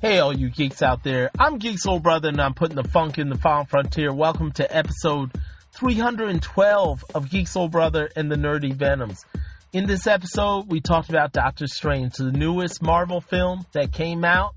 Hey, 0.00 0.18
all 0.18 0.34
you 0.34 0.48
geeks 0.48 0.80
out 0.80 1.04
there. 1.04 1.30
I'm 1.38 1.58
Geek 1.58 1.78
Soul 1.78 2.00
Brother, 2.00 2.28
and 2.28 2.40
I'm 2.40 2.54
putting 2.54 2.76
the 2.76 2.88
funk 2.88 3.18
in 3.18 3.28
the 3.28 3.36
Final 3.36 3.66
Frontier. 3.66 4.14
Welcome 4.14 4.50
to 4.52 4.74
episode 4.74 5.30
312 5.72 7.04
of 7.14 7.28
Geek 7.28 7.46
Soul 7.46 7.68
Brother 7.68 8.08
and 8.16 8.32
the 8.32 8.36
Nerdy 8.36 8.72
Venoms. 8.72 9.26
In 9.74 9.86
this 9.86 10.06
episode, 10.06 10.68
we 10.70 10.80
talked 10.80 11.10
about 11.10 11.32
Doctor 11.32 11.66
Strange, 11.66 12.14
the 12.14 12.32
newest 12.32 12.80
Marvel 12.80 13.20
film 13.20 13.66
that 13.72 13.92
came 13.92 14.24
out. 14.24 14.54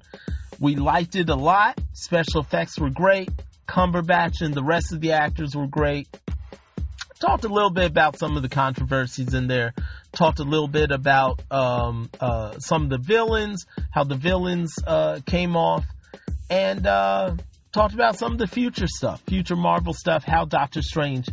We 0.62 0.78
liked 0.78 1.18
it 1.18 1.30
a 1.30 1.36
lot. 1.36 1.78
Special 1.92 2.40
effects 2.40 2.80
were 2.80 2.90
great. 2.90 3.30
Cumberbatch 3.68 4.40
and 4.40 4.54
the 4.54 4.64
rest 4.64 4.94
of 4.94 5.02
the 5.02 5.12
actors 5.12 5.58
were 5.58 5.68
great. 5.68 6.08
Talked 7.26 7.46
a 7.46 7.48
little 7.48 7.70
bit 7.70 7.90
about 7.90 8.20
some 8.20 8.36
of 8.36 8.44
the 8.44 8.50
controversies 8.50 9.34
in 9.34 9.48
there. 9.48 9.74
Talked 10.12 10.40
a 10.40 10.44
little 10.44 10.68
bit 10.68 10.92
about 10.92 11.42
um, 11.50 12.10
uh, 12.20 12.60
some 12.60 12.84
of 12.84 12.90
the 12.90 12.98
villains, 12.98 13.66
how 13.92 14.04
the 14.04 14.16
villains 14.16 14.76
uh, 14.86 15.22
came 15.26 15.56
off, 15.56 15.86
and 16.50 16.86
uh, 16.86 17.34
talked 17.72 17.94
about 17.94 18.20
some 18.20 18.34
of 18.34 18.40
the 18.40 18.48
future 18.48 18.88
stuff, 18.88 19.22
future 19.22 19.56
Marvel 19.56 19.94
stuff, 19.94 20.26
how 20.26 20.44
Doctor 20.44 20.82
Strange 20.82 21.30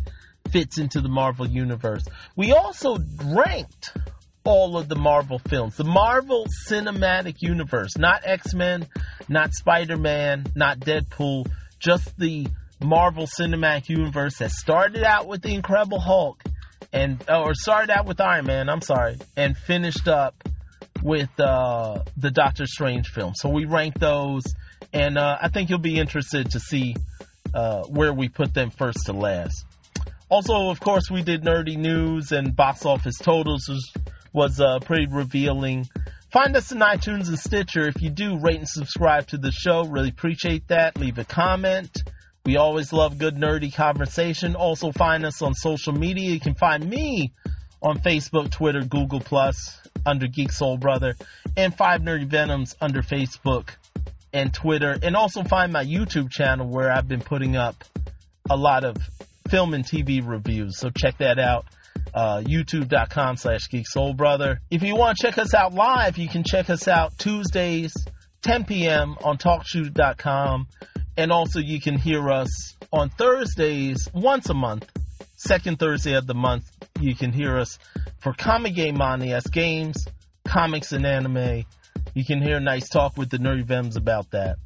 fits 0.49 0.77
into 0.77 1.01
the 1.01 1.09
Marvel 1.09 1.45
universe. 1.45 2.05
We 2.37 2.53
also 2.53 2.95
ranked 3.25 3.91
all 4.45 4.77
of 4.77 4.87
the 4.87 4.95
Marvel 4.95 5.39
films, 5.39 5.75
the 5.75 5.83
Marvel 5.83 6.47
Cinematic 6.69 7.41
Universe, 7.41 7.97
not 7.97 8.21
X 8.23 8.53
Men, 8.53 8.87
not 9.27 9.51
Spider 9.51 9.97
Man, 9.97 10.45
not 10.55 10.79
Deadpool, 10.79 11.51
just 11.79 12.17
the 12.17 12.47
Marvel 12.83 13.27
Cinematic 13.27 13.89
Universe 13.89 14.37
that 14.39 14.51
started 14.51 15.03
out 15.03 15.27
with 15.27 15.41
the 15.41 15.53
Incredible 15.53 15.99
Hulk 15.99 16.43
and 16.93 17.23
or 17.29 17.53
started 17.53 17.91
out 17.91 18.05
with 18.05 18.19
Iron 18.19 18.45
Man, 18.45 18.69
I'm 18.69 18.81
sorry, 18.81 19.17
and 19.37 19.55
finished 19.55 20.07
up 20.07 20.35
with 21.03 21.29
uh, 21.39 22.03
the 22.17 22.31
Doctor 22.31 22.65
Strange 22.65 23.07
film. 23.09 23.33
So 23.35 23.49
we 23.49 23.65
ranked 23.65 23.99
those, 23.99 24.43
and 24.93 25.17
uh, 25.17 25.37
I 25.41 25.49
think 25.49 25.69
you'll 25.69 25.79
be 25.79 25.97
interested 25.97 26.51
to 26.51 26.59
see 26.59 26.95
uh, 27.53 27.83
where 27.83 28.13
we 28.13 28.29
put 28.29 28.53
them 28.53 28.69
first 28.69 29.05
to 29.05 29.13
last. 29.13 29.65
Also, 30.29 30.69
of 30.69 30.79
course, 30.79 31.09
we 31.11 31.21
did 31.21 31.43
nerdy 31.43 31.77
news 31.77 32.31
and 32.31 32.55
box 32.55 32.85
office 32.85 33.17
totals 33.17 33.67
was, 33.67 33.93
was 34.31 34.61
uh, 34.61 34.79
pretty 34.79 35.07
revealing. 35.07 35.85
Find 36.31 36.55
us 36.55 36.71
on 36.71 36.79
iTunes 36.79 37.27
and 37.27 37.37
Stitcher. 37.37 37.87
If 37.87 38.01
you 38.01 38.09
do, 38.09 38.39
rate 38.39 38.55
and 38.55 38.67
subscribe 38.67 39.27
to 39.27 39.37
the 39.37 39.51
show. 39.51 39.83
Really 39.83 40.07
appreciate 40.07 40.69
that. 40.69 40.97
Leave 40.97 41.17
a 41.17 41.25
comment. 41.25 41.91
We 42.45 42.57
always 42.57 42.91
love 42.91 43.17
good 43.17 43.35
nerdy 43.35 43.73
conversation. 43.73 44.55
Also 44.55 44.91
find 44.91 45.25
us 45.25 45.41
on 45.41 45.53
social 45.53 45.93
media. 45.93 46.31
You 46.31 46.39
can 46.39 46.55
find 46.55 46.89
me 46.89 47.33
on 47.81 47.99
Facebook, 47.99 48.51
Twitter, 48.51 48.83
Google 48.83 49.19
Plus 49.19 49.79
under 50.05 50.27
Geek 50.27 50.51
Soul 50.51 50.77
Brother, 50.77 51.15
and 51.55 51.75
Five 51.75 52.01
Nerdy 52.01 52.25
Venoms 52.25 52.75
under 52.81 53.01
Facebook 53.01 53.69
and 54.33 54.53
Twitter. 54.53 54.97
And 55.01 55.15
also 55.15 55.43
find 55.43 55.71
my 55.71 55.85
YouTube 55.85 56.31
channel 56.31 56.67
where 56.67 56.91
I've 56.91 57.07
been 57.07 57.21
putting 57.21 57.55
up 57.55 57.83
a 58.49 58.55
lot 58.55 58.83
of 58.83 58.97
film 59.49 59.73
and 59.73 59.85
TV 59.85 60.25
reviews. 60.25 60.79
So 60.79 60.89
check 60.89 61.17
that 61.19 61.37
out. 61.39 61.65
Uh, 62.13 62.41
youtube.com 62.41 63.37
slash 63.37 63.69
geek 63.69 63.87
soul 63.87 64.13
brother. 64.13 64.59
If 64.69 64.81
you 64.83 64.95
want 64.95 65.17
to 65.17 65.27
check 65.27 65.37
us 65.37 65.53
out 65.53 65.73
live, 65.73 66.17
you 66.17 66.27
can 66.27 66.43
check 66.43 66.69
us 66.69 66.87
out 66.87 67.17
Tuesdays, 67.17 67.93
10 68.41 68.65
p.m. 68.65 69.15
on 69.23 69.37
talkshoot.com. 69.37 70.67
And 71.21 71.31
also 71.31 71.59
you 71.59 71.79
can 71.79 71.99
hear 71.99 72.31
us 72.31 72.75
on 72.91 73.09
Thursdays 73.09 74.09
once 74.11 74.49
a 74.49 74.55
month. 74.55 74.89
Second 75.37 75.77
Thursday 75.77 76.13
of 76.13 76.25
the 76.25 76.33
month, 76.33 76.63
you 76.99 77.13
can 77.13 77.31
hear 77.31 77.59
us 77.59 77.77
for 78.17 78.33
Comic 78.33 78.73
Game 78.73 78.97
Money. 78.97 79.29
That's 79.29 79.47
games, 79.47 80.07
comics, 80.45 80.93
and 80.93 81.05
anime. 81.05 81.63
You 82.15 82.25
can 82.25 82.41
hear 82.41 82.59
nice 82.59 82.89
talk 82.89 83.17
with 83.17 83.29
the 83.29 83.37
Nerdy 83.37 83.63
Vems 83.63 83.97
about 83.97 84.31
that. 84.31 84.57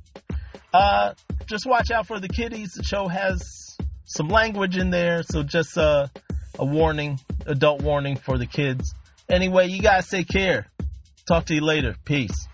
Uh, 0.74 1.16
just 1.46 1.66
watch 1.66 1.92
out 1.92 2.08
for 2.08 2.22
the 2.22 2.30
kiddies. 2.30 2.72
The 2.72 2.84
show 2.84 3.10
has 3.10 3.76
some 4.06 4.30
language 4.30 4.78
in 4.78 4.92
there, 4.92 5.24
so 5.24 5.44
just 5.44 5.78
uh, 5.78 6.08
a 6.58 6.66
warning, 6.66 7.20
adult 7.48 7.82
warning 7.82 8.16
for 8.16 8.38
the 8.38 8.46
kids. 8.46 8.96
Anyway, 9.28 9.68
you 9.68 9.82
guys 9.82 10.08
take 10.08 10.30
care. 10.30 10.68
Talk 11.28 11.48
to 11.48 11.54
you 11.54 11.66
later. 11.66 11.98
Peace. 12.06 12.48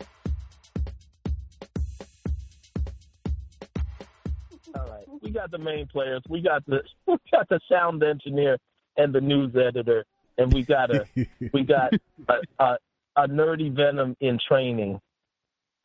We 5.32 5.40
got 5.40 5.52
the 5.52 5.58
main 5.58 5.88
players. 5.88 6.22
We 6.28 6.42
got 6.42 6.66
the 6.66 6.82
we 7.08 7.16
got 7.32 7.48
the 7.50 7.60
sound 7.70 8.04
engineer 8.04 8.58
and 8.98 9.14
the 9.14 9.22
news 9.22 9.56
editor, 9.56 10.06
and 10.38 10.52
we 10.54 10.64
got 10.64 10.94
a 10.94 11.06
we 11.54 11.64
got 11.64 11.94
a, 12.28 12.34
a, 12.60 12.78
a 13.16 13.28
nerdy 13.28 13.74
venom 13.74 14.18
in 14.20 14.38
training. 14.46 15.00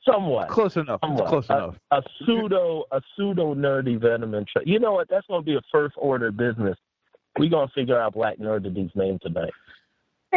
Somewhat 0.09 0.49
Close 0.49 0.77
enough. 0.77 1.01
Somewhat. 1.03 1.29
close 1.29 1.51
a, 1.51 1.55
enough. 1.55 1.77
A 1.91 2.03
pseudo, 2.19 2.85
a 2.93 3.01
pseudo 3.17 3.55
nerdy 3.55 4.01
venom 4.01 4.35
in 4.35 4.45
training. 4.45 4.73
You 4.73 4.79
know 4.79 4.93
what? 4.93 5.09
That's 5.09 5.27
going 5.27 5.43
to 5.43 5.45
be 5.45 5.57
a 5.57 5.63
first 5.73 5.97
order 5.99 6.31
business. 6.31 6.77
We're 7.39 7.51
going 7.51 7.67
to 7.67 7.75
figure 7.75 8.01
out 8.01 8.15
Black 8.15 8.39
Nerdity's 8.39 8.93
name 8.95 9.19
tonight. 9.21 9.53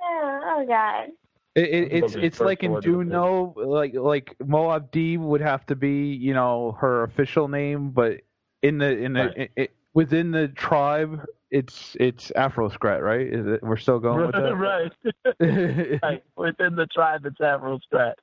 oh 0.00 0.64
God. 0.66 1.08
It, 1.54 1.64
it, 1.68 1.92
it's 1.92 2.14
it's 2.14 2.40
like 2.40 2.62
in 2.62 2.72
Duno, 2.76 3.54
like 3.56 3.94
like 3.94 4.36
Muad'Dib 4.42 5.18
would 5.18 5.42
have 5.42 5.66
to 5.66 5.76
be, 5.76 6.14
you 6.14 6.32
know, 6.32 6.72
her 6.80 7.02
official 7.04 7.46
name, 7.48 7.90
but 7.90 8.20
in 8.62 8.78
the 8.78 8.96
in 8.96 9.12
the 9.12 9.20
Right. 9.26 9.36
it, 9.36 9.50
it, 9.56 9.70
within 9.92 10.30
the 10.30 10.48
tribe, 10.48 11.20
it's 11.50 11.94
it's 12.00 12.30
Afro 12.30 12.70
Scrat, 12.70 13.02
right? 13.02 13.26
Is 13.26 13.46
it? 13.46 13.62
We're 13.62 13.76
still 13.76 13.98
going 13.98 14.24
with 14.26 14.32
that. 14.34 14.56
right. 15.40 16.00
right. 16.02 16.22
Within 16.36 16.74
the 16.74 16.86
tribe, 16.86 17.26
it's 17.26 17.40
Afro 17.40 17.78
Scrat, 17.80 18.18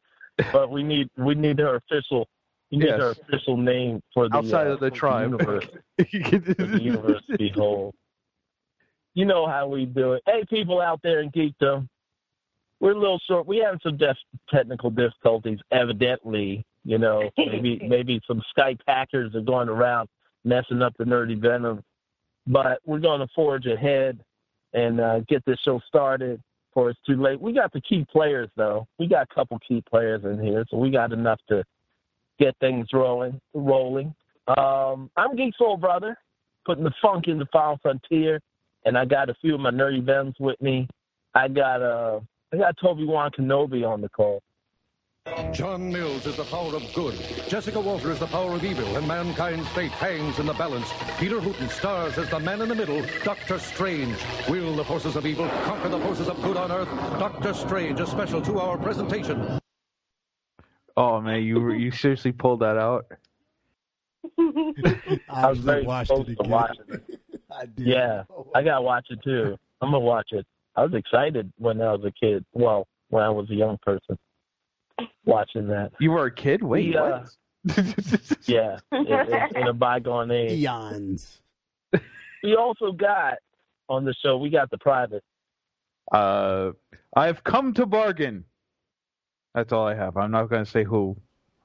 But 0.51 0.71
we 0.71 0.81
need 0.81 1.09
we 1.15 1.35
need 1.35 1.59
her 1.59 1.75
official. 1.75 2.27
We 2.71 2.79
need 2.79 2.87
Yes. 2.87 2.99
her 2.99 3.09
official 3.11 3.57
name 3.57 4.01
for 4.11 4.27
the 4.27 4.37
Outside 4.37 4.67
uh, 4.67 4.71
of 4.71 4.79
the 4.79 4.89
tribe. 4.89 5.31
universe. 5.31 5.67
the 5.97 6.79
universe 6.81 7.21
to 7.29 7.37
behold. 7.37 7.93
You 9.13 9.25
know 9.25 9.47
how 9.47 9.67
we 9.67 9.85
do 9.85 10.13
it. 10.13 10.23
Hey, 10.25 10.43
people 10.49 10.79
out 10.81 10.99
there 11.03 11.19
in 11.21 11.29
geekdom, 11.31 11.87
we're 12.79 12.91
a 12.91 12.99
little 12.99 13.19
short. 13.27 13.45
We 13.45 13.57
have 13.57 13.79
some 13.83 13.97
def- 13.97 14.17
technical 14.49 14.89
difficulties, 14.89 15.59
evidently. 15.71 16.65
You 16.83 16.97
know, 16.97 17.29
maybe 17.37 17.81
maybe 17.87 18.21
some 18.27 18.41
Skype 18.57 18.79
hackers 18.87 19.35
are 19.35 19.41
going 19.41 19.69
around 19.69 20.09
messing 20.43 20.81
up 20.81 20.93
the 20.97 21.03
nerdy 21.03 21.39
venom. 21.39 21.83
But 22.47 22.79
we're 22.85 22.99
going 22.99 23.19
to 23.19 23.27
forge 23.35 23.65
ahead 23.65 24.19
and 24.73 24.99
uh, 24.99 25.19
get 25.27 25.43
this 25.45 25.59
show 25.63 25.79
started 25.87 26.41
before 26.69 26.89
it's 26.89 26.99
too 27.05 27.21
late. 27.21 27.39
We 27.39 27.53
got 27.53 27.73
the 27.73 27.81
key 27.81 28.05
players 28.11 28.49
though. 28.55 28.87
We 28.97 29.07
got 29.07 29.27
a 29.29 29.35
couple 29.35 29.59
key 29.67 29.83
players 29.89 30.23
in 30.23 30.41
here, 30.41 30.65
so 30.69 30.77
we 30.77 30.89
got 30.89 31.11
enough 31.11 31.39
to 31.49 31.63
get 32.39 32.55
things 32.59 32.87
rolling. 32.93 33.39
Rolling. 33.53 34.13
Um, 34.57 35.11
I'm 35.15 35.35
Geek 35.35 35.53
Soul 35.57 35.77
Brother, 35.77 36.17
putting 36.65 36.83
the 36.83 36.93
funk 37.01 37.27
in 37.27 37.37
the 37.37 37.47
final 37.51 37.77
frontier, 37.81 38.39
and 38.85 38.97
I 38.97 39.05
got 39.05 39.29
a 39.29 39.35
few 39.41 39.53
of 39.53 39.61
my 39.61 39.69
nerdy 39.69 40.03
vems 40.03 40.35
with 40.39 40.59
me. 40.61 40.87
I 41.35 41.47
got 41.47 41.81
uh, 41.83 42.21
I 42.51 42.57
got 42.57 42.75
Toby 42.77 43.05
Wan 43.05 43.29
Kenobi 43.31 43.87
on 43.87 44.01
the 44.01 44.09
call. 44.09 44.41
John 45.53 45.91
Mills 45.91 46.25
is 46.25 46.35
the 46.37 46.43
power 46.45 46.75
of 46.75 46.93
good. 46.93 47.13
Jessica 47.47 47.79
Walter 47.79 48.09
is 48.11 48.17
the 48.17 48.25
power 48.27 48.55
of 48.55 48.63
evil, 48.63 48.97
and 48.97 49.07
mankind's 49.07 49.67
fate 49.69 49.91
hangs 49.91 50.39
in 50.39 50.47
the 50.47 50.53
balance. 50.53 50.87
Peter 51.19 51.39
Hooten 51.39 51.69
stars 51.69 52.17
as 52.17 52.27
the 52.29 52.39
man 52.39 52.61
in 52.61 52.69
the 52.69 52.73
middle, 52.75 53.03
Doctor 53.23 53.59
Strange. 53.59 54.17
Will 54.49 54.75
the 54.75 54.83
forces 54.83 55.15
of 55.15 55.27
evil 55.27 55.47
conquer 55.65 55.89
the 55.89 55.99
forces 55.99 56.27
of 56.27 56.41
good 56.41 56.57
on 56.57 56.71
Earth? 56.71 56.89
Doctor 57.19 57.53
Strange, 57.53 57.99
a 57.99 58.07
special 58.07 58.41
two-hour 58.41 58.79
presentation. 58.79 59.59
Oh 60.97 61.21
man, 61.21 61.43
you 61.43 61.71
you 61.73 61.91
seriously 61.91 62.31
pulled 62.31 62.61
that 62.61 62.77
out. 62.77 63.05
I 65.29 65.47
was 65.49 65.59
very 65.59 65.83
watched 65.83 66.09
close 66.09 66.27
it 66.27 66.35
to 66.35 66.39
again. 66.41 66.51
watching 66.51 66.83
it. 66.89 67.19
I 67.51 67.65
did. 67.65 67.85
Yeah, 67.87 68.23
I 68.55 68.63
gotta 68.63 68.81
watch 68.81 69.07
it 69.11 69.19
too. 69.23 69.57
I'm 69.81 69.91
gonna 69.91 69.99
watch 69.99 70.29
it. 70.31 70.45
I 70.79 70.83
was 70.83 70.93
excited 70.93 71.51
when 71.57 71.81
I 71.81 71.91
was 71.91 72.05
a 72.05 72.11
kid. 72.11 72.45
Well, 72.53 72.87
when 73.09 73.21
I 73.21 73.29
was 73.29 73.49
a 73.49 73.53
young 73.53 73.77
person, 73.81 74.17
watching 75.25 75.67
that. 75.67 75.91
You 75.99 76.11
were 76.11 76.27
a 76.27 76.33
kid? 76.33 76.63
Wait, 76.63 76.87
We, 76.87 76.95
uh, 76.95 77.23
what? 77.65 78.37
Yeah, 78.47 78.77
in, 78.93 79.05
in, 79.05 79.57
in 79.57 79.67
a 79.67 79.73
bygone 79.73 80.31
age. 80.31 80.59
Eons. 80.59 81.41
We 82.41 82.55
also 82.55 82.93
got 82.93 83.39
on 83.89 84.05
the 84.05 84.13
show. 84.23 84.37
We 84.37 84.49
got 84.49 84.71
the 84.71 84.77
private. 84.77 85.21
Uh, 86.13 86.71
I've 87.13 87.43
come 87.43 87.73
to 87.73 87.85
bargain. 87.85 88.45
That's 89.53 89.73
all 89.73 89.85
I 89.85 89.95
have. 89.95 90.15
I'm 90.15 90.31
not 90.31 90.49
going 90.49 90.63
to 90.63 90.71
say 90.71 90.85
who. 90.85 91.17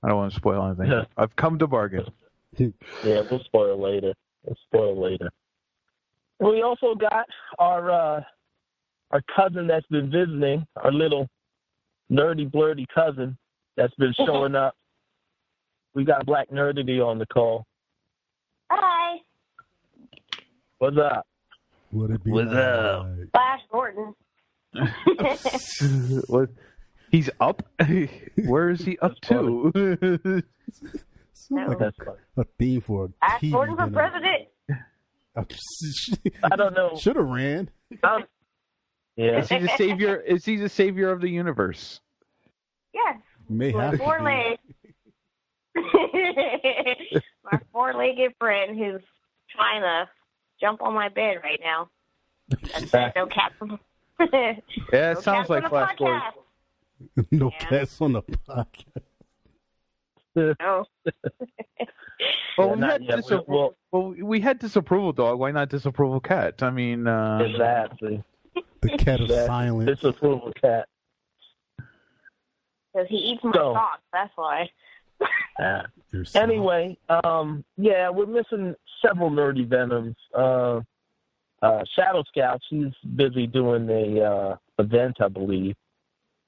I 0.02 0.08
don't 0.08 0.16
want 0.16 0.32
to 0.32 0.36
spoil 0.36 0.66
anything. 0.66 1.06
I've 1.16 1.36
come 1.36 1.58
to 1.60 1.66
bargain. 1.68 2.06
Yeah, 3.04 3.22
we'll 3.28 3.42
spoil 3.46 3.80
later. 3.80 4.14
We'll 4.44 4.56
spoil 4.68 5.00
later. 5.00 5.28
We 6.38 6.62
also 6.62 6.94
got 6.94 7.26
our 7.58 7.90
uh, 7.90 8.20
our 9.14 9.22
cousin 9.34 9.68
that's 9.68 9.86
been 9.86 10.10
visiting, 10.10 10.66
our 10.76 10.92
little 10.92 11.28
nerdy 12.10 12.50
blurdy 12.50 12.84
cousin 12.92 13.38
that's 13.76 13.94
been 13.94 14.12
showing 14.26 14.56
up. 14.56 14.74
We 15.94 16.04
got 16.04 16.26
Black 16.26 16.50
Nerdity 16.50 17.00
on 17.00 17.18
the 17.20 17.26
call. 17.26 17.64
Hi, 18.70 19.18
What's 20.78 20.96
up? 20.98 21.26
Would 21.92 22.10
it 22.10 22.24
be 22.24 22.32
What's 22.32 22.52
up? 22.52 23.06
Flash 23.30 23.60
Gordon. 23.70 24.14
what? 26.26 26.48
He's 27.12 27.30
up. 27.38 27.62
Where 28.44 28.70
is 28.70 28.84
he 28.84 28.98
up 28.98 29.14
to? 29.22 30.42
No. 31.50 31.66
like 31.66 31.80
a, 31.80 31.92
a 32.38 32.44
theme 32.58 32.80
for 32.80 33.04
a 33.04 33.08
Flash 33.20 33.40
TV 33.42 33.52
Gordon 33.52 33.76
for 33.76 33.90
president. 33.90 34.48
I 36.42 36.56
don't 36.56 36.74
know. 36.74 36.96
Should 36.98 37.16
have 37.16 37.26
ran. 37.26 37.68
Um, 38.02 38.24
yeah. 39.16 39.38
is 39.38 39.48
he 39.48 39.58
the 39.58 39.68
savior? 39.76 40.16
Is 40.16 40.44
he 40.44 40.56
the 40.56 40.68
savior 40.68 41.10
of 41.10 41.20
the 41.20 41.28
universe? 41.28 42.00
Yes, 42.92 43.16
May 43.48 43.72
my 43.72 43.84
have 43.84 43.92
to 43.92 43.98
four 43.98 44.18
be. 44.18 44.24
legs. 44.24 44.60
my 47.44 47.58
four-legged 47.72 48.32
friend 48.38 48.78
who's 48.78 49.02
trying 49.50 49.82
to 49.82 50.08
jump 50.60 50.80
on 50.82 50.94
my 50.94 51.08
bed 51.08 51.38
right 51.42 51.60
now. 51.62 51.88
No 53.16 53.26
cats. 53.26 53.54
Yeah, 54.92 55.10
it 55.10 55.14
no 55.14 55.20
sounds 55.20 55.48
like 55.50 55.64
on 55.64 55.70
Flash 55.70 55.96
Gordon. 55.98 56.20
no 57.32 57.50
Yeah. 57.50 57.58
cats 57.66 58.00
on 58.00 58.12
the 58.12 58.22
podcast. 58.22 58.84
No. 60.36 60.84
Well, 62.56 62.68
Yeah, 62.68 62.74
we 62.76 62.80
had 62.86 63.02
yet. 63.02 63.16
disapproval. 63.16 63.44
Well- 63.48 63.74
well, 63.90 64.14
we 64.26 64.40
had 64.40 64.58
disapproval 64.60 65.12
dog. 65.12 65.38
Why 65.40 65.50
not 65.50 65.68
disapproval 65.68 66.20
cat? 66.20 66.62
I 66.62 66.70
mean, 66.70 67.06
uh, 67.08 67.38
Exactly. 67.44 68.22
The 68.84 68.98
cat 68.98 69.20
of 69.20 69.28
That- 69.28 69.46
silence. 69.46 69.86
Disapproval 69.86 70.52
cat. 70.60 70.88
Because 71.78 73.08
he 73.08 73.16
eats 73.16 73.42
my 73.42 73.52
So- 73.52 73.74
socks, 73.74 74.02
that's 74.12 74.36
why. 74.36 74.70
Your 76.12 76.24
son. 76.24 76.42
Anyway, 76.42 76.96
um, 77.08 77.64
yeah, 77.76 78.08
we're 78.10 78.26
missing 78.26 78.74
several 79.00 79.30
nerdy 79.30 79.66
venoms. 79.66 80.16
Uh, 80.34 80.80
uh, 81.62 81.84
Shadow 81.94 82.22
Scout, 82.24 82.60
she's 82.68 82.92
busy 83.16 83.46
doing 83.46 83.88
a 83.88 84.20
uh, 84.20 84.56
event, 84.78 85.16
I 85.20 85.28
believe. 85.28 85.76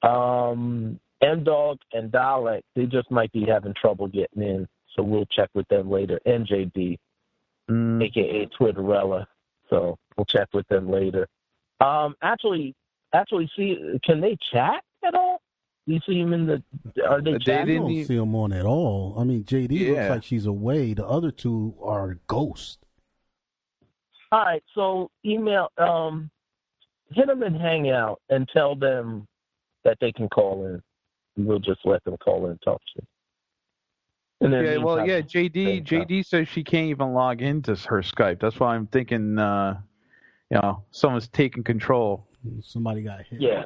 Um, 0.02 1.00
M 1.22 1.42
Dog 1.44 1.78
and 1.92 2.12
Dalek, 2.12 2.62
they 2.74 2.84
just 2.86 3.10
might 3.10 3.32
be 3.32 3.44
having 3.44 3.74
trouble 3.74 4.08
getting 4.08 4.42
in, 4.42 4.68
so 4.94 5.02
we'll 5.02 5.26
check 5.26 5.48
with 5.54 5.66
them 5.68 5.90
later. 5.90 6.20
NJD, 6.26 6.98
mm, 7.70 8.04
aka 8.04 8.46
Twitterella, 8.58 9.26
so 9.70 9.98
we'll 10.16 10.26
check 10.26 10.48
with 10.52 10.68
them 10.68 10.90
later. 10.90 11.26
Um, 11.80 12.14
actually, 12.22 12.74
actually, 13.14 13.50
see, 13.56 13.76
can 14.04 14.20
they 14.20 14.36
chat 14.52 14.82
at 15.06 15.14
all? 15.14 15.40
Do 15.86 15.94
you 15.94 16.00
see 16.06 16.18
him 16.18 16.32
in 16.32 16.46
the? 16.46 16.62
Are 17.08 17.20
they 17.20 17.32
They 17.32 17.36
I 17.36 17.38
chatting? 17.38 17.66
didn't 17.66 17.82
don't 17.82 17.90
e- 17.92 18.04
see 18.04 18.16
him 18.16 18.34
on 18.34 18.52
at 18.52 18.64
all. 18.66 19.14
I 19.18 19.24
mean, 19.24 19.44
JD 19.44 19.78
Yeah. 19.78 19.92
looks 19.92 20.10
like 20.10 20.22
she's 20.24 20.46
away. 20.46 20.94
The 20.94 21.06
other 21.06 21.30
two 21.30 21.74
are 21.82 22.18
ghosts. 22.26 22.78
All 24.32 24.40
right, 24.40 24.62
so 24.74 25.08
email, 25.24 25.68
um, 25.78 26.28
hit 27.12 27.28
them 27.28 27.44
and 27.44 27.56
hang 27.56 27.90
out, 27.90 28.20
and 28.28 28.48
tell 28.48 28.74
them 28.74 29.28
that 29.84 29.98
they 30.00 30.10
can 30.10 30.28
call 30.28 30.66
in. 30.66 30.82
We'll 31.36 31.60
just 31.60 31.80
let 31.84 32.02
them 32.02 32.16
call 32.16 32.46
in 32.46 32.52
and 32.52 32.62
talk 32.62 32.80
to 32.80 32.92
you. 32.96 33.06
And 34.40 34.52
then 34.52 34.64
yeah, 34.64 34.76
well, 34.78 35.06
yeah. 35.06 35.20
JD, 35.20 35.84
JD 35.84 36.26
says 36.26 36.48
she 36.48 36.64
can't 36.64 36.88
even 36.90 37.14
log 37.14 37.40
into 37.40 37.76
her 37.88 38.02
Skype. 38.02 38.40
That's 38.40 38.58
why 38.58 38.74
I'm 38.74 38.86
thinking, 38.88 39.38
uh, 39.38 39.80
you 40.50 40.58
know, 40.60 40.84
someone's 40.90 41.28
taking 41.28 41.64
control. 41.64 42.26
Somebody 42.62 43.02
got 43.02 43.20
hit. 43.28 43.40
yeah. 43.40 43.64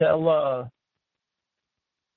Tell 0.00 0.28
uh, 0.28 0.64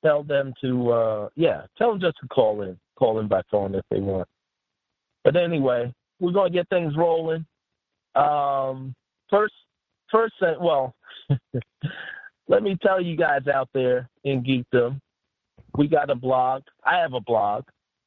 tell 0.04 0.24
them 0.24 0.54
to 0.62 0.92
uh, 0.92 1.30
yeah, 1.36 1.64
tell 1.78 1.92
them 1.92 2.02
just 2.02 2.18
to 2.22 2.28
call 2.28 2.62
in, 2.64 2.78
call 2.98 3.20
in 3.20 3.28
by 3.28 3.42
phone 3.50 3.76
if 3.76 3.86
they 3.90 4.00
want. 4.00 4.28
But 5.24 5.36
anyway, 5.36 5.94
we're 6.20 6.32
gonna 6.32 6.50
get 6.50 6.68
things 6.70 6.94
rolling. 6.98 7.46
Um, 8.16 8.96
first, 9.30 9.54
first, 10.12 10.36
well, 10.60 10.96
let 12.48 12.64
me 12.64 12.78
tell 12.82 13.02
you 13.02 13.16
guys 13.16 13.48
out 13.48 13.70
there 13.74 14.10
in 14.24 14.44
geekdom, 14.44 15.00
we 15.78 15.88
got 15.88 16.10
a 16.10 16.16
blog. 16.16 16.64
I 16.84 16.98
have 16.98 17.14
a 17.14 17.22
blog 17.22 17.64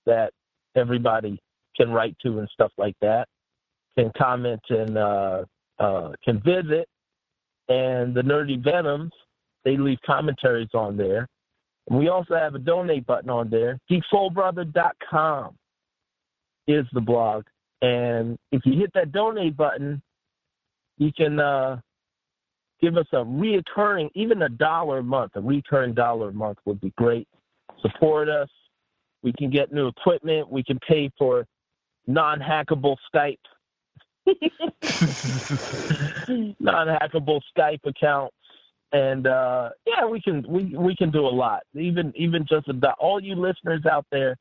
that 0.07 0.33
everybody 0.77 1.39
can 1.77 1.91
write 1.91 2.17
to 2.23 2.39
and 2.39 2.49
stuff 2.53 2.73
like 2.79 2.97
that, 3.01 3.29
can 3.99 4.12
comment 4.17 4.61
and 4.69 4.97
uh, 4.97 5.45
uh, 5.79 6.12
can 6.25 6.41
visit. 6.41 6.89
And 7.69 8.15
the 8.15 8.23
Nerdy 8.23 8.62
Venoms, 8.62 9.12
they 9.65 9.77
leave 9.77 9.99
commentaries 10.06 10.71
on 10.73 10.97
there. 10.97 11.29
And 11.89 11.99
we 11.99 12.09
also 12.09 12.35
have 12.35 12.55
a 12.55 12.59
donate 12.59 13.06
button 13.06 13.31
on 13.31 13.50
there. 13.50 13.79
GeekSoulBrother.com 13.91 15.55
is 16.67 16.87
the 16.93 17.00
blog. 17.00 17.45
And 17.83 18.39
if 18.53 18.62
you 18.65 18.79
hit 18.79 18.91
that 18.95 19.12
donate 19.12 19.56
button, 19.56 20.00
you 20.99 21.12
can 21.12 21.39
uh, 21.41 21.81
give 22.81 22.97
us 22.97 23.06
a 23.12 23.17
reoccurring, 23.17 24.11
even 24.15 24.43
a 24.43 24.49
dollar 24.49 24.99
a 24.99 25.03
month, 25.03 25.33
a 25.35 25.41
recurring 25.41 25.95
dollar 25.95 26.29
a 26.29 26.33
month 26.33 26.59
would 26.65 26.81
be 26.81 26.93
great. 26.97 27.29
Support 27.83 28.29
us. 28.29 28.49
We 29.23 29.33
can 29.33 29.50
get 29.50 29.73
new 29.73 29.89
equipment. 29.89 30.50
We 30.50 30.62
can 30.62 30.79
pay 30.87 31.11
for 31.19 31.47
non 32.06 32.41
hackable 32.41 32.97
Skype. 33.15 33.39
non 36.61 36.89
hackable 36.89 37.41
Skype 37.57 37.81
accounts. 37.85 38.35
And 38.93 39.27
uh, 39.27 39.71
yeah, 39.87 40.07
we 40.07 40.21
can 40.21 40.45
we 40.49 40.75
we 40.77 40.97
can 40.97 41.11
do 41.11 41.27
a 41.27 41.29
lot. 41.29 41.63
Even 41.75 42.13
even 42.17 42.47
just 42.49 42.69
about 42.69 42.97
all 42.99 43.23
you 43.23 43.35
listeners 43.35 43.85
out 43.91 44.07
there, 44.11 44.37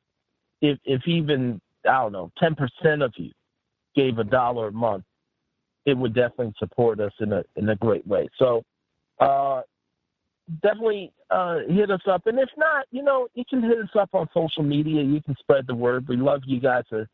if 0.61 0.79
if 0.85 1.05
even 1.05 1.59
I 1.85 2.01
don't 2.01 2.13
know, 2.13 2.31
ten 2.37 2.55
percent 2.55 3.01
of 3.01 3.13
you 3.17 3.31
gave 3.95 4.19
a 4.19 4.23
dollar 4.23 4.67
a 4.67 4.71
month, 4.71 5.03
it 5.85 5.97
would 5.97 6.13
definitely 6.13 6.53
support 6.59 7.01
us 7.01 7.11
in 7.19 7.33
a 7.33 7.43
in 7.57 7.69
a 7.69 7.75
great 7.75 8.07
way. 8.07 8.29
So 8.37 8.63
uh, 9.19 9.63
definitely 10.61 11.11
uh, 11.29 11.59
hit 11.67 11.91
us 11.91 12.01
up, 12.09 12.25
and 12.27 12.39
if 12.39 12.49
not, 12.57 12.85
you 12.91 13.03
know, 13.03 13.27
you 13.33 13.43
can 13.49 13.61
hit 13.61 13.79
us 13.79 13.89
up 13.99 14.11
on 14.13 14.29
social 14.33 14.63
media. 14.63 15.03
You 15.03 15.21
can 15.21 15.35
spread 15.39 15.67
the 15.67 15.75
word. 15.75 16.07
We 16.07 16.15
love 16.15 16.43
you 16.45 16.61
guys 16.61 16.85
to 16.91 17.05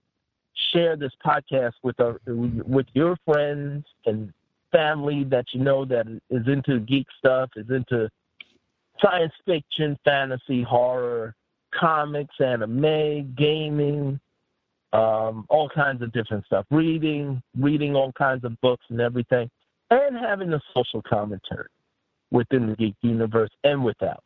share 0.72 0.96
this 0.96 1.12
podcast 1.26 1.74
with 1.84 2.00
our 2.00 2.20
with 2.28 2.86
your 2.94 3.18
friends 3.26 3.86
and 4.06 4.34
family 4.72 5.24
that 5.26 5.46
you 5.54 5.62
know 5.62 5.86
that 5.86 6.08
is 6.30 6.48
into 6.48 6.80
geek 6.80 7.08
stuff, 7.20 7.50
is 7.56 7.70
into 7.70 8.10
science 9.02 9.34
fiction, 9.46 9.98
fantasy, 10.04 10.64
horror, 10.64 11.36
comics, 11.80 12.36
anime, 12.40 13.34
gaming, 13.38 14.20
um, 14.94 15.46
all 15.50 15.70
kinds 15.70 16.02
of 16.02 16.12
different 16.12 16.46
stuff. 16.46 16.66
Reading, 16.72 17.42
reading 17.58 17.96
all 17.96 18.12
kinds 18.12 18.44
of 18.44 18.60
books 18.62 18.86
and 18.90 19.02
everything, 19.02 19.50
and 19.92 20.18
having 20.18 20.54
a 20.54 20.62
social 20.74 21.02
commentary 21.02 21.70
within 22.32 22.68
the 22.68 22.76
geek 22.76 22.96
universe 23.02 23.52
and 23.64 23.84
without. 23.84 24.24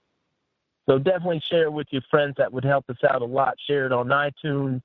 So 0.88 0.98
definitely 0.98 1.44
share 1.50 1.70
with 1.70 1.88
your 1.92 2.02
friends. 2.10 2.36
That 2.38 2.52
would 2.52 2.64
help 2.64 2.90
us 2.90 2.98
out 3.10 3.22
a 3.22 3.26
lot. 3.26 3.56
Share 3.68 3.86
it 3.86 3.92
on 3.92 4.08
iTunes, 4.08 4.82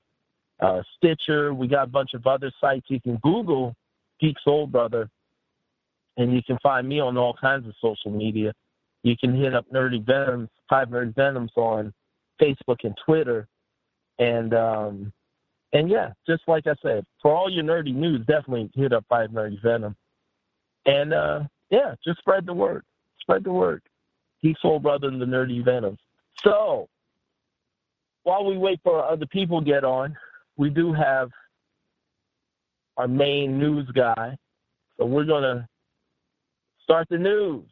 uh, 0.63 0.83
Stitcher. 0.97 1.53
We 1.53 1.67
got 1.67 1.85
a 1.85 1.91
bunch 1.91 2.15
of 2.15 2.27
other 2.27 2.51
sites. 2.61 2.87
You 2.89 3.01
can 3.01 3.17
Google 3.23 3.75
Geek 4.21 4.37
Soul 4.45 4.67
Brother, 4.67 5.11
and 6.17 6.33
you 6.33 6.43
can 6.47 6.59
find 6.63 6.89
me 6.89 7.01
on 7.01 7.19
all 7.19 7.35
kinds 7.39 7.67
of 7.67 7.75
social 7.81 8.11
media. 8.11 8.53
You 9.03 9.17
can 9.17 9.35
hit 9.35 9.55
up 9.55 9.67
Nerdy 9.71 10.05
Venoms, 10.05 10.49
Five 10.71 10.89
Nerdy 10.89 11.15
Venoms 11.15 11.51
on 11.57 11.93
Facebook 12.41 12.79
and 12.85 12.97
Twitter, 13.05 13.49
and 14.19 14.55
um, 14.55 15.13
and 15.73 15.91
yeah, 15.91 16.13
just 16.27 16.43
like 16.47 16.67
I 16.67 16.75
said, 16.83 17.05
for 17.21 17.35
all 17.35 17.51
your 17.51 17.65
nerdy 17.65 17.95
news, 17.95 18.25
definitely 18.27 18.71
hit 18.75 18.93
up 18.93 19.05
Five 19.09 19.31
Nerdy 19.31 19.61
Venom, 19.63 19.97
and 20.87 21.13
uh, 21.13 21.41
yeah, 21.71 21.95
just 22.05 22.21
spread 22.21 22.47
the 22.47 22.55
word. 22.55 22.85
Spread 23.21 23.45
the 23.45 23.53
word. 23.53 23.83
Geek 24.43 24.57
Soul 24.61 24.79
Brother 24.79 25.09
and 25.09 25.21
the 25.21 25.27
Nerdy 25.27 25.65
Venoms. 25.65 25.99
So 26.43 26.89
while 28.25 28.45
we 28.45 28.57
wait 28.57 28.81
for 28.83 29.05
other 29.05 29.27
people 29.27 29.61
to 29.61 29.65
get 29.65 29.85
on, 29.85 30.17
we 30.57 30.71
do 30.71 30.93
have 30.93 31.31
our 32.97 33.09
main 33.09 33.59
news 33.59 33.89
guy. 33.95 34.37
So 34.97 35.07
we're 35.07 35.25
gonna 35.25 35.69
start 36.85 37.09
the 37.11 37.19
news. 37.19 37.65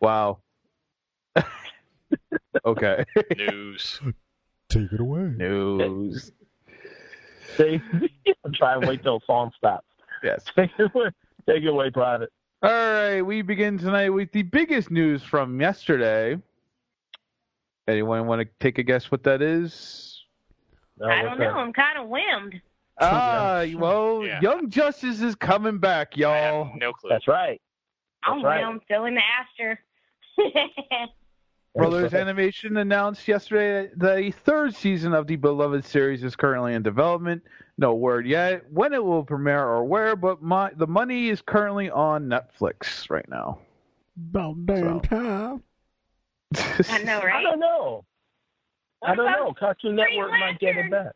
Wow. 0.00 0.38
okay. 2.66 3.04
News. 3.36 4.00
Take 4.68 4.92
it 4.92 5.00
away. 5.00 5.32
News. 5.36 6.32
They 7.56 7.80
try 8.54 8.74
and 8.74 8.86
wait 8.86 9.02
till 9.02 9.18
the 9.20 9.24
song 9.26 9.50
stops. 9.56 9.86
Yes. 10.22 10.44
Take 10.56 10.70
it 10.78 10.90
away, 10.94 11.10
take 11.46 11.62
it 11.62 11.68
away, 11.68 11.90
private. 11.90 12.30
All 12.62 12.70
right, 12.70 13.20
we 13.20 13.42
begin 13.42 13.76
tonight 13.78 14.08
with 14.08 14.32
the 14.32 14.42
biggest 14.42 14.90
news 14.90 15.22
from 15.22 15.60
yesterday. 15.60 16.38
Anyone 17.86 18.26
want 18.26 18.40
to 18.40 18.48
take 18.60 18.78
a 18.78 18.82
guess 18.82 19.10
what 19.10 19.22
that 19.24 19.42
is? 19.42 20.22
No, 20.98 21.06
I 21.06 21.20
don't 21.22 21.38
know. 21.38 21.44
that? 21.44 21.54
I'm 21.54 21.72
kind 21.74 21.98
of 21.98 22.08
whammed. 22.08 22.54
Ah, 22.98 23.64
well, 23.76 24.24
Yeah. 24.24 24.40
Young 24.40 24.70
Justice 24.70 25.20
is 25.20 25.34
coming 25.34 25.76
back, 25.78 26.16
y'all. 26.16 26.64
have 26.64 26.74
no 26.76 26.94
clue. 26.94 27.10
That's 27.10 27.28
right. 27.28 27.60
I'm 28.22 28.38
That's 28.38 28.44
right. 28.46 28.60
whammed. 28.62 28.80
Still 28.86 29.04
in 29.04 29.14
the 29.16 29.20
Aster. 29.20 29.78
Brothers 31.74 32.14
Animation 32.14 32.76
announced 32.76 33.26
yesterday 33.26 33.90
that 33.96 34.16
the 34.16 34.30
third 34.30 34.74
season 34.76 35.12
of 35.12 35.26
the 35.26 35.34
beloved 35.36 35.84
series 35.84 36.22
is 36.22 36.36
currently 36.36 36.74
in 36.74 36.82
development. 36.82 37.42
No 37.78 37.94
word 37.94 38.26
yet 38.26 38.62
when 38.70 38.92
it 38.92 39.02
will 39.02 39.24
premiere 39.24 39.64
or 39.64 39.84
where, 39.84 40.14
but 40.14 40.40
my, 40.40 40.70
the 40.76 40.86
money 40.86 41.30
is 41.30 41.42
currently 41.42 41.90
on 41.90 42.26
Netflix 42.26 43.10
right 43.10 43.28
now. 43.28 43.58
About 44.16 44.64
damn 44.66 45.02
So. 45.02 45.08
time. 45.08 45.62
I 46.88 47.02
know, 47.02 47.20
right? 47.20 47.34
I 47.34 47.42
don't 47.42 47.58
know. 47.58 48.04
I 49.02 49.14
don't 49.16 49.26
know. 49.26 49.52
Cartoon 49.58 49.96
Green 49.96 50.16
Network 50.16 50.30
might 50.38 50.60
get 50.60 50.76
it 50.76 50.90
Lantern? 50.90 50.90
back. 50.90 51.12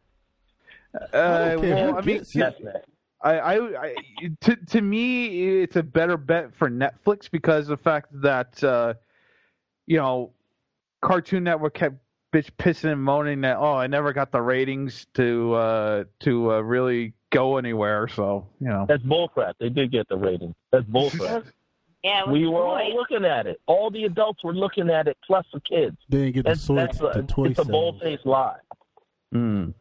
Uh, 1.15 1.51
don't 1.51 1.63
well, 1.63 1.97
I 1.99 2.01
mean, 2.01 2.17
gets 2.19 2.35
it. 2.35 2.85
I, 3.21 3.39
I, 3.39 3.85
I 3.87 3.95
to 4.41 4.57
to 4.57 4.81
me, 4.81 5.61
it's 5.61 5.77
a 5.77 5.83
better 5.83 6.17
bet 6.17 6.55
for 6.55 6.69
Netflix 6.71 7.31
because 7.31 7.69
of 7.69 7.79
the 7.79 7.83
fact 7.83 8.09
that 8.21 8.63
uh, 8.65 8.95
you 9.87 9.97
know, 9.97 10.33
Cartoon 11.01 11.45
Network 11.45 11.75
kept 11.75 11.97
bitch 12.33 12.51
pissing 12.59 12.93
and 12.93 13.03
moaning 13.03 13.41
that 13.43 13.57
oh, 13.59 13.75
I 13.75 13.87
never 13.87 14.13
got 14.13 14.33
the 14.33 14.43
ratings 14.43 15.07
to 15.15 15.55
uh, 15.55 16.05
to 16.21 16.53
uh, 16.53 16.61
really 16.61 17.15
go 17.31 17.57
anywhere. 17.57 18.09
So 18.09 18.47
you 18.61 18.69
know, 18.69 18.87
That's 18.89 19.03
bullcrap. 19.03 19.55
They 19.61 19.69
did 19.69 19.93
get 19.93 20.09
the 20.09 20.17
ratings. 20.17 20.55
That's 20.73 20.85
bullcrap. 20.85 21.45
Yeah, 22.05 22.31
we 22.31 22.47
were 22.47 22.65
all 22.65 22.95
looking 22.95 23.25
at 23.25 23.49
it. 23.49 23.61
All 23.67 23.91
the 23.91 24.05
adults 24.05 24.45
were 24.45 24.55
looking 24.55 24.89
at 24.89 25.09
it, 25.09 25.17
plus 25.27 25.45
the 25.53 25.59
kids. 25.61 25.97
They 26.09 26.19
didn't 26.19 26.35
get 26.35 26.45
the 26.45 26.51
That's, 26.51 26.63
sword 26.63 26.79
that's 26.79 26.99
the 26.99 27.09
a, 27.09 27.23
toy 27.25 27.47
it's 27.47 27.59
a 27.59 27.65
sales. 27.65 27.69
bold-faced 27.73 28.25
lie. 28.25 28.57
Mm. 29.35 29.75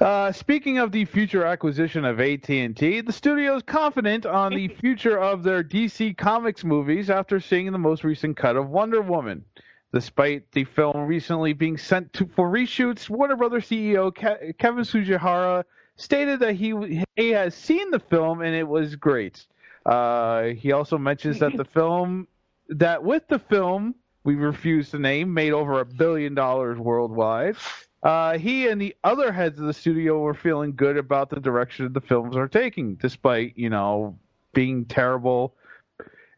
Uh, 0.00 0.32
speaking 0.32 0.78
of 0.78 0.90
the 0.90 1.04
future 1.04 1.44
acquisition 1.44 2.04
of 2.04 2.20
AT&T, 2.20 3.00
the 3.02 3.12
studio 3.12 3.54
is 3.54 3.62
confident 3.62 4.26
on 4.26 4.52
the 4.52 4.66
future 4.80 5.16
of 5.16 5.44
their 5.44 5.62
DC 5.62 6.16
Comics 6.16 6.64
movies 6.64 7.08
after 7.08 7.38
seeing 7.38 7.70
the 7.70 7.78
most 7.78 8.02
recent 8.02 8.36
cut 8.36 8.56
of 8.56 8.68
Wonder 8.70 9.00
Woman. 9.00 9.44
Despite 9.92 10.50
the 10.52 10.64
film 10.64 11.06
recently 11.06 11.52
being 11.52 11.78
sent 11.78 12.12
to, 12.14 12.26
for 12.26 12.50
reshoots, 12.50 13.08
Warner 13.08 13.36
Brothers 13.36 13.68
CEO 13.68 14.12
Ke- 14.12 14.56
Kevin 14.58 14.84
Tsujihara 14.84 15.64
stated 15.96 16.40
that 16.40 16.54
he 16.54 17.04
he 17.16 17.30
has 17.30 17.54
seen 17.54 17.90
the 17.90 18.00
film 18.00 18.42
and 18.42 18.54
it 18.54 18.66
was 18.66 18.96
great. 18.96 19.46
Uh, 19.86 20.48
he 20.48 20.72
also 20.72 20.98
mentions 20.98 21.38
that 21.38 21.56
the 21.56 21.64
film 21.78 22.26
that 22.68 23.02
with 23.02 23.26
the 23.28 23.38
film 23.38 23.94
we 24.24 24.34
refuse 24.34 24.90
to 24.90 24.98
name 24.98 25.32
made 25.32 25.52
over 25.52 25.80
a 25.80 25.84
billion 25.84 26.34
dollars 26.34 26.78
worldwide. 26.78 27.56
Uh, 28.02 28.36
he 28.38 28.68
and 28.68 28.80
the 28.80 28.94
other 29.04 29.32
heads 29.32 29.58
of 29.58 29.66
the 29.66 29.72
studio 29.72 30.18
were 30.18 30.34
feeling 30.34 30.74
good 30.74 30.96
about 30.96 31.30
the 31.30 31.40
direction 31.40 31.90
the 31.92 32.00
films 32.00 32.36
are 32.36 32.48
taking, 32.48 32.96
despite 32.96 33.56
you 33.56 33.70
know 33.70 34.18
being 34.52 34.84
terrible. 34.84 35.54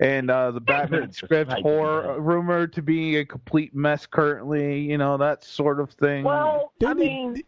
And 0.00 0.30
uh, 0.30 0.52
the 0.52 0.60
Batman 0.60 1.12
script 1.12 1.50
Right. 1.50 1.62
horror 1.62 2.20
rumored 2.20 2.72
to 2.74 2.82
be 2.82 3.16
a 3.16 3.24
complete 3.24 3.74
mess 3.74 4.06
currently, 4.06 4.80
you 4.82 4.96
know 4.98 5.16
that 5.16 5.42
sort 5.42 5.80
of 5.80 5.90
thing. 5.90 6.24
Well, 6.24 6.72
I 6.86 6.94
mean, 6.94 7.42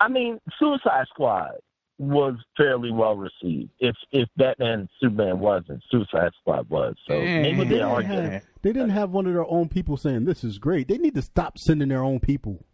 I 0.00 0.08
mean, 0.08 0.38
Suicide 0.58 1.06
Squad 1.08 1.52
was 1.98 2.34
fairly 2.56 2.90
well 2.90 3.16
received. 3.16 3.70
If 3.78 3.96
if 4.12 4.28
Batman 4.36 4.80
and 4.80 4.88
Superman 5.00 5.38
wasn't, 5.38 5.82
Suicide 5.90 6.32
Squad 6.40 6.68
was. 6.68 6.94
So 7.08 7.18
maybe 7.18 7.56
They 7.58 7.64
they 7.64 7.68
didn't, 7.70 7.82
are 7.88 8.02
have, 8.02 8.42
they 8.62 8.72
didn't 8.72 8.90
have 8.90 9.10
one 9.10 9.26
of 9.26 9.32
their 9.32 9.48
own 9.48 9.68
people 9.68 9.96
saying 9.96 10.24
this 10.24 10.44
is 10.44 10.58
great. 10.58 10.88
They 10.88 10.98
need 10.98 11.14
to 11.14 11.22
stop 11.22 11.56
sending 11.58 11.88
their 11.88 12.02
own 12.02 12.20
people. 12.20 12.64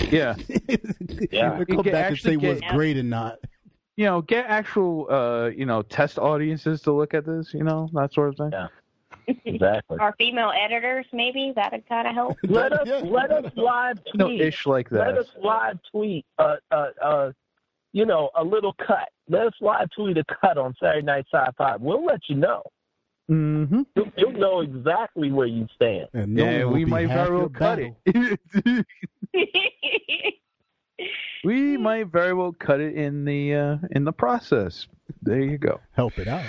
yeah, 0.00 0.34
Yeah. 1.30 1.58
They 1.58 1.64
come 1.66 1.84
You 1.86 1.92
back 1.92 2.10
and 2.10 2.18
say 2.18 2.32
actually 2.32 2.36
what's 2.38 2.60
get- 2.60 2.74
great 2.74 2.96
and 2.96 3.10
not. 3.10 3.38
You 4.00 4.06
know, 4.06 4.22
get 4.22 4.46
actual 4.46 5.06
uh, 5.10 5.48
you 5.48 5.66
know 5.66 5.82
test 5.82 6.18
audiences 6.18 6.80
to 6.82 6.90
look 6.92 7.12
at 7.12 7.26
this, 7.26 7.52
you 7.52 7.62
know 7.64 7.86
that 7.92 8.14
sort 8.14 8.30
of 8.30 8.36
thing. 8.36 8.50
Yeah. 8.52 8.68
Exactly. 9.44 9.98
Our 10.00 10.14
female 10.18 10.50
editors, 10.58 11.06
maybe 11.12 11.52
that'd 11.54 11.86
kind 11.86 12.08
of 12.08 12.14
help. 12.14 12.38
Let 12.44 12.72
us 12.72 12.88
Yeah. 12.88 13.02
let 13.18 13.30
us 13.30 13.52
live 13.54 13.98
tweet. 14.14 14.40
No 14.40 14.46
ish 14.48 14.66
like 14.66 14.88
that. 14.90 15.06
Let 15.06 15.18
us 15.18 15.28
live 15.40 15.78
tweet. 15.92 16.24
Uh, 16.38 16.56
uh, 16.72 16.86
uh, 17.02 17.32
you 17.92 18.06
know, 18.06 18.30
a 18.36 18.42
little 18.42 18.72
cut. 18.84 19.08
Let 19.28 19.46
us 19.48 19.52
live 19.60 19.88
tweet 19.94 20.16
a 20.16 20.24
cut 20.40 20.56
on 20.56 20.74
Saturday 20.80 21.04
Night 21.04 21.26
Sci-Fi. 21.30 21.76
We'll 21.76 22.04
let 22.04 22.20
you 22.28 22.36
know. 22.36 22.62
Mm-hmm. 23.30 23.82
You'll, 23.94 24.12
you'll 24.16 24.32
know 24.32 24.60
exactly 24.62 25.30
where 25.30 25.46
you 25.46 25.66
stand. 25.76 26.08
And 26.14 26.34
no 26.34 26.44
Yeah, 26.44 26.64
we 26.64 26.84
might 26.86 27.08
half 27.10 27.28
very 27.28 27.38
well 27.38 27.48
cut 27.50 27.78
battle. 27.78 27.96
it. 28.06 28.86
We 31.44 31.76
might 31.76 32.06
very 32.08 32.34
well 32.34 32.52
cut 32.52 32.80
it 32.80 32.94
in 32.94 33.24
the 33.24 33.54
uh, 33.54 33.76
in 33.92 34.04
the 34.04 34.12
process. 34.12 34.86
There 35.22 35.40
you 35.40 35.58
go. 35.58 35.80
Help 35.92 36.18
it 36.18 36.28
out. 36.28 36.44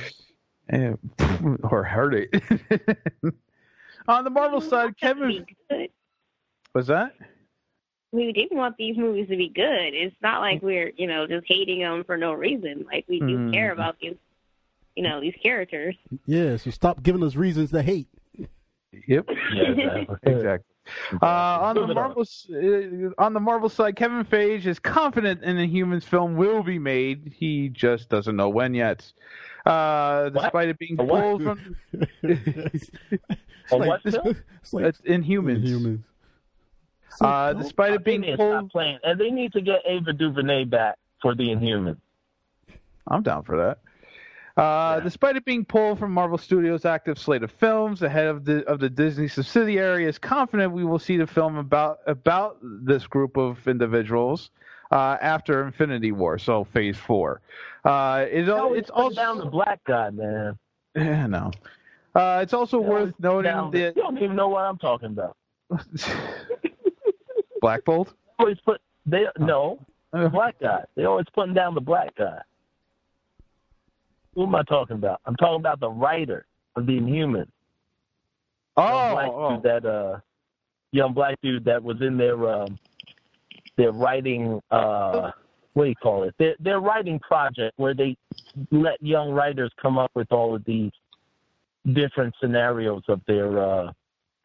Eh, 0.70 0.94
or 1.64 1.84
hurt 1.84 2.14
it. 2.14 2.30
On 4.08 4.24
the 4.24 4.30
Marvel 4.30 4.62
side, 4.62 4.98
Kevin 5.00 5.46
was 6.74 6.88
that? 6.88 7.14
We 8.12 8.34
do 8.34 8.48
want 8.52 8.76
these 8.78 8.98
movies 8.98 9.28
to 9.30 9.38
be 9.38 9.48
good. 9.50 9.94
It's 9.94 10.16
not 10.22 10.42
like 10.42 10.62
we're, 10.62 10.92
you 10.98 11.08
know, 11.08 11.28
just 11.28 11.46
hating 11.48 11.80
them 11.80 12.04
for 12.04 12.18
no 12.18 12.34
reason. 12.34 12.86
Like 12.86 13.06
we 13.08 13.20
do 13.20 13.38
Mm. 13.38 13.54
care 13.54 13.72
about 13.72 13.98
these, 14.02 14.16
you 14.96 15.04
know, 15.04 15.22
these 15.22 15.36
characters. 15.42 15.96
Yeah, 16.26 16.58
so 16.58 16.72
stop 16.72 17.04
giving 17.04 17.24
us 17.24 17.36
reasons 17.36 17.72
to 17.72 17.82
hate. 17.82 18.08
Yep. 19.08 19.30
Yeah, 19.54 19.64
exactly. 19.64 20.16
Exactly. 20.34 20.71
Uh, 21.22 21.26
on 21.26 21.76
the 21.76 21.82
Moving 21.82 21.98
on. 21.98 22.04
Marvel 22.16 22.26
uh, 23.18 23.24
on 23.24 23.34
the 23.34 23.40
Marvel 23.40 23.70
side, 23.70 23.96
Kevin 23.96 24.24
Feige 24.26 24.66
is 24.66 24.80
confident 24.80 25.44
in 25.44 25.58
the 25.58 25.68
Humans 25.68 26.06
film 26.06 26.36
will 26.36 26.64
be 26.64 26.80
made. 26.80 27.34
He 27.36 27.70
just 27.70 28.10
doesn't 28.10 28.36
know 28.36 28.50
when 28.50 28.74
yet. 28.74 29.12
Uh, 29.66 30.30
despite 30.30 30.70
it 30.70 30.80
being 30.80 31.00
A 31.00 31.04
pulled 31.06 31.44
from 31.44 31.76
it's 32.24 32.90
A 33.72 33.78
what 33.78 34.02
it's 34.06 34.18
like 34.74 34.86
it's 34.86 35.02
Inhumans. 35.02 35.64
humans. 35.64 36.04
So 37.18 37.26
Uh, 37.26 37.54
despite 37.54 37.94
it 37.94 38.04
being 38.04 38.22
need 38.22 38.38
pulled, 38.38 38.72
playing, 38.72 38.98
and 39.04 39.20
they 39.20 39.30
need 39.30 39.52
to 39.54 39.62
get 39.62 39.82
Ava 39.86 40.14
DuVernay 40.14 40.64
back 40.66 40.98
for 41.22 41.36
the 41.36 41.44
Inhumans. 41.50 41.98
I'm 43.08 43.22
down 43.22 43.44
for 43.44 43.58
that. 43.58 43.80
Uh, 44.62 44.96
Yeah. 44.98 45.04
Despite 45.04 45.36
it 45.38 45.46
being 45.46 45.66
pulled 45.66 45.98
from 45.98 46.12
Marvel 46.12 46.38
Studios' 46.38 46.86
active 46.86 47.18
slate 47.18 47.42
of 47.44 47.52
films, 47.52 48.00
the 48.00 48.10
head 48.10 48.28
of 48.28 48.46
the 48.46 48.64
of 48.68 48.80
the 48.80 48.90
Disney 48.90 49.28
subsidiary 49.28 50.06
is 50.06 50.18
confident 50.20 50.72
we 50.72 50.84
will 50.86 51.00
see 51.00 51.18
the 51.18 51.26
film 51.28 51.58
about 51.58 52.00
about 52.06 52.58
this 52.62 53.08
group 53.08 53.38
of 53.38 53.68
individuals 53.68 54.52
uh, 54.92 55.18
after 55.22 55.64
Infinity 55.66 56.12
War, 56.12 56.38
so 56.38 56.64
Phase 56.66 56.98
Four. 56.98 57.42
Uh, 57.84 58.26
it, 58.30 58.46
No, 58.46 58.74
it's 58.74 58.82
it's 58.82 58.92
put 58.92 58.98
also 59.04 59.16
down 59.16 59.38
the 59.40 59.46
black 59.46 59.84
guy, 59.86 60.10
man. 60.12 60.58
Yeah, 60.96 61.26
no. 61.26 61.52
Uh, 62.14 62.42
it's 62.44 62.54
also 62.54 62.82
No, 62.82 62.90
worth 62.90 63.10
it's 63.10 63.20
noting 63.20 63.52
down- 63.52 63.72
that 63.72 63.96
you 63.96 64.02
don't 64.04 64.18
even 64.18 64.36
know 64.36 64.50
what 64.50 64.64
I'm 64.66 64.78
talking 64.78 65.08
about. 65.18 65.38
Black 67.62 67.86
Bolt. 67.86 68.14
Always 68.40 68.58
put 68.66 68.82
they 69.06 69.26
Oh. 69.40 69.46
no 70.14 70.30
black 70.30 70.60
guy. 70.60 70.84
They 70.96 71.06
always 71.06 71.26
putting 71.34 71.54
down 71.54 71.74
the 71.74 71.82
black 71.82 72.14
guy. 72.16 72.42
Who 74.36 74.44
am 74.44 74.56
I 74.56 74.64
talking 74.64 74.96
about? 74.96 75.20
I'm 75.26 75.36
talking 75.36 75.60
about 75.60 75.80
the 75.80 75.90
writer 75.90 76.46
of 76.76 76.86
the 76.86 76.94
Inhumans. 76.94 77.48
Oh, 78.78 78.84
young 78.84 79.14
black 79.14 79.30
oh. 79.32 79.56
dude 79.56 79.64
that 79.64 79.86
uh 79.86 80.20
young 80.92 81.14
black 81.14 81.42
dude 81.42 81.66
that 81.66 81.84
was 81.84 82.02
in 82.02 82.18
their 82.18 82.50
um 82.50 82.80
their 83.78 83.92
writing 83.92 84.62
uh 84.72 85.32
what 85.74 85.84
do 85.84 85.90
you 85.90 85.96
call 85.96 86.24
it? 86.24 86.36
Their 86.38 86.56
their 86.60 86.80
writing 86.80 87.20
project 87.20 87.74
where 87.78 87.94
they 87.94 88.18
let 88.72 89.02
young 89.02 89.32
writers 89.32 89.72
come 89.82 89.98
up 89.98 90.12
with 90.16 90.32
all 90.32 90.56
of 90.56 90.64
these 90.66 90.92
different 91.94 92.34
scenarios 92.40 93.04
of 93.10 93.22
their 93.28 93.60
uh 93.60 93.92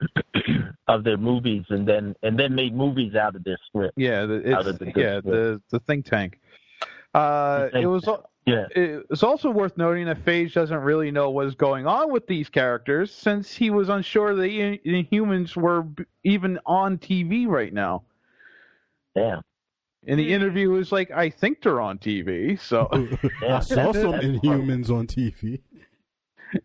of 0.89 1.05
their 1.05 1.17
movies 1.17 1.65
and 1.71 1.87
then 1.87 2.15
and 2.23 2.39
then 2.39 2.55
made 2.55 2.75
movies 2.75 3.15
out 3.15 3.37
of 3.37 3.45
their 3.45 3.59
script. 3.67 3.95
yeah, 3.97 4.27
the, 4.27 4.55
Out 4.55 4.67
of 4.67 4.79
the 4.79 4.87
yeah, 4.97 5.21
the 5.21 5.61
the 5.71 5.79
think 5.81 6.05
tank. 6.05 6.39
Uh, 7.15 7.65
The 7.65 7.71
think 7.71 7.85
it 7.85 7.89
was. 7.89 8.05
tank. 8.05 8.21
Yeah. 8.47 8.67
It's 8.75 9.25
also 9.25 9.51
worth 9.51 9.77
noting 9.77 10.07
that 10.07 10.25
Feige 10.25 10.53
doesn't 10.53 10.79
really 10.79 11.11
know 11.11 11.31
what 11.31 11.47
is 11.47 11.57
going 11.57 11.87
on 11.87 12.13
with 12.13 12.29
these 12.29 12.49
characters 12.49 13.13
since 13.13 13.53
he 13.53 13.71
was 13.71 13.89
unsure 13.89 14.37
the 14.37 14.61
In- 14.61 14.79
Inhumans 14.87 15.57
were 15.57 15.85
even 16.23 16.61
on 16.65 16.99
TV 16.99 17.49
right 17.49 17.73
now. 17.73 18.05
Yeah. 19.17 19.41
In 20.05 20.19
the 20.19 20.27
hmm. 20.27 20.35
interview, 20.35 20.71
it 20.73 20.79
was 20.79 20.93
like, 20.93 21.11
I 21.11 21.29
think 21.29 21.61
they're 21.63 21.81
on 21.81 21.99
TV. 21.99 22.61
So, 22.61 22.89
I 23.43 23.59
saw 23.61 23.93
some 23.93 24.13
Inhumans 24.13 24.91
on 24.91 25.09
TV. 25.09 25.61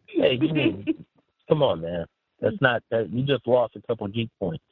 Hey, 0.06 0.38
you 0.40 0.54
need 0.54 1.04
Come 1.50 1.64
on, 1.64 1.82
man. 1.82 2.06
That's 2.40 2.56
not 2.62 2.82
that. 2.92 3.12
You 3.12 3.24
just 3.24 3.46
lost 3.46 3.76
a 3.76 3.82
couple 3.82 4.08
geek 4.08 4.30
points. 4.40 4.64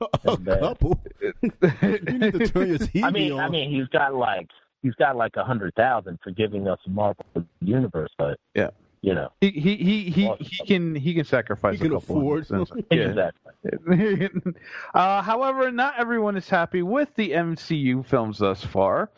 A 0.24 0.36
bad. 0.36 0.60
couple. 0.60 0.98
you 1.20 1.30
need 1.50 2.32
to 2.32 2.48
turn 2.48 2.68
your 2.68 2.78
TV 2.78 3.02
I 3.04 3.10
mean, 3.10 3.32
on. 3.32 3.40
I 3.40 3.48
mean, 3.50 3.70
he's 3.70 3.86
got 3.88 4.14
like 4.14 4.48
he's 4.82 4.94
got 4.94 5.16
like 5.16 5.36
a 5.36 5.44
hundred 5.44 5.74
thousand 5.74 6.18
for 6.22 6.30
giving 6.30 6.68
us 6.68 6.78
Marvel 6.86 7.24
Universe, 7.60 8.10
but 8.18 8.38
Yeah. 8.54 8.70
you 9.00 9.14
know, 9.14 9.30
He 9.40 9.50
he 9.50 9.76
he 9.76 10.10
he, 10.10 10.30
he 10.40 10.66
can 10.66 10.94
he 10.94 11.14
can 11.14 11.24
sacrifice 11.24 11.74
He 11.74 11.84
can 11.84 11.92
a 11.96 12.00
couple. 12.00 12.16
afford. 12.18 12.46
hundred. 12.48 12.84
Yeah. 12.90 12.98
exactly. 13.08 14.30
uh, 14.94 15.22
however, 15.22 15.70
not 15.70 15.94
everyone 15.98 16.36
is 16.36 16.48
happy 16.48 16.82
with 16.82 17.14
the 17.16 17.30
MCU 17.30 18.04
films 18.06 18.38
thus 18.38 18.64
far. 18.64 19.10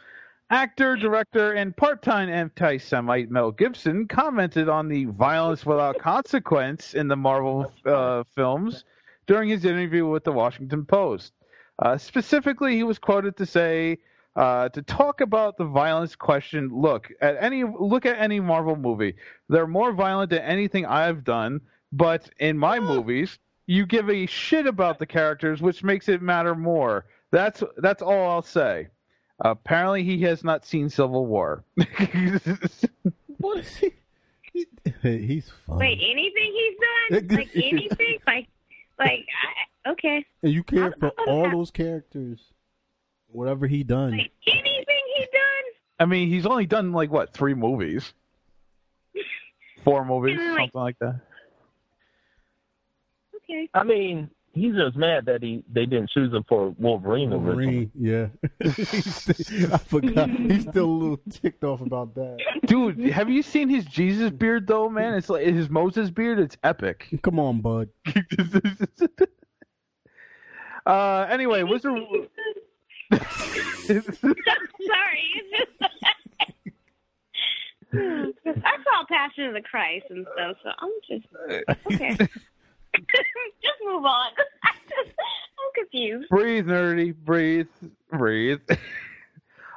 Actor, 0.50 0.96
director, 0.96 1.52
and 1.52 1.74
part-time 1.74 2.28
anti-Semite 2.28 3.30
Mel 3.30 3.50
Gibson 3.50 4.06
commented 4.06 4.68
on 4.68 4.88
the 4.88 5.06
violence 5.06 5.64
without 5.64 5.98
consequence 5.98 6.94
in 6.94 7.08
the 7.08 7.16
Marvel 7.16 7.72
uh, 7.86 8.22
films 8.34 8.84
during 9.26 9.48
his 9.48 9.64
interview 9.64 10.06
with 10.06 10.22
the 10.22 10.30
Washington 10.32 10.84
Post. 10.84 11.32
Uh, 11.78 11.96
specifically, 11.96 12.76
he 12.76 12.82
was 12.84 12.98
quoted 12.98 13.36
to 13.38 13.46
say, 13.46 13.98
uh, 14.36 14.68
to 14.70 14.82
talk 14.82 15.20
about 15.20 15.56
the 15.56 15.64
violence 15.64 16.16
question. 16.16 16.70
Look 16.72 17.10
at 17.20 17.36
any 17.40 17.64
look 17.64 18.04
at 18.06 18.18
any 18.18 18.40
Marvel 18.40 18.76
movie. 18.76 19.14
They're 19.48 19.66
more 19.66 19.92
violent 19.92 20.30
than 20.30 20.42
anything 20.42 20.86
I've 20.86 21.24
done, 21.24 21.60
but 21.92 22.28
in 22.38 22.58
my 22.58 22.80
movies, 22.80 23.38
you 23.66 23.86
give 23.86 24.10
a 24.10 24.26
shit 24.26 24.66
about 24.66 24.98
the 24.98 25.06
characters, 25.06 25.62
which 25.62 25.82
makes 25.84 26.08
it 26.08 26.20
matter 26.22 26.54
more. 26.54 27.06
That's 27.30 27.62
that's 27.78 28.02
all 28.02 28.30
I'll 28.30 28.42
say. 28.42 28.88
Apparently, 29.40 30.04
he 30.04 30.20
has 30.22 30.44
not 30.44 30.64
seen 30.64 30.88
Civil 30.88 31.26
War. 31.26 31.64
what 33.38 33.58
is 33.58 33.76
he? 33.76 33.92
he 34.52 34.66
he's 35.02 35.50
funny. 35.66 35.78
Wait, 35.80 35.98
anything 36.02 36.52
he's 36.52 36.76
done? 36.78 37.28
Like 37.38 37.50
anything? 37.54 38.18
Like, 38.26 38.48
like, 38.98 39.26
I, 39.86 39.90
okay. 39.90 40.24
And 40.42 40.52
you 40.52 40.62
care 40.62 40.92
for 40.98 41.06
I- 41.18 41.22
I- 41.26 41.30
all 41.30 41.50
those 41.50 41.70
characters. 41.70 42.40
Whatever 43.34 43.66
he 43.66 43.82
done. 43.82 44.12
Like 44.12 44.30
anything 44.46 45.02
he 45.16 45.22
done? 45.24 45.64
I 46.00 46.04
mean, 46.06 46.28
he's 46.28 46.46
only 46.46 46.66
done 46.66 46.92
like 46.92 47.10
what 47.10 47.32
three 47.34 47.54
movies, 47.54 48.12
four 49.84 50.04
movies, 50.04 50.38
like- 50.38 50.70
something 50.72 50.80
like 50.80 50.98
that. 51.00 51.20
Okay. 53.36 53.68
I 53.74 53.82
mean, 53.84 54.30
he's 54.52 54.74
just 54.74 54.96
mad 54.96 55.26
that 55.26 55.42
he 55.42 55.62
they 55.70 55.84
didn't 55.84 56.10
choose 56.10 56.32
him 56.32 56.44
for 56.48 56.70
Wolverine. 56.78 57.32
originally. 57.32 57.90
Wolverine, 57.92 57.92
yeah. 57.98 58.28
He's 58.72 59.14
still- 59.14 59.74
I 59.74 59.78
forgot. 59.78 60.30
He's 60.30 60.62
still 60.62 60.84
a 60.86 60.86
little 60.96 61.20
ticked 61.30 61.62
off 61.64 61.80
about 61.82 62.14
that. 62.14 62.38
Dude, 62.66 63.00
have 63.10 63.28
you 63.28 63.42
seen 63.42 63.68
his 63.68 63.84
Jesus 63.84 64.30
beard 64.30 64.66
though, 64.66 64.88
man? 64.88 65.12
It's 65.14 65.28
like 65.28 65.44
his 65.44 65.68
Moses 65.68 66.08
beard. 66.10 66.38
It's 66.38 66.56
epic. 66.64 67.08
Come 67.22 67.38
on, 67.38 67.60
bud. 67.60 67.88
uh, 70.86 71.26
anyway, 71.30 71.62
Wizard. 71.62 71.92
Sorry. 73.86 74.04
I 77.96 78.76
saw 78.84 79.04
Passion 79.08 79.44
of 79.46 79.54
the 79.54 79.62
Christ 79.62 80.06
and 80.10 80.26
stuff, 80.34 80.56
so 80.62 80.70
I'm 80.78 80.90
just 81.08 81.26
okay. 81.86 82.16
just 82.16 83.80
move 83.84 84.04
on. 84.04 84.30
I'm 84.64 85.70
confused. 85.74 86.28
breathe, 86.28 86.66
nerdy. 86.66 87.14
Breathe. 87.14 87.68
Breathe. 88.10 88.60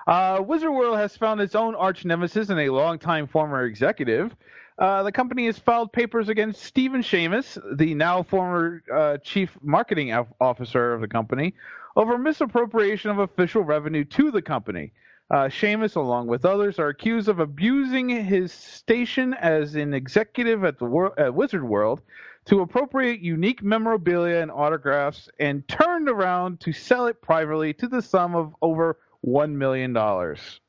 Uh, 0.07 0.41
Wizard 0.45 0.71
World 0.71 0.97
has 0.97 1.15
found 1.17 1.41
its 1.41 1.53
own 1.53 1.75
arch 1.75 2.05
nemesis 2.05 2.49
and 2.49 2.59
a 2.59 2.69
longtime 2.69 3.27
former 3.27 3.65
executive. 3.65 4.35
Uh, 4.79 5.03
the 5.03 5.11
company 5.11 5.47
has 5.47 5.57
filed 5.57 5.91
papers 5.91 6.29
against 6.29 6.63
Stephen 6.63 7.01
Shamus, 7.01 7.57
the 7.77 7.93
now 7.95 8.21
former 8.23 8.83
uh, 8.93 9.17
chief 9.17 9.57
marketing 9.61 10.13
officer 10.39 10.93
of 10.93 11.01
the 11.01 11.07
company, 11.07 11.55
over 11.97 12.17
misappropriation 12.17 13.09
of 13.11 13.19
official 13.19 13.63
revenue 13.63 14.05
to 14.05 14.31
the 14.31 14.41
company. 14.41 14.93
Uh, 15.29 15.49
Shamus, 15.49 15.97
along 15.97 16.27
with 16.27 16.45
others, 16.45 16.79
are 16.79 16.87
accused 16.87 17.27
of 17.27 17.39
abusing 17.39 18.07
his 18.07 18.53
station 18.53 19.33
as 19.33 19.75
an 19.75 19.93
executive 19.93 20.63
at 20.63 20.79
the 20.79 20.85
wor- 20.85 21.19
at 21.19 21.33
Wizard 21.33 21.63
World 21.63 22.01
to 22.45 22.61
appropriate 22.61 23.19
unique 23.19 23.61
memorabilia 23.61 24.37
and 24.37 24.51
autographs 24.51 25.27
and 25.39 25.67
turned 25.67 26.07
around 26.07 26.61
to 26.61 26.71
sell 26.71 27.07
it 27.07 27.21
privately 27.21 27.73
to 27.73 27.89
the 27.89 28.01
sum 28.01 28.35
of 28.35 28.55
over 28.61 28.99
one 29.21 29.57
million 29.57 29.91
dollars. 29.91 30.61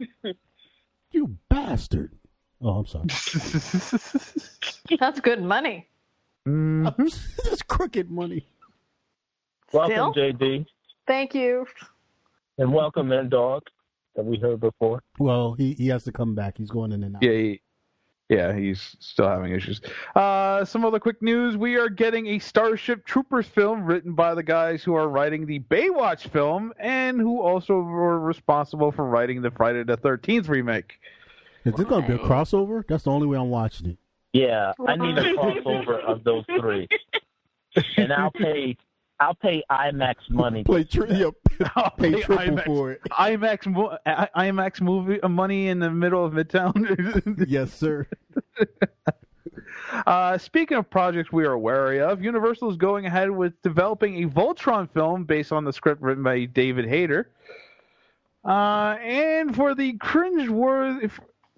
You 1.10 1.36
bastard. 1.48 2.10
Oh, 2.60 2.84
I'm 2.84 2.86
sorry. 2.86 3.06
That's 4.98 5.20
good 5.20 5.40
money. 5.40 5.88
That's 7.44 7.62
crooked 7.62 8.10
money. 8.10 8.48
Welcome, 9.74 10.12
Still? 10.12 10.14
JD, 10.14 10.66
Thank 11.08 11.34
you. 11.34 11.66
and 12.58 12.72
welcome, 12.72 13.10
N 13.10 13.28
Dog, 13.28 13.64
that 14.14 14.24
we 14.24 14.38
heard 14.38 14.60
before. 14.60 15.02
Well, 15.18 15.54
he, 15.54 15.72
he 15.72 15.88
has 15.88 16.04
to 16.04 16.12
come 16.12 16.36
back. 16.36 16.58
He's 16.58 16.70
going 16.70 16.92
in 16.92 17.02
and 17.02 17.16
out. 17.16 17.24
Yeah, 17.24 17.32
he, 17.32 17.60
yeah, 18.28 18.54
he's 18.54 18.94
still 19.00 19.26
having 19.28 19.50
issues. 19.50 19.80
Uh, 20.14 20.64
some 20.64 20.84
other 20.84 21.00
quick 21.00 21.20
news: 21.20 21.56
we 21.56 21.74
are 21.74 21.88
getting 21.88 22.28
a 22.28 22.38
Starship 22.38 23.04
Troopers 23.04 23.48
film 23.48 23.84
written 23.84 24.14
by 24.14 24.36
the 24.36 24.44
guys 24.44 24.84
who 24.84 24.94
are 24.94 25.08
writing 25.08 25.44
the 25.44 25.58
Baywatch 25.58 26.28
film 26.28 26.72
and 26.78 27.20
who 27.20 27.42
also 27.42 27.80
were 27.80 28.20
responsible 28.20 28.92
for 28.92 29.04
writing 29.04 29.42
the 29.42 29.50
Friday 29.50 29.82
the 29.82 29.96
Thirteenth 29.96 30.48
remake. 30.48 31.00
Is 31.64 31.80
it 31.80 31.88
going 31.88 32.02
to 32.02 32.08
be 32.08 32.14
a 32.14 32.24
crossover? 32.24 32.86
That's 32.86 33.02
the 33.02 33.10
only 33.10 33.26
way 33.26 33.38
I'm 33.38 33.50
watching 33.50 33.88
it. 33.88 33.98
Yeah, 34.32 34.72
I 34.86 34.94
need 34.94 35.18
a 35.18 35.34
crossover 35.34 36.00
of 36.04 36.22
those 36.22 36.44
three, 36.60 36.86
and 37.96 38.12
I'll 38.12 38.30
pay. 38.30 38.76
I'll 39.20 39.34
pay 39.34 39.62
IMAX 39.70 40.14
money. 40.30 40.64
Play 40.64 40.84
tri- 40.84 41.06
yeah, 41.08 41.30
I'll 41.76 41.90
pay 41.90 42.14
pay 42.14 42.22
triple 42.22 42.56
IMAX. 42.56 42.64
for 42.64 42.92
it. 42.92 43.00
IMAX, 43.12 43.66
mo- 43.66 43.96
I- 44.06 44.28
IMAX 44.50 44.80
movie 44.80 45.20
uh, 45.22 45.28
money 45.28 45.68
in 45.68 45.78
the 45.78 45.90
middle 45.90 46.24
of 46.24 46.32
Midtown. 46.32 47.44
Yes, 47.48 47.72
sir. 47.72 48.06
Uh, 50.06 50.36
speaking 50.38 50.76
of 50.76 50.88
projects 50.90 51.30
we 51.30 51.44
are 51.44 51.56
wary 51.56 52.00
of, 52.00 52.22
Universal 52.22 52.70
is 52.70 52.76
going 52.76 53.06
ahead 53.06 53.30
with 53.30 53.60
developing 53.62 54.24
a 54.24 54.28
Voltron 54.28 54.90
film 54.92 55.24
based 55.24 55.52
on 55.52 55.64
the 55.64 55.72
script 55.72 56.02
written 56.02 56.22
by 56.24 56.44
David 56.46 56.86
Hayter. 56.88 57.30
Uh, 58.44 58.96
and 59.00 59.54
for 59.54 59.74
the 59.74 59.92
cringeworthy, 59.98 61.10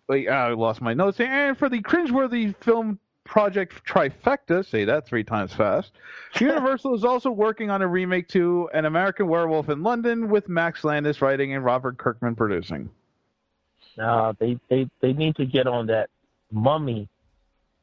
wait, 0.09 0.29
I 0.29 0.53
lost 0.53 0.83
my 0.83 0.93
notes. 0.93 1.19
And 1.21 1.57
for 1.57 1.69
the 1.69 1.81
cringeworthy 1.81 2.55
film 2.63 2.99
project 3.27 3.85
trifecta, 3.85 4.65
say 4.65 4.85
that 4.85 5.07
three 5.07 5.25
times 5.25 5.53
fast. 5.53 5.93
Universal 6.41 6.95
is 6.95 7.05
also 7.05 7.31
working 7.31 7.71
on 7.71 7.83
a 7.83 7.87
remake 7.87 8.29
to 8.29 8.69
An 8.73 8.85
American 8.85 9.29
Werewolf 9.29 9.69
in 9.69 9.83
London 9.83 10.29
with 10.29 10.49
Max 10.49 10.85
Landis 10.85 11.21
writing 11.21 11.55
and 11.55 11.65
Robert 11.65 11.99
Kirkman 11.99 12.35
producing. 12.35 12.89
Uh, 13.99 14.35
they 14.39 14.59
they 14.69 14.89
they 15.01 15.13
need 15.13 15.37
to 15.37 15.47
get 15.47 15.67
on 15.67 15.87
that 15.87 16.11
mummy. 16.51 17.09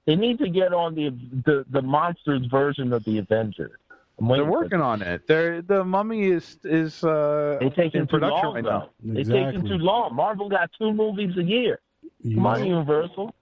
They 0.05 0.15
need 0.15 0.39
to 0.39 0.49
get 0.49 0.73
on 0.73 0.95
the 0.95 1.09
the, 1.45 1.65
the 1.69 1.81
monsters 1.81 2.45
version 2.47 2.93
of 2.93 3.03
the 3.03 3.17
Avengers. 3.17 3.71
They're 4.19 4.45
working 4.45 4.79
on 4.81 5.01
it. 5.01 5.27
They're, 5.27 5.61
the 5.61 5.83
Mummy 5.83 6.25
is 6.25 6.57
is 6.63 7.03
uh, 7.03 7.57
They 7.59 7.69
taking 7.69 8.01
in 8.01 8.07
too 8.07 8.11
production 8.11 8.45
long 8.45 8.55
right 8.55 8.63
though. 8.63 8.89
now. 9.01 9.13
They 9.15 9.23
taking 9.23 9.65
too 9.65 9.77
long. 9.77 10.15
Marvel 10.15 10.49
got 10.49 10.69
two 10.77 10.93
movies 10.93 11.35
a 11.37 11.43
year. 11.43 11.79
You 12.21 12.35
Come 12.35 12.45
on, 12.45 12.65
Universal. 12.65 13.33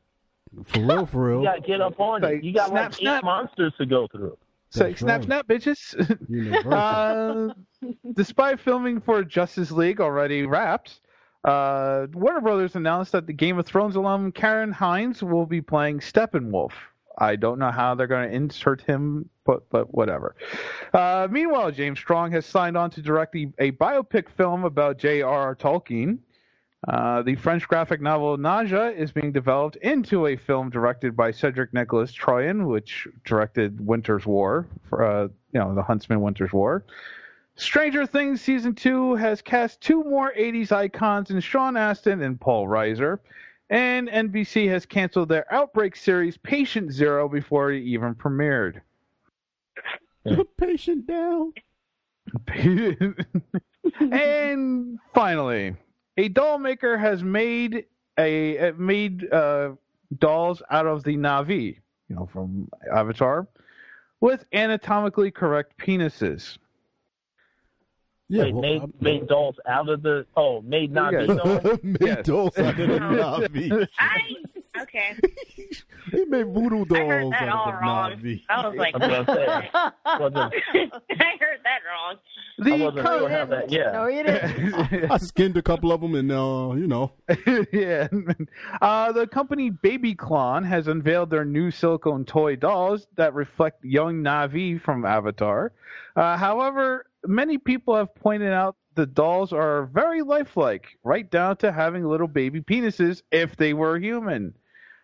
For 0.66 0.80
real, 0.82 1.06
for 1.06 1.28
real. 1.30 1.40
You 1.40 1.46
got 1.46 1.56
to 1.56 1.62
get 1.62 1.82
up 1.82 2.00
on 2.00 2.22
Like, 2.22 2.40
it. 2.40 2.44
You 2.44 2.54
got 2.54 2.70
snap, 2.70 2.84
like 2.92 2.94
snap. 2.94 3.24
eight 3.24 3.26
monsters 3.26 3.74
to 3.78 3.86
go 3.86 4.08
through. 4.12 4.38
So 4.70 4.86
That's 4.86 5.00
snap, 5.00 5.20
right. 5.20 5.26
snap, 5.26 5.48
bitches. 5.48 5.96
Uh, 6.72 7.54
despite 8.16 8.60
filming 8.60 9.02
for 9.02 9.24
Justice 9.24 9.72
League 9.72 10.00
already 10.00 10.46
wrapped, 10.46 11.02
uh, 11.44 12.08
Warner 12.14 12.42
Brothers 12.42 12.76
announced 12.76 13.12
that 13.14 13.28
the 13.28 13.34
Game 13.34 13.58
of 13.60 13.66
Thrones 13.66 13.96
alum 13.96 14.32
Ciarán 14.32 14.72
Hinds 14.72 15.24
will 15.24 15.46
be 15.46 15.62
playing 15.62 16.00
Steppenwolf. 16.00 16.72
I 17.18 17.36
don't 17.36 17.60
know 17.60 17.72
how 17.72 17.96
they're 17.96 18.08
going 18.08 18.30
to 18.30 18.36
insert 18.36 18.82
him, 18.82 19.30
but 19.46 19.70
but 19.70 19.94
whatever. 19.94 20.36
Uh, 20.94 21.28
meanwhile, 21.30 21.72
James 21.72 22.00
Strong 22.00 22.32
has 22.32 22.46
signed 22.46 22.78
on 22.78 22.90
to 22.92 23.02
direct 23.02 23.34
the, 23.34 23.50
a 23.60 23.72
biopic 23.74 24.30
film 24.30 24.64
about 24.64 24.98
J.R.R. 24.98 25.56
Tolkien. 25.56 26.20
Uh, 26.88 27.22
the 27.22 27.36
French 27.36 27.68
graphic 27.68 28.02
novel 28.02 28.38
Naja 28.38 28.96
is 28.96 29.12
being 29.12 29.32
developed 29.32 29.76
into 29.78 30.26
a 30.28 30.36
film 30.36 30.70
directed 30.72 31.16
by 31.16 31.30
Cedric 31.30 31.74
Nicolas-Troyan, 31.74 32.66
which 32.66 33.08
directed 33.24 33.86
Winter's 33.86 34.26
War, 34.26 34.68
for, 34.90 35.06
uh, 35.06 35.24
you 35.54 35.60
know, 35.60 35.76
the 35.76 35.84
Huntsman 35.84 36.22
Winter's 36.22 36.52
War. 36.52 36.84
Stranger 37.56 38.08
Things 38.08 38.42
season 38.42 38.74
two 38.74 39.14
has 39.16 39.42
cast 39.44 39.82
two 39.82 40.04
more 40.04 40.34
80s 40.36 40.72
icons 40.72 41.30
in 41.30 41.40
Sean 41.40 41.78
Astin 41.78 42.24
and 42.24 42.40
Paul 42.40 42.68
Reiser, 42.68 43.20
and 43.70 44.10
NBC 44.10 44.68
has 44.70 44.86
canceled 44.86 45.30
their 45.30 45.46
Outbreak 45.54 45.96
series 45.96 46.38
Patient 46.38 46.92
Zero 46.92 47.30
before 47.30 47.72
it 47.72 47.84
even 47.84 48.16
premiered. 48.16 48.82
Put 50.26 50.58
patient 50.58 51.06
down. 51.06 51.54
and 54.00 55.00
finally, 55.14 55.76
a 56.22 56.28
doll 56.30 56.58
maker 56.60 56.98
has 56.98 57.24
made 57.24 57.86
a 58.18 58.70
uh, 58.70 58.72
made 58.78 59.32
uh, 59.34 59.72
dolls 60.20 60.62
out 60.70 60.86
of 60.88 61.04
the 61.04 61.16
Na'vi. 61.18 61.78
you 62.10 62.16
know, 62.16 62.30
from 62.32 62.70
Avatar, 62.94 63.48
with 64.20 64.46
anatomically 64.54 65.32
correct 65.32 65.78
penises. 65.78 66.58
Yeah, 68.28 68.44
Wait, 68.44 68.54
well, 68.54 68.62
made, 68.62 68.82
I'm- 68.82 68.94
made 69.02 69.28
dolls 69.28 69.56
out 69.68 69.90
of 69.90 70.04
the. 70.04 70.26
Oh, 70.38 70.62
made 70.62 70.92
not 70.92 71.12
Yeah. 71.14 71.26
dolls. 71.36 71.80
made 71.84 71.98
Yes. 72.02 72.26
dolls 72.26 72.58
out 72.58 72.80
of 72.80 72.88
the 72.88 73.00
Na'vi. 73.00 73.88
I 74.00 74.18
okay. 74.82 75.16
He 76.12 76.26
made 76.26 76.48
voodoo 76.48 76.84
I 76.96 77.06
heard 77.06 77.32
that 77.32 77.48
out 77.48 77.56
all 77.56 77.70
of 77.70 77.76
the 77.76 77.82
wrong. 77.82 78.12
Na'vi. 78.14 78.42
I 78.50 78.68
was 78.68 78.76
like, 78.76 78.96
I'm 78.96 79.02
gonna 79.02 79.26
say. 79.26 79.70
Wasn't, 80.20 80.38
I 80.38 81.32
heard 81.40 81.60
that 81.64 81.82
wrong. 81.88 82.16
I 82.62 82.78
The 82.78 82.84
wasn't 82.84 83.08
sure 83.08 83.30
how 83.30 83.46
that. 83.46 83.72
Yeah. 83.72 83.92
No, 83.92 84.08
you 84.08 84.24
didn't. 84.24 85.12
I 85.12 85.18
skinned 85.18 85.58
a 85.58 85.62
couple 85.62 85.92
of 85.92 86.02
them, 86.02 86.16
and 86.16 86.32
uh, 86.32 86.74
you 86.76 86.88
know, 86.88 87.12
yeah. 87.74 88.08
Uh, 88.82 89.12
the 89.12 89.28
company 89.28 89.70
Baby 89.70 90.16
Clon 90.16 90.64
has 90.66 90.88
unveiled 90.88 91.30
their 91.30 91.46
new 91.46 91.72
silicone 91.72 92.26
toy 92.26 92.56
dolls 92.56 93.08
that 93.16 93.34
reflect 93.34 93.84
young 93.84 94.24
Na'vi 94.24 94.80
from 94.82 95.06
Avatar. 95.06 95.74
Uh, 96.16 96.38
however, 96.38 97.06
many 97.26 97.58
people 97.58 97.96
have 97.96 98.14
pointed 98.16 98.52
out 98.52 98.76
the 98.96 99.06
dolls 99.06 99.54
are 99.54 99.86
very 99.86 100.22
lifelike, 100.22 100.86
right 101.04 101.30
down 101.30 101.58
to 101.58 101.72
having 101.72 102.06
little 102.06 102.28
baby 102.28 102.62
penises 102.62 103.22
if 103.32 103.56
they 103.56 103.74
were 103.74 103.98
human. 103.98 104.54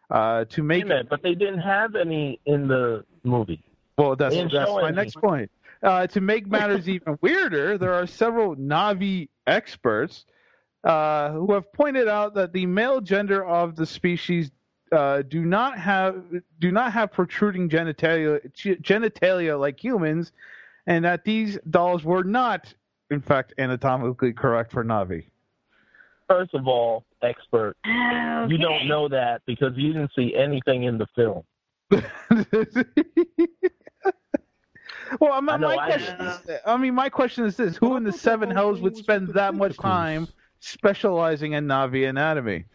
Uh, 0.10 0.46
to 0.46 0.64
make 0.64 0.84
a 0.84 0.88
minute, 0.88 1.10
but 1.10 1.22
they 1.22 1.36
didn't 1.36 1.60
have 1.60 1.96
any 1.96 2.40
in 2.46 2.68
the 2.70 3.04
movie. 3.24 3.62
Well, 3.98 4.16
that's 4.16 4.34
They 4.36 4.44
that's 4.44 4.72
my 4.72 4.88
any. 4.88 4.96
next 4.96 5.16
point. 5.16 5.52
Uh, 5.84 6.08
to 6.08 6.22
make 6.22 6.48
matters 6.48 6.88
even 6.96 7.18
weirder, 7.22 7.78
there 7.78 7.94
are 7.94 8.08
several 8.08 8.56
Na'vi 8.56 9.30
experts 9.46 10.26
uh, 10.84 11.32
who 11.32 11.54
have 11.54 11.72
pointed 11.74 12.08
out 12.08 12.34
that 12.36 12.54
the 12.54 12.66
male 12.66 13.02
gender 13.02 13.46
of 13.46 13.76
the 13.76 13.86
species 13.86 14.52
uh, 14.92 15.22
do 15.22 15.44
not 15.44 15.78
have 15.78 16.24
do 16.60 16.72
not 16.72 16.94
have 16.94 17.12
protruding 17.12 17.70
genitalia 17.70 18.40
genitalia 18.82 19.60
like 19.60 19.84
humans, 19.84 20.32
and 20.86 21.04
that 21.04 21.26
these 21.26 21.58
dolls 21.70 22.04
were 22.06 22.24
not, 22.24 22.74
in 23.12 23.20
fact, 23.22 23.54
anatomically 23.58 24.32
correct 24.32 24.72
for 24.72 24.84
Na'vi. 24.86 25.26
First 26.30 26.54
of 26.54 26.68
all, 26.68 27.04
expert, 27.22 27.76
Okay. 27.86 28.46
you 28.50 28.58
don't 28.58 28.88
know 28.88 29.08
that 29.10 29.42
because 29.46 29.74
you 29.76 29.94
didn't 29.94 30.12
see 30.16 30.34
anything 30.36 30.84
in 30.84 30.98
the 30.98 31.08
film. 31.16 31.44
well, 35.20 35.42
my, 35.42 35.54
I 35.54 35.58
know, 35.58 35.76
my 35.76 35.78
I 35.78 35.88
question 35.88 36.22
is, 36.22 36.60
I 36.66 36.78
mean, 36.78 36.96
my 36.96 37.10
question 37.10 37.46
is 37.46 37.56
this: 37.56 37.78
Who 37.78 37.96
in 37.96 38.04
the 38.04 38.12
seven 38.12 38.50
hells 38.52 38.82
would 38.82 38.98
spend 38.98 39.30
that 39.30 39.56
much 39.56 39.78
time 39.78 40.28
specializing 40.60 41.54
in 41.54 41.66
Na'vi 41.68 42.08
anatomy? 42.10 42.66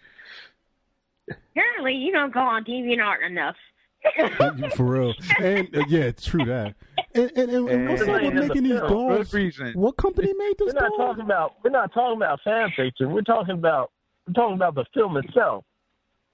Apparently, 1.30 1.94
you 1.94 2.12
don't 2.12 2.32
go 2.32 2.40
on 2.40 2.64
DeviantArt 2.64 3.26
enough. 3.26 3.56
for 4.76 4.84
real. 4.84 5.14
And 5.38 5.68
uh, 5.76 5.84
yeah, 5.88 6.00
it's 6.00 6.24
true 6.24 6.44
that. 6.44 6.74
And, 7.14 7.30
and, 7.36 7.50
and, 7.50 7.68
and 7.68 7.88
what's 7.88 8.02
up 8.02 8.22
with 8.22 8.34
making 8.34 8.64
these 8.64 8.80
dolls? 8.80 9.32
Reason. 9.32 9.72
What 9.74 9.96
company 9.96 10.32
made 10.36 10.54
this 10.58 10.74
We're 10.74 10.80
not 10.80 10.90
doll? 10.96 11.08
talking 11.08 11.24
about. 11.24 11.54
We're 11.62 11.70
not 11.70 11.92
talking 11.92 12.16
about 12.16 12.40
fan 12.42 12.70
fiction. 12.74 13.12
We're 13.12 13.22
talking 13.22 13.54
about. 13.54 13.92
We're 14.26 14.34
talking 14.34 14.56
about 14.56 14.74
the 14.74 14.84
film 14.94 15.16
itself. 15.16 15.64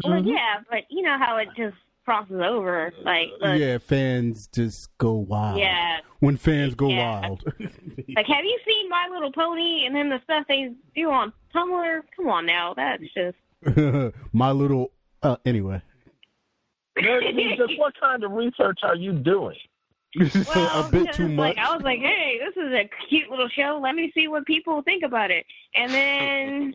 Well, 0.04 0.22
yeah, 0.22 0.61
but 0.70 0.84
you 0.88 1.02
know 1.02 1.18
how 1.18 1.38
it 1.38 1.48
just 1.56 1.76
crosses 2.08 2.40
over, 2.42 2.90
like, 3.04 3.28
the, 3.40 3.58
yeah, 3.58 3.76
fans 3.76 4.48
just 4.54 4.96
go 4.96 5.12
wild. 5.12 5.58
yeah. 5.58 5.98
When 6.20 6.38
fans 6.38 6.74
go 6.74 6.88
Yeah. 6.88 7.20
wild. 7.20 7.44
Like, 8.16 8.26
have 8.26 8.44
you 8.44 8.58
seen 8.66 8.88
My 8.88 9.06
Little 9.12 9.30
Pony 9.30 9.84
and 9.84 9.94
then 9.94 10.08
the 10.08 10.18
stuff 10.24 10.46
they 10.48 10.72
do 10.96 11.10
on 11.10 11.30
Tumblr? 11.54 12.00
Come 12.16 12.28
on 12.28 12.46
now, 12.46 12.72
that's 12.74 13.02
just 13.14 14.14
My 14.32 14.50
little. 14.52 14.90
Uh, 15.22 15.36
anyway. 15.44 15.82
Just 16.98 17.78
what 17.78 17.92
kind 18.00 18.24
of 18.24 18.32
research 18.32 18.78
are 18.82 18.96
you 18.96 19.12
doing? 19.12 19.56
well, 20.16 20.80
a 20.86 20.88
bit 20.90 21.12
too 21.12 21.28
much. 21.28 21.56
Like, 21.56 21.58
I 21.58 21.74
was 21.74 21.82
like, 21.84 21.98
hey, 22.00 22.38
this 22.44 22.56
is 22.56 22.72
a 22.72 22.88
cute 23.08 23.28
little 23.30 23.48
show. 23.50 23.78
Let 23.82 23.94
me 23.94 24.10
see 24.14 24.26
what 24.26 24.46
people 24.46 24.80
think 24.82 25.02
about 25.04 25.30
it. 25.30 25.44
And 25.74 25.92
then 25.94 26.74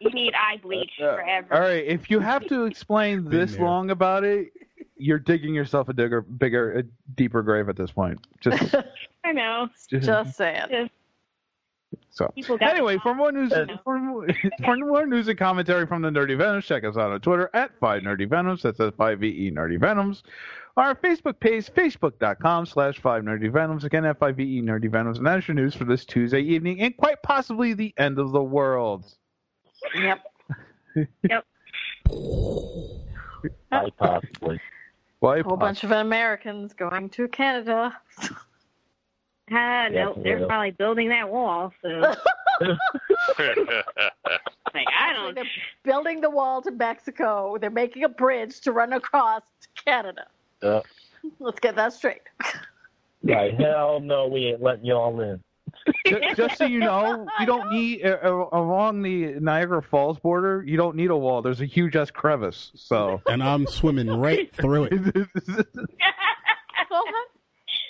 you 0.00 0.10
need 0.10 0.34
eye 0.34 0.58
bleach 0.62 0.90
forever. 0.98 1.54
All 1.54 1.60
right, 1.60 1.84
if 1.84 2.10
you 2.10 2.20
have 2.20 2.46
to 2.48 2.64
explain 2.64 3.24
this 3.24 3.54
there. 3.56 3.64
long 3.64 3.90
about 3.90 4.24
it, 4.24 4.52
you're 4.96 5.18
digging 5.18 5.54
yourself 5.54 5.88
a 5.88 5.92
digger, 5.92 6.20
bigger, 6.22 6.78
a 6.78 6.82
deeper 7.14 7.42
grave 7.42 7.68
at 7.68 7.76
this 7.76 7.90
point. 7.90 8.18
Just, 8.40 8.74
I 9.24 9.32
know. 9.32 9.68
just, 9.88 10.06
Just 10.06 10.36
saying. 10.36 10.66
Just 10.70 10.90
so. 12.10 12.32
Anyway, 12.60 12.98
for 12.98 13.14
more 13.14 13.32
news, 13.32 13.52
for 13.84 13.98
more, 13.98 14.26
for 14.64 14.76
more 14.76 15.06
news 15.06 15.28
and 15.28 15.38
commentary 15.38 15.86
from 15.86 16.02
the 16.02 16.10
Nerdy 16.10 16.36
Venoms, 16.36 16.64
check 16.64 16.84
us 16.84 16.96
out 16.96 17.10
on 17.10 17.20
Twitter 17.20 17.50
at 17.54 17.78
Five 17.80 18.02
Nerdy 18.02 18.28
Venoms. 18.28 18.62
That's 18.62 18.80
at 18.80 18.96
Five 18.96 19.20
VE 19.20 19.50
Nerdy 19.50 19.78
Venoms. 19.78 20.22
Our 20.76 20.94
Facebook 20.94 21.38
page, 21.38 21.66
facebook.com 21.66 22.66
slash 22.66 22.98
Five 22.98 23.24
Nerdy 23.24 23.50
Venoms. 23.50 23.84
Again, 23.84 24.04
at 24.04 24.18
Five 24.18 24.36
VE 24.36 24.62
Nerdy 24.62 24.90
Venoms. 24.90 25.18
And 25.18 25.26
that's 25.26 25.48
your 25.48 25.54
news 25.54 25.74
for 25.74 25.84
this 25.84 26.04
Tuesday 26.04 26.40
evening, 26.40 26.80
and 26.80 26.96
quite 26.96 27.22
possibly 27.22 27.74
the 27.74 27.94
end 27.96 28.18
of 28.18 28.32
the 28.32 28.42
world. 28.42 29.04
Yep. 29.94 30.20
Yep. 31.28 31.46
Quite 33.70 33.96
possibly. 33.96 34.60
Why? 35.20 35.38
A 35.38 35.42
whole 35.42 35.56
bunch 35.56 35.84
of 35.84 35.90
Americans 35.90 36.74
going 36.74 37.08
to 37.10 37.28
Canada. 37.28 37.96
Ah, 39.50 39.88
no, 39.90 40.14
they're 40.22 40.38
yeah. 40.38 40.46
probably 40.46 40.70
building 40.70 41.08
that 41.10 41.28
wall. 41.28 41.74
So, 41.82 41.88
like, 41.98 42.16
I 44.98 45.12
don't. 45.12 45.34
They're 45.34 45.44
building 45.82 46.20
the 46.22 46.30
wall 46.30 46.62
to 46.62 46.70
Mexico. 46.70 47.58
They're 47.60 47.68
making 47.68 48.04
a 48.04 48.08
bridge 48.08 48.60
to 48.60 48.72
run 48.72 48.94
across 48.94 49.42
to 49.60 49.68
Canada. 49.84 50.26
Uh, 50.62 50.80
Let's 51.38 51.60
get 51.60 51.76
that 51.76 51.92
straight. 51.92 52.22
like 53.22 53.58
hell 53.58 54.00
no, 54.00 54.26
we 54.28 54.46
ain't 54.46 54.62
letting 54.62 54.86
y'all 54.86 55.20
in. 55.20 55.42
Just, 56.06 56.36
just 56.36 56.58
so 56.58 56.64
you 56.64 56.80
know, 56.80 57.26
you 57.40 57.46
don't 57.46 57.70
need 57.72 58.04
uh, 58.04 58.46
along 58.52 59.02
the 59.02 59.34
Niagara 59.40 59.82
Falls 59.82 60.18
border. 60.18 60.62
You 60.66 60.76
don't 60.76 60.96
need 60.96 61.10
a 61.10 61.16
wall. 61.16 61.42
There's 61.42 61.60
a 61.60 61.66
huge 61.66 61.96
ass 61.96 62.10
crevice. 62.10 62.70
So 62.74 63.20
And 63.26 63.42
I'm 63.42 63.66
swimming 63.66 64.08
right 64.08 64.54
through 64.54 64.88
it. 64.90 65.28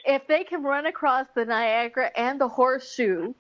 If 0.05 0.27
they 0.27 0.45
can 0.45 0.63
run 0.63 0.87
across 0.87 1.27
the 1.35 1.45
Niagara 1.45 2.11
and 2.17 2.41
the 2.41 2.49
horseshoe, 2.49 3.35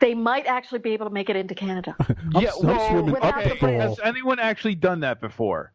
they 0.00 0.14
might 0.14 0.46
actually 0.46 0.78
be 0.78 0.92
able 0.92 1.06
to 1.06 1.12
make 1.12 1.28
it 1.28 1.36
into 1.36 1.54
Canada. 1.54 1.96
I'm, 2.00 2.42
yeah, 2.42 2.50
I'm 2.60 2.66
well, 2.66 2.88
swimming 2.90 3.16
up 3.16 3.42
the 3.42 3.48
the 3.50 3.56
fall. 3.56 3.80
has 3.80 4.00
anyone 4.04 4.38
actually 4.38 4.76
done 4.76 5.00
that 5.00 5.20
before? 5.20 5.72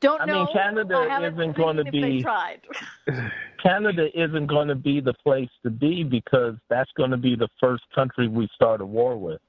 Don't 0.00 0.20
I 0.20 0.26
mean, 0.26 0.34
know. 0.34 0.52
Canada 0.52 0.96
I 0.96 1.08
haven't 1.08 1.34
isn't 1.34 1.56
gonna 1.56 1.84
be- 1.84 2.00
They 2.00 2.22
tried. 2.22 2.60
Canada 3.62 4.08
isn't 4.14 4.46
going 4.46 4.68
to 4.68 4.74
be 4.74 5.00
the 5.00 5.14
place 5.14 5.50
to 5.62 5.70
be 5.70 6.02
because 6.04 6.54
that's 6.68 6.90
going 6.96 7.10
to 7.10 7.16
be 7.16 7.36
the 7.36 7.48
first 7.60 7.84
country 7.94 8.28
we 8.28 8.48
start 8.54 8.80
a 8.80 8.86
war 8.86 9.16
with. 9.16 9.40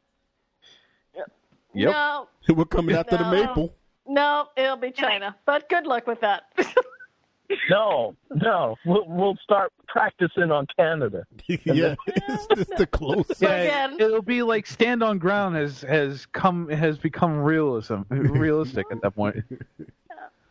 Yep. 1.76 1.92
No, 1.92 2.28
We're 2.56 2.66
coming 2.66 2.96
after 2.96 3.18
the 3.18 3.30
maple. 3.32 3.74
no, 4.08 4.48
it'll 4.56 4.78
be 4.78 4.92
China. 4.92 5.36
But 5.46 5.70
good 5.70 5.86
luck 5.86 6.08
with 6.08 6.22
that. 6.22 6.44
No, 7.70 8.16
no, 8.34 8.76
we'll, 8.86 9.06
we'll 9.06 9.38
start 9.44 9.72
practicing 9.88 10.50
on 10.50 10.66
Canada. 10.76 11.26
yeah, 11.48 11.96
it's 12.08 12.48
just 12.56 12.72
the 12.78 12.88
closest. 12.88 13.42
Yeah, 13.42 13.94
it'll 14.00 14.22
be 14.22 14.42
like 14.42 14.66
stand 14.66 15.04
on 15.04 15.20
ground 15.20 15.56
has 15.56 15.82
has 15.82 16.26
come 16.28 16.68
has 16.70 16.98
become 16.98 17.38
realism 17.38 18.02
realistic 18.10 18.86
at 18.92 19.02
that 19.02 19.16
point. 19.16 19.44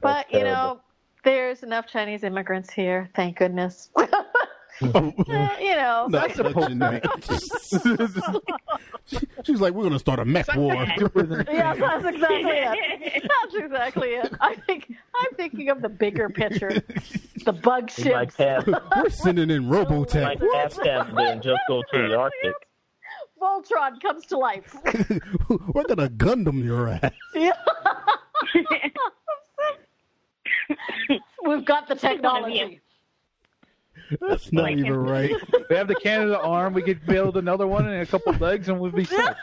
but 0.00 0.32
you 0.32 0.44
know, 0.44 0.80
there's 1.24 1.62
enough 1.62 1.86
Chinese 1.86 2.24
immigrants 2.24 2.72
here. 2.72 3.08
Thank 3.14 3.36
goodness. 3.38 3.90
Eh, 3.98 4.06
you 4.80 5.74
know, 5.76 6.06
Not 6.08 6.30
touching 6.34 6.78
that. 6.78 7.02
She's 9.44 9.60
like, 9.60 9.74
we're 9.74 9.84
gonna 9.84 9.98
start 9.98 10.18
a 10.18 10.24
mech 10.24 10.52
war. 10.56 10.74
Yes, 10.86 11.78
that's 11.78 12.04
exactly 12.06 12.52
it. 12.52 13.22
That's 13.22 13.54
exactly 13.54 14.08
it. 14.14 14.32
I 14.40 14.54
think 14.66 14.92
I'm 15.14 15.34
thinking 15.36 15.68
of 15.68 15.82
the 15.82 15.88
bigger 15.88 16.28
picture, 16.30 16.82
the 17.44 17.52
bug 17.52 17.90
We 17.98 18.12
might 18.12 18.32
ships. 18.32 18.36
pass, 18.36 18.64
We're 18.96 19.10
sending 19.10 19.50
in 19.50 19.68
might 19.68 19.86
Robotech. 19.88 20.40
pass 20.52 20.78
Canada 20.78 21.20
and 21.30 21.42
just 21.42 21.60
go 21.68 21.82
to 21.92 22.08
the 22.08 22.16
Arctic. 22.16 22.54
Voltron 23.40 24.00
comes 24.00 24.24
to 24.26 24.38
life. 24.38 24.74
We're 25.74 25.84
gonna 25.84 26.08
Gundam 26.08 26.64
your 26.64 26.88
ass. 26.88 27.12
We've 31.46 31.64
got 31.64 31.88
the 31.88 31.94
technology. 31.94 32.80
That's 34.20 34.52
not 34.52 34.70
even 34.72 34.96
right. 34.96 35.32
We 35.70 35.76
have 35.76 35.88
the 35.88 35.94
Canada 35.94 36.38
arm. 36.38 36.74
We 36.74 36.82
could 36.82 37.04
build 37.06 37.36
another 37.36 37.66
one 37.66 37.86
and 37.86 38.02
a 38.02 38.06
couple 38.06 38.32
legs, 38.34 38.68
and 38.68 38.78
we'll 38.78 38.90
be 38.90 39.04
set. 39.06 39.36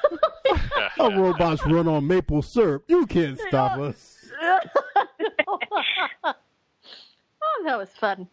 Our 0.99 1.11
robots 1.11 1.65
run 1.65 1.87
on 1.87 2.05
maple 2.07 2.41
syrup. 2.41 2.83
You 2.87 3.05
can't 3.05 3.39
stop 3.47 3.79
us. 3.79 4.17
oh, 4.41 4.59
that 7.65 7.77
was 7.77 7.89
fun. 7.99 8.27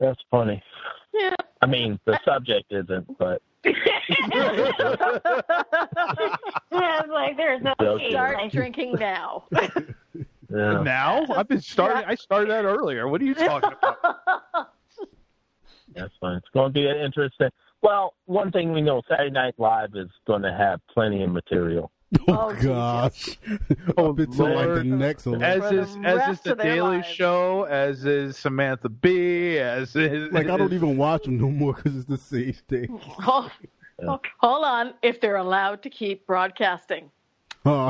That's 0.00 0.20
funny. 0.30 0.62
Yeah. 1.12 1.34
I 1.60 1.66
mean, 1.66 1.98
the 2.04 2.20
subject 2.24 2.72
isn't, 2.72 3.18
but 3.18 3.42
yeah, 3.64 3.72
it's 6.70 7.08
like 7.10 7.36
there's 7.36 7.62
no 7.62 7.74
Okay. 7.80 8.10
Start 8.10 8.36
drinking 8.52 8.92
now. 8.98 9.44
Yeah. 10.50 10.82
Now 10.82 11.26
I've 11.30 11.48
been 11.48 11.60
starting. 11.60 12.04
I 12.06 12.14
started 12.14 12.50
that 12.50 12.64
earlier. 12.64 13.08
What 13.08 13.20
are 13.20 13.24
you 13.24 13.34
talking 13.34 13.70
about? 13.78 13.98
That's 15.94 16.12
fine. 16.20 16.36
It's 16.36 16.48
going 16.52 16.72
to 16.72 16.74
be 16.74 16.88
interesting. 16.88 17.48
Well, 17.82 18.14
one 18.26 18.50
thing 18.50 18.72
we 18.72 18.80
know, 18.80 19.02
Saturday 19.08 19.30
Night 19.30 19.54
Live 19.58 19.90
is 19.94 20.08
going 20.26 20.42
to 20.42 20.52
have 20.52 20.80
plenty 20.92 21.22
of 21.22 21.30
material. 21.30 21.90
Oh, 22.20 22.50
oh 22.50 22.62
gosh. 22.62 23.38
Oh, 23.96 24.14
it's 24.16 24.38
until 24.38 24.54
like 24.54 24.74
the 24.74 24.84
next 24.84 25.26
one. 25.26 25.42
As 25.42 25.62
For 25.62 25.74
the 25.74 25.82
is 25.82 25.96
as 26.04 26.38
is 26.38 26.40
the 26.42 26.54
Daily 26.54 26.98
lives. 26.98 27.08
Show, 27.08 27.64
as 27.64 28.04
is 28.04 28.36
Samantha 28.36 28.88
Bee, 28.88 29.58
as 29.58 29.94
is 29.96 30.32
Like 30.32 30.48
I 30.48 30.56
don't 30.56 30.72
even 30.72 30.96
watch 30.96 31.24
them 31.24 31.38
no 31.38 31.50
more 31.50 31.74
because 31.74 31.96
it's 31.96 32.04
the 32.06 32.16
same 32.16 32.54
thing. 32.68 33.00
Oh, 33.26 33.50
oh, 34.06 34.20
hold 34.38 34.64
on. 34.64 34.94
If 35.02 35.20
they're 35.20 35.36
allowed 35.36 35.82
to 35.82 35.90
keep 35.90 36.26
broadcasting, 36.26 37.10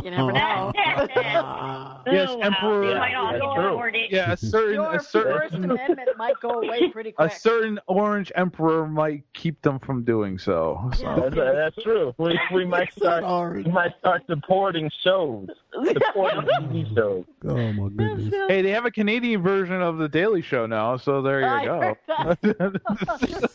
you 0.05 0.11
never 0.11 0.33
know. 0.33 0.73
Yes, 2.11 2.31
Oh. 2.31 2.41
Emperor- 2.41 2.89
You 2.89 2.95
might 2.95 3.15
also 3.15 3.39
That's 3.39 3.55
true. 3.55 4.09
Yeah, 4.11 4.33
a 4.33 4.37
certain 4.37 4.75
Your 4.77 4.95
a 4.95 4.99
First 4.99 5.11
certain 5.11 5.65
Amendment 5.71 6.09
might 6.17 6.41
go 6.41 6.63
away 6.63 6.89
pretty 6.93 7.13
a 7.19 7.29
certain 7.29 7.79
orange 7.87 8.33
emperor 8.35 8.87
might 8.87 9.25
keep 9.35 9.61
them 9.63 9.79
from 9.79 10.05
doing 10.05 10.39
so. 10.39 10.91
so. 10.97 11.05
That's, 11.31 11.35
that's 11.35 11.77
true. 11.85 12.15
We 12.17 12.39
we 12.55 12.65
might 12.75 12.93
start 12.95 13.25
Orange. 13.25 13.67
we 13.67 13.73
might 13.73 13.93
start 13.99 14.23
supporting 14.27 14.91
shows, 15.05 15.49
supporting 15.85 16.41
TV 16.43 16.95
shows. 16.95 17.25
Oh 17.47 17.73
my 17.73 17.89
goodness. 17.91 18.35
Hey, 18.49 18.63
they 18.63 18.71
have 18.71 18.87
a 18.87 18.91
Canadian 18.91 19.43
version 19.43 19.83
of 19.83 19.99
the 19.99 20.09
Daily 20.09 20.41
Show 20.41 20.65
now, 20.67 20.97
so 20.97 21.21
there 21.21 21.45
I 21.47 21.63
you 21.65 21.71
heard 21.71 21.99
go. 22.43 23.49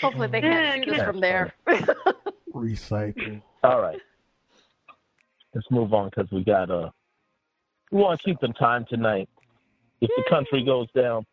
Hopefully 0.00 0.28
they 0.28 0.40
can't 0.40 0.84
shoot 0.84 1.04
from 1.04 1.20
there. 1.20 1.54
Recycle. 2.54 3.42
All 3.62 3.80
right, 3.80 3.98
let's 5.54 5.66
move 5.70 5.92
on 5.94 6.10
because 6.10 6.30
we 6.30 6.44
got 6.44 6.70
uh 6.70 6.90
we 7.90 8.00
want 8.00 8.20
to 8.20 8.24
keep 8.24 8.38
them 8.40 8.52
time 8.54 8.84
tonight. 8.88 9.28
If 10.00 10.10
the 10.16 10.24
country 10.28 10.64
goes 10.64 10.88
down, 10.94 11.24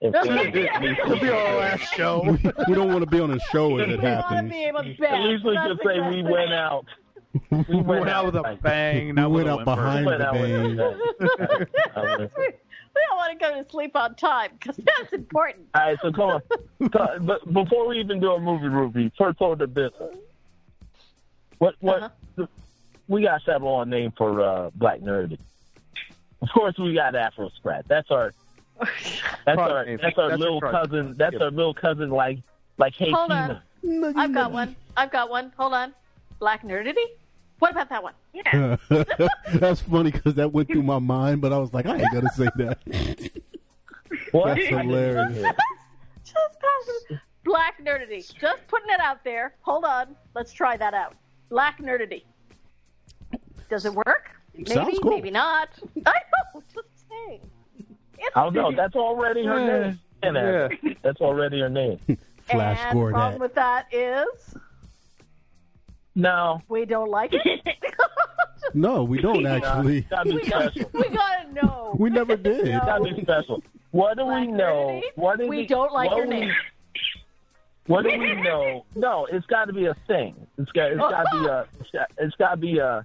if 0.00 0.14
It'll 0.14 1.18
be 1.18 1.28
our 1.30 1.56
last 1.58 1.94
show. 1.94 2.22
We, 2.24 2.32
we 2.68 2.74
don't 2.74 2.88
want 2.88 3.00
to 3.04 3.10
be 3.10 3.20
on 3.20 3.30
a 3.32 3.38
show 3.52 3.78
if 3.78 3.88
it 3.88 3.88
we 3.88 3.94
want 3.96 4.02
to 4.02 4.08
happens. 4.22 4.50
be 4.50 4.64
able 4.64 4.82
to 4.82 5.08
at 5.08 5.20
least 5.20 5.44
we 5.44 5.54
can 5.54 5.78
say 5.84 6.00
we 6.08 6.22
went 6.22 6.52
out. 6.52 6.84
We 7.68 7.80
went 7.82 8.08
out 8.08 8.26
with 8.26 8.34
a 8.36 8.38
tonight. 8.42 8.62
bang. 8.62 9.06
We 9.06 9.12
not 9.12 9.30
with 9.30 9.46
went 9.46 9.48
out 9.48 9.66
whimper. 9.66 9.76
behind 9.76 10.06
Went 10.06 10.18
the 10.18 10.24
bang. 11.96 12.48
a 12.94 12.98
we, 12.98 13.00
we 13.00 13.06
don't 13.08 13.16
want 13.16 13.38
to 13.38 13.46
go 13.46 13.62
to 13.62 13.70
sleep 13.70 13.96
on 13.96 14.14
time 14.16 14.50
because 14.58 14.76
that's 14.76 15.12
important. 15.12 15.66
All 15.74 15.82
right, 15.82 15.98
so 16.02 16.12
come 16.12 16.30
on. 16.30 16.42
Co- 16.90 17.18
But 17.20 17.52
before 17.52 17.88
we 17.88 17.98
even 18.00 18.20
do 18.20 18.32
a 18.32 18.40
movie 18.40 18.68
review, 18.68 19.10
first 19.18 19.40
order 19.40 19.64
of 19.64 19.74
business. 19.74 20.14
What 21.58 21.74
what 21.80 22.02
Uh-huh. 22.02 22.46
we 23.08 23.22
got 23.22 23.38
to 23.38 23.44
settle 23.44 23.68
on 23.68 23.88
a 23.88 23.90
name 23.90 24.12
for 24.16 24.40
uh, 24.42 24.70
Black 24.74 25.00
Nerdy. 25.00 25.38
Of 26.42 26.48
course, 26.54 26.78
we 26.78 26.94
got 26.94 27.14
Afro 27.14 27.50
Sprat. 27.50 27.84
That's 27.86 28.10
our 28.10 28.32
that's 28.80 29.56
Product 29.56 29.90
our 29.90 29.96
that's 29.98 30.18
our 30.18 30.28
That's 30.30 30.40
little 30.40 30.60
cousin. 30.60 31.14
That's 31.18 31.34
Yep. 31.34 31.42
our 31.42 31.50
little 31.50 31.74
cousin. 31.74 32.08
Like 32.10 32.38
like 32.78 32.94
hey 32.94 33.10
Hold 33.12 33.28
Tina. 33.30 33.62
on. 33.84 34.16
I've 34.16 34.32
got 34.32 34.52
one. 34.52 34.74
I've 34.96 35.10
got 35.12 35.28
one. 35.28 35.52
Hold 35.58 35.74
on. 35.74 35.94
Black 36.38 36.62
nerdity. 36.62 37.04
What 37.60 37.70
about 37.72 37.88
that 37.90 38.02
one? 38.02 38.14
Yeah. 38.32 38.76
That's 39.54 39.80
funny 39.82 40.10
because 40.10 40.34
that 40.34 40.52
went 40.52 40.68
through 40.68 40.82
my 40.82 40.98
mind, 40.98 41.40
but 41.40 41.52
I 41.52 41.58
was 41.58 41.72
like, 41.72 41.86
I 41.86 41.96
ain't 41.98 42.12
gonna 42.12 42.30
say 42.32 42.48
that. 42.56 43.30
What? 44.32 44.56
That's 44.56 44.66
hilarious. 44.66 45.38
Just 46.24 46.34
pass- 46.60 47.18
Black 47.44 47.82
nerdity. 47.84 48.18
Just 48.40 48.66
putting 48.68 48.90
it 48.90 49.00
out 49.00 49.22
there. 49.24 49.54
Hold 49.62 49.84
on. 49.84 50.16
Let's 50.34 50.52
try 50.52 50.76
that 50.76 50.94
out. 50.94 51.14
Black 51.48 51.78
nerdity. 51.80 52.22
Does 53.68 53.84
it 53.86 53.94
work? 53.94 54.30
Maybe, 54.54 54.70
Sounds 54.70 54.98
cool. 55.00 55.12
maybe 55.12 55.30
not. 55.30 55.68
I 56.06 56.12
know. 56.54 56.62
Just 56.74 57.08
saying. 57.08 57.40
It's 58.18 58.36
I 58.36 58.44
don't 58.44 58.54
know. 58.54 58.72
That's 58.72 58.94
already 58.96 59.44
her 59.46 59.58
Yeah. 59.58 60.30
name. 60.32 60.78
Yeah. 60.82 60.94
That's 61.02 61.20
already 61.20 61.60
her 61.60 61.68
name. 61.70 61.98
Flash 62.42 62.78
and 62.82 62.90
score 62.90 63.08
the 63.08 63.12
problem 63.14 63.40
with 63.40 63.54
that 63.54 63.86
is 63.92 64.54
No, 66.20 66.60
we 66.68 66.84
don't 66.84 67.10
like 67.10 67.32
it. 67.32 67.42
No, 68.74 69.02
we 69.02 69.20
don't 69.20 69.44
actually. 69.46 69.98
it's 69.98 70.08
gotta 70.10 70.28
be 70.30 70.36
we, 70.36 70.48
got, 70.48 70.72
special. 70.72 70.90
we 70.92 71.08
gotta 71.08 71.52
know. 71.52 71.96
We 71.98 72.10
never 72.10 72.36
did. 72.48 72.66
No. 72.66 72.76
It's 72.76 72.84
gotta 72.84 73.14
be 73.14 73.22
special. 73.22 73.62
What 73.90 74.16
do 74.18 74.24
Black 74.24 74.46
we 74.46 74.52
know? 74.52 75.00
nerdity? 75.02 75.02
What 75.16 75.38
do 75.40 75.48
We 75.48 75.66
don't 75.66 75.92
like 75.92 76.10
what 76.10 76.18
your 76.18 76.26
we- 76.28 76.40
name. 76.40 76.52
What 77.86 78.02
do 78.04 78.10
we 78.10 78.34
know? 78.42 78.84
No, 78.94 79.26
it's 79.32 79.46
got 79.46 79.64
to 79.64 79.72
be 79.72 79.86
a 79.86 79.94
thing. 80.06 80.46
It's 80.58 80.70
got. 80.72 80.92
It's 80.92 81.00
got 81.00 81.24
to 81.32 81.40
be 81.40 81.46
a. 81.48 81.66
It's 82.18 82.36
got, 82.36 82.50
to 82.52 82.56
be 82.58 82.78
a. 82.78 83.04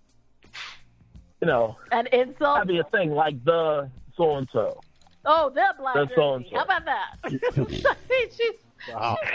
You 1.42 1.48
know, 1.48 1.78
An 1.92 2.06
insult. 2.08 2.38
got 2.40 2.60
to 2.60 2.66
be 2.66 2.80
a 2.80 2.84
thing 2.84 3.12
like 3.12 3.44
the 3.46 3.90
so 4.18 4.36
and 4.36 4.48
so. 4.54 4.80
Oh, 5.26 5.50
the 5.50 5.64
black 5.80 5.96
That's 5.96 6.12
nerdity. 6.12 6.16
so-and-so. 6.16 6.56
How 6.58 6.64
about 6.66 6.86
that? 6.86 7.16
she's, 7.32 8.36
she's 8.38 8.52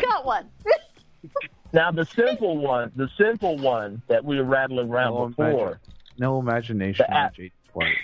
got 0.05 0.25
one. 0.25 0.47
Now 1.72 1.90
the 1.92 2.04
simple 2.04 2.59
one, 2.59 2.90
the 2.96 3.09
simple 3.16 3.56
one 3.59 4.02
that 4.09 4.24
we 4.24 4.37
were 4.38 4.44
rattling 4.44 4.88
around 4.90 5.12
Oh, 5.14 5.28
before. 5.28 5.80
No 6.18 6.38
imagination. 6.40 7.06
The 7.09 7.14
app- 7.14 7.30
on 7.30 7.35
J 7.37 7.52
twenty. 7.72 7.94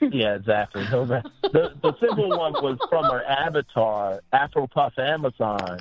Yeah, 0.12 0.34
exactly. 0.36 0.84
No, 0.90 1.04
the 1.04 1.22
the 1.82 1.96
simple 2.00 2.28
one 2.28 2.52
was 2.54 2.78
from 2.88 3.04
our 3.06 3.24
avatar, 3.24 4.20
Afro 4.32 4.66
Puff 4.66 4.92
Amazon. 4.98 5.78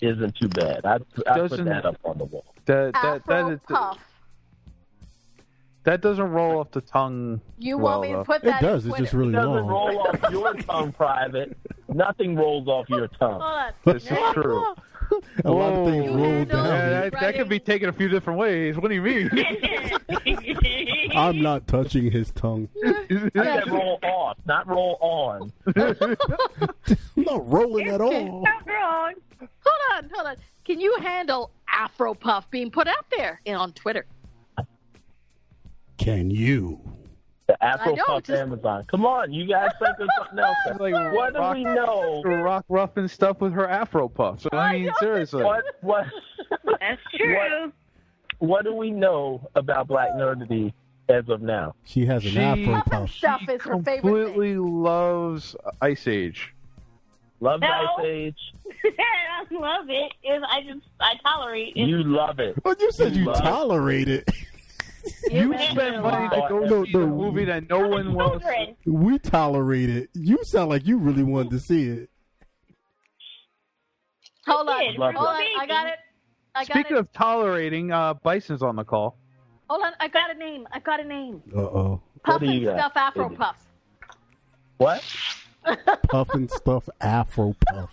Isn't 0.00 0.34
too 0.36 0.48
bad. 0.48 0.84
I 0.86 0.94
I 0.94 0.98
put 0.98 1.24
Doesn't- 1.26 1.64
that 1.66 1.84
up 1.86 1.96
on 2.04 2.18
the 2.18 2.24
wall. 2.24 2.44
That 2.64 2.92
that 2.94 3.26
that, 3.26 3.44
Afro 3.44 3.60
puff. 3.68 3.98
that 5.84 6.00
doesn't 6.00 6.30
roll 6.30 6.60
off 6.60 6.70
the 6.72 6.80
tongue. 6.80 7.40
You 7.58 7.78
well, 7.78 8.00
want 8.00 8.02
me 8.02 8.08
to 8.08 8.14
though. 8.18 8.24
put 8.24 8.44
It 8.44 8.54
does. 8.60 8.84
In 8.86 8.90
It's 8.92 9.00
just 9.00 9.12
really 9.12 9.30
It 9.30 9.36
doesn't 9.36 9.50
long. 9.52 9.66
roll 9.68 9.98
off 10.00 10.30
your 10.32 10.54
tongue, 10.54 10.92
private. 10.92 11.56
Nothing 11.88 12.34
rolls 12.36 12.66
off 12.68 12.88
your 12.88 13.08
tongue. 13.08 13.40
Hold 13.40 13.42
on. 13.42 13.72
This 13.84 14.04
is 14.10 14.18
true. 14.32 14.64
A 15.44 15.50
lot 15.50 15.72
of 15.72 15.86
things 15.86 16.10
Whoa. 16.10 16.16
roll 16.16 16.44
down. 16.44 16.66
Yeah, 16.66 17.00
that, 17.00 17.12
that 17.20 17.34
could 17.34 17.48
be 17.48 17.58
taken 17.58 17.88
a 17.88 17.92
few 17.92 18.08
different 18.08 18.38
ways. 18.38 18.76
What 18.76 18.88
do 18.88 18.94
you 18.94 19.02
mean? 19.02 19.30
I'm 21.14 21.40
not 21.40 21.66
touching 21.66 22.10
his 22.10 22.30
tongue. 22.32 22.68
I 22.84 23.06
said 23.34 23.70
roll 23.70 23.98
off, 24.02 24.38
not 24.44 24.66
roll 24.66 24.98
on. 25.00 25.52
I'm 25.76 26.16
not 27.16 27.48
rolling 27.48 27.88
at 27.88 28.00
all. 28.00 28.42
Not 28.42 28.66
wrong. 28.66 29.14
Hold 29.38 30.04
on, 30.04 30.10
hold 30.12 30.26
on. 30.26 30.36
Can 30.64 30.80
you 30.80 30.96
handle 31.00 31.50
Afro 31.72 32.14
Puff 32.14 32.50
being 32.50 32.70
put 32.70 32.86
out 32.86 33.06
there 33.16 33.40
in, 33.44 33.54
on 33.54 33.72
Twitter? 33.72 34.06
Can 35.96 36.30
you? 36.30 36.80
The 37.50 37.64
Afro 37.64 37.94
I 37.94 37.98
Puff 38.06 38.22
just- 38.22 38.40
Amazon. 38.40 38.84
Come 38.88 39.04
on, 39.04 39.32
you 39.32 39.44
guys 39.46 39.70
think 39.80 39.98
of 39.98 40.08
something 40.18 40.38
else. 40.38 40.56
like 40.80 40.94
what 41.14 41.34
do 41.34 41.58
we 41.58 41.64
know? 41.64 42.22
rock 42.24 42.64
rough 42.68 42.96
and 42.96 43.10
stuff 43.10 43.40
with 43.40 43.52
her 43.54 43.68
afro 43.68 44.08
puff. 44.08 44.40
So 44.42 44.50
I 44.52 44.72
mean, 44.74 44.92
seriously. 45.00 45.42
What 45.42 45.64
what 45.80 46.06
That's 46.80 47.00
true. 47.16 47.72
what 48.38 48.64
do 48.64 48.72
we 48.74 48.92
know 48.92 49.48
about 49.56 49.88
Black 49.88 50.10
Nerdity 50.12 50.72
as 51.08 51.28
of 51.28 51.42
now? 51.42 51.74
She 51.84 52.06
has 52.06 52.24
an 52.24 52.30
She- 52.30 52.38
Afro 52.38 52.82
Puff 52.88 53.10
stuff 53.10 53.40
She 53.44 53.52
is 53.52 53.62
her 53.62 53.70
favorite 53.78 53.84
thing. 53.84 54.00
completely 54.00 54.54
loves 54.56 55.56
Ice 55.80 56.06
Age. 56.06 56.54
Love 57.40 57.62
No. 57.62 57.68
Ice 57.68 58.04
Age. 58.04 58.52
I 58.84 59.44
love 59.50 59.86
it. 59.88 60.12
It's, 60.22 60.44
I 60.48 60.60
just 60.62 60.86
I 61.00 61.14
tolerate 61.24 61.72
it. 61.74 61.88
You 61.88 62.04
love 62.04 62.38
it. 62.38 62.54
Oh, 62.64 62.76
you 62.78 62.92
said 62.92 63.16
you 63.16 63.24
Love. 63.24 63.38
tolerate 63.42 64.08
it. 64.08 64.30
You 65.30 65.52
Yeah. 65.52 65.70
spend 65.70 66.02
money 66.02 66.28
to 66.28 66.46
go 66.48 66.58
No, 66.60 66.84
see 66.84 66.92
no. 66.92 67.02
a 67.02 67.06
movie 67.06 67.44
that 67.46 67.68
no 67.68 67.88
one 67.88 68.14
wants. 68.14 68.44
Children. 68.44 68.76
We 68.86 69.18
tolerate 69.18 69.88
it. 69.90 70.10
You 70.14 70.38
sound 70.44 70.70
like 70.70 70.86
you 70.86 70.98
really 70.98 71.22
wanted 71.22 71.50
to 71.52 71.60
see 71.60 71.84
it. 71.84 72.10
Hold 74.46 74.68
on, 74.68 74.94
hold 74.96 75.16
on. 75.16 75.42
I 75.58 75.66
got 75.66 75.86
it. 75.86 75.98
I 76.54 76.64
got 76.64 76.66
Speaking 76.74 76.96
it. 76.96 77.00
of 77.00 77.12
tolerating, 77.12 77.92
uh, 77.92 78.14
Bison's 78.14 78.62
on 78.62 78.76
the 78.76 78.84
call. 78.84 79.16
Hold 79.68 79.82
on, 79.84 79.92
I 80.00 80.08
got 80.08 80.30
a 80.34 80.34
name. 80.34 80.66
I 80.72 80.80
got 80.80 80.98
a 81.00 81.04
name. 81.04 81.42
Uh 81.54 81.60
oh. 81.60 82.02
Puff 82.24 82.42
and 82.42 82.62
stuff 82.62 82.92
Afro 82.96 83.28
Baby. 83.28 83.36
Puffs. 83.36 83.64
What? 84.78 85.04
Puff 86.08 86.30
and 86.34 86.50
stuff 86.50 86.88
Afro 87.00 87.54
puff. 87.68 87.90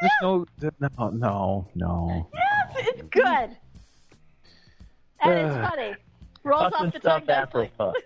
There's 0.00 0.12
no, 0.22 0.46
no, 0.80 1.08
no, 1.10 1.68
no. 1.74 2.28
Yes, 2.32 2.86
it's 2.88 3.02
good. 3.10 3.56
And 5.20 5.32
it's 5.32 5.54
funny. 5.70 5.94
Rolls 6.44 6.62
Puff 6.62 6.72
off 6.74 6.80
and 6.82 6.92
the 6.92 6.98
stuff 7.00 7.26
tongue 7.26 7.30
Afro 7.36 7.60
nicely. 7.62 7.74
Puff. 7.78 7.94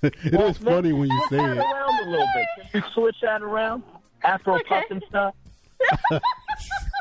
It 0.00 0.32
is 0.32 0.56
funny 0.58 0.92
when 0.92 1.08
you 1.10 1.26
say 1.28 1.38
it. 1.38 1.40
around 1.58 2.06
a 2.06 2.10
little 2.10 2.26
bit. 2.32 2.46
Can 2.70 2.82
we 2.84 2.90
switch 2.94 3.16
that 3.22 3.42
around? 3.42 3.82
Afro 4.22 4.54
Okay. 4.54 4.64
Puff 4.68 4.84
and 4.90 5.02
stuff. 5.08 5.34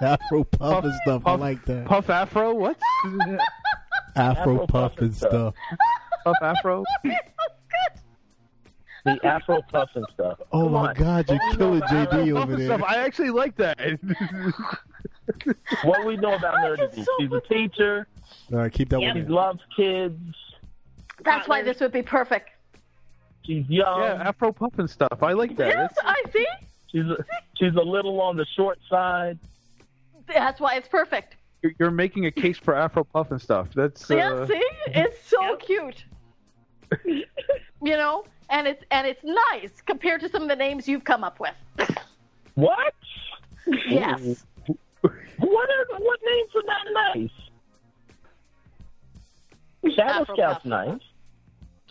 Afro 0.02 0.44
puff 0.44 0.84
and 0.84 0.94
stuff. 1.04 1.22
I 1.26 1.36
like 1.36 1.64
that. 1.66 1.86
Puff 1.86 2.10
Afro? 2.10 2.56
What? 2.56 2.78
Afro 4.16 4.66
puff 4.66 4.98
and 4.98 5.16
stuff. 5.16 5.54
Puff 6.24 6.38
Afro? 6.42 6.84
The 9.06 9.20
Afro 9.24 9.62
Puff 9.72 9.90
and 9.94 10.06
stuff. 10.14 10.40
Oh 10.52 10.64
Come 10.64 10.72
my 10.74 10.90
on. 10.90 10.96
God, 10.96 11.30
you're 11.30 11.38
What 11.38 11.58
killing 11.58 11.80
know 11.80 11.86
JD 11.86 12.34
Puff 12.34 12.44
over 12.44 12.56
there. 12.56 12.66
stuff. 12.68 12.84
I 12.88 12.98
actually 12.98 13.30
like 13.30 13.56
that. 13.58 13.78
What 15.84 16.06
we 16.06 16.18
know 16.18 16.34
about 16.34 16.56
Nerdity. 16.56 17.06
so 17.06 17.12
She's 17.20 17.32
a 17.32 17.42
teacher. 17.42 18.08
All 18.52 18.60
right, 18.60 18.72
keep 18.72 18.90
that 18.90 19.02
Yep. 19.02 19.14
She 19.16 19.20
one. 19.22 19.26
in. 19.28 19.32
loves 19.34 19.60
kids. 19.76 20.36
That's 21.24 21.48
why 21.48 21.62
this 21.64 21.80
would 21.80 21.92
be 21.92 22.02
perfect. 22.04 22.50
She's 23.44 23.68
young. 23.70 24.02
Yeah, 24.02 24.24
Afro 24.28 24.52
puff 24.52 24.78
and 24.78 24.90
stuff. 24.90 25.22
I 25.24 25.34
like 25.34 25.56
that. 25.58 25.70
Yes, 25.70 25.92
It's- 25.92 26.06
I 26.06 26.30
see. 26.32 26.46
She's 26.92 27.06
a, 27.06 27.18
she's 27.58 27.76
a 27.76 27.82
little 27.82 28.22
on 28.22 28.38
the 28.38 28.46
short 28.56 28.80
side. 28.90 29.38
That's 30.28 30.60
why 30.60 30.76
it's 30.76 30.88
perfect. 30.88 31.36
you're, 31.62 31.74
you're 31.80 31.92
making 31.92 32.26
a 32.28 32.32
case 32.32 32.58
for 32.58 32.74
Afro 32.76 33.04
puff 33.04 33.32
and 33.32 33.42
stuff. 33.42 33.70
That's 33.76 34.10
Yeah, 34.10 34.32
uh, 34.34 34.48
see, 34.48 34.62
it's 34.88 35.22
so 35.28 35.56
cute. 35.58 36.06
you 37.06 37.26
know, 37.82 38.26
and 38.50 38.68
it's 38.68 38.84
and 38.92 39.06
it's 39.06 39.22
nice 39.24 39.82
compared 39.86 40.22
to 40.22 40.30
some 40.30 40.44
of 40.44 40.50
the 40.50 40.56
names 40.56 40.88
you've 40.88 41.04
come 41.04 41.24
up 41.24 41.40
with. 41.40 41.56
What? 42.56 42.94
Yes. 43.88 44.46
What 45.02 45.70
are 45.70 46.00
what 46.00 46.20
names 46.26 46.50
are 46.56 46.64
that 46.66 47.16
nice? 47.16 47.30
Shadow 49.94 50.22
Afro 50.22 50.36
Scout's 50.36 50.56
Puff. 50.56 50.66
nice. 50.66 51.02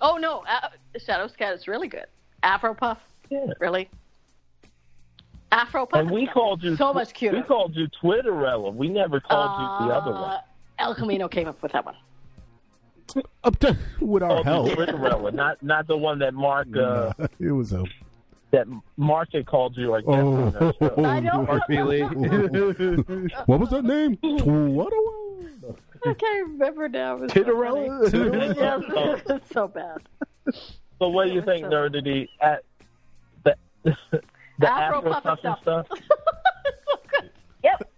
Oh 0.01 0.17
no, 0.17 0.45
uh, 0.49 0.69
Shadow 1.05 1.27
Scout 1.29 1.55
is 1.55 1.67
really 1.69 1.89
good. 1.89 2.07
Afro 2.43 2.75
Puff, 2.75 2.99
Yeah. 3.31 3.47
really. 3.61 3.89
Afro 5.53 5.87
Puff. 5.87 6.01
And 6.01 6.11
we 6.11 6.27
called 6.27 6.63
you 6.63 6.77
so 6.77 6.93
much 6.93 7.15
cuter. 7.15 7.37
We 7.37 7.43
called 7.43 7.75
you 7.77 7.89
Twitterella. 8.03 8.75
We 8.75 8.89
never 8.89 9.21
called 9.21 9.83
you 9.83 9.89
the 9.89 9.95
other 9.95 10.11
one. 10.13 10.23
Uh, 10.31 10.41
El 10.79 10.95
Camino 10.95 11.29
came 11.29 11.49
up 11.49 11.63
with 11.63 11.73
that 11.73 11.85
one. 11.87 11.95
Up 13.45 13.57
to 13.61 13.77
with 14.01 14.23
our 14.25 14.43
Called 14.43 14.69
you 14.69 14.75
help. 14.77 14.89
Twitterella, 14.91 15.33
not 15.33 15.63
not 15.63 15.87
the 15.87 15.97
one 15.97 16.19
that 16.19 16.35
Mark 16.35 16.67
uh, 16.77 17.13
it 17.39 17.53
was 17.53 17.73
a. 17.73 17.85
that 18.51 18.67
Mark 18.97 19.29
had 19.33 19.47
called 19.47 19.77
you. 19.77 19.91
like 19.93 20.05
guess. 20.05 20.13
Oh, 20.15 20.35
on 20.35 20.53
that 20.53 20.75
show. 20.81 21.05
I 21.05 21.21
know. 21.21 21.43
Mark 21.49 21.63
Feely. 21.69 22.01
what 23.47 23.61
was 23.61 23.71
that 23.71 23.85
name? 23.85 24.19
What 24.23 24.93
I 26.05 26.15
can't 26.15 26.49
remember 26.49 26.89
now. 26.89 27.17
It 27.17 27.21
was 27.21 27.31
Titterella? 27.33 28.11
So 28.11 28.31
funny. 28.31 28.55
yes, 28.57 29.21
it's 29.29 29.53
so 29.53 29.69
bad. 29.69 30.03
So 30.99 31.09
what 31.09 31.27
do 31.29 31.33
you 31.35 31.43
think, 31.43 31.67
Nerdity? 31.67 32.29
At 32.41 32.63
the 33.45 33.57
the 34.59 34.71
Afro 34.71 34.99
Afro 34.99 35.13
Puff 35.13 35.25
and 35.27 35.39
stuff. 35.39 35.61
stuff? 35.63 35.87
Yep. 37.63 37.91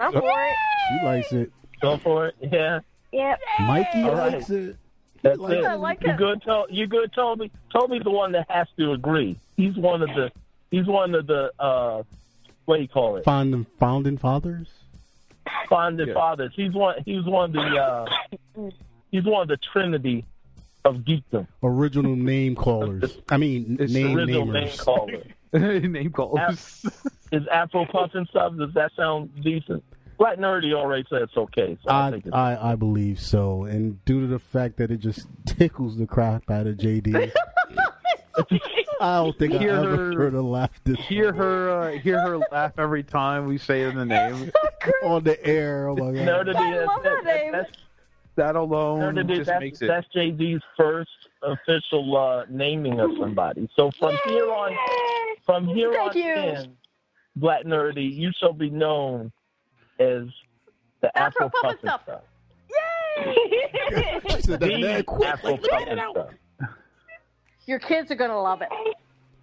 I'm 0.00 0.12
for 0.12 0.20
it. 0.20 0.56
She 0.88 1.04
likes 1.06 1.32
it. 1.32 1.52
Go 1.80 1.96
for 1.98 2.28
it. 2.28 2.34
Yeah. 2.40 2.80
Yep. 3.12 3.40
Mikey 3.60 4.02
All 4.02 4.14
right. 4.14 4.32
likes 4.34 4.50
it. 4.50 4.76
That's 5.22 5.38
likes 5.38 5.54
it. 5.56 5.64
I 5.64 5.74
like 5.74 6.02
you 6.02 6.10
it. 6.10 6.16
good? 6.16 6.42
To, 6.42 6.64
you 6.70 6.86
good? 6.86 7.12
Toby? 7.12 7.50
Toby's 7.72 8.02
the 8.02 8.10
one 8.10 8.32
that 8.32 8.50
has 8.50 8.66
to 8.78 8.92
agree. 8.92 9.38
He's 9.56 9.76
one 9.76 10.02
of 10.02 10.08
the. 10.08 10.30
He's 10.70 10.86
one 10.86 11.14
of 11.14 11.26
the. 11.26 11.52
uh 11.58 12.02
What 12.64 12.76
do 12.76 12.82
you 12.82 12.88
call 12.88 13.16
it? 13.16 13.24
Founding, 13.24 13.66
founding 13.78 14.18
fathers. 14.18 14.68
Founding 15.68 16.08
Yeah. 16.08 16.14
fathers. 16.14 16.52
He's 16.54 16.72
one. 16.72 16.96
He's 17.04 17.24
one 17.24 17.50
of 17.50 17.52
the. 17.54 17.60
uh 17.78 18.70
He's 19.10 19.24
one 19.24 19.42
of 19.42 19.48
the 19.48 19.58
Trinity 19.72 20.24
of 20.84 20.96
geekdom. 20.96 21.46
Original 21.62 22.16
name 22.16 22.54
callers. 22.54 23.18
I 23.28 23.36
mean, 23.36 23.76
It's 23.78 23.92
name 23.92 24.16
Original 24.16 24.46
name 24.46 24.68
namers. 24.68 24.78
caller. 24.78 25.22
Name 25.52 26.10
calls. 26.12 26.86
Is 27.30 27.46
Afro 27.48 27.84
Puff 27.84 28.12
and 28.14 28.26
stuff? 28.28 28.54
Does 28.56 28.72
that 28.72 28.90
sound 28.96 29.30
decent? 29.42 29.84
Black 30.16 30.38
Nerdy 30.38 30.72
already 30.72 31.04
said 31.10 31.20
it's 31.22 31.36
okay. 31.36 31.76
So 31.84 31.90
I, 31.90 32.06
I, 32.06 32.10
think 32.10 32.24
it's 32.26 32.34
I 32.34 32.72
I 32.72 32.74
believe 32.74 33.20
so, 33.20 33.64
and 33.64 34.02
due 34.06 34.20
to 34.22 34.26
the 34.26 34.38
fact 34.38 34.78
that 34.78 34.90
it 34.90 34.98
just 34.98 35.26
tickles 35.46 35.98
the 35.98 36.06
crap 36.06 36.50
out 36.50 36.66
of 36.66 36.76
JD, 36.78 37.32
I 39.00 39.16
don't 39.16 39.36
think 39.38 39.54
I 39.54 39.58
Hear 39.58 39.70
ever 39.74 39.96
her- 39.96 40.16
heard 40.16 40.32
her 40.34 40.42
laugh 40.42 40.70
this 40.84 40.96
hear 40.98 41.32
her, 41.32 41.70
uh, 41.70 41.92
hear 41.98 42.20
her 42.20 42.38
laugh 42.52 42.72
every 42.78 43.02
time 43.02 43.46
we 43.46 43.58
say 43.58 43.90
the 43.90 44.04
name. 44.04 44.52
on 45.04 45.24
the 45.24 45.44
air. 45.46 45.88
Oh 45.88 45.96
my 45.96 46.12
god! 46.12 46.14
Nerdity, 46.14 46.56
I 46.56 46.76
that's, 46.78 46.86
love 46.88 47.02
that 47.02 47.24
name. 47.24 47.52
That's, 47.52 47.70
That 48.36 48.56
alone 48.56 49.14
Nerdity, 49.14 49.36
just 49.36 49.46
that's, 49.48 49.60
makes 49.60 49.82
it. 49.82 49.86
that's 49.88 50.06
JD's 50.14 50.62
first 50.76 51.10
official 51.42 52.16
uh, 52.16 52.44
naming 52.48 53.00
of 53.00 53.10
somebody. 53.18 53.68
So 53.76 53.90
from 53.98 54.16
here 54.26 54.50
on, 54.50 54.76
from 55.44 55.66
here 55.68 55.92
Thank 55.92 56.16
on 56.16 56.22
you. 56.22 56.32
in, 56.34 56.76
Black 57.36 57.64
Nerdy, 57.64 58.12
you 58.14 58.30
shall 58.38 58.52
be 58.52 58.70
known 58.70 59.32
as 59.98 60.24
the 61.00 61.16
Afro 61.18 61.46
Afro 61.46 61.50
Puff 61.50 61.62
Puff 61.62 61.64
and 61.64 61.72
and 61.72 61.80
stuff. 61.80 62.02
stuff. 62.04 62.22
She 64.36 64.42
said 64.42 64.60
that 64.60 64.60
The 64.60 64.80
mad 64.80 65.06
quick. 65.06 65.28
Afro 65.28 65.50
Like, 65.52 65.60
Puff 65.62 65.70
let 65.72 65.88
it 65.88 65.98
out. 65.98 66.12
stuff. 66.14 66.30
Your 67.72 67.78
kids 67.78 68.10
are 68.10 68.16
gonna 68.16 68.38
love 68.38 68.60
it. 68.60 68.68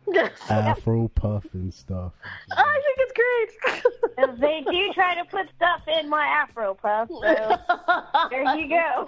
Afro 0.52 1.08
puff 1.16 1.46
and 1.54 1.74
stuff. 1.74 2.14
Oh, 2.52 2.56
I 2.56 2.80
think 2.86 2.98
it's 3.00 3.82
great. 4.16 4.40
they 4.40 4.72
do 4.72 4.94
try 4.94 5.16
to 5.16 5.26
put 5.26 5.48
stuff 5.56 5.82
in 5.88 6.08
my 6.08 6.24
Afro 6.28 6.76
puff, 6.76 7.10
so 7.10 7.22
there 8.30 8.56
you 8.56 8.70
go. 8.70 9.08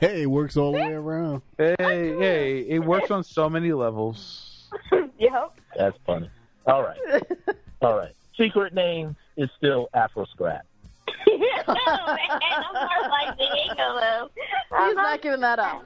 Hey, 0.00 0.22
it 0.22 0.30
works 0.30 0.56
all 0.56 0.70
the 0.70 0.78
way 0.78 0.92
around. 0.92 1.42
Hey, 1.58 1.74
hey, 1.80 2.60
it 2.68 2.78
works 2.78 3.10
on 3.10 3.24
so 3.24 3.50
many 3.50 3.72
levels. 3.72 4.68
yep. 5.18 5.52
That's 5.76 5.98
funny. 6.06 6.30
All 6.68 6.84
right, 6.84 6.98
all 7.82 7.96
right. 7.96 8.14
Secret 8.36 8.74
name 8.74 9.16
is 9.36 9.50
still 9.58 9.88
Afro 9.92 10.24
Scrap. 10.26 10.64
no, 11.26 11.34
man, 11.36 11.76
I'm 11.76 12.74
more 12.74 13.10
like 13.10 13.36
Diego, 13.36 13.98
though. 14.00 14.30
He's 14.86 14.94
not 14.94 15.20
giving 15.20 15.40
that 15.40 15.58
up. 15.58 15.84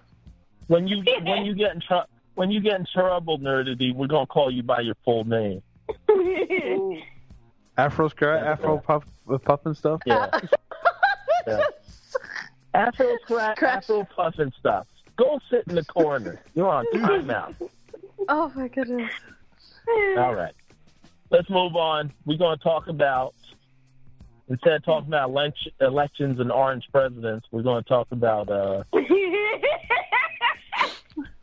When 0.66 0.88
you 0.88 1.02
when 1.24 1.44
you 1.44 1.54
get 1.54 1.74
in 1.74 1.80
trouble. 1.80 2.08
When 2.36 2.50
you 2.50 2.60
get 2.60 2.80
in 2.80 2.86
trouble, 2.92 3.38
nerdity, 3.38 3.94
we're 3.94 4.08
gonna 4.08 4.26
call 4.26 4.50
you 4.50 4.64
by 4.64 4.80
your 4.80 4.96
full 5.04 5.22
name. 5.22 5.62
Afro 7.76 8.08
scrap, 8.08 8.42
Afro 8.44 8.78
puff, 8.78 9.04
uh, 9.32 9.38
puff 9.38 9.60
and 9.66 9.76
stuff. 9.76 10.00
Yeah. 10.06 10.28
Yeah. 11.46 11.60
Afro 12.72 13.16
crap, 13.26 13.56
Scratch. 13.56 13.84
Afro 13.84 14.04
puff 14.16 14.38
and 14.38 14.50
stuff. 14.58 14.86
Go 15.16 15.38
sit 15.50 15.64
in 15.68 15.74
the 15.74 15.84
corner. 15.84 16.40
You're 16.54 16.68
on 16.70 16.86
timeout. 16.94 17.54
Oh 18.28 18.50
my 18.54 18.68
goodness. 18.68 19.12
All 20.16 20.34
right. 20.34 20.54
Let's 21.30 21.50
move 21.50 21.76
on. 21.76 22.12
We're 22.24 22.38
going 22.38 22.56
to 22.56 22.64
talk 22.64 22.88
about, 22.88 23.34
instead 24.48 24.72
of 24.72 24.84
talking 24.84 25.08
about 25.08 25.28
elect- 25.30 25.68
elections 25.80 26.40
and 26.40 26.50
orange 26.50 26.84
presidents, 26.90 27.46
we're 27.50 27.62
going 27.62 27.82
to 27.82 27.88
talk 27.88 28.08
about, 28.10 28.48
uh, 28.48 28.84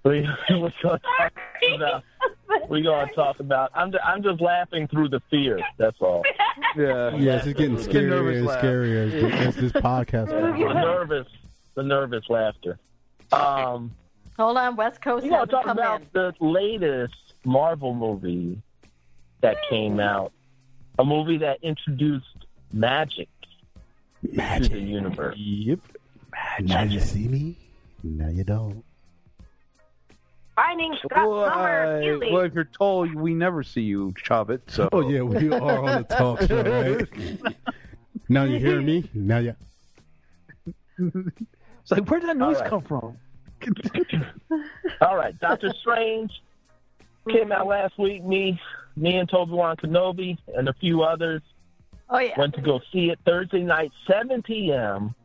we, 0.03 0.27
we're 0.49 0.59
going 0.59 0.71
to 0.71 0.81
talk 0.81 1.01
about, 1.75 2.03
we're 2.69 2.81
going 2.83 3.07
to 3.07 3.13
talk 3.15 3.39
about, 3.39 3.71
I'm, 3.75 3.91
just, 3.91 4.03
I'm 4.03 4.23
just 4.23 4.41
laughing 4.41 4.87
through 4.87 5.09
the 5.09 5.21
fear. 5.29 5.59
That's 5.77 5.99
all. 6.01 6.23
Yeah. 6.75 7.15
Yeah, 7.15 7.35
it's 7.35 7.45
just 7.45 7.57
getting 7.57 7.75
The 7.75 7.81
scarier 7.83 8.09
nervous 8.09 8.37
and 8.37 8.45
laugh. 8.47 8.63
scarier 8.63 9.05
as, 9.07 9.21
the, 9.21 9.31
as 9.37 9.55
this 9.55 9.71
podcast 9.73 10.27
The 10.27 10.51
goes 10.57 10.67
on. 10.69 10.75
nervous, 10.75 11.27
the 11.75 11.83
nervous 11.83 12.23
laughter. 12.29 12.79
Um, 13.31 13.91
Hold 14.37 14.57
on, 14.57 14.75
West 14.75 15.01
Coast 15.01 15.23
We're 15.23 15.31
going 15.31 15.45
to 15.47 15.51
talk 15.51 15.65
come 15.65 15.77
about 15.77 16.01
in. 16.01 16.07
the 16.13 16.33
latest 16.39 17.13
Marvel 17.45 17.93
movie 17.93 18.61
that 19.41 19.57
came 19.69 19.99
out. 19.99 20.31
A 20.99 21.03
movie 21.05 21.37
that 21.39 21.59
introduced 21.63 22.25
magic 22.73 23.27
to 24.23 24.27
the 24.29 24.35
Magic. 24.37 24.71
universe. 24.73 25.35
Yep. 25.37 25.79
Now 26.61 26.83
you 26.83 26.99
see 26.99 27.27
me. 27.27 27.57
Now 28.03 28.29
you 28.29 28.43
don't. 28.43 28.83
Finding 30.55 30.95
Scott 30.97 31.29
Well, 31.29 31.49
Summer 31.49 32.01
uh, 32.23 32.31
well, 32.31 32.41
if 32.41 32.53
you're 32.53 32.65
tall, 32.65 33.07
we 33.07 33.33
never 33.33 33.63
see 33.63 33.81
you 33.81 34.13
chop 34.17 34.49
it. 34.49 34.61
So. 34.67 34.89
Oh 34.91 35.09
yeah, 35.09 35.21
we 35.21 35.49
are 35.49 35.83
on 35.83 35.97
the 35.97 36.03
talk 36.03 36.41
show, 36.41 36.61
right? 36.63 37.55
now 38.29 38.43
you 38.43 38.59
hear 38.59 38.81
me. 38.81 39.09
Now 39.13 39.37
you. 39.39 39.55
It's 40.97 41.91
like, 41.91 42.07
where'd 42.09 42.23
that 42.23 42.37
noise 42.37 42.57
All 42.57 42.61
right. 42.61 42.69
come 42.69 42.81
from? 42.83 43.17
All 45.01 45.15
right, 45.15 45.37
Doctor 45.39 45.73
Strange 45.79 46.31
came 47.29 47.51
out 47.51 47.67
last 47.67 47.97
week. 47.97 48.23
Me, 48.23 48.59
me 48.95 49.17
and 49.17 49.29
Toby 49.29 49.53
Wan 49.53 49.77
Kenobi 49.77 50.37
and 50.55 50.67
a 50.67 50.73
few 50.73 51.03
others 51.03 51.41
Oh 52.09 52.19
yeah. 52.19 52.37
went 52.37 52.53
to 52.55 52.61
go 52.61 52.81
see 52.91 53.09
it 53.09 53.19
Thursday 53.25 53.61
night, 53.61 53.91
7 54.05 54.41
p.m. 54.43 55.15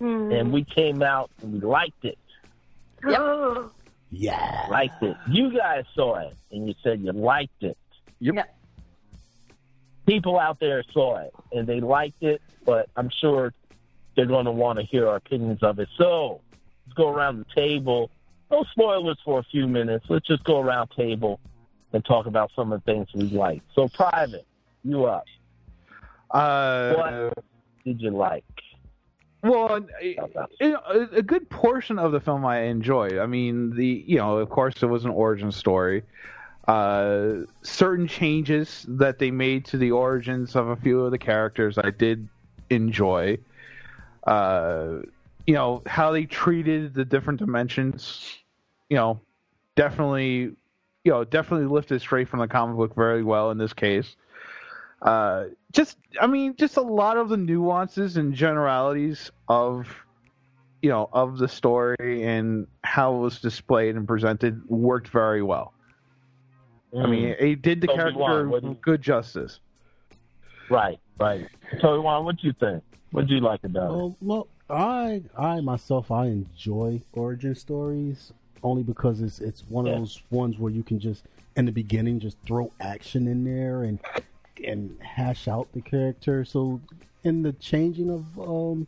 And 0.00 0.52
we 0.52 0.62
came 0.62 1.02
out 1.02 1.30
and 1.42 1.54
we 1.54 1.60
liked 1.60 2.04
it. 2.04 2.18
Oh, 3.04 3.70
Yeah. 4.10 4.66
Liked 4.70 5.02
it. 5.02 5.16
You 5.28 5.56
guys 5.56 5.84
saw 5.94 6.16
it 6.28 6.34
and 6.50 6.66
you 6.66 6.74
said 6.82 7.00
you 7.00 7.12
liked 7.12 7.62
it. 7.62 7.76
Yep. 8.20 8.34
Yeah. 8.34 8.44
people 10.06 10.38
out 10.38 10.58
there 10.60 10.82
saw 10.92 11.18
it 11.18 11.32
and 11.52 11.66
they 11.66 11.80
liked 11.80 12.22
it, 12.22 12.40
but 12.64 12.88
I'm 12.96 13.10
sure 13.10 13.52
they're 14.16 14.26
going 14.26 14.46
to 14.46 14.52
want 14.52 14.78
to 14.78 14.84
hear 14.84 15.06
our 15.08 15.16
opinions 15.16 15.62
of 15.62 15.78
it. 15.78 15.88
So 15.96 16.40
let's 16.86 16.94
go 16.96 17.08
around 17.10 17.38
the 17.38 17.54
table. 17.54 18.10
No 18.50 18.64
spoilers 18.72 19.18
for 19.24 19.38
a 19.38 19.42
few 19.44 19.66
minutes. 19.68 20.06
Let's 20.08 20.26
just 20.26 20.42
go 20.44 20.58
around 20.60 20.90
table 20.96 21.38
and 21.92 22.04
talk 22.04 22.26
about 22.26 22.50
some 22.56 22.72
of 22.72 22.82
the 22.84 22.92
things 22.92 23.08
we 23.14 23.24
like. 23.28 23.62
So, 23.74 23.88
Private, 23.88 24.46
you 24.84 25.04
up. 25.04 25.24
Uh, 26.30 26.94
What 26.94 27.44
did 27.84 28.00
you 28.00 28.10
like? 28.10 28.44
Well, 29.42 29.86
know, 30.60 30.80
a 30.86 31.16
a 31.16 31.22
good 31.22 31.48
portion 31.48 31.98
of 31.98 32.12
the 32.12 32.20
film 32.20 32.44
I 32.44 32.62
enjoyed. 32.62 33.18
I 33.18 33.26
mean, 33.26 33.74
the 33.76 34.04
you 34.06 34.16
know, 34.16 34.38
of 34.38 34.48
course, 34.50 34.82
it 34.82 34.86
was 34.86 35.04
an 35.04 35.10
origin 35.10 35.52
story. 35.52 36.02
Uh, 36.66 37.44
certain 37.62 38.06
changes 38.06 38.84
that 38.88 39.18
they 39.18 39.30
made 39.30 39.64
to 39.66 39.78
the 39.78 39.90
origins 39.92 40.54
of 40.54 40.68
a 40.68 40.76
few 40.76 41.00
of 41.00 41.12
the 41.12 41.18
characters 41.18 41.78
I 41.78 41.90
did 41.90 42.28
enjoy. 42.68 43.38
Uh, 44.26 44.98
you 45.46 45.54
know 45.54 45.82
how 45.86 46.10
they 46.10 46.24
treated 46.24 46.92
the 46.94 47.04
different 47.04 47.38
dimensions. 47.38 48.36
You 48.90 48.96
know, 48.96 49.20
definitely, 49.76 50.50
you 51.04 51.12
know, 51.12 51.22
definitely 51.22 51.68
lifted 51.68 52.00
straight 52.00 52.28
from 52.28 52.40
the 52.40 52.48
comic 52.48 52.76
book 52.76 52.94
very 52.96 53.22
well 53.22 53.52
in 53.52 53.58
this 53.58 53.72
case. 53.72 54.16
Uh, 55.00 55.44
just, 55.72 55.98
I 56.20 56.26
mean, 56.26 56.54
just 56.56 56.76
a 56.76 56.82
lot 56.82 57.16
of 57.16 57.28
the 57.28 57.36
nuances 57.36 58.16
and 58.16 58.34
generalities 58.34 59.30
of, 59.48 59.88
you 60.82 60.88
know, 60.90 61.08
of 61.12 61.38
the 61.38 61.48
story 61.48 62.22
and 62.24 62.66
how 62.84 63.14
it 63.16 63.18
was 63.18 63.40
displayed 63.40 63.96
and 63.96 64.06
presented 64.06 64.66
worked 64.68 65.08
very 65.08 65.42
well. 65.42 65.72
I 66.98 67.06
mean, 67.06 67.34
it 67.38 67.60
did 67.60 67.80
the 67.82 67.88
Mm. 67.88 67.92
Obi-Wan, 68.00 68.30
character 68.30 68.48
what 68.48 68.62
do 68.62 68.68
you- 68.68 68.78
good 68.80 69.02
justice. 69.02 69.60
Right, 70.70 70.98
right. 71.18 71.46
So, 71.80 72.00
Juan, 72.00 72.24
what 72.24 72.36
do 72.38 72.46
you 72.46 72.52
think? 72.54 72.82
What 73.10 73.26
do 73.26 73.34
you 73.34 73.40
like 73.40 73.64
about 73.64 73.90
it? 73.90 74.02
Um, 74.02 74.16
well, 74.20 74.46
I 74.70 75.22
I 75.36 75.60
myself 75.60 76.10
I 76.10 76.26
enjoy 76.26 77.00
origin 77.14 77.54
stories 77.54 78.32
only 78.62 78.82
because 78.82 79.22
it's 79.22 79.40
it's 79.40 79.64
one 79.68 79.86
Yeah. 79.86 79.92
of 79.92 79.98
those 80.00 80.22
ones 80.30 80.58
where 80.58 80.70
you 80.70 80.82
can 80.82 80.98
just 80.98 81.24
in 81.56 81.64
the 81.64 81.72
beginning 81.72 82.20
just 82.20 82.36
throw 82.46 82.70
action 82.80 83.26
in 83.26 83.44
there 83.44 83.82
and 83.84 83.98
and 84.64 84.96
hash 85.02 85.48
out 85.48 85.68
the 85.72 85.80
character. 85.80 86.44
So 86.44 86.80
in 87.24 87.42
the 87.42 87.52
changing 87.52 88.10
of 88.10 88.38
um, 88.38 88.86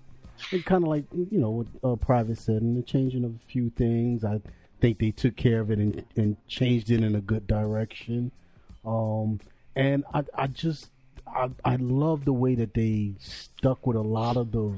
it 0.52 0.64
kind 0.64 0.84
of 0.84 0.88
like 0.88 1.04
you 1.12 1.38
know 1.38 1.50
what 1.50 1.66
uh, 1.84 1.96
Private 1.96 2.38
said, 2.38 2.62
in 2.62 2.74
the 2.74 2.82
changing 2.82 3.24
of 3.24 3.32
a 3.32 3.50
few 3.50 3.70
things, 3.70 4.24
I 4.24 4.40
think 4.80 4.98
they 4.98 5.10
took 5.10 5.36
care 5.36 5.60
of 5.60 5.70
it 5.70 5.78
and, 5.78 6.04
and 6.16 6.36
changed 6.48 6.90
it 6.90 7.02
in 7.02 7.14
a 7.14 7.20
good 7.20 7.46
direction. 7.46 8.32
Um, 8.84 9.40
and 9.76 10.04
I 10.12 10.24
I 10.34 10.46
just 10.46 10.90
I 11.26 11.50
I 11.64 11.76
love 11.76 12.24
the 12.24 12.32
way 12.32 12.54
that 12.56 12.74
they 12.74 13.12
stuck 13.18 13.86
with 13.86 13.96
a 13.96 14.02
lot 14.02 14.36
of 14.36 14.52
the 14.52 14.74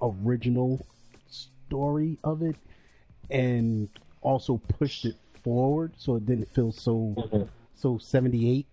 original 0.00 0.84
story 1.28 2.18
of 2.22 2.42
it 2.42 2.56
and 3.30 3.88
also 4.22 4.60
pushed 4.78 5.04
it 5.04 5.16
forward 5.42 5.92
so 5.96 6.16
it 6.16 6.26
didn't 6.26 6.52
feel 6.54 6.72
so 6.72 7.48
so 7.74 7.98
78 7.98 8.66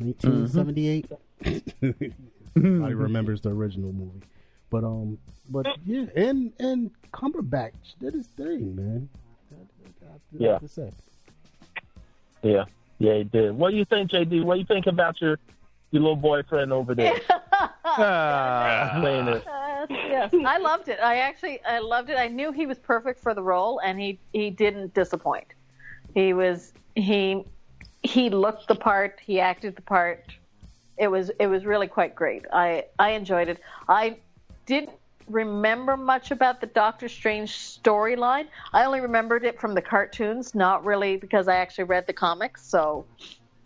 1978 0.00 1.06
Nobody 2.56 2.94
remembers 2.94 3.40
the 3.40 3.50
original 3.50 3.92
movie 3.92 4.20
but 4.70 4.84
um 4.84 5.18
but 5.50 5.66
yeah 5.86 6.04
and 6.16 6.52
and 6.58 6.90
Cumberbatch 7.12 7.72
did 8.00 8.14
his 8.14 8.26
thing 8.28 8.74
man 8.76 9.08
I- 9.52 9.56
I- 9.56 10.08
I 10.08 10.12
have 10.12 10.20
to- 10.32 10.38
Yeah. 10.44 10.52
have 10.52 10.60
to 10.62 10.68
say. 10.68 10.90
Yeah, 12.42 12.64
yeah, 12.98 13.18
he 13.18 13.24
did. 13.24 13.52
What 13.52 13.70
do 13.72 13.76
you 13.76 13.84
think, 13.84 14.10
JD? 14.10 14.42
What 14.44 14.54
do 14.54 14.60
you 14.60 14.66
think 14.66 14.86
about 14.86 15.20
your 15.20 15.38
your 15.90 16.00
little 16.02 16.16
boyfriend 16.16 16.72
over 16.72 16.94
there 16.94 17.20
Ah. 17.84 18.96
playing 19.00 19.28
it? 19.28 19.46
Uh, 19.46 19.86
yes, 19.90 20.32
I 20.46 20.56
loved 20.58 20.88
it. 20.88 20.98
I 21.02 21.16
actually 21.18 21.60
I 21.64 21.80
loved 21.80 22.08
it. 22.10 22.16
I 22.16 22.28
knew 22.28 22.50
he 22.52 22.64
was 22.66 22.78
perfect 22.78 23.20
for 23.20 23.34
the 23.34 23.42
role, 23.42 23.80
and 23.84 24.00
he 24.00 24.18
he 24.32 24.48
didn't 24.50 24.94
disappoint. 24.94 25.48
He 26.14 26.32
was 26.32 26.72
he 26.94 27.44
he 28.02 28.30
looked 28.30 28.68
the 28.68 28.74
part. 28.74 29.18
He 29.22 29.40
acted 29.40 29.76
the 29.76 29.82
part. 29.82 30.24
It 30.96 31.08
was 31.08 31.30
it 31.38 31.46
was 31.46 31.64
really 31.64 31.86
quite 31.86 32.14
great. 32.14 32.44
I 32.52 32.84
I 32.98 33.10
enjoyed 33.10 33.48
it. 33.48 33.58
I 33.88 34.16
didn't 34.66 34.90
remember 35.28 35.96
much 35.96 36.30
about 36.30 36.60
the 36.60 36.66
Doctor 36.66 37.08
Strange 37.08 37.52
storyline. 37.52 38.46
I 38.72 38.84
only 38.84 39.00
remembered 39.00 39.44
it 39.44 39.60
from 39.60 39.74
the 39.74 39.82
cartoons, 39.82 40.54
not 40.54 40.84
really 40.84 41.16
because 41.16 41.48
I 41.48 41.56
actually 41.56 41.84
read 41.84 42.06
the 42.06 42.12
comics. 42.12 42.66
So 42.66 43.06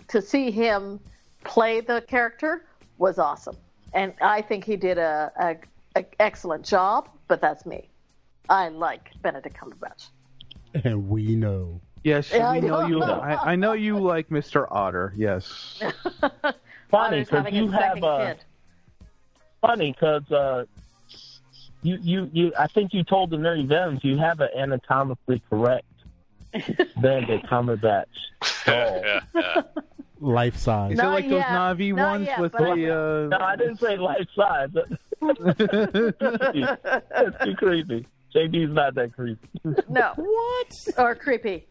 to 0.09 0.21
see 0.21 0.51
him 0.51 1.01
play 1.45 1.81
the 1.81 2.03
character 2.03 2.65
was 2.99 3.19
awesome, 3.19 3.57
and 3.93 4.13
I 4.21 4.43
think 4.43 4.65
he 4.65 4.77
did 4.77 4.99
a, 4.99 5.33
a, 5.97 6.01
a 6.01 6.05
excellent 6.21 6.65
job. 6.65 7.09
But 7.27 7.41
that's 7.41 7.65
me. 7.65 7.89
I 8.49 8.69
like 8.69 9.11
Benedict 9.23 9.57
Cumberbatch. 9.57 10.09
and 10.85 11.09
we 11.09 11.35
know 11.35 11.81
Yes, 12.05 12.31
Yeah, 12.33 12.51
I 12.51 12.61
we 12.61 12.69
know 12.69 12.83
know. 12.83 12.87
you. 12.87 13.03
I, 13.03 13.53
I 13.53 13.57
know 13.57 13.73
you 13.73 13.99
like 13.99 14.29
Mr. 14.29 14.67
Otter. 14.71 15.13
Yes. 15.17 15.83
Funny 16.91 17.21
because 17.21 17.37
having 17.39 17.55
you 17.55 17.69
a 17.69 17.73
have 17.73 18.05
uh, 18.05 18.27
kid. 18.35 18.45
funny 19.61 19.93
because 19.93 20.31
uh, 20.31 20.65
you 21.83 21.99
you 22.01 22.31
you. 22.33 22.53
I 22.59 22.69
think 22.69 22.95
you 22.95 23.03
told 23.03 23.31
the 23.31 23.37
Nerdy 23.37 23.67
Venoms 23.67 24.05
you 24.05 24.17
have 24.19 24.39
an 24.41 24.51
anatomically 24.57 25.43
correct 25.51 25.87
Benedict 27.01 27.47
Cumberbatch. 27.47 28.05
doll. 28.67 29.03
yeah, 29.03 29.21
yeah. 29.35 29.63
life 30.21 30.57
size 30.57 30.93
Is 30.93 30.99
Not 30.99 31.07
it 31.07 31.11
like 31.15 31.29
those. 31.31 31.43
Na'vi 31.43 31.95
Not 31.97 32.11
ones 32.13 32.27
yet, 32.27 32.41
with 32.41 32.53
but 32.53 32.63
I 32.63 32.75
the? 32.77 33.29
No, 33.31 33.39
I 33.41 33.57
didn't 33.57 33.81
say 33.81 33.97
life 33.97 34.29
size. 34.37 34.69
That's 35.21 35.39
too 37.45 37.55
creepy. 37.57 38.07
JD's 38.35 38.73
not 38.75 38.95
that 38.95 39.13
creepy. 39.15 39.49
No, 39.89 40.13
what 40.17 40.99
or 40.99 41.15
creepy. 41.15 41.67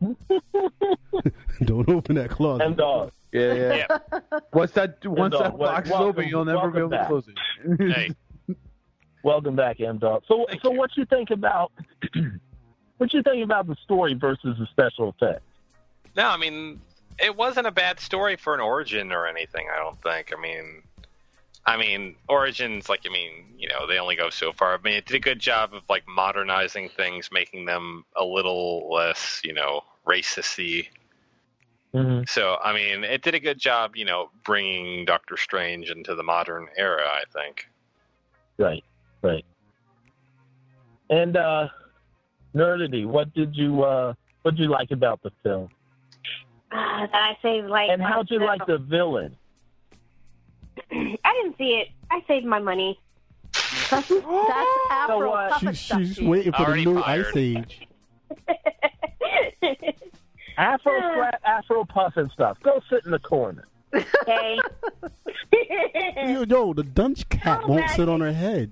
don't 1.64 1.88
open 1.88 2.16
that 2.16 2.30
closet 2.30 2.64
And 2.66 2.76
dog. 2.76 3.12
Yeah, 3.32 3.54
yeah. 3.54 3.86
Yeah. 4.12 4.18
Once 4.52 4.70
that 4.72 5.04
once 5.04 5.34
that 5.38 5.56
wel- 5.58 5.70
box 5.72 5.88
is 5.88 5.94
open, 5.94 6.28
you'll 6.28 6.44
never 6.44 6.70
be 6.70 6.78
able 6.78 6.90
welcome 6.90 6.98
to 6.98 7.06
close 7.06 7.28
it. 7.28 7.92
Hey, 7.92 8.54
Welcome 9.24 9.56
back, 9.56 9.80
M 9.80 9.98
Dog. 9.98 10.22
So, 10.28 10.44
Thank 10.48 10.62
so 10.62 10.72
you. 10.72 10.78
what 10.78 10.90
you 10.96 11.04
think 11.06 11.30
about 11.30 11.72
what 12.98 13.12
you 13.14 13.22
think 13.22 13.42
about 13.42 13.66
the 13.66 13.76
story 13.82 14.14
versus 14.14 14.56
the 14.58 14.66
special 14.70 15.08
effects? 15.18 15.42
no, 16.16 16.28
I 16.28 16.36
mean, 16.36 16.80
it 17.18 17.34
wasn't 17.34 17.66
a 17.66 17.72
bad 17.72 17.98
story 18.00 18.36
for 18.36 18.54
an 18.54 18.60
origin 18.60 19.10
or 19.12 19.26
anything. 19.26 19.66
I 19.74 19.78
don't 19.78 20.00
think. 20.02 20.32
I 20.36 20.40
mean, 20.40 20.82
I 21.66 21.76
mean, 21.76 22.16
origins 22.28 22.88
like 22.88 23.00
I 23.06 23.12
mean, 23.12 23.54
you 23.56 23.68
know, 23.68 23.86
they 23.86 23.98
only 23.98 24.16
go 24.16 24.30
so 24.30 24.52
far. 24.52 24.74
I 24.74 24.78
mean, 24.82 24.94
it 24.94 25.06
did 25.06 25.16
a 25.16 25.20
good 25.20 25.38
job 25.38 25.72
of 25.72 25.82
like 25.88 26.06
modernizing 26.06 26.90
things, 26.90 27.30
making 27.32 27.64
them 27.64 28.04
a 28.16 28.24
little 28.24 28.90
less, 28.92 29.40
you 29.44 29.54
know, 29.54 29.82
racisty. 30.06 30.88
Mm-hmm. 31.94 32.24
So, 32.26 32.56
I 32.62 32.74
mean, 32.74 33.04
it 33.04 33.22
did 33.22 33.34
a 33.34 33.40
good 33.40 33.58
job, 33.58 33.96
you 33.96 34.04
know, 34.04 34.30
bringing 34.44 35.04
Doctor 35.04 35.36
Strange 35.36 35.90
into 35.90 36.14
the 36.14 36.22
modern 36.22 36.66
era. 36.76 37.06
I 37.06 37.22
think. 37.32 37.68
Right, 38.58 38.84
right. 39.22 39.44
And 41.08 41.36
uh 41.36 41.68
Nerdity, 42.54 43.06
what 43.06 43.32
did 43.34 43.56
you 43.56 43.82
uh 43.84 44.14
what 44.42 44.56
did 44.56 44.62
you 44.62 44.68
like 44.68 44.90
about 44.90 45.22
the 45.22 45.32
film? 45.42 45.70
Uh, 46.70 47.06
that 47.06 47.14
I 47.14 47.38
saved 47.40 47.68
like. 47.68 47.88
And 47.88 48.02
how'd 48.02 48.30
you 48.30 48.40
like 48.40 48.66
the 48.66 48.78
villain? 48.78 49.36
I 50.90 51.40
didn't 51.42 51.56
see 51.58 51.74
it. 51.80 51.88
I 52.10 52.22
saved 52.26 52.46
my 52.46 52.58
money. 52.58 52.98
That's 53.90 54.10
Afro 54.90 55.30
what? 55.30 55.50
puppet 55.52 55.76
She's, 55.76 55.80
stuff. 55.80 55.98
she's 56.00 56.20
waiting 56.20 56.52
for 56.52 56.66
the 56.70 56.76
new 56.76 57.00
fired. 57.00 57.26
ice 57.26 57.36
age. 57.36 57.88
Afro 60.56 60.92
flat, 61.14 61.40
Afro 61.44 61.84
puff 61.84 62.16
and 62.16 62.30
stuff. 62.30 62.58
Go 62.62 62.80
sit 62.88 63.04
in 63.04 63.10
the 63.10 63.18
corner. 63.18 63.66
okay. 64.22 64.58
Yo, 66.32 66.42
yo, 66.48 66.72
the 66.72 66.82
dunce 66.82 67.22
cat 67.24 67.60
Oh, 67.64 67.68
won't 67.68 67.80
man. 67.82 67.88
sit 67.96 68.08
on 68.08 68.20
her 68.20 68.32
head. 68.32 68.70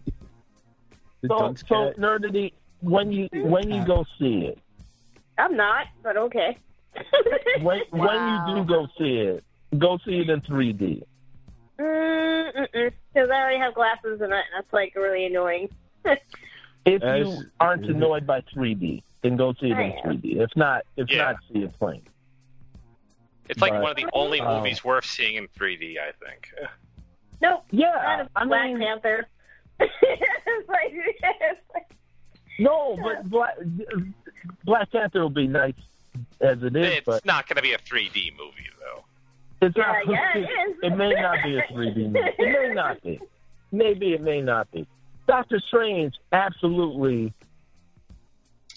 The 1.22 1.28
So, 1.28 1.38
dunce 1.38 1.60
so 1.60 1.88
cat. 1.90 1.96
Nerdity, 1.98 2.52
when 2.80 3.12
you 3.12 3.28
when 3.32 3.70
you 3.70 3.84
go 3.84 4.04
see 4.18 4.46
it, 4.46 4.58
I'm 5.38 5.56
not, 5.56 5.86
but 6.02 6.16
okay. 6.16 6.58
when 7.62 7.80
when 7.90 8.46
you 8.48 8.56
do 8.56 8.64
go 8.64 8.86
see 8.98 9.18
it, 9.18 9.44
go 9.78 9.98
see 10.04 10.18
it 10.20 10.30
in 10.30 10.40
3D. 10.40 11.02
Because 11.82 13.30
I 13.30 13.34
already 13.40 13.58
have 13.58 13.74
glasses 13.74 14.20
and 14.20 14.32
that's 14.32 14.72
like 14.72 14.94
really 14.96 15.26
annoying. 15.26 15.68
If 16.84 17.00
That 17.02 17.18
you 17.20 17.44
aren't 17.60 17.86
annoyed 17.86 18.26
by 18.26 18.40
3D, 18.52 19.04
then 19.22 19.36
go 19.36 19.52
see 19.60 19.70
it 19.70 19.74
I 19.76 19.82
in 19.82 19.92
am. 19.92 20.20
3D. 20.20 20.40
If 20.40 20.50
not, 20.56 20.82
if 20.96 21.08
Yeah. 21.08 21.18
not, 21.30 21.36
see 21.52 21.60
it 21.60 21.78
plain. 21.78 22.02
It's 23.48 23.60
like 23.60 23.72
But- 23.72 23.82
one 23.82 23.90
of 23.92 23.96
the 23.98 24.08
only 24.12 24.40
Oh. 24.40 24.56
movies 24.58 24.82
worth 24.82 25.04
seeing 25.04 25.36
in 25.36 25.46
3D. 25.46 25.98
I 26.00 26.10
think. 26.10 26.52
Nope. 27.40 27.64
Not 27.70 27.78
Yeah, 27.80 28.22
a 28.22 28.28
I 28.34 28.44
Black 28.46 28.66
mean, 28.66 28.78
Panther. 28.80 29.28
it's 29.78 29.92
like, 30.68 30.90
it's 30.92 31.60
like, 31.74 31.94
no, 32.58 32.96
but 33.00 33.30
Black, 33.30 33.54
Black 34.64 34.90
Panther 34.90 35.20
will 35.20 35.30
be 35.30 35.46
nice 35.46 35.74
as 36.40 36.64
it 36.64 36.74
is, 36.74 36.96
It's 36.98 37.06
but 37.06 37.24
not 37.24 37.46
going 37.46 37.56
to 37.58 37.62
be 37.62 37.74
a 37.74 37.78
3D 37.78 38.32
movie 38.36 38.68
though. 38.80 39.04
It's 39.62 39.76
Yeah, 39.76 39.84
not. 40.04 40.08
yeah, 40.08 40.36
it 40.38 40.40
is. 40.70 40.76
it 40.82 40.96
may 40.96 41.12
not 41.14 41.36
be 41.44 41.56
a 41.58 41.62
3D 41.72 42.06
movie. 42.06 42.18
It 42.38 42.68
may 42.68 42.74
not 42.74 43.02
be. 43.02 43.20
Maybe 43.70 44.12
it 44.12 44.20
may 44.20 44.40
not 44.40 44.70
be. 44.70 44.86
Doctor 45.26 45.60
Strange 45.60 46.14
absolutely 46.32 47.32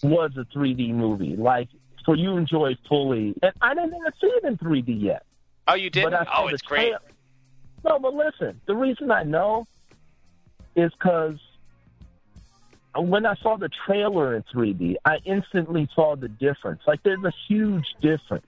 was 0.03 0.31
a 0.37 0.45
3D 0.57 0.93
movie. 0.93 1.35
Like 1.35 1.67
for 2.05 2.15
you 2.15 2.37
enjoy 2.37 2.75
fully, 2.87 3.33
and 3.41 3.51
I 3.61 3.73
didn't 3.73 3.95
even 3.95 4.11
see 4.21 4.27
it 4.27 4.43
in 4.43 4.57
3D 4.57 5.01
yet. 5.01 5.23
Oh, 5.67 5.73
you 5.73 5.89
didn't? 5.89 6.11
But 6.11 6.27
Oh, 6.35 6.47
it's 6.47 6.61
great. 6.61 6.89
trail- 6.89 6.99
No, 7.83 7.97
but 7.99 8.13
listen, 8.13 8.61
the 8.67 8.75
reason 8.75 9.09
I 9.11 9.23
know 9.23 9.65
is 10.75 10.91
because 10.93 11.39
when 12.95 13.25
I 13.25 13.35
saw 13.35 13.57
the 13.57 13.69
trailer 13.85 14.35
in 14.35 14.43
3D, 14.43 14.95
I 15.03 15.17
instantly 15.25 15.89
saw 15.95 16.15
the 16.15 16.29
difference. 16.29 16.81
Like, 16.87 17.01
there's 17.03 17.23
a 17.23 17.33
huge 17.47 17.87
difference 18.01 18.45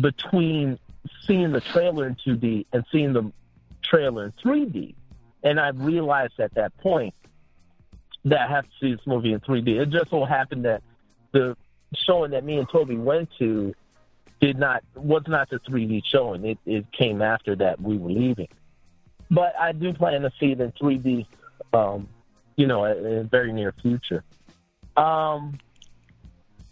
between 0.00 0.78
seeing 1.26 1.52
the 1.52 1.60
trailer 1.60 2.06
in 2.06 2.16
2D 2.16 2.66
and 2.72 2.84
seeing 2.90 3.12
the 3.12 3.32
trailer 3.82 4.26
in 4.26 4.32
3D. 4.32 4.94
And 5.42 5.60
I 5.60 5.68
realized 5.68 6.40
at 6.40 6.54
that 6.54 6.76
point 6.78 7.14
that 8.24 8.40
I 8.40 8.48
have 8.48 8.64
to 8.64 8.70
see 8.80 8.94
this 8.94 9.06
movie 9.06 9.32
in 9.32 9.40
3D. 9.40 9.80
It 9.80 9.90
just 9.90 10.10
so 10.10 10.24
happened 10.24 10.64
that 10.64 10.82
the 11.32 11.56
showing 11.94 12.32
that 12.32 12.44
me 12.44 12.58
and 12.58 12.68
Toby 12.68 12.96
went 12.96 13.28
to 13.38 13.74
did 14.40 14.58
not 14.58 14.84
was 14.94 15.22
not 15.26 15.50
the 15.50 15.58
3D 15.58 16.02
showing. 16.04 16.44
It 16.44 16.58
it 16.66 16.92
came 16.92 17.22
after 17.22 17.56
that 17.56 17.80
we 17.80 17.96
were 17.96 18.10
leaving. 18.10 18.48
But 19.30 19.54
I 19.58 19.72
do 19.72 19.92
plan 19.92 20.22
to 20.22 20.32
see 20.40 20.52
it 20.52 20.60
in 20.60 20.72
3D, 20.72 21.26
um, 21.72 22.08
you 22.56 22.66
know, 22.66 22.84
in 22.84 23.02
the 23.02 23.24
very 23.24 23.52
near 23.52 23.72
future. 23.72 24.24
Um, 24.96 25.58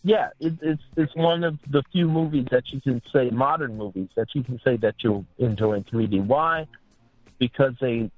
yeah, 0.06 0.28
it, 0.38 0.52
it's 0.62 0.82
it's 0.96 1.14
one 1.16 1.42
of 1.42 1.58
the 1.68 1.82
few 1.90 2.06
movies 2.06 2.46
that 2.52 2.62
you 2.68 2.80
can 2.80 3.02
say 3.12 3.28
modern 3.30 3.76
movies 3.76 4.08
that 4.14 4.28
you 4.36 4.44
can 4.44 4.60
say 4.62 4.76
that 4.76 4.94
you'll 5.00 5.26
enjoy 5.38 5.72
in 5.72 5.82
3D. 5.82 6.24
Why? 6.24 6.68
Because 7.40 7.72
they, 7.80 8.08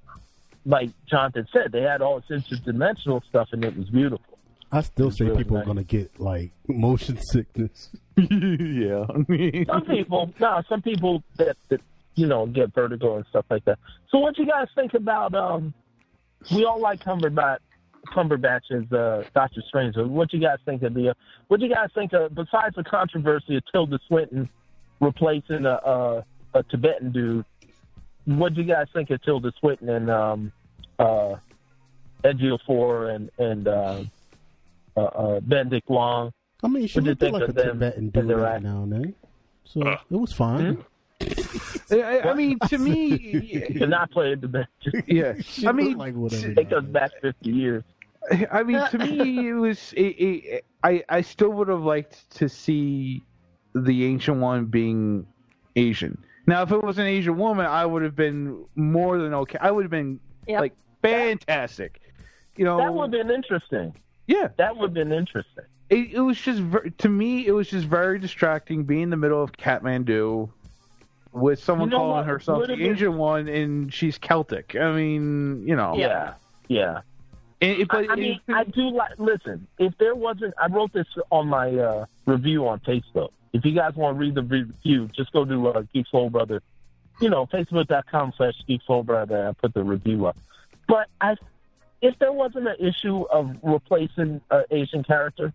like 0.67 0.91
Jonathan 1.09 1.47
said, 1.51 1.71
they 1.71 1.81
had 1.81 2.03
all 2.03 2.21
this 2.29 2.43
interdimensional 2.47 3.23
stuff 3.27 3.49
and 3.53 3.65
it 3.65 3.75
was 3.75 3.89
beautiful. 3.89 4.37
I 4.71 4.81
still 4.81 5.09
say 5.09 5.25
really 5.25 5.37
people 5.39 5.55
nice. 5.55 5.63
are 5.63 5.65
gonna 5.65 5.83
get 5.83 6.19
like 6.19 6.51
motion 6.67 7.17
sickness. 7.31 7.89
yeah. 8.17 9.07
Some 9.07 9.85
people, 9.87 10.31
no, 10.39 10.61
some 10.69 10.83
people 10.83 11.23
that, 11.37 11.57
that 11.69 11.81
you 12.13 12.27
know 12.27 12.45
get 12.45 12.71
vertigo 12.71 13.15
and 13.15 13.25
stuff 13.31 13.45
like 13.49 13.65
that. 13.65 13.79
So, 14.11 14.19
what 14.19 14.37
you 14.37 14.45
guys 14.45 14.67
think 14.75 14.93
about? 14.93 15.33
Um, 15.33 15.73
we 16.53 16.65
all 16.65 16.79
like 16.79 17.03
Cumberbatch. 17.03 17.57
Cumberbatch 18.07 18.71
as 18.71 18.91
uh, 18.91 19.23
Doctor 19.33 19.61
Strange. 19.67 19.95
So 19.95 20.07
What 20.07 20.31
you 20.33 20.39
guys 20.39 20.57
think 20.65 20.83
of 20.83 20.93
the? 20.93 21.09
Uh, 21.09 21.13
what 21.47 21.59
you 21.59 21.69
guys 21.69 21.89
think 21.93 22.13
of? 22.13 22.33
Besides 22.33 22.75
the 22.75 22.83
controversy 22.83 23.57
of 23.57 23.63
Tilda 23.71 23.99
Swinton 24.07 24.49
replacing 24.99 25.65
a, 25.65 25.73
a, 25.73 26.25
a 26.53 26.63
Tibetan 26.63 27.11
dude, 27.11 27.45
what 28.25 28.53
do 28.53 28.61
you 28.61 28.67
guys 28.67 28.87
think 28.93 29.09
of 29.09 29.21
Tilda 29.23 29.51
Swinton 29.59 29.89
and 29.89 30.09
um, 30.09 30.51
uh, 30.97 31.35
Ejiofor 32.23 33.15
and 33.15 33.29
and 33.37 33.67
uh, 33.67 34.03
uh, 34.97 35.01
uh, 35.01 35.39
Benedict 35.41 35.89
Wong? 35.89 36.31
I 36.63 36.67
mean, 36.67 36.87
she 36.87 36.99
you 36.99 37.05
looked 37.05 37.21
think 37.21 37.33
like 37.33 37.43
a 37.43 37.45
of 37.45 37.55
them 37.55 37.79
Tibetan 37.79 38.03
and 38.05 38.13
dude 38.13 38.37
right 38.37 38.61
now 38.61 38.83
and 38.83 38.91
then, 38.91 39.15
so 39.63 39.81
it 39.87 39.99
was 40.09 40.33
fine. 40.33 40.83
I, 41.91 42.21
I 42.25 42.33
mean, 42.33 42.59
to 42.69 42.77
me, 42.77 43.17
Did 43.73 43.89
not 43.89 44.11
play 44.11 44.35
the 44.35 44.47
bench. 44.47 44.67
yeah. 45.07 45.33
I 45.67 45.71
mean, 45.71 45.97
like 45.97 46.15
whatever. 46.15 46.53
Take 46.53 46.71
us 46.71 46.83
back 46.85 47.11
fifty 47.21 47.51
years. 47.51 47.83
I 48.51 48.63
mean, 48.63 48.81
to 48.91 48.97
me, 48.99 49.49
it 49.49 49.53
was. 49.53 49.93
It, 49.93 50.01
it, 50.01 50.65
I 50.83 51.03
I 51.09 51.21
still 51.21 51.49
would 51.49 51.67
have 51.67 51.81
liked 51.81 52.29
to 52.37 52.47
see 52.47 53.23
the 53.73 54.05
ancient 54.05 54.37
one 54.39 54.65
being 54.65 55.25
Asian. 55.75 56.17
Now, 56.47 56.63
if 56.63 56.71
it 56.71 56.81
was 56.83 56.97
an 56.99 57.05
Asian 57.05 57.37
woman, 57.37 57.65
I 57.65 57.85
would 57.85 58.01
have 58.03 58.15
been 58.15 58.65
more 58.75 59.17
than 59.19 59.33
okay. 59.33 59.57
I 59.61 59.71
would 59.71 59.83
have 59.83 59.91
been 59.91 60.19
Yep. 60.47 60.59
like 60.61 60.73
fantastic. 61.01 62.01
You 62.55 62.65
know, 62.65 62.77
That 62.77 62.93
would 62.93 63.13
have 63.13 63.27
been 63.27 63.33
interesting. 63.33 63.93
yeah. 64.27 64.49
That 64.57 64.75
would 64.75 64.87
have 64.89 64.93
been 64.95 65.11
interesting. 65.11 65.63
It, 65.89 66.13
it 66.13 66.19
was 66.19 66.39
just 66.41 66.59
ver- 66.61 66.89
to 66.89 67.09
me, 67.09 67.45
it 67.47 67.51
was 67.51 67.69
just 67.69 67.85
very 67.85 68.19
distracting 68.19 68.83
being 68.83 69.03
in 69.03 69.09
the 69.11 69.17
middle 69.17 69.41
of 69.43 69.51
Kathmandu 69.53 70.49
with 71.31 71.63
someone 71.63 71.87
You 71.89 71.91
know 71.91 71.97
calling 71.97 72.17
what? 72.17 72.25
herself 72.25 72.67
the 72.67 72.73
Asian 72.89 73.17
one, 73.17 73.47
and 73.47 73.93
she's 73.93 74.17
Celtic. 74.17 74.75
I 74.75 74.91
mean, 74.91 75.67
you 75.67 75.75
know, 75.75 75.95
Yeah, 75.95 76.33
yeah. 76.67 77.01
And- 77.61 77.87
but 77.87 78.09
I, 78.09 78.13
I 78.13 78.15
mean, 78.15 78.39
I 78.47 78.63
do 78.63 78.89
like. 78.89 79.19
Listen, 79.19 79.67
if 79.77 79.97
there 79.97 80.15
wasn't, 80.15 80.53
I 80.57 80.67
wrote 80.67 80.93
this 80.93 81.07
on 81.29 81.47
my 81.47 81.75
uh, 81.75 82.05
review 82.25 82.67
on 82.67 82.79
Facebook. 82.79 83.29
If 83.51 83.65
you 83.65 83.73
guys 83.73 83.95
want 83.95 84.15
to 84.15 84.19
read 84.19 84.35
the 84.35 84.43
review, 84.43 85.09
just 85.13 85.31
go 85.33 85.43
to 85.43 85.67
uh, 85.69 85.83
Geek 85.93 86.07
Soul 86.07 86.29
Brother. 86.29 86.61
You 87.19 87.29
know, 87.29 87.45
facebook.com 87.47 88.33
slash 88.37 88.53
Geek 88.65 88.81
Soul 88.87 89.03
Brother. 89.03 89.49
I 89.49 89.51
put 89.51 89.73
the 89.73 89.83
review 89.83 90.25
up. 90.25 90.37
But 90.87 91.07
I, 91.19 91.35
if 92.01 92.17
there 92.19 92.31
wasn't 92.31 92.67
an 92.69 92.77
issue 92.79 93.23
of 93.23 93.57
replacing 93.61 94.39
an 94.51 94.63
Asian 94.71 95.03
character 95.03 95.51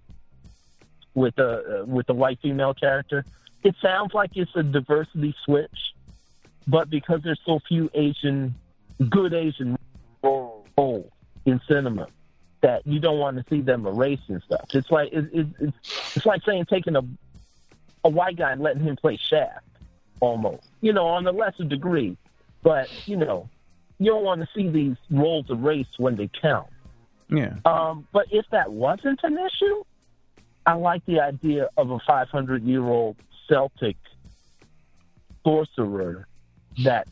with 1.14 1.38
a 1.38 1.82
uh, 1.82 1.84
with 1.86 2.08
a 2.10 2.14
white 2.14 2.38
female 2.42 2.74
character, 2.74 3.24
it 3.64 3.74
sounds 3.80 4.14
like 4.14 4.30
it's 4.34 4.54
a 4.54 4.62
diversity 4.62 5.34
switch. 5.44 5.94
But 6.66 6.88
because 6.88 7.20
there's 7.22 7.40
so 7.44 7.58
few 7.66 7.90
Asian, 7.92 8.54
good 9.10 9.34
Asian 9.34 9.76
roles 10.22 11.10
in 11.44 11.60
cinema, 11.68 12.06
that 12.62 12.86
you 12.86 13.00
don't 13.00 13.18
want 13.18 13.36
to 13.36 13.44
see 13.50 13.60
them 13.60 13.86
erased 13.86 14.22
and 14.28 14.42
stuff. 14.42 14.66
It's 14.72 14.90
like 14.90 15.12
it, 15.12 15.28
it, 15.32 15.46
it's 15.60 16.16
it's 16.16 16.24
like 16.24 16.42
saying 16.44 16.66
taking 16.66 16.96
a 16.96 17.02
a 18.04 18.08
white 18.08 18.36
guy 18.36 18.52
and 18.52 18.62
letting 18.62 18.82
him 18.82 18.96
play 18.96 19.18
Shaft, 19.18 19.66
almost. 20.20 20.66
You 20.80 20.92
know, 20.92 21.06
on 21.06 21.26
a 21.26 21.32
lesser 21.32 21.64
degree, 21.64 22.16
but 22.62 22.88
you 23.06 23.16
know, 23.16 23.48
you 23.98 24.12
don't 24.12 24.24
want 24.24 24.40
to 24.40 24.48
see 24.54 24.68
these 24.68 24.96
roles 25.10 25.50
erased 25.50 25.98
when 25.98 26.16
they 26.16 26.30
count. 26.40 26.68
yeah. 27.28 27.56
Um, 27.66 28.06
but 28.12 28.26
if 28.30 28.46
that 28.50 28.72
wasn't 28.72 29.20
an 29.22 29.38
issue, 29.38 29.84
I 30.64 30.74
like 30.74 31.04
the 31.04 31.20
idea 31.20 31.68
of 31.76 31.90
a 31.90 31.98
500 31.98 32.62
year 32.62 32.82
old 32.82 33.16
Celtic 33.48 33.96
sorcerer 35.44 36.26
that, 36.84 37.06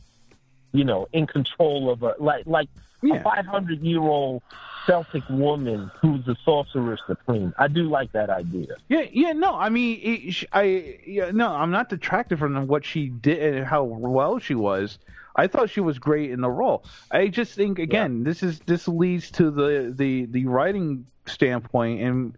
you 0.72 0.84
know, 0.84 1.06
in 1.12 1.26
control 1.26 1.90
of 1.90 2.02
a 2.02 2.14
like 2.18 2.46
like 2.46 2.68
Yeah. 3.02 3.16
a 3.16 3.22
500 3.22 3.80
year 3.80 4.00
old 4.00 4.42
Celtic 4.86 5.22
woman 5.28 5.90
who's 6.00 6.24
the 6.24 6.36
sorcerer 6.44 6.98
supreme. 7.06 7.54
I 7.58 7.68
do 7.68 7.84
like 7.88 8.12
that 8.12 8.30
idea. 8.30 8.74
Yeah, 8.88 9.04
yeah, 9.12 9.32
no, 9.32 9.54
I 9.54 9.68
mean, 9.68 10.00
it, 10.02 10.44
I, 10.52 10.98
yeah, 11.06 11.30
no, 11.30 11.48
I'm 11.52 11.70
not 11.70 11.88
detracted 11.88 12.38
from 12.40 12.66
what 12.66 12.84
she 12.84 13.08
did 13.08 13.54
and 13.54 13.64
how 13.66 13.84
well 13.84 14.38
she 14.40 14.54
was. 14.56 14.98
I 15.36 15.46
thought 15.46 15.70
she 15.70 15.80
was 15.80 15.98
great 15.98 16.30
in 16.30 16.40
the 16.40 16.50
role. 16.50 16.84
I 17.10 17.28
just 17.28 17.54
think 17.54 17.78
again, 17.78 18.24
this 18.24 18.42
is 18.42 18.58
this 18.60 18.88
leads 18.88 19.30
to 19.32 19.50
the 19.50 19.92
the 19.94 20.26
the 20.26 20.46
writing 20.46 21.06
standpoint, 21.26 22.00
and 22.02 22.36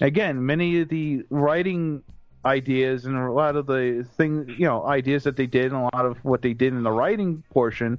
again, 0.00 0.44
many 0.46 0.80
of 0.80 0.88
the 0.88 1.24
writing 1.30 2.02
ideas 2.46 3.04
and 3.04 3.16
a 3.16 3.30
lot 3.30 3.56
of 3.56 3.66
the 3.66 4.06
things, 4.16 4.48
you 4.58 4.66
know, 4.66 4.86
ideas 4.86 5.24
that 5.24 5.36
they 5.36 5.46
did, 5.46 5.66
and 5.66 5.74
a 5.74 5.90
lot 5.96 6.06
of 6.06 6.24
what 6.24 6.40
they 6.42 6.54
did 6.54 6.72
in 6.72 6.82
the 6.82 6.92
writing 6.92 7.42
portion, 7.50 7.98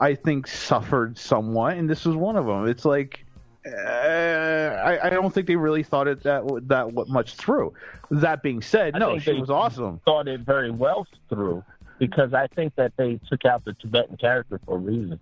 I 0.00 0.14
think 0.14 0.46
suffered 0.46 1.18
somewhat, 1.18 1.76
and 1.76 1.88
this 1.90 2.04
was 2.04 2.14
one 2.14 2.36
of 2.36 2.46
them. 2.46 2.68
It's 2.68 2.84
like 2.84 3.24
uh, 3.66 3.70
I, 3.70 5.06
I 5.06 5.10
don't 5.10 5.32
think 5.32 5.46
they 5.46 5.56
really 5.56 5.82
thought 5.82 6.06
it 6.06 6.22
that 6.22 6.44
that 6.68 7.08
much 7.08 7.34
through. 7.34 7.74
That 8.10 8.42
being 8.42 8.62
said, 8.62 8.94
I 8.94 8.98
no, 8.98 9.18
she 9.18 9.32
was 9.32 9.50
awesome. 9.50 10.00
Thought 10.04 10.28
it 10.28 10.40
very 10.40 10.70
well 10.70 11.06
through 11.28 11.64
because 11.98 12.32
I 12.32 12.46
think 12.46 12.74
that 12.76 12.92
they 12.96 13.18
took 13.28 13.44
out 13.44 13.64
the 13.64 13.72
Tibetan 13.72 14.16
character 14.16 14.60
for 14.64 14.76
a 14.76 14.78
reason. 14.78 15.18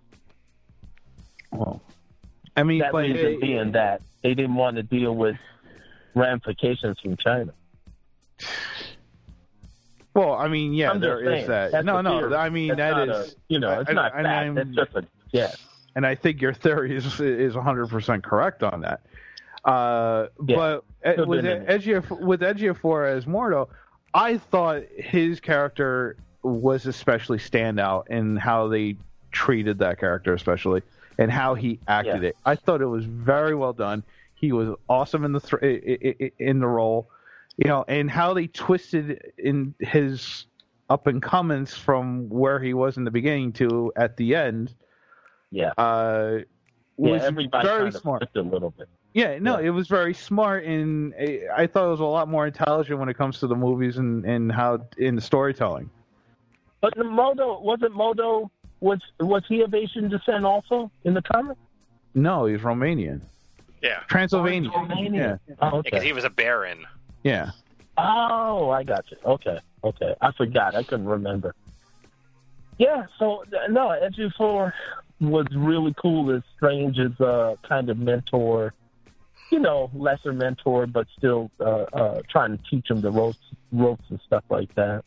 Well, 1.51 1.81
I 2.55 2.63
mean, 2.63 2.79
that 2.79 2.93
reason 2.93 3.33
it- 3.33 3.41
being 3.41 3.71
that 3.71 4.01
they 4.21 4.33
didn't 4.33 4.55
want 4.55 4.77
to 4.77 4.83
deal 4.83 5.15
with 5.15 5.37
ramifications 6.13 6.99
from 6.99 7.17
China. 7.17 7.53
Well, 10.13 10.33
I 10.33 10.47
mean, 10.47 10.73
yeah, 10.73 10.93
there 10.95 11.23
just 11.23 11.41
is 11.43 11.47
that. 11.47 11.85
No, 11.85 12.01
no. 12.01 12.33
I 12.35 12.49
mean 12.49 12.75
that 12.75 13.07
a- 13.09 13.27
you 13.49 13.59
know, 13.59 13.79
it's 13.81 13.89
I- 13.89 13.93
not 13.93 14.13
I- 14.15 14.23
fact. 14.23 14.27
I'm- 14.27 14.57
It's 14.57 14.71
just 14.71 14.95
a 14.95 15.05
guess. 15.31 15.63
and 15.95 16.05
I 16.07 16.15
think 16.15 16.41
your 16.41 16.53
theory 16.53 16.95
is 16.95 17.19
is 17.19 17.55
100 17.55 17.87
percent 17.89 18.23
correct 18.23 18.63
on 18.63 18.81
that. 18.81 19.01
Uh, 19.63 20.27
Yeah, 20.47 20.79
but 21.03 21.27
with 21.27 21.45
in 21.45 21.65
with 22.25 22.41
Ejiofor 22.41 23.07
as 23.07 23.25
Mordo, 23.25 23.67
I 24.13 24.37
thought 24.37 24.83
his 24.97 25.39
character 25.39 26.15
was 26.41 26.87
especially 26.87 27.37
standout 27.37 28.07
in 28.07 28.37
how 28.37 28.67
they 28.69 28.95
treated 29.31 29.77
that 29.79 29.99
character, 29.99 30.33
especially 30.33 30.81
and 31.19 31.31
how 31.31 31.53
he 31.53 31.79
acted 31.87 32.23
Yeah. 32.23 32.29
it. 32.29 32.37
I 32.45 32.55
thought 32.55 32.81
it 32.81 32.85
was 32.87 33.05
very 33.05 33.53
well 33.53 33.73
done. 33.73 34.03
He 34.35 34.51
was 34.51 34.69
awesome 34.89 35.25
in 35.25 35.31
the 35.33 35.39
th- 35.41 36.33
in 36.39 36.59
the 36.59 36.67
role, 36.67 37.09
you 37.57 37.67
know, 37.67 37.83
and 37.87 38.09
how 38.09 38.33
they 38.33 38.47
twisted 38.47 39.31
in 39.37 39.73
his 39.79 40.45
up 40.89 41.07
and 41.07 41.21
comings 41.21 41.73
from 41.75 42.29
where 42.29 42.59
he 42.59 42.73
was 42.73 42.97
in 42.97 43.03
the 43.03 43.11
beginning 43.11 43.51
to 43.53 43.91
at 43.97 44.15
the 44.17 44.35
end 44.35 44.73
Yeah. 45.51 45.71
uh, 45.77 46.39
Yeah, 46.97 47.13
everybody 47.21 47.67
very 47.67 47.79
kind 47.83 47.95
of 47.95 48.01
smart. 48.01 48.29
a 48.35 48.41
little 48.41 48.71
bit. 48.71 48.87
Yeah, 49.13 49.39
no, 49.39 49.57
it 49.57 49.69
was 49.69 49.87
very 49.87 50.13
smart, 50.13 50.63
and 50.65 51.13
I 51.19 51.41
I 51.63 51.67
thought 51.67 51.87
it 51.87 51.91
was 51.91 51.99
a 52.01 52.05
lot 52.05 52.27
more 52.27 52.45
intelligent 52.45 52.99
when 52.99 53.09
it 53.09 53.17
comes 53.17 53.39
to 53.39 53.47
the 53.47 53.55
movies 53.55 53.97
and, 53.97 54.23
and 54.25 54.51
how 54.51 54.85
in 54.97 55.15
the 55.15 55.21
storytelling. 55.21 55.89
But 56.81 56.93
the 56.95 57.03
Mordo 57.03 57.59
wasn't 57.61 57.93
Mordo 57.95 58.49
was 58.79 58.99
was 59.19 59.43
he 59.49 59.61
of 59.61 59.73
Asian 59.73 60.07
descent 60.09 60.45
also 60.45 60.91
in 61.03 61.15
the 61.15 61.21
comic? 61.23 61.57
No, 62.13 62.45
he's 62.45 62.61
Romanian, 62.61 63.21
Yeah. 63.81 64.01
Transylvanian. 64.07 64.71
Romanian. 64.71 65.15
Yeah, 65.15 65.55
Oh, 65.61 65.81
Because 65.81 65.97
okay. 65.99 66.05
he 66.05 66.13
was 66.13 66.23
a 66.23 66.29
baron. 66.29 66.85
Yeah. 67.27 67.51
Oh, 67.97 68.69
I 68.69 68.83
got 68.83 69.09
you. 69.11 69.17
Okay, 69.25 69.59
okay. 69.83 70.15
I 70.21 70.31
forgot. 70.31 70.75
I 70.75 70.83
couldn't 70.83 71.07
remember. 71.07 71.55
Yeah. 72.77 73.05
So 73.17 73.43
no, 73.69 73.89
Edge 73.91 74.19
Four 74.37 74.73
was 75.19 75.47
really 75.55 75.93
cool 75.97 76.29
as 76.31 76.43
Strange's 76.55 77.19
uh, 77.19 77.55
kind 77.67 77.89
of 77.89 77.97
mentor. 77.97 78.73
You 79.49 79.59
know, 79.59 79.89
lesser 79.93 80.33
mentor, 80.33 80.87
but 80.87 81.07
still 81.17 81.49
uh, 81.59 81.63
uh, 81.93 82.21
trying 82.29 82.57
to 82.57 82.63
teach 82.69 82.89
him 82.91 82.99
the 83.01 83.09
ropes, 83.11 83.39
ropes 83.71 84.03
and 84.09 84.19
stuff 84.25 84.43
like 84.49 84.75
that. 84.75 85.03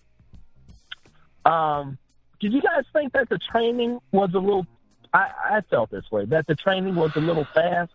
Um, 1.45 1.99
did 2.41 2.53
you 2.53 2.62
guys 2.62 2.85
think 2.93 3.12
that 3.12 3.29
the 3.29 3.39
training 3.39 4.01
was 4.12 4.31
a 4.35 4.39
little? 4.39 4.66
I, 5.12 5.31
I 5.57 5.61
felt 5.68 5.91
this 5.91 6.11
way 6.11 6.25
that 6.27 6.47
the 6.47 6.55
training 6.55 6.95
was 6.95 7.11
a 7.16 7.21
little 7.21 7.45
fast. 7.55 7.93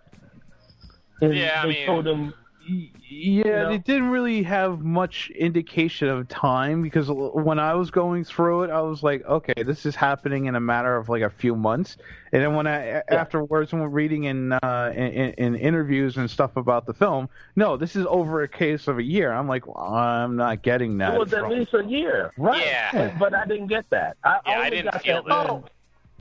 And 1.22 1.34
Yeah, 1.36 1.62
I 1.64 1.66
they 1.66 1.74
mean- 1.74 1.86
told 1.88 2.08
him 2.08 2.34
Yeah, 2.68 3.44
know? 3.44 3.72
it 3.72 3.84
didn't 3.84 4.10
really 4.10 4.42
have 4.44 4.82
much 4.82 5.30
indication 5.32 6.08
of 6.08 6.28
time 6.28 6.82
because 6.82 7.10
when 7.10 7.60
I 7.60 7.76
was 7.76 7.92
going 7.92 8.24
through 8.24 8.64
it, 8.64 8.70
I 8.72 8.82
was 8.82 9.04
like, 9.04 9.24
okay, 9.26 9.62
this 9.64 9.86
is 9.86 9.96
happening 9.96 10.46
in 10.46 10.56
a 10.56 10.60
matter 10.60 10.96
of 10.96 11.08
like 11.08 11.22
a 11.22 11.30
few 11.30 11.56
months. 11.56 11.98
And 12.32 12.42
then 12.42 12.56
when 12.56 12.66
I 12.66 13.04
afterwards, 13.10 13.72
when 13.72 13.82
we're 13.82 13.88
reading 13.90 14.26
in, 14.26 14.54
uh, 14.54 14.92
in 14.96 15.04
in 15.04 15.34
in 15.34 15.56
interviews 15.56 16.18
and 16.18 16.30
stuff 16.30 16.58
about 16.58 16.86
the 16.86 16.94
film, 16.94 17.30
no, 17.56 17.78
this 17.78 17.96
is 17.96 18.06
over 18.08 18.42
a 18.42 18.48
case 18.48 18.88
of 18.88 18.98
a 18.98 19.04
year. 19.04 19.32
I'm 19.32 19.48
like, 19.48 19.68
well, 19.68 19.94
I'm 19.94 20.36
not 20.36 20.64
getting 20.64 20.98
that. 20.98 21.14
it 21.14 21.20
was 21.20 21.34
at 21.34 21.48
least 21.50 21.74
a 21.74 21.84
year, 21.84 22.32
right? 22.38 22.66
Yeah. 22.66 22.92
But, 22.92 23.20
but 23.20 23.34
I 23.36 23.46
didn't 23.46 23.68
get 23.68 23.90
that. 23.92 24.18
I, 24.24 24.40
Yeah, 24.46 24.60
I 24.60 24.70
didn't 24.70 24.92
got 24.92 25.04
feel 25.04 25.24
that. 25.24 25.30
that. 25.30 25.50
Oh, 25.50 25.64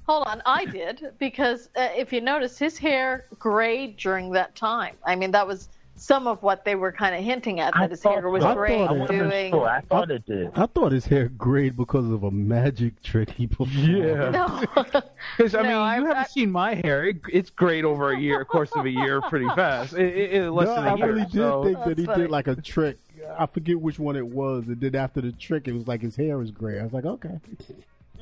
hold 0.06 0.26
on. 0.26 0.42
I 0.44 0.66
did 0.66 1.12
because 1.18 1.70
uh, 1.76 1.88
if 1.96 2.12
you 2.12 2.20
notice, 2.20 2.58
his 2.58 2.76
hair 2.76 3.24
grayed 3.38 3.96
during 3.96 4.30
that 4.32 4.54
time. 4.54 4.96
I 5.06 5.16
mean, 5.16 5.30
that 5.30 5.46
was 5.46 5.68
some 6.04 6.26
of 6.26 6.42
what 6.42 6.66
they 6.66 6.74
were 6.74 6.92
kind 6.92 7.14
of 7.14 7.24
hinting 7.24 7.60
at 7.60 7.74
I 7.74 7.80
that 7.82 7.90
his 7.92 8.02
thought 8.02 8.14
hair 8.18 8.28
was. 8.28 8.44
I 8.44 8.52
gray 8.54 8.76
thought 8.78 8.90
I 8.90 8.94
it- 8.94 8.98
wasn't 8.98 9.18
doing. 9.30 9.52
sure. 9.52 9.68
I 9.68 9.80
thought 9.80 10.10
it 10.10 10.26
did. 10.26 10.50
I 10.54 10.66
thought 10.66 10.92
his 10.92 11.06
hair 11.06 11.28
grayed 11.30 11.76
because 11.78 12.10
of 12.10 12.24
a 12.24 12.30
magic 12.30 13.02
trick 13.02 13.30
he 13.30 13.46
performed. 13.46 13.72
Yeah. 13.74 14.28
No, 14.28 14.62
Because 15.36 15.54
I 15.54 15.62
No, 15.62 15.68
mean, 15.68 15.76
I- 15.76 15.96
you 15.96 16.02
haven't 16.04 16.16
I- 16.18 16.24
seen 16.24 16.50
my 16.50 16.74
hair. 16.74 17.06
It, 17.06 17.16
it's 17.32 17.48
great 17.48 17.84
over 17.86 18.12
a 18.12 18.18
year, 18.20 18.44
course 18.44 18.70
of 18.72 18.84
a 18.84 18.90
year, 18.90 19.22
pretty 19.22 19.48
fast. 19.56 19.94
It, 19.94 20.14
it, 20.14 20.32
it 20.34 20.50
less 20.50 20.66
no, 20.68 20.74
than 20.74 20.84
a 20.86 20.92
I 20.92 20.96
year. 20.96 21.06
really 21.06 21.22
did 21.22 21.32
so- 21.32 21.64
think 21.64 21.78
that 21.84 21.98
he 21.98 22.04
funny. 22.04 22.22
did 22.24 22.30
like 22.30 22.48
a 22.48 22.56
trick. 22.56 22.98
I 23.38 23.46
forget 23.46 23.80
which 23.80 23.98
one 23.98 24.16
it 24.16 24.26
was. 24.26 24.66
And 24.66 24.78
then 24.78 24.94
after 24.94 25.22
the 25.22 25.32
trick, 25.32 25.66
it 25.68 25.72
was 25.72 25.88
like 25.88 26.02
his 26.02 26.14
hair 26.14 26.36
was 26.36 26.50
gray. 26.50 26.78
I 26.80 26.84
was 26.84 26.92
like, 26.92 27.06
okay. 27.06 27.40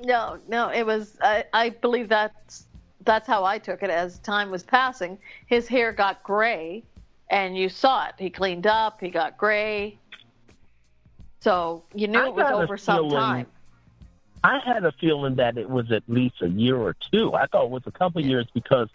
no, 0.04 0.38
no. 0.48 0.68
It 0.68 0.86
was. 0.86 1.18
I, 1.20 1.44
I 1.52 1.70
believe 1.70 2.08
that's 2.08 2.66
that's 3.04 3.26
how 3.26 3.44
I 3.44 3.58
took 3.58 3.82
it. 3.82 3.90
As 3.90 4.18
time 4.20 4.50
was 4.52 4.62
passing, 4.62 5.18
his 5.46 5.66
hair 5.66 5.90
got 5.92 6.22
gray, 6.22 6.84
and 7.32 7.56
you 7.56 7.68
saw 7.68 8.06
it. 8.06 8.14
He 8.18 8.30
cleaned 8.30 8.66
up. 8.66 9.00
He 9.00 9.08
got 9.08 9.36
gray. 9.36 9.98
So 11.40 11.82
you 11.92 12.06
knew 12.06 12.20
I 12.20 12.26
it 12.28 12.34
was 12.34 12.52
over 12.52 12.76
some 12.76 13.08
feeling- 13.08 13.10
time. 13.16 13.46
I 14.44 14.58
had 14.58 14.84
a 14.84 14.90
feeling 14.92 15.36
that 15.36 15.56
it 15.56 15.70
was 15.70 15.92
at 15.92 16.02
least 16.08 16.42
a 16.42 16.48
year 16.48 16.76
or 16.76 16.96
two. 17.12 17.32
I 17.32 17.46
thought 17.46 17.64
it 17.66 17.70
was 17.70 17.84
a 17.86 17.92
couple 17.92 18.20
of 18.20 18.26
years 18.26 18.46
because 18.52 18.88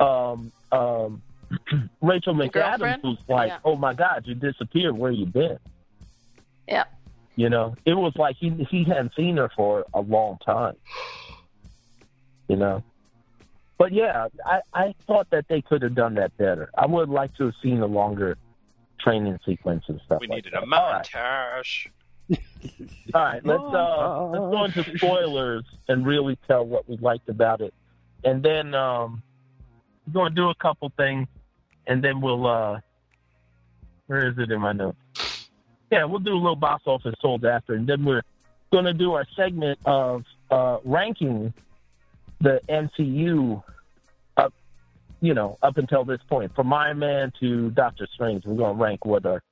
um, 0.00 0.50
um, 0.72 1.22
Rachel 2.00 2.34
McAdams 2.34 3.02
was 3.02 3.18
like, 3.28 3.48
Yeah. 3.48 3.58
"Oh 3.62 3.76
my 3.76 3.92
God, 3.92 4.22
you 4.24 4.34
disappeared. 4.34 4.96
Where 4.96 5.10
you 5.12 5.26
been?" 5.26 5.58
Yeah. 6.66 6.84
You 7.36 7.50
know, 7.50 7.76
it 7.84 7.92
was 7.92 8.16
like 8.16 8.36
he 8.36 8.48
he 8.70 8.84
hadn't 8.84 9.14
seen 9.14 9.36
her 9.36 9.50
for 9.54 9.84
a 9.92 10.00
long 10.00 10.38
time. 10.38 10.76
You 12.48 12.56
know, 12.56 12.82
but 13.80 13.94
yeah, 13.94 14.28
I 14.44 14.60
I 14.74 14.94
thought 15.06 15.28
that 15.30 15.46
they 15.48 15.62
could 15.62 15.80
have 15.80 15.94
done 15.94 16.14
that 16.16 16.36
better. 16.36 16.68
I 16.76 16.84
would 16.84 17.08
like 17.08 17.34
to 17.38 17.44
have 17.44 17.54
seen 17.62 17.80
a 17.80 17.86
longer 17.86 18.36
training 19.00 19.38
sequence 19.46 19.84
and 19.88 19.98
stuff. 20.04 20.20
We 20.20 20.28
like 20.28 20.44
needed 20.44 20.52
that. 20.52 20.64
a 20.64 20.76
All 20.76 20.92
right. 20.92 21.06
montage. 21.06 21.86
All 23.14 23.22
right, 23.22 23.44
let's 23.44 23.62
uh, 23.62 24.26
let's 24.26 24.52
go 24.52 24.64
into 24.66 24.96
spoilers 24.98 25.64
and 25.88 26.06
really 26.06 26.38
tell 26.46 26.64
what 26.64 26.86
we 26.90 26.98
liked 26.98 27.30
about 27.30 27.62
it, 27.62 27.72
and 28.22 28.42
then 28.42 28.74
um, 28.74 29.22
we're 30.06 30.12
going 30.12 30.30
to 30.30 30.36
do 30.36 30.50
a 30.50 30.54
couple 30.56 30.92
things, 30.98 31.26
and 31.86 32.04
then 32.04 32.20
we'll 32.20 32.46
uh, 32.46 32.78
where 34.08 34.28
is 34.28 34.34
it 34.36 34.50
in 34.50 34.60
my 34.60 34.72
notes? 34.72 34.98
Yeah, 35.90 36.04
we'll 36.04 36.20
do 36.20 36.34
a 36.34 36.36
little 36.36 36.54
box 36.54 36.82
office 36.84 37.14
sold 37.22 37.46
after, 37.46 37.72
and 37.72 37.86
then 37.86 38.04
we're 38.04 38.22
going 38.72 38.84
to 38.84 38.92
do 38.92 39.14
our 39.14 39.24
segment 39.34 39.78
of 39.86 40.22
uh, 40.50 40.76
ranking 40.84 41.54
the 42.40 42.60
MCU 42.68 43.62
up, 44.36 44.52
you 45.20 45.34
know, 45.34 45.58
up 45.62 45.76
until 45.76 46.04
this 46.04 46.20
point, 46.28 46.54
from 46.54 46.72
Iron 46.72 46.98
Man 46.98 47.32
to 47.40 47.70
Doctor 47.70 48.08
Strange. 48.14 48.44
We're 48.46 48.56
going 48.56 48.76
to 48.76 48.82
rank 48.82 49.04
what 49.04 49.26
our 49.26 49.42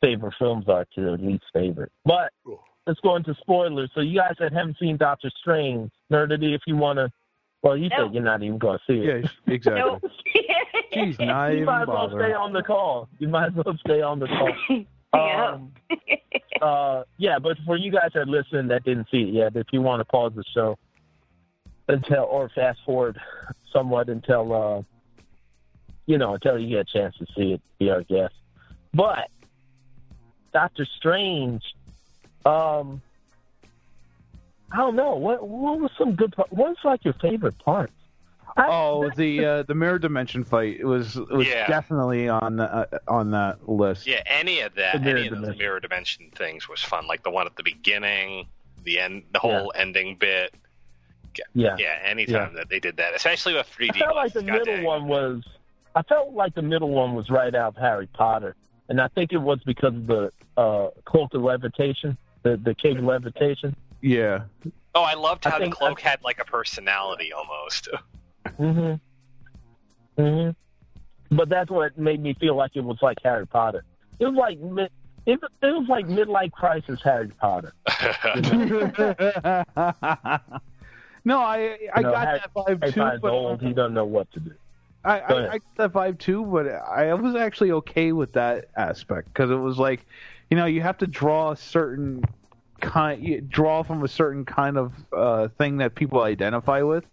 favorite 0.00 0.34
films 0.38 0.66
are 0.68 0.84
to 0.94 1.00
their 1.00 1.16
least 1.16 1.44
favorite. 1.52 1.90
But 2.04 2.32
let's 2.86 3.00
go 3.00 3.16
into 3.16 3.34
spoilers. 3.40 3.90
So 3.94 4.00
you 4.00 4.18
guys 4.18 4.34
that 4.38 4.52
haven't 4.52 4.76
seen 4.78 4.96
Doctor 4.96 5.30
Strange, 5.40 5.90
Nerdity, 6.12 6.54
if 6.54 6.62
you 6.66 6.76
want 6.76 6.98
to, 6.98 7.10
well, 7.62 7.76
you 7.76 7.88
Nope. 7.88 8.08
said 8.08 8.14
you're 8.14 8.22
not 8.22 8.42
even 8.42 8.58
going 8.58 8.78
to 8.78 8.84
see 8.86 9.00
it. 9.00 9.24
Yeah, 9.46 9.52
exactly. 9.54 9.80
Nope. 9.80 10.02
Jeez, 10.94 11.18
not 11.26 11.48
You 11.48 11.54
even 11.54 11.64
might 11.64 11.82
as 11.82 11.88
well 11.88 11.96
bother. 12.08 12.20
stay 12.20 12.32
on 12.34 12.52
the 12.52 12.62
call. 12.62 13.08
You 13.18 13.28
might 13.28 13.46
as 13.46 13.54
well 13.54 13.76
stay 13.84 14.02
on 14.02 14.18
the 14.18 14.26
call. 14.26 14.52
yeah. 15.14 15.50
Um, 15.54 15.72
uh, 16.60 17.02
yeah, 17.16 17.38
but 17.38 17.56
for 17.64 17.76
you 17.76 17.90
guys 17.90 18.10
that 18.14 18.28
listen 18.28 18.68
that 18.68 18.84
didn't 18.84 19.06
see 19.10 19.22
it 19.22 19.34
yet, 19.34 19.56
if 19.56 19.66
you 19.72 19.80
want 19.80 20.00
to 20.00 20.04
pause 20.04 20.32
the 20.36 20.44
show 20.54 20.76
until 21.88 22.24
or 22.24 22.48
fast 22.48 22.80
forward 22.84 23.18
somewhat 23.72 24.08
until 24.08 24.52
uh, 24.52 24.82
you 26.06 26.18
know 26.18 26.34
until 26.34 26.58
you 26.58 26.68
get 26.70 26.78
a 26.80 26.84
chance 26.84 27.16
to 27.16 27.26
see 27.36 27.52
it, 27.52 27.62
be 27.78 27.90
our 27.90 28.02
guest. 28.02 28.34
But 28.92 29.28
Doctor 30.52 30.86
Strange, 30.96 31.62
um, 32.46 33.02
I 34.72 34.76
don't 34.78 34.96
know 34.96 35.16
what 35.16 35.46
what 35.46 35.80
was 35.80 35.90
some 35.98 36.14
good. 36.14 36.32
Part? 36.34 36.52
What's 36.52 36.84
like 36.84 37.04
your 37.04 37.14
favorite 37.14 37.58
part? 37.58 37.90
I- 38.56 38.68
Oh, 38.68 39.10
the 39.16 39.44
uh, 39.44 39.62
the 39.64 39.74
mirror 39.74 39.98
dimension 39.98 40.44
fight 40.44 40.76
it 40.78 40.84
was 40.84 41.16
it 41.16 41.28
was 41.28 41.48
Yeah. 41.48 41.66
definitely 41.66 42.28
on 42.28 42.56
the, 42.56 42.64
uh, 42.72 42.86
on 43.08 43.32
that 43.32 43.68
list. 43.68 44.06
Yeah, 44.06 44.22
any 44.26 44.60
of 44.60 44.74
that, 44.76 44.92
The 44.94 45.00
mirror 45.00 45.18
any 45.18 45.26
of 45.28 45.40
those 45.42 45.58
mirror 45.58 45.80
dimension 45.80 46.30
things 46.36 46.68
was 46.68 46.80
fun. 46.80 47.06
Like 47.08 47.24
the 47.24 47.30
one 47.30 47.46
at 47.46 47.56
the 47.56 47.64
beginning, 47.64 48.46
the 48.84 49.00
end, 49.00 49.24
the 49.32 49.40
whole 49.40 49.72
ending 49.74 50.16
bit. 50.16 50.54
Yeah. 51.54 51.76
Yeah, 51.78 51.98
anytime 52.04 52.54
that 52.54 52.68
they 52.68 52.80
did 52.80 52.96
that, 52.98 53.14
especially 53.14 53.54
with 53.54 53.66
3D. 53.68 53.96
I 53.96 53.98
felt 53.98 54.16
like 54.16 54.32
the 54.32 54.42
glasses, 54.42 54.66
middle 54.66 54.66
goddamn. 54.66 54.84
one 54.84 55.08
was. 55.08 55.42
I 55.96 56.02
felt 56.02 56.32
like 56.32 56.54
the 56.54 56.62
middle 56.62 56.90
one 56.90 57.14
was 57.14 57.30
right 57.30 57.54
out 57.54 57.68
of 57.68 57.76
Harry 57.76 58.06
Potter, 58.08 58.56
and 58.88 59.00
I 59.00 59.08
think 59.08 59.32
it 59.32 59.38
was 59.38 59.60
because 59.64 59.94
of 59.94 60.06
the 60.06 60.32
uh, 60.56 60.88
cloak 61.04 61.34
of 61.34 61.42
levitation, 61.42 62.16
the 62.42 62.56
the 62.56 62.74
cave 62.74 62.98
of 62.98 63.04
levitation. 63.04 63.74
Yeah. 64.00 64.44
Oh, 64.94 65.02
I 65.02 65.14
loved 65.14 65.46
I 65.46 65.50
how 65.50 65.58
the 65.58 65.64
think- 65.64 65.76
cloak 65.76 66.00
had 66.00 66.22
like 66.22 66.38
a 66.40 66.44
personality 66.44 67.32
almost. 67.32 67.88
Mhm. 68.58 69.00
Mhm. 70.18 70.54
But 71.30 71.48
that's 71.48 71.70
what 71.70 71.96
made 71.96 72.20
me 72.22 72.34
feel 72.34 72.54
like 72.54 72.72
it 72.76 72.84
was 72.84 72.98
like 73.00 73.16
Harry 73.24 73.46
Potter. 73.46 73.84
It 74.18 74.26
was 74.26 74.34
like 74.36 74.58
mid, 74.60 74.90
it, 75.26 75.40
it 75.62 75.62
was 75.62 75.86
like 75.88 76.06
midlife 76.06 76.52
crisis 76.52 77.00
Harry 77.02 77.28
Potter. 77.40 77.72
no, 81.24 81.40
I 81.40 81.78
I 81.94 82.00
You 82.00 82.02
know, 82.02 82.10
got 82.12 82.24
that 82.24 82.54
vibe 82.54 82.92
too. 82.92 83.18
But, 83.20 83.30
old. 83.32 83.62
He 83.62 83.72
doesn't 83.72 83.94
know 83.94 84.04
what 84.04 84.30
to 84.32 84.40
do. 84.40 84.52
I, 85.04 85.20
I. 85.20 85.52
I 85.52 85.58
got 85.58 85.76
that 85.76 85.92
vibe 85.92 86.18
too, 86.18 86.44
but 86.44 86.66
I 86.66 87.12
was 87.14 87.34
actually 87.34 87.72
okay 87.72 88.12
with 88.12 88.32
that 88.34 88.66
aspect 88.76 89.28
because 89.28 89.50
it 89.50 89.56
was 89.56 89.78
like, 89.78 90.06
you 90.50 90.56
know, 90.56 90.66
you 90.66 90.80
have 90.80 90.98
to 90.98 91.06
draw 91.06 91.52
a 91.52 91.56
certain 91.56 92.24
kind, 92.80 93.48
draw 93.50 93.82
from 93.82 94.02
a 94.02 94.08
certain 94.08 94.44
kind 94.44 94.78
of 94.78 94.92
uh, 95.12 95.48
thing 95.58 95.78
that 95.78 95.94
people 95.94 96.22
identify 96.22 96.82
with, 96.82 97.04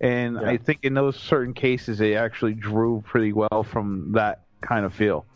and 0.00 0.36
Yeah. 0.40 0.48
I 0.48 0.56
think 0.56 0.80
in 0.82 0.94
those 0.94 1.16
certain 1.16 1.52
cases 1.54 1.98
they 1.98 2.16
actually 2.16 2.54
drew 2.54 3.02
pretty 3.06 3.32
well 3.32 3.64
from 3.64 4.12
that 4.12 4.40
kind 4.62 4.84
of 4.86 4.94
feel. 4.94 5.26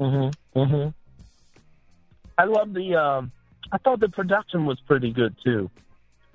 Mhm. 0.00 0.34
Mhm. 0.56 0.94
I 2.38 2.44
love 2.44 2.72
the. 2.72 2.96
Um, 2.96 3.32
I 3.70 3.78
thought 3.78 4.00
the 4.00 4.08
production 4.08 4.64
was 4.66 4.80
pretty 4.80 5.12
good 5.12 5.34
too, 5.44 5.70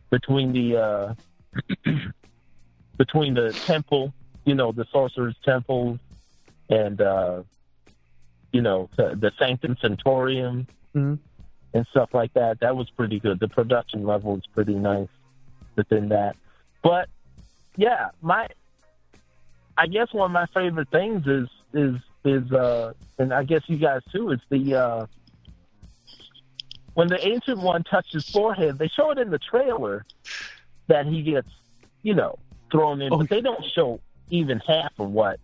between 0.10 0.52
the 0.54 0.78
uh, 0.78 1.14
between 2.98 3.34
the 3.34 3.54
temple, 3.66 4.14
you 4.46 4.56
know, 4.56 4.72
the 4.72 4.86
sorcerer's 4.92 5.36
temple, 5.44 6.00
and 6.70 7.00
uh, 7.02 7.44
you 8.52 8.62
know 8.62 8.90
the, 8.98 9.16
the 9.20 9.32
Sanctum 9.38 9.78
Sanctorum 9.82 10.68
Mhm. 10.96 11.20
and 11.74 11.88
stuff 11.92 12.10
like 12.14 12.34
that. 12.34 12.60
That 12.62 12.76
was 12.76 12.90
pretty 12.92 13.20
good. 13.20 13.40
The 13.40 13.50
production 13.50 14.06
level 14.06 14.34
was 14.36 14.46
pretty 14.54 14.74
nice 14.76 15.10
within 15.76 16.10
that. 16.10 16.36
But 16.82 17.10
yeah, 17.76 18.10
my 18.22 18.48
I 19.78 19.88
guess 19.88 20.12
one 20.14 20.32
of 20.32 20.34
my 20.34 20.48
favorite 20.54 20.90
things 20.90 21.28
is 21.28 21.48
is 21.74 21.96
is 22.24 22.52
uh 22.52 22.94
and 23.20 23.34
I 23.34 23.44
guess 23.44 23.62
you 23.68 23.78
guys 23.78 24.02
too 24.12 24.32
is 24.32 24.40
the 24.50 24.76
uh 24.76 25.06
when 26.98 27.08
the 27.10 27.28
ancient 27.28 27.60
one 27.60 27.84
touched 27.84 28.12
his 28.14 28.28
forehead, 28.28 28.80
they 28.80 28.88
show 28.88 29.12
it 29.12 29.20
in 29.20 29.30
the 29.30 29.38
trailer 29.38 30.04
that 30.88 31.06
he 31.06 31.22
gets, 31.22 31.48
you 32.02 32.16
know, 32.16 32.40
thrown 32.72 33.04
in, 33.04 33.14
Oh, 33.14 33.18
but 33.20 33.30
they 33.30 33.40
don't 33.40 33.64
show 33.64 34.00
even 34.32 34.58
half 34.66 34.92
of 34.98 35.12
what 35.12 35.40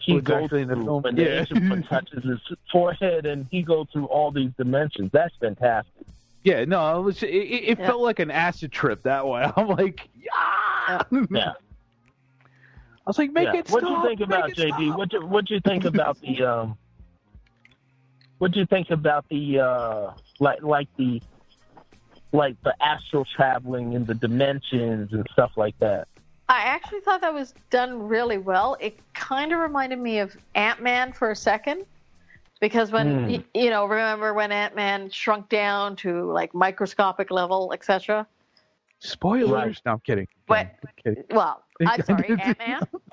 he 0.00 0.14
What's 0.14 0.26
goes 0.26 0.44
actually 0.44 0.64
the 0.64 0.74
through 0.74 0.84
film, 0.86 1.02
when 1.02 1.16
the 1.16 1.22
yeah. 1.24 1.40
ancient 1.40 1.68
one 1.68 1.82
touches 1.90 2.24
his 2.24 2.40
forehead 2.72 3.26
and 3.26 3.46
he 3.50 3.60
goes 3.62 3.88
through 3.92 4.06
all 4.06 4.30
these 4.30 4.48
dimensions. 4.56 5.10
That's 5.12 5.34
fantastic. 5.38 6.06
Yeah, 6.44 6.64
no, 6.64 6.98
it 6.98 7.02
was 7.02 7.22
it, 7.22 7.28
it 7.28 7.64
it 7.72 7.78
Yeah. 7.78 7.86
felt 7.88 8.00
like 8.00 8.18
an 8.18 8.30
acid 8.30 8.72
trip 8.72 9.02
that 9.02 9.26
way. 9.26 9.44
I'm 9.54 9.68
like, 9.68 10.08
yeah. 10.18 11.02
Yeah. 11.30 11.52
I 13.04 13.10
was 13.10 13.18
like, 13.18 13.32
make 13.32 13.48
yeah. 13.52 13.56
it 13.60 13.68
What 13.68 13.80
do 13.80 13.88
stop. 13.88 14.02
you 14.02 14.08
think 14.08 14.20
about 14.22 14.46
make 14.48 14.56
JD? 14.56 14.96
What 14.96 15.28
what 15.28 15.44
do 15.44 15.52
you 15.54 15.60
think 15.60 15.84
about 15.84 16.18
the 16.22 16.42
um? 16.42 16.78
What 18.42 18.50
do 18.50 18.58
you 18.58 18.66
think 18.66 18.90
about 18.90 19.24
the 19.28 19.60
uh 19.60 20.10
like 20.40 20.64
like 20.64 20.88
the 20.96 21.22
like 22.32 22.60
the 22.64 22.74
astral 22.84 23.24
traveling 23.36 23.94
and 23.94 24.04
the 24.04 24.14
dimensions 24.14 25.12
and 25.12 25.24
stuff 25.32 25.52
like 25.56 25.78
that? 25.78 26.08
I 26.48 26.62
actually 26.62 27.02
thought 27.02 27.20
that 27.20 27.32
was 27.32 27.54
done 27.70 28.08
really 28.08 28.38
well. 28.38 28.76
It 28.80 28.98
kind 29.14 29.52
of 29.52 29.60
reminded 29.60 30.00
me 30.00 30.18
of 30.18 30.36
Ant 30.56 30.82
Man 30.82 31.12
for 31.12 31.30
a 31.30 31.36
second, 31.36 31.86
because 32.60 32.90
when 32.90 33.06
Hmm. 33.26 33.30
y- 33.30 33.44
you 33.54 33.70
know, 33.70 33.84
remember 33.86 34.34
when 34.34 34.50
Ant 34.50 34.74
Man 34.74 35.08
shrunk 35.08 35.48
down 35.48 35.94
to 35.98 36.24
like 36.32 36.52
microscopic 36.52 37.30
level, 37.30 37.72
etc. 37.72 38.26
Spoilers. 38.98 39.50
Right. 39.52 39.80
No, 39.86 39.92
I'm 39.92 40.00
kidding. 40.00 40.26
But 40.48 40.66
I'm 40.84 40.92
kidding. 41.00 41.24
well, 41.30 41.62
I'm 41.86 42.02
sorry, 42.06 42.28
Ant 42.40 42.58
Man. 42.58 42.80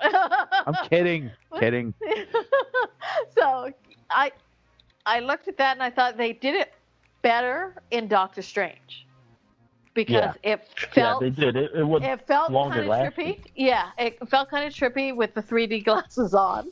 I'm 0.66 0.74
kidding. 0.88 1.30
Kidding. 1.60 1.94
so 3.38 3.70
I 4.10 4.32
I 5.10 5.20
looked 5.20 5.48
at 5.48 5.56
that 5.58 5.72
and 5.76 5.82
I 5.82 5.90
thought 5.90 6.16
they 6.16 6.32
did 6.32 6.54
it 6.54 6.72
better 7.22 7.74
in 7.90 8.06
Doctor 8.08 8.42
Strange 8.42 9.06
because 9.94 10.34
it 10.42 10.66
felt 10.94 11.22
Yeah, 11.22 11.28
they 11.28 11.34
did. 11.34 11.56
It, 11.56 11.70
it 11.74 11.82
was 11.84 12.02
it 12.02 12.26
felt 12.26 12.52
kind 12.52 12.80
of 12.80 12.86
lasting. 12.86 13.34
trippy. 13.34 13.44
Yeah, 13.56 13.90
it 13.98 14.28
felt 14.28 14.48
kind 14.50 14.66
of 14.66 14.72
trippy 14.72 15.14
with 15.14 15.34
the 15.34 15.42
3D 15.42 15.84
glasses 15.88 16.32
on, 16.34 16.70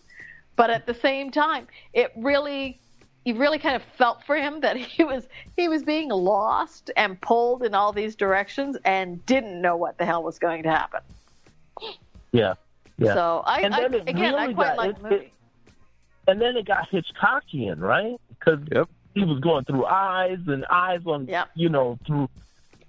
but 0.56 0.70
at 0.70 0.86
the 0.86 0.94
same 0.94 1.30
time, 1.30 1.66
it 1.92 2.12
really 2.16 2.80
you 3.24 3.34
really 3.36 3.58
kind 3.58 3.74
of 3.76 3.82
felt 3.98 4.22
for 4.24 4.36
him 4.36 4.60
that 4.60 4.76
he 4.94 5.02
was 5.04 5.28
he 5.56 5.68
was 5.68 5.82
being 5.82 6.08
lost 6.08 6.90
and 6.96 7.20
pulled 7.20 7.64
in 7.64 7.74
all 7.74 7.92
these 7.92 8.14
directions 8.14 8.76
and 8.84 9.24
didn't 9.26 9.60
know 9.60 9.76
what 9.76 9.98
the 9.98 10.04
hell 10.06 10.22
was 10.22 10.38
going 10.38 10.62
to 10.62 10.70
happen. 10.70 11.00
Yeah. 12.32 12.54
Yeah. 12.98 13.14
So 13.14 13.42
I, 13.46 13.62
I 13.72 13.84
again 14.06 14.34
I 14.36 14.52
quite 14.52 14.56
got- 14.56 14.76
like 14.78 14.96
the 14.96 15.02
movie. 15.02 15.14
it- 15.16 15.32
and 16.26 16.38
then 16.42 16.58
it 16.58 16.66
got 16.66 16.90
Hitchcockian, 16.90 17.80
right? 17.80 18.20
Because 18.38 18.60
Yep. 18.72 18.88
he 19.14 19.24
was 19.24 19.40
going 19.40 19.64
through 19.64 19.86
eyes 19.86 20.38
and 20.46 20.64
eyes 20.66 21.00
on, 21.06 21.26
Yep. 21.26 21.48
you 21.54 21.68
know, 21.68 21.98
through 22.06 22.28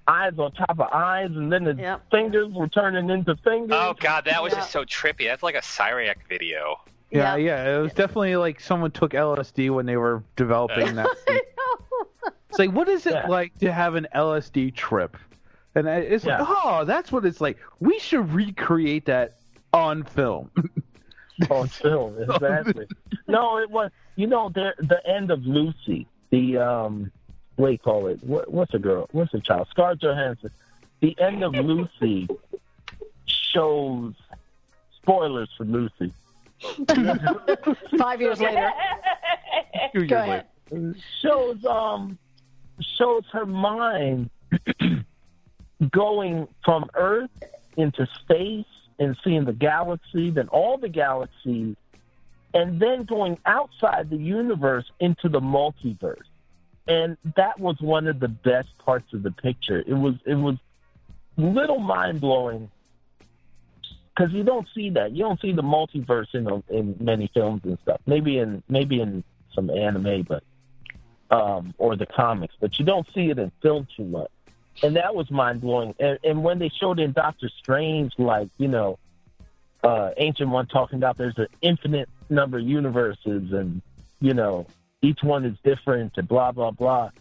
eyes 0.08 0.34
on 0.39 0.52
top 0.54 0.80
of 0.80 0.82
eyes, 0.91 1.30
and 1.32 1.52
then 1.52 1.64
the 1.64 1.74
Yep. 1.76 2.10
fingers 2.12 2.52
were 2.54 2.68
turning 2.68 3.10
into 3.10 3.36
fingers. 3.38 3.72
Oh 3.80 3.93
god, 4.00 4.26
that 4.26 4.41
was 4.41 4.54
Yeah. 4.54 4.60
just 4.60 4.72
so 4.72 4.84
trippy. 4.86 5.26
That's 5.28 5.43
like 5.43 5.56
a 5.56 5.60
Cyriak 5.62 6.16
video. 6.28 6.80
Yeah, 7.12 7.36
Yeah. 7.36 7.66
yeah. 7.66 7.78
It 7.78 7.82
was 7.82 7.93
definitely 7.93 8.36
like 8.36 8.60
someone 8.60 8.91
took 8.91 9.14
LSD 9.14 9.70
when 9.70 9.86
they 9.86 9.97
were 9.97 10.24
developing 10.36 10.95
that. 10.95 11.08
scene. 11.28 11.39
It's 12.50 12.58
like, 12.60 12.72
what 12.72 12.89
is 12.89 13.06
it 13.06 13.14
Yeah. 13.14 13.28
like 13.28 13.56
to 13.60 13.72
have 13.72 13.95
an 13.95 14.08
LSD 14.14 14.72
trip? 14.72 15.16
And 15.76 15.88
it's 15.88 16.26
Yeah. 16.26 16.39
like, 16.41 16.47
oh, 16.64 16.84
that's 16.86 17.12
what 17.12 17.26
it's 17.26 17.39
like. 17.41 17.58
We 17.80 18.00
should 18.00 18.32
recreate 18.34 19.06
that 19.06 19.36
on 19.74 20.04
film. 20.04 20.50
on 21.52 21.68
film, 21.68 22.18
exactly. 22.22 22.88
no, 23.28 23.60
it 23.60 23.70
was. 23.70 23.91
You 24.20 24.28
know, 24.28 24.50
the 24.50 24.74
the 24.80 25.00
end 25.10 25.32
of 25.32 25.46
Lucy, 25.46 26.06
the 26.30 26.58
um, 26.58 27.10
what 27.56 27.68
do 27.68 27.72
you 27.72 27.78
call 27.78 28.08
it? 28.08 28.22
What, 28.22 28.52
what's 28.52 28.74
a 28.74 28.78
girl? 28.78 29.08
What's 29.14 29.34
a 29.34 29.40
child? 29.40 29.70
Scarlett 29.72 30.02
Johansson. 30.02 30.52
The 31.00 31.18
end 31.22 31.42
of 31.42 31.54
Lucy 31.54 32.28
shows 33.26 34.16
spoilers 34.98 35.50
for 35.58 35.64
Lucy. 35.64 36.12
Five 37.98 38.20
years 38.20 38.42
later, 38.42 38.70
Two 39.94 40.00
years 40.00 40.10
go 40.10 40.18
ahead. 40.18 40.48
later. 40.70 40.96
shows 41.22 41.64
um 41.64 42.18
shows 42.82 43.24
her 43.32 43.46
mind 43.46 44.30
going 45.92 46.50
from 46.66 46.90
Earth 46.94 47.32
into 47.78 48.06
space 48.20 48.66
and 49.00 49.16
seeing 49.24 49.46
the 49.46 49.54
galaxy, 49.54 50.30
then 50.30 50.50
all 50.50 50.78
the 50.78 50.90
galaxies, 50.90 51.78
and 52.54 52.80
then 52.80 53.04
going 53.04 53.38
outside 53.45 54.10
the 54.10 54.18
universe 54.18 54.86
into 55.00 55.30
the 55.30 55.39
multiverse. 55.39 56.18
And 56.88 57.18
that 57.36 57.60
was 57.60 57.80
one 57.80 58.08
of 58.08 58.20
the 58.20 58.28
best 58.28 58.70
parts 58.80 59.14
of 59.14 59.22
the 59.22 59.32
picture. 59.32 59.84
It 59.86 59.93
was 59.93 60.16
it 60.26 60.36
was 60.36 60.56
little 61.38 61.80
mind 61.80 62.20
blowing 62.20 62.72
because 64.20 64.34
you 64.34 64.43
don't 64.43 64.68
see 64.74 64.89
that. 64.91 65.12
You 65.12 65.24
don't 65.24 65.39
see 65.39 65.52
the 65.52 65.62
multiverse 65.62 66.34
in 66.34 66.64
in 66.76 66.95
many 67.00 67.30
films 67.34 67.62
and 67.64 67.78
stuff. 67.84 68.02
Maybe 68.08 68.39
in 68.39 68.64
maybe 68.68 69.02
in 69.02 69.24
some 69.54 69.70
anime, 69.70 70.24
but 70.24 70.43
um, 71.30 71.76
or 71.78 71.95
the 71.95 72.08
comics, 72.08 72.56
but 72.60 72.80
you 72.80 72.86
don't 72.86 73.08
see 73.14 73.30
it 73.30 73.38
in 73.38 73.52
film 73.62 73.88
too 73.95 74.06
much. 74.06 74.32
And 74.82 74.95
that 74.95 75.14
was 75.14 75.30
mind 75.30 75.62
blowing. 75.62 75.93
And, 76.00 76.18
and 76.24 76.43
when 76.43 76.58
they 76.58 76.70
showed 76.70 77.00
in 77.00 77.12
Doctor 77.12 77.50
Strange, 77.60 78.14
like 78.18 78.50
you 78.58 78.68
know, 78.68 78.97
uh, 79.84 80.12
Ancient 80.18 80.50
One 80.50 80.66
talking 80.66 80.97
about 80.97 81.18
there's 81.18 81.38
an 81.38 81.47
infinite 81.62 82.10
number 82.30 82.58
of 82.58 82.64
universes, 82.66 83.52
and 83.52 83.82
you 84.20 84.34
know, 84.34 84.68
each 85.02 85.20
one 85.24 85.46
is 85.46 85.58
different, 85.64 86.14
and 86.18 86.28
blah 86.28 86.52
blah 86.52 86.72
blah. 86.72 87.12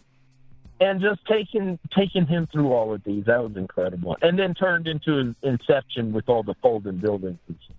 And 0.81 1.01
just 1.01 1.25
taking 1.25 1.77
taking 1.93 2.25
him 2.25 2.47
through 2.47 2.71
all 2.71 2.93
of 2.93 3.03
these, 3.03 3.25
that 3.25 3.43
was 3.43 3.57
incredible. 3.57 4.17
And 4.21 4.39
then 4.39 4.53
turned 4.53 4.87
into 4.87 5.17
an 5.17 5.35
Inception 5.43 6.13
with 6.13 6.29
all 6.29 6.43
the 6.43 6.55
folding 6.61 6.97
buildings. 6.97 7.39
And 7.47 7.57
stuff. 7.63 7.75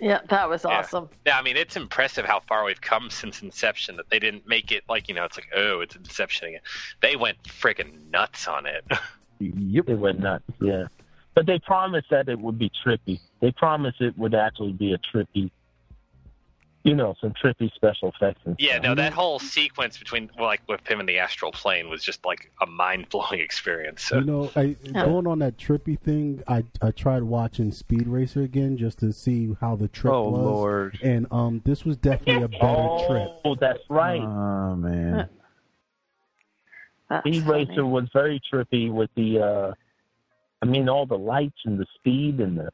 Yeah, 0.00 0.20
that 0.28 0.48
was 0.48 0.64
awesome. 0.64 1.08
Yeah, 1.26 1.38
I 1.38 1.42
mean 1.42 1.56
it's 1.56 1.76
impressive 1.76 2.24
how 2.24 2.40
far 2.40 2.64
we've 2.64 2.80
come 2.80 3.10
since 3.10 3.42
Inception. 3.42 3.96
That 3.96 4.08
they 4.10 4.18
didn't 4.18 4.48
make 4.48 4.72
it 4.72 4.84
like 4.88 5.08
you 5.08 5.14
know 5.14 5.24
it's 5.24 5.36
like 5.36 5.48
oh 5.54 5.80
it's 5.80 5.94
Inception 5.94 6.48
again. 6.48 6.60
They 7.00 7.16
went 7.16 7.42
freaking 7.44 8.10
nuts 8.10 8.48
on 8.48 8.66
it. 8.66 8.84
Yep. 9.40 9.88
It 9.88 9.94
went 9.94 10.20
nuts, 10.20 10.44
yeah. 10.60 10.88
But 11.34 11.46
they 11.46 11.58
promised 11.58 12.10
that 12.10 12.28
it 12.28 12.38
would 12.38 12.58
be 12.58 12.70
trippy. 12.84 13.20
They 13.40 13.52
promised 13.52 14.00
it 14.00 14.18
would 14.18 14.34
actually 14.34 14.72
be 14.72 14.92
a 14.92 14.98
trippy, 14.98 15.50
you 16.82 16.94
know, 16.94 17.14
some 17.20 17.32
trippy 17.32 17.72
special 17.74 18.08
effects. 18.08 18.40
And 18.44 18.56
yeah, 18.58 18.72
stuff. 18.72 18.82
no, 18.82 18.94
that 18.94 19.12
whole 19.12 19.38
sequence 19.38 19.98
between 19.98 20.30
well, 20.38 20.46
like 20.46 20.62
with 20.66 20.86
him 20.88 21.00
and 21.00 21.08
the 21.08 21.18
astral 21.18 21.52
plane 21.52 21.90
was 21.90 22.02
just 22.02 22.24
like 22.24 22.50
a 22.62 22.66
mind 22.66 23.08
blowing 23.10 23.40
experience. 23.40 24.02
So. 24.02 24.18
You 24.18 24.24
know, 24.24 24.50
I, 24.56 24.76
going 24.92 25.26
on 25.26 25.40
that 25.40 25.58
trippy 25.58 25.98
thing, 25.98 26.42
I 26.48 26.64
I 26.80 26.90
tried 26.90 27.22
watching 27.22 27.70
Speed 27.70 28.08
Racer 28.08 28.42
again 28.42 28.78
just 28.78 28.98
to 29.00 29.12
see 29.12 29.54
how 29.60 29.76
the 29.76 29.88
trip 29.88 30.14
Oh, 30.14 30.30
was. 30.30 30.42
Lord. 30.42 30.98
And 31.02 31.26
um, 31.30 31.60
this 31.64 31.84
was 31.84 31.96
definitely 31.98 32.44
a 32.44 32.48
better 32.48 32.64
oh, 32.64 33.08
trip. 33.08 33.28
Oh, 33.44 33.54
that's 33.54 33.82
right. 33.90 34.22
Oh 34.22 34.76
man. 34.76 35.28
That's 37.10 37.22
Speed 37.26 37.44
funny. 37.44 37.66
Racer 37.66 37.84
was 37.84 38.08
very 38.12 38.40
trippy 38.52 38.90
with 38.90 39.10
the, 39.16 39.40
uh 39.40 39.74
I 40.62 40.66
mean, 40.66 40.88
all 40.88 41.06
the 41.06 41.18
lights 41.18 41.58
and 41.64 41.78
the 41.78 41.86
speed 41.96 42.40
and 42.40 42.58
the. 42.58 42.70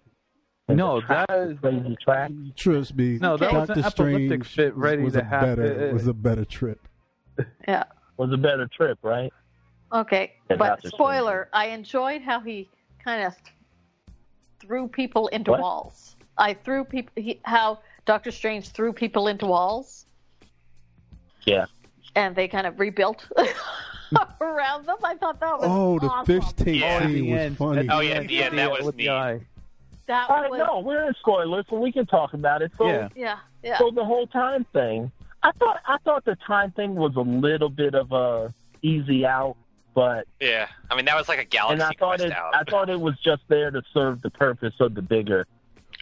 And 0.69 0.77
No, 0.79 1.01
the 1.01 1.07
track, 1.07 1.27
that 1.29 1.37
the 1.39 1.51
is- 1.51 1.59
crazy 1.61 1.97
track. 2.03 2.31
Trust 2.57 2.97
me, 2.97 3.19
No, 3.19 3.37
that 3.37 3.53
was 3.53 3.69
Doctor 3.69 3.81
an 3.81 3.87
epileptic 3.87 4.45
Strange 4.45 4.47
fit 4.47 4.77
ready 4.77 5.03
was 5.03 5.13
to 5.15 5.21
a 5.21 5.25
happen. 5.25 5.57
better 5.57 5.93
was 5.93 6.07
a 6.07 6.15
better 6.15 6.45
trip. 6.45 6.81
Yeah. 7.69 7.85
Was 8.17 8.33
a 8.33 8.37
better 8.39 8.67
trip, 8.75 8.99
right? 9.03 9.31
Okay, 9.93 10.33
Yeah, 10.51 10.57
but 10.57 10.69
Doctor 10.69 10.89
spoiler, 10.89 11.49
I 11.53 11.67
enjoyed 11.69 12.23
how 12.23 12.41
he 12.41 12.69
kind 13.05 13.23
of 13.25 13.35
threw 14.61 14.89
people 14.89 15.29
into 15.29 15.51
What? 15.53 15.61
walls. 15.61 16.17
I 16.39 16.55
threw 16.55 16.85
people 16.85 17.13
he, 17.23 17.41
how 17.45 17.79
Doctor 18.07 18.31
Strange 18.31 18.71
threw 18.71 18.93
people 18.93 19.29
into 19.29 19.47
walls 19.47 20.07
Yeah. 21.45 21.67
and 22.15 22.35
they 22.35 22.49
kind 22.49 22.67
of 22.67 22.81
rebuilt 22.81 23.29
around 24.41 24.87
them. 24.87 24.97
I 25.05 25.15
thought 25.17 25.39
that 25.41 25.59
was 25.59 25.67
Oh, 25.69 25.99
the 25.99 26.11
fish 26.25 26.53
tank 26.55 26.81
Yeah. 26.81 26.87
At 26.87 27.03
the 27.09 27.15
scene 27.15 27.31
was 27.31 27.41
end. 27.41 27.57
funny. 27.59 27.89
Oh, 27.91 28.01
yeah, 28.01 28.15
end, 28.15 28.31
yeah, 28.31 28.49
that 28.51 28.71
was 28.71 28.83
with 28.87 28.97
the 28.97 29.03
neat. 29.09 29.43
Eye. 30.09 30.13
That 30.13 30.31
All 30.31 30.43
right, 30.43 30.51
was 30.51 30.59
no, 30.61 30.81
we're 30.81 31.07
in 31.09 31.15
spoilers, 31.15 31.65
so 31.69 31.79
we 31.79 31.93
can 31.93 32.07
talk 32.07 32.35
about 32.35 32.63
it. 32.63 32.73
So, 32.79 32.87
Yeah. 32.87 33.09
yeah, 33.15 33.39
yeah. 33.63 33.79
so 33.79 33.91
the 33.91 34.05
whole 34.05 34.27
time 34.27 34.65
thing, 34.73 35.11
I 35.43 35.53
thought 35.53 35.81
I 35.87 35.99
thought 35.99 36.25
the 36.25 36.37
time 36.47 36.71
thing 36.73 36.95
was 36.95 37.15
a 37.17 37.21
little 37.21 37.69
bit 37.69 37.95
of 37.95 38.13
a 38.13 38.53
easy 38.83 39.25
out, 39.27 39.57
but 39.95 40.27
Yeah, 40.41 40.69
I 40.91 40.97
mean 40.97 41.05
that 41.07 41.17
was 41.17 41.29
like 41.29 41.39
a 41.39 41.45
galaxy 41.45 41.75
and 41.75 41.83
I 41.83 41.91
thought 41.99 42.19
quest 42.19 42.25
it 42.25 42.33
out. 42.33 42.55
I 42.55 42.65
thought 42.65 42.89
it 42.91 43.01
was 43.01 43.19
just 43.21 43.43
there 43.49 43.71
to 43.71 43.83
serve 43.93 44.23
the 44.23 44.31
purpose 44.31 44.75
of 44.81 44.95
the 44.95 45.03
bigger, 45.03 45.47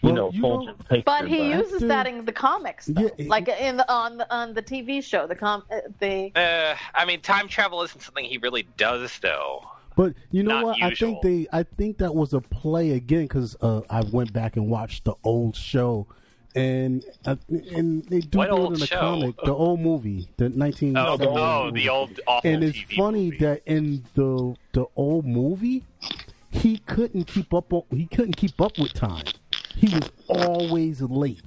you 0.03 0.09
Well, 0.13 0.15
know, 0.15 0.31
you 0.33 0.41
know- 0.43 0.49
Fulgent 0.49 0.89
picture. 0.89 1.03
But 1.05 1.29
he 1.29 1.51
uses 1.51 1.75
After- 1.75 1.89
that 1.89 2.07
in 2.07 2.25
the 2.25 2.33
comics, 2.33 2.87
though. 2.87 3.11
Yeah, 3.19 3.29
like 3.29 3.49
in 3.49 3.77
the 3.77 3.91
on 3.93 4.17
the 4.19 4.35
on 4.35 4.55
the 4.55 4.63
TV 4.63 5.03
show. 5.03 5.27
The 5.27 5.35
com 5.37 5.63
uh, 5.71 5.81
the 6.01 6.33
Uh, 6.37 6.77
I 6.95 7.05
mean, 7.05 7.21
time 7.21 7.49
travel 7.49 7.83
isn't 7.83 8.01
something 8.01 8.25
he 8.25 8.39
really 8.39 8.67
does, 8.77 9.19
though. 9.21 9.65
But 9.97 10.15
you 10.31 10.43
know 10.43 10.55
Not 10.61 10.65
what? 10.65 10.83
I 10.83 10.95
think 10.95 11.23
they, 11.23 11.47
I 11.53 11.63
think 11.63 11.99
that 11.99 12.15
was 12.15 12.33
a 12.33 12.41
play 12.41 12.91
again 12.93 13.23
because 13.23 13.57
uh, 13.61 13.83
I 13.89 14.03
went 14.03 14.33
back 14.33 14.57
and 14.57 14.69
watched 14.69 15.05
the 15.05 15.15
old 15.23 15.55
show, 15.55 16.09
and 16.57 17.05
uh, 17.25 17.37
and 17.49 18.05
they 18.07 18.19
do 18.21 18.39
What 18.39 18.49
do 18.51 18.57
it 18.57 18.59
old 18.59 18.73
in 18.75 18.81
the 18.81 18.87
show? 18.87 18.99
comic, 18.99 19.37
the 19.45 19.55
old 19.55 19.81
movie, 19.81 20.29
the 20.37 20.49
nineteen. 20.49 20.97
Oh, 20.97 21.17
the, 21.17 21.29
old 21.29 21.39
oh, 21.39 21.71
the 21.73 21.89
old 21.89 22.19
awful 22.27 22.51
and 22.51 22.65
it's 22.65 22.77
TV 22.79 22.97
funny 22.97 23.25
movie. 23.27 23.39
that 23.39 23.63
in 23.67 24.05
the 24.15 24.57
the 24.73 24.87
old 24.97 25.27
movie, 25.27 25.85
he 26.51 26.79
couldn't 26.79 27.25
keep 27.29 27.55
up. 27.55 27.73
He 27.91 28.07
couldn't 28.07 28.37
keep 28.37 28.61
up 28.61 28.77
with 28.79 28.93
time. 28.95 29.25
He 29.77 29.95
was 29.95 30.11
always 30.29 31.01
late 31.03 31.43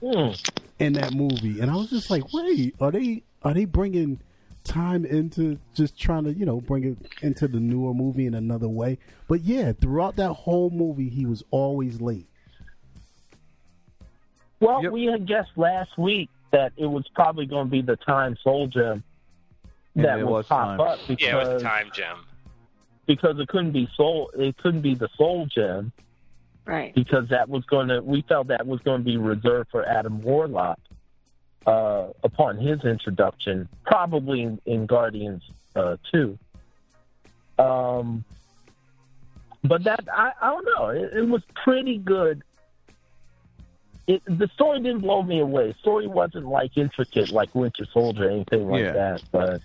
Hmm. 0.00 0.30
in 0.78 0.92
that 0.94 1.12
movie, 1.12 1.60
and 1.60 1.68
I 1.70 1.74
was 1.74 1.90
just 1.90 2.10
like, 2.10 2.32
wait, 2.32 2.74
are 2.80 2.92
they 2.92 3.24
are 3.42 3.52
they 3.54 3.64
bringing 3.64 4.20
time 4.64 5.04
into 5.04 5.58
just 5.74 5.98
trying 5.98 6.24
to 6.24 6.32
you 6.32 6.46
know 6.46 6.60
bring 6.60 6.84
it 6.84 6.96
into 7.22 7.48
the 7.48 7.58
newer 7.60 7.94
movie 7.94 8.26
in 8.26 8.34
another 8.34 8.68
way? 8.68 8.98
But 9.28 9.40
yeah, 9.42 9.72
throughout 9.72 10.16
that 10.16 10.32
whole 10.32 10.70
movie, 10.70 11.08
he 11.08 11.26
was 11.26 11.42
always 11.50 12.00
late. 12.00 12.26
Well, 14.60 14.82
Yep. 14.82 14.92
we 14.92 15.06
had 15.06 15.26
guessed 15.26 15.50
last 15.56 15.96
week 15.98 16.30
that 16.52 16.72
it 16.76 16.86
was 16.86 17.06
probably 17.14 17.46
going 17.46 17.66
to 17.66 17.70
be 17.70 17.82
the 17.82 17.96
time 17.96 18.36
Soul 18.42 18.68
Gem 18.68 19.02
that 19.96 20.20
it 20.20 20.24
would 20.24 20.30
was 20.32 20.46
pop 20.46 20.78
time. 20.78 20.80
up 20.80 20.98
because 21.06 21.26
yeah, 21.26 21.34
it 21.40 21.52
was 21.54 21.62
a 21.62 21.64
time 21.64 21.90
gem. 21.92 22.16
because 23.06 23.38
it 23.38 23.46
couldn't 23.48 23.72
be 23.72 23.86
soul 23.94 24.30
it 24.34 24.56
couldn't 24.58 24.80
be 24.80 24.94
the 24.94 25.08
Soul 25.18 25.44
Gem 25.46 25.92
Right. 26.64 26.94
because 26.94 27.28
that 27.28 27.48
was 27.48 27.62
going 27.64 27.88
to 27.88 28.00
we 28.00 28.22
felt 28.28 28.46
that 28.46 28.66
was 28.66 28.80
going 28.80 29.00
to 29.00 29.04
be 29.04 29.16
reserved 29.18 29.70
for 29.70 29.84
Adam 29.84 30.22
Warlock 30.22 30.78
uh, 31.66 32.08
upon 32.24 32.58
his 32.58 32.84
introduction, 32.84 33.68
probably 33.84 34.42
in, 34.42 34.60
in 34.66 34.86
Guardians 34.86 35.42
uh, 35.76 35.96
two. 36.10 36.38
Um, 37.58 38.24
but 39.64 39.84
that 39.84 40.00
I, 40.12 40.32
I 40.40 40.50
don't 40.50 40.64
know. 40.64 40.88
It, 40.88 41.12
it 41.18 41.28
was 41.28 41.42
pretty 41.54 41.98
good. 41.98 42.42
It, 44.08 44.22
the 44.26 44.48
story 44.54 44.80
didn't 44.80 45.02
blow 45.02 45.22
me 45.22 45.38
away. 45.38 45.74
story 45.80 46.08
wasn't 46.08 46.46
like 46.46 46.76
intricate 46.76 47.30
like 47.30 47.54
Winter 47.54 47.86
Soldier 47.92 48.26
or 48.28 48.30
anything 48.30 48.68
like 48.68 48.82
Yeah. 48.82 48.92
that, 48.92 49.22
but 49.30 49.60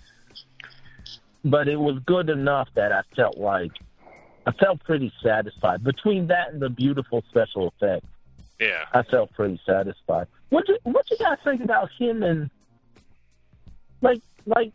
but 1.44 1.66
it 1.68 1.76
was 1.80 1.98
good 2.06 2.30
enough 2.30 2.68
that 2.74 2.92
I 2.92 3.02
felt 3.16 3.38
like 3.38 3.72
I 4.46 4.52
felt 4.52 4.82
pretty 4.84 5.12
satisfied. 5.22 5.82
Between 5.82 6.28
that 6.28 6.52
and 6.52 6.62
the 6.62 6.70
beautiful 6.70 7.24
special 7.28 7.68
effects, 7.68 8.06
Yeah. 8.60 8.84
I 8.92 9.02
felt 9.02 9.32
pretty 9.32 9.60
satisfied. 9.66 10.28
What 10.50 10.68
you 10.68 10.78
what 10.84 11.10
you 11.10 11.16
guys 11.18 11.38
think 11.44 11.62
about 11.62 11.90
him 11.98 12.22
and 12.22 12.50
like 14.00 14.20
like 14.46 14.72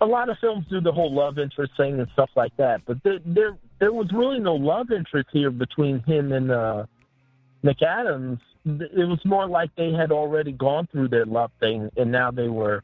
a 0.00 0.06
lot 0.06 0.28
of 0.28 0.38
films 0.38 0.66
do 0.68 0.80
the 0.80 0.92
whole 0.92 1.12
love 1.12 1.38
interest 1.38 1.72
thing 1.76 1.98
and 2.00 2.08
stuff 2.12 2.30
like 2.36 2.56
that, 2.56 2.82
but 2.86 2.98
there 3.02 3.18
there 3.24 3.56
there 3.78 3.92
was 3.92 4.10
really 4.12 4.38
no 4.38 4.54
love 4.54 4.90
interest 4.90 5.28
here 5.32 5.50
between 5.50 6.00
him 6.00 6.32
and 6.32 6.50
uh 6.50 6.86
McAdams. 7.64 8.40
It 8.64 9.08
was 9.08 9.24
more 9.24 9.46
like 9.46 9.70
they 9.76 9.92
had 9.92 10.10
already 10.10 10.52
gone 10.52 10.88
through 10.90 11.08
their 11.08 11.26
love 11.26 11.52
thing 11.60 11.88
and 11.96 12.10
now 12.10 12.30
they 12.30 12.48
were, 12.48 12.82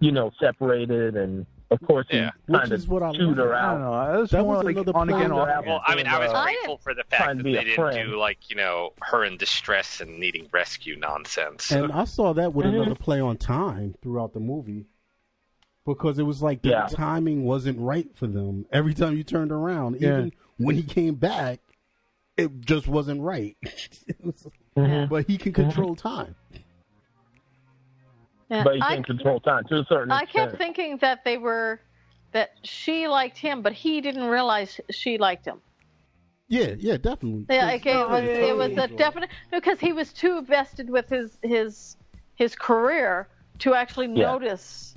you 0.00 0.10
know, 0.10 0.32
separated 0.40 1.16
and 1.16 1.46
of 1.74 1.86
course 1.86 2.06
Yeah. 2.10 2.30
Which 2.46 2.70
is 2.70 2.86
what 2.88 3.02
I 3.02 3.12
chewed 3.12 3.36
her 3.38 3.54
I 3.54 3.72
don't 3.72 3.80
know. 3.82 4.14
It 4.16 4.20
was 4.22 4.30
That 4.30 4.44
was 4.46 4.64
like 4.64 4.76
another 4.76 4.96
on 4.96 5.08
again, 5.08 5.18
plan 5.28 5.32
off 5.32 5.48
again. 5.48 5.68
Well, 5.70 5.82
I 5.86 5.94
mean, 5.94 6.06
I 6.06 6.18
was 6.18 6.30
I 6.32 6.44
grateful 6.44 6.78
for 6.78 6.94
the 6.94 7.04
fact 7.04 7.36
that 7.36 7.42
they 7.42 7.52
didn't 7.52 7.74
friend. 7.74 8.10
do 8.10 8.16
like 8.16 8.50
you 8.50 8.56
know 8.56 8.92
her 9.02 9.24
in 9.24 9.36
distress 9.36 10.00
and 10.00 10.18
needing 10.18 10.48
rescue 10.52 10.96
nonsense. 10.96 11.70
And 11.70 11.92
I 11.92 12.04
saw 12.04 12.32
that 12.34 12.52
with 12.54 12.66
Mhm. 12.66 12.74
another 12.80 12.94
play 12.94 13.20
on 13.20 13.36
time 13.36 13.94
throughout 14.02 14.32
the 14.32 14.40
movie. 14.40 14.86
Because 15.86 16.18
it 16.18 16.22
was 16.22 16.42
like 16.42 16.62
the 16.62 16.70
Yeah. 16.70 16.86
timing 16.90 17.44
wasn't 17.44 17.78
right 17.78 18.08
for 18.16 18.26
them. 18.26 18.64
Every 18.72 18.94
time 18.94 19.16
you 19.16 19.22
turned 19.22 19.52
around, 19.52 20.00
Yeah. 20.00 20.08
even 20.08 20.32
when 20.56 20.76
he 20.76 20.82
came 20.82 21.14
back, 21.16 21.60
it 22.38 22.60
just 22.62 22.88
wasn't 22.88 23.20
right. 23.20 23.56
It 24.08 24.16
was- 24.24 24.46
Mhm. 24.76 25.08
But 25.08 25.26
he 25.28 25.36
can 25.38 25.52
control 25.52 25.94
time. 25.94 26.34
Yeah, 28.50 28.62
But 28.64 28.76
he 28.76 28.82
I, 28.82 28.94
can 28.94 29.04
control 29.04 29.40
time 29.40 29.64
to 29.68 29.76
a 29.80 29.84
certain 29.88 30.10
I 30.12 30.22
extent. 30.22 30.50
kept 30.50 30.58
thinking 30.58 30.96
that 30.98 31.24
they 31.24 31.38
were 31.38 31.80
that 32.32 32.50
she 32.62 33.08
liked 33.08 33.38
him, 33.38 33.62
but 33.62 33.72
he 33.72 34.00
didn't 34.00 34.24
realize 34.24 34.80
she 34.90 35.18
liked 35.18 35.46
him. 35.46 35.60
Yeah, 36.48 36.74
yeah, 36.78 36.96
definitely. 36.98 37.46
Yeah, 37.48 37.66
like, 37.66 37.86
it 37.86 38.08
was 38.08 38.22
Yeah, 38.24 38.30
it 38.32 38.56
was 38.56 38.76
a 38.76 38.88
definite 38.88 39.30
because 39.50 39.80
he 39.80 39.92
was 39.92 40.12
too 40.12 40.42
vested 40.42 40.90
with 40.90 41.08
his 41.08 41.38
his 41.42 41.96
his 42.34 42.54
career 42.54 43.28
to 43.60 43.74
actually 43.74 44.08
Yeah. 44.08 44.32
notice 44.32 44.94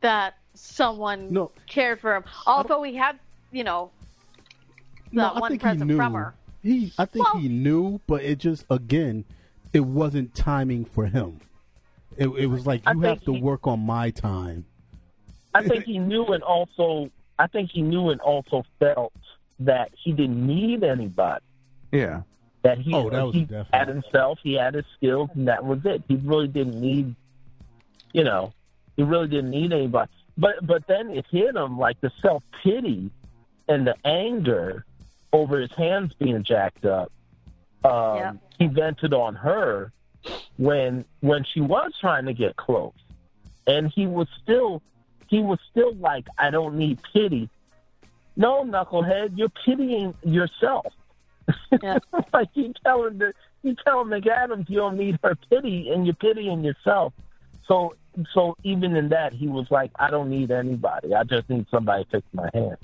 that 0.00 0.34
someone 0.54 1.32
No. 1.32 1.50
cared 1.66 2.00
for 2.00 2.14
him. 2.16 2.24
Although 2.46 2.82
he 2.82 2.94
had, 2.96 3.18
you 3.52 3.64
know, 3.64 3.90
No, 5.12 5.22
that 5.22 5.36
I 5.36 5.40
one 5.40 5.50
think 5.50 5.62
he 5.62 5.68
present 5.68 5.88
knew. 5.88 5.96
from 5.96 6.12
her. 6.14 6.34
He, 6.62 6.92
I 6.98 7.04
think 7.06 7.24
Well- 7.24 7.40
he 7.40 7.48
knew, 7.48 8.00
but 8.06 8.22
it 8.22 8.38
just 8.38 8.66
again, 8.68 9.24
it 9.72 9.80
wasn't 9.80 10.34
timing 10.34 10.84
for 10.84 11.06
him. 11.06 11.40
It, 12.16 12.28
it 12.28 12.46
was 12.46 12.66
like 12.66 12.82
you 12.86 12.92
think 12.94 13.04
have 13.04 13.24
to 13.24 13.34
he- 13.34 13.40
work 13.40 13.66
on 13.66 13.80
my 13.80 14.10
time. 14.10 14.64
I 15.54 15.62
think 15.68 15.84
he 15.84 15.98
knew 15.98 16.24
and 16.26 16.42
also 16.42 17.10
I 17.38 17.46
think 17.46 17.70
he 17.70 17.82
knew 17.82 18.10
and 18.10 18.20
also 18.20 18.64
felt 18.78 19.12
that 19.60 19.90
he 19.96 20.12
didn't 20.12 20.46
need 20.46 20.82
anybody. 20.82 21.44
Yeah. 21.92 22.22
That 22.62 22.78
he, 22.78 22.94
Oh, 22.94 23.10
that 23.10 23.22
was 23.26 23.34
he 23.34 23.40
definite. 23.42 23.66
had 23.74 23.88
himself, 23.88 24.38
he 24.42 24.54
had 24.54 24.74
his 24.74 24.84
skills, 24.96 25.30
and 25.34 25.48
that 25.48 25.64
was 25.64 25.84
it. 25.84 26.02
He 26.08 26.14
really 26.16 26.46
didn't 26.48 26.80
need, 26.80 27.14
you 28.12 28.22
know, 28.24 28.52
he 28.96 29.02
really 29.02 29.26
didn't 29.28 29.50
need 29.50 29.72
anybody. 29.72 30.10
But 30.38 30.64
but 30.66 30.86
then 30.86 31.10
it 31.10 31.26
hit 31.30 31.54
him 31.56 31.78
like 31.78 32.00
the 32.00 32.10
self 32.22 32.42
pity 32.62 33.10
and 33.68 33.86
the 33.86 33.94
anger 34.06 34.84
over 35.32 35.58
his 35.60 35.72
hands 35.72 36.14
being 36.14 36.42
jacked 36.44 36.84
up. 36.86 37.10
Um, 37.84 38.16
Yeah. 38.16 38.32
He 38.58 38.66
vented 38.68 39.12
on 39.12 39.34
her 39.34 39.92
when 40.56 41.04
when 41.20 41.44
she 41.44 41.60
was 41.60 41.92
trying 42.00 42.26
to 42.26 42.32
get 42.32 42.56
close, 42.56 42.92
and 43.66 43.90
he 43.94 44.06
was 44.06 44.28
still 44.42 44.82
he 45.32 45.40
was 45.40 45.58
still 45.70 45.94
like, 45.94 46.26
I 46.38 46.50
don't 46.50 46.76
need 46.76 47.00
pity. 47.14 47.48
No, 48.36 48.64
knucklehead, 48.64 49.32
you're 49.36 49.48
pitying 49.64 50.14
yourself. 50.22 50.92
Yeah. 51.82 51.98
like 52.34 52.50
you 52.52 52.74
telling 52.84 53.18
the 53.18 53.32
you 53.62 53.74
telling 53.82 54.08
McAdams 54.08 54.68
you 54.68 54.76
don't 54.76 54.98
need 54.98 55.18
her 55.24 55.34
pity 55.48 55.90
and 55.90 56.06
you're 56.06 56.14
pitying 56.14 56.62
yourself. 56.62 57.14
So 57.66 57.94
so 58.34 58.56
even 58.62 58.94
in 58.94 59.08
that 59.08 59.32
he 59.32 59.48
was 59.48 59.70
like, 59.70 59.90
I 59.98 60.10
don't 60.10 60.28
need 60.28 60.50
anybody. 60.50 61.14
I 61.14 61.24
just 61.24 61.48
need 61.48 61.66
somebody 61.70 62.04
to 62.04 62.10
fix 62.10 62.26
my 62.34 62.50
hand. 62.52 62.76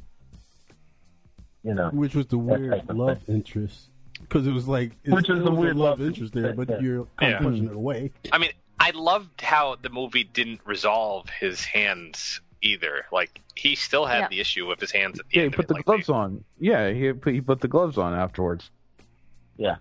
You 1.62 1.74
know. 1.74 1.90
which 1.90 2.14
was 2.14 2.26
the 2.28 2.38
weird 2.38 2.70
type 2.70 2.88
of 2.88 2.96
love 2.96 3.20
interest 3.28 3.90
because 4.28 4.46
it 4.46 4.52
was 4.52 4.68
like 4.68 4.92
Which 5.06 5.28
is 5.30 5.38
it 5.38 5.44
the 5.44 5.50
was 5.50 5.58
weird 5.58 5.76
love 5.76 5.98
love 6.00 6.06
interest 6.08 6.34
there, 6.34 6.52
but 6.52 6.68
yeah. 6.68 6.80
you're 6.80 7.06
kind 7.16 7.34
of 7.34 7.40
Yeah. 7.42 7.48
pushing 7.48 7.64
it 7.66 7.72
away. 7.74 8.10
I 8.32 8.38
mean, 8.38 8.50
I 8.78 8.90
loved 8.90 9.40
how 9.40 9.76
the 9.80 9.88
movie 9.88 10.24
didn't 10.24 10.60
resolve 10.64 11.28
his 11.30 11.64
hands 11.64 12.40
either. 12.62 13.06
Like 13.12 13.40
he 13.54 13.74
still 13.74 14.06
had 14.06 14.20
Yeah. 14.20 14.28
the 14.28 14.40
issue 14.40 14.66
with 14.66 14.80
his 14.80 14.90
hands 14.92 15.18
at 15.18 15.26
the 15.28 15.34
Yeah, 15.36 15.40
he 15.42 15.44
end. 15.46 15.54
of 15.54 15.56
put 15.56 15.64
it. 15.64 15.68
the 15.68 15.74
Like, 15.74 15.84
gloves 15.86 16.06
they- 16.08 16.12
on. 16.12 16.44
Yeah, 16.60 16.90
he 16.90 17.12
put, 17.12 17.32
he 17.34 17.40
put 17.40 17.60
the 17.60 17.68
gloves 17.68 17.96
on 17.98 18.14
afterwards. 18.14 18.70
Yeah. 19.56 19.76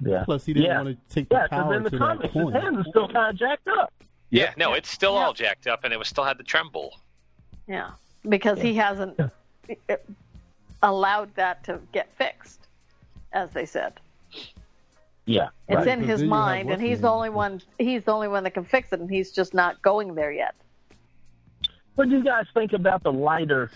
Yeah. 0.00 0.24
Plus, 0.24 0.44
he 0.44 0.52
didn't 0.52 0.66
Yeah. 0.70 0.82
want 0.82 1.08
to 1.08 1.14
take 1.14 1.28
the 1.28 1.36
Yeah, 1.36 1.46
power 1.48 1.74
in 1.74 1.82
the 1.82 1.90
to 1.90 1.98
that 1.98 2.04
comics 2.06 2.34
his 2.34 2.52
hands 2.52 2.78
are 2.78 2.84
still 2.90 3.06
kinda 3.06 3.32
jacked 3.32 3.68
up. 3.68 3.92
Yeah, 4.30 4.52
no, 4.56 4.74
it's 4.74 4.90
still 4.90 5.14
Yeah. 5.14 5.24
all 5.26 5.32
jacked 5.32 5.66
up, 5.66 5.84
and 5.84 5.92
it 5.92 5.98
was 5.98 6.08
still 6.08 6.24
had 6.24 6.36
the 6.38 6.44
tremble. 6.44 6.98
Yeah, 7.66 7.92
because 8.28 8.60
he 8.60 8.74
hasn't 8.74 9.18
allowed 10.82 11.34
that 11.34 11.64
to 11.64 11.80
get 11.92 12.10
fixed, 12.16 12.65
as 13.36 13.50
they 13.50 13.66
said. 13.66 14.00
Yeah. 15.26 15.48
It's 15.68 15.78
right. 15.78 15.88
in 15.88 16.00
his 16.00 16.20
then 16.20 16.28
you 16.28 16.34
have 16.34 16.40
mind, 16.40 16.70
and 16.70 16.80
he's 16.80 17.00
the 17.00 17.10
only 17.10 17.30
one. 17.30 17.60
He's 17.78 18.04
the 18.04 18.12
only 18.12 18.28
one 18.28 18.44
that 18.44 18.54
can 18.54 18.64
fix 18.64 18.92
it, 18.92 19.00
and 19.00 19.10
he's 19.10 19.32
just 19.32 19.54
not 19.54 19.82
going 19.82 20.14
there 20.14 20.32
yet. 20.32 20.54
What 21.96 22.08
do 22.08 22.16
you 22.16 22.24
guys 22.24 22.46
think 22.54 22.72
about 22.72 23.02
the 23.02 23.12
lighter, 23.12 23.70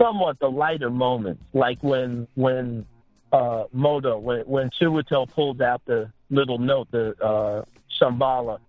somewhat 0.00 0.38
the 0.38 0.48
lighter 0.48 0.90
moments, 0.90 1.42
like 1.52 1.82
when 1.82 2.28
when 2.34 2.86
uh, 3.32 3.64
Mordo, 3.74 4.20
when 4.20 4.40
when 4.40 4.70
Chiwetel 4.70 5.30
pulls 5.30 5.60
out 5.60 5.82
the 5.86 6.10
little 6.30 6.58
note, 6.58 6.88
the 6.90 7.14
uh, 7.22 7.64
Shambhala, 8.00 8.60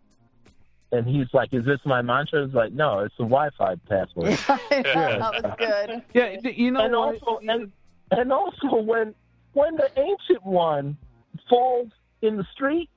and 0.91 1.05
he's 1.05 1.27
like, 1.34 1.53
"Is 1.53 1.65
this 1.65 1.79
my 1.86 2.01
mantra?" 2.01 2.45
It's 2.45 2.53
like, 2.53 2.73
"No, 2.73 2.99
it's 2.99 3.15
the 3.17 3.25
Wi-Fi 3.25 3.75
password." 3.88 4.34
that 4.47 5.43
was 5.43 5.55
good. 5.59 6.01
Yeah, 6.13 6.49
you 6.49 6.71
know 6.71 6.86
and 6.86 6.95
what? 6.95 7.21
also, 7.21 7.39
and 7.47 7.71
and 8.11 8.31
also 8.31 8.75
when 8.81 9.13
when 9.53 9.75
the 9.75 9.89
ancient 9.97 10.43
one 10.45 10.97
falls 11.49 11.89
in 12.21 12.37
the 12.37 12.45
street, 12.53 12.89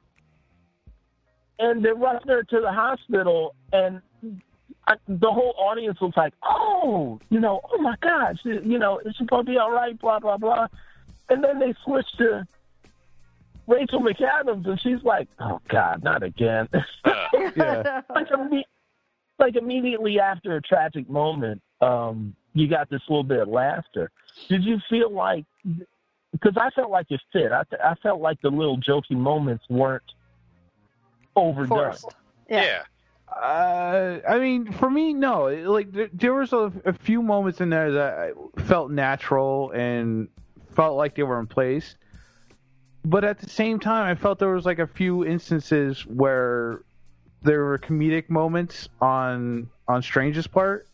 and 1.58 1.84
they're 1.84 1.94
rushing 1.94 2.28
her 2.28 2.42
to 2.42 2.60
the 2.60 2.72
hospital, 2.72 3.54
and 3.72 4.00
I, 4.86 4.94
the 5.08 5.30
whole 5.30 5.54
audience 5.58 6.00
was 6.00 6.12
like, 6.16 6.34
"Oh, 6.44 7.20
you 7.30 7.40
know, 7.40 7.60
oh 7.72 7.78
my 7.78 7.96
gosh, 8.00 8.36
you 8.44 8.78
know, 8.78 8.98
is 9.00 9.14
she 9.16 9.24
gonna 9.24 9.44
be 9.44 9.58
all 9.58 9.70
right?" 9.70 9.98
Blah 9.98 10.20
blah 10.20 10.36
blah, 10.36 10.66
and 11.28 11.42
then 11.42 11.58
they 11.58 11.74
switch 11.84 12.06
to 12.18 12.46
Rachel 13.66 14.00
McAdams, 14.00 14.66
and 14.66 14.80
she's 14.80 15.02
like, 15.02 15.28
"Oh 15.40 15.60
God, 15.68 16.02
not 16.02 16.22
again." 16.22 16.68
Yeah. 17.56 18.02
like, 18.14 18.28
imme- 18.28 18.64
like 19.38 19.56
immediately 19.56 20.20
after 20.20 20.56
a 20.56 20.62
tragic 20.62 21.08
moment, 21.08 21.62
um, 21.80 22.34
you 22.56 22.66
got 22.68 22.88
this 22.88 23.02
little 23.08 23.22
bit 23.22 23.40
of 23.40 23.48
laughter. 23.48 24.10
Did 24.48 24.64
you 24.64 24.78
feel 24.88 25.12
like? 25.12 25.44
Because 26.32 26.56
I 26.56 26.70
felt 26.70 26.90
like 26.90 27.06
it 27.10 27.20
fit. 27.32 27.52
I, 27.52 27.62
I 27.84 27.94
felt 28.02 28.20
like 28.20 28.40
the 28.40 28.50
little 28.50 28.78
jokey 28.78 29.12
moments 29.12 29.64
weren't 29.68 30.02
overdone. 31.36 31.78
Forced. 31.78 32.14
yeah. 32.48 32.62
Yeah. 32.62 32.82
Uh, 33.28 34.20
I 34.26 34.38
mean, 34.38 34.72
for 34.72 34.88
me, 34.88 35.12
no. 35.12 35.46
Like 35.70 35.92
there, 35.92 36.08
there 36.12 36.32
was 36.32 36.52
a, 36.54 36.72
a 36.86 36.92
few 36.94 37.20
moments 37.20 37.60
in 37.60 37.68
there 37.68 37.92
that 37.92 38.32
felt 38.64 38.90
natural 38.90 39.70
and 39.72 40.28
felt 40.74 40.96
like 40.96 41.14
they 41.14 41.24
were 41.24 41.38
in 41.38 41.46
place. 41.46 41.96
But 43.04 43.24
at 43.24 43.38
the 43.38 43.50
same 43.50 43.78
time, 43.78 44.10
I 44.10 44.14
felt 44.14 44.38
there 44.38 44.54
was 44.54 44.64
like 44.64 44.78
a 44.78 44.86
few 44.86 45.26
instances 45.26 46.06
where 46.06 46.82
there 47.42 47.64
were 47.64 47.78
comedic 47.78 48.30
moments 48.30 48.88
on 49.00 49.68
on 49.86 50.02
Strange's 50.02 50.46
part. 50.46 50.86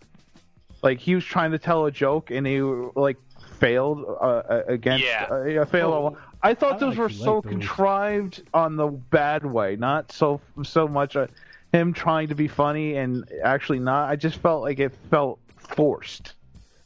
Like 0.82 0.98
he 0.98 1.14
was 1.14 1.24
trying 1.24 1.52
to 1.52 1.58
tell 1.58 1.86
a 1.86 1.90
joke 1.90 2.30
and 2.30 2.46
he 2.46 2.60
like 2.60 3.16
failed 3.58 4.04
uh, 4.20 4.62
against. 4.66 5.04
Yeah. 5.04 5.26
Uh, 5.30 5.64
failed. 5.64 6.14
Oh, 6.14 6.18
I 6.42 6.54
thought 6.54 6.74
I 6.74 6.78
those 6.78 6.96
were 6.96 7.08
so 7.08 7.40
those. 7.40 7.50
contrived 7.50 8.42
on 8.52 8.76
the 8.76 8.88
bad 8.88 9.44
way, 9.46 9.76
not 9.76 10.10
so 10.10 10.40
so 10.64 10.88
much 10.88 11.14
uh, 11.16 11.28
him 11.72 11.92
trying 11.92 12.28
to 12.28 12.34
be 12.34 12.48
funny 12.48 12.96
and 12.96 13.28
actually 13.44 13.78
not. 13.78 14.10
I 14.10 14.16
just 14.16 14.38
felt 14.38 14.62
like 14.62 14.80
it 14.80 14.92
felt 15.10 15.38
forced. 15.56 16.34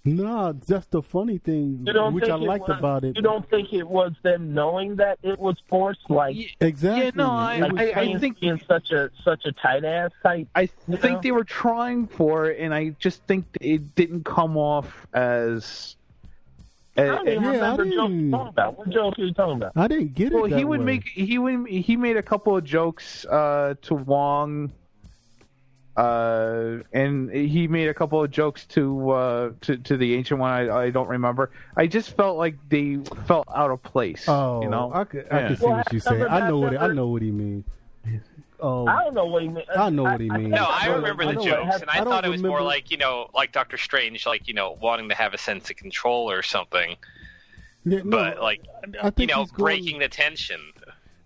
No, 0.07 0.53
that's 0.53 0.87
the 0.87 1.03
funny 1.03 1.39
thing, 1.39 1.85
which 1.85 2.29
I 2.29 2.37
liked 2.37 2.69
was, 2.69 2.79
about 2.79 3.05
it. 3.05 3.17
You 3.17 3.23
don't 3.23 3.49
think 3.51 3.73
it 3.73 3.89
was 3.89 4.13
them 4.23 4.55
knowing 4.55 4.97
that 4.97 5.19
it 5.23 5.39
was 5.39 5.57
forced, 5.69 6.09
like 6.09 6.37
exactly. 6.61 7.05
Yeah, 7.07 7.11
no, 7.15 7.31
I, 7.31 7.55
It 7.57 7.97
I, 7.97 8.01
I 8.03 8.19
think 8.19 8.39
being 8.41 8.61
such 8.69 8.93
a 8.93 9.11
such 9.25 9.45
a 9.47 9.53
tight 9.53 9.85
ass 9.85 10.13
type. 10.23 10.47
I 10.55 10.67
think 10.67 11.03
know? 11.03 11.21
they 11.23 11.33
were 11.33 11.45
trying 11.45 12.07
for 12.07 12.51
it, 12.51 12.61
and 12.61 12.73
I 12.73 12.91
just 13.01 13.23
think 13.25 13.47
it 13.61 13.95
didn't 13.97 14.25
come 14.25 14.57
off 14.57 15.07
as. 15.13 15.97
I 16.99 17.05
don't 17.05 17.29
even 17.29 17.43
Yeah, 17.43 17.51
remember 17.51 17.85
jokes 17.85 17.95
didn't- 17.97 18.21
you're 18.21 18.31
talking 18.31 18.49
about. 18.49 18.79
What 18.79 18.89
joke 18.89 19.19
are 19.19 19.23
you 19.23 19.35
talking 19.35 19.57
about? 19.57 19.73
I 19.77 19.89
didn't 19.89 20.15
get 20.15 20.33
it. 20.33 20.35
well, 20.35 20.45
he 20.47 20.65
would 20.65 20.81
way. 20.81 20.87
make 20.87 21.09
he 21.09 21.37
would 21.39 21.69
he 21.69 21.97
made 21.97 22.17
a 22.17 22.23
couple 22.23 22.57
of 22.57 22.65
jokes 22.65 23.27
uh, 23.27 23.75
to 23.83 23.95
Wong, 23.95 24.73
uh, 25.97 26.79
and 26.93 27.31
he 27.31 27.67
made 27.69 27.89
a 27.89 27.95
couple 27.95 28.23
of 28.23 28.31
jokes 28.31 28.65
to 28.67 29.11
uh, 29.11 29.51
to 29.63 29.77
to 29.79 29.97
the 29.97 30.15
ancient 30.15 30.41
one. 30.41 30.51
I, 30.53 30.85
I 30.85 30.91
don't 30.91 31.09
remember. 31.09 31.51
I 31.77 31.87
just 31.87 32.17
felt 32.17 32.37
like 32.37 32.57
they 32.69 32.99
felt 33.27 33.47
out 33.55 33.71
of 33.71 33.83
place. 33.83 34.25
Oh, 34.29 34.63
you 34.63 34.69
know, 34.69 34.91
I 34.95 35.05
could, 35.05 35.27
I 35.31 35.41
Yeah. 35.41 35.49
could 35.49 35.59
see 35.59 35.65
Well, 35.67 35.77
what 35.77 35.93
you're 35.93 36.01
I 36.01 36.05
saying. 36.11 36.23
I 36.29 36.49
know 36.49 36.59
what 36.59 36.73
remember- 36.73 36.93
I 36.93 36.95
know 36.95 37.09
what 37.09 37.23
he 37.23 37.31
means. 37.31 37.65
Oh, 38.59 38.87
I 38.87 39.05
don't 39.05 39.15
know 39.15 39.27
what 39.27 39.43
he 39.43 39.49
means. 39.49 39.67
I 39.77 39.91
know 39.91 40.03
what 40.05 40.21
he 40.21 40.31
means. 40.31 40.49
No, 40.51 40.65
I 40.65 40.87
remember 40.89 41.25
I 41.25 41.27
the 41.27 41.33
don't- 41.35 41.45
jokes, 41.45 41.81
and 41.83 41.91
I, 41.91 42.01
I 42.01 42.05
thought 42.05 42.25
it 42.25 42.31
was 42.31 42.43
more 42.43 42.63
like 42.63 42.91
you 42.91 42.97
know, 42.97 43.29
like 43.35 43.53
Doctor 43.53 43.77
Strange, 43.77 44.25
like 44.27 44.49
you 44.49 44.55
know, 44.55 44.77
wanting 44.81 45.09
to 45.11 45.15
have 45.15 45.35
a 45.35 45.39
sense 45.39 45.69
of 45.71 45.77
control 45.77 46.31
or 46.31 46.43
something, 46.43 46.97
Yeah, 47.85 47.99
no, 48.05 48.11
but 48.11 48.41
like 48.43 48.63
I 49.03 49.13
you 49.17 49.27
know, 49.27 49.41
he's 49.43 49.51
going- 49.51 49.65
breaking 49.65 49.99
the 49.99 50.09
tension. 50.09 50.61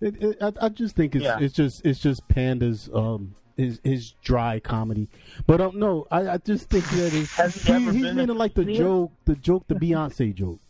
It, 0.01 0.23
it, 0.23 0.39
I, 0.43 0.53
I 0.63 0.69
just 0.71 0.97
think 0.97 1.15
it's 1.15 1.25
Yeah. 1.25 1.39
it's 1.41 1.55
just 1.55 1.85
it's 1.85 2.01
just 2.01 2.27
Panda's 2.29 2.89
um 2.95 3.35
his 3.61 3.81
his 3.85 4.13
dry 4.23 4.59
comedy, 4.61 5.09
but 5.47 5.61
um 5.61 5.79
no, 5.79 6.07
I, 6.11 6.29
I 6.31 6.39
just 6.39 6.69
think 6.71 6.85
that 6.91 7.13
it's, 7.15 7.33
Has 7.37 7.55
he 7.63 7.73
he, 7.73 7.79
he's 7.79 7.93
been 8.03 8.17
meaning 8.17 8.31
a 8.31 8.33
like 8.35 8.55
the 8.55 8.65
joke 8.65 9.13
the 9.27 9.37
joke 9.37 9.65
the 9.69 9.75
Beyonce 9.75 10.35
joke 10.35 10.61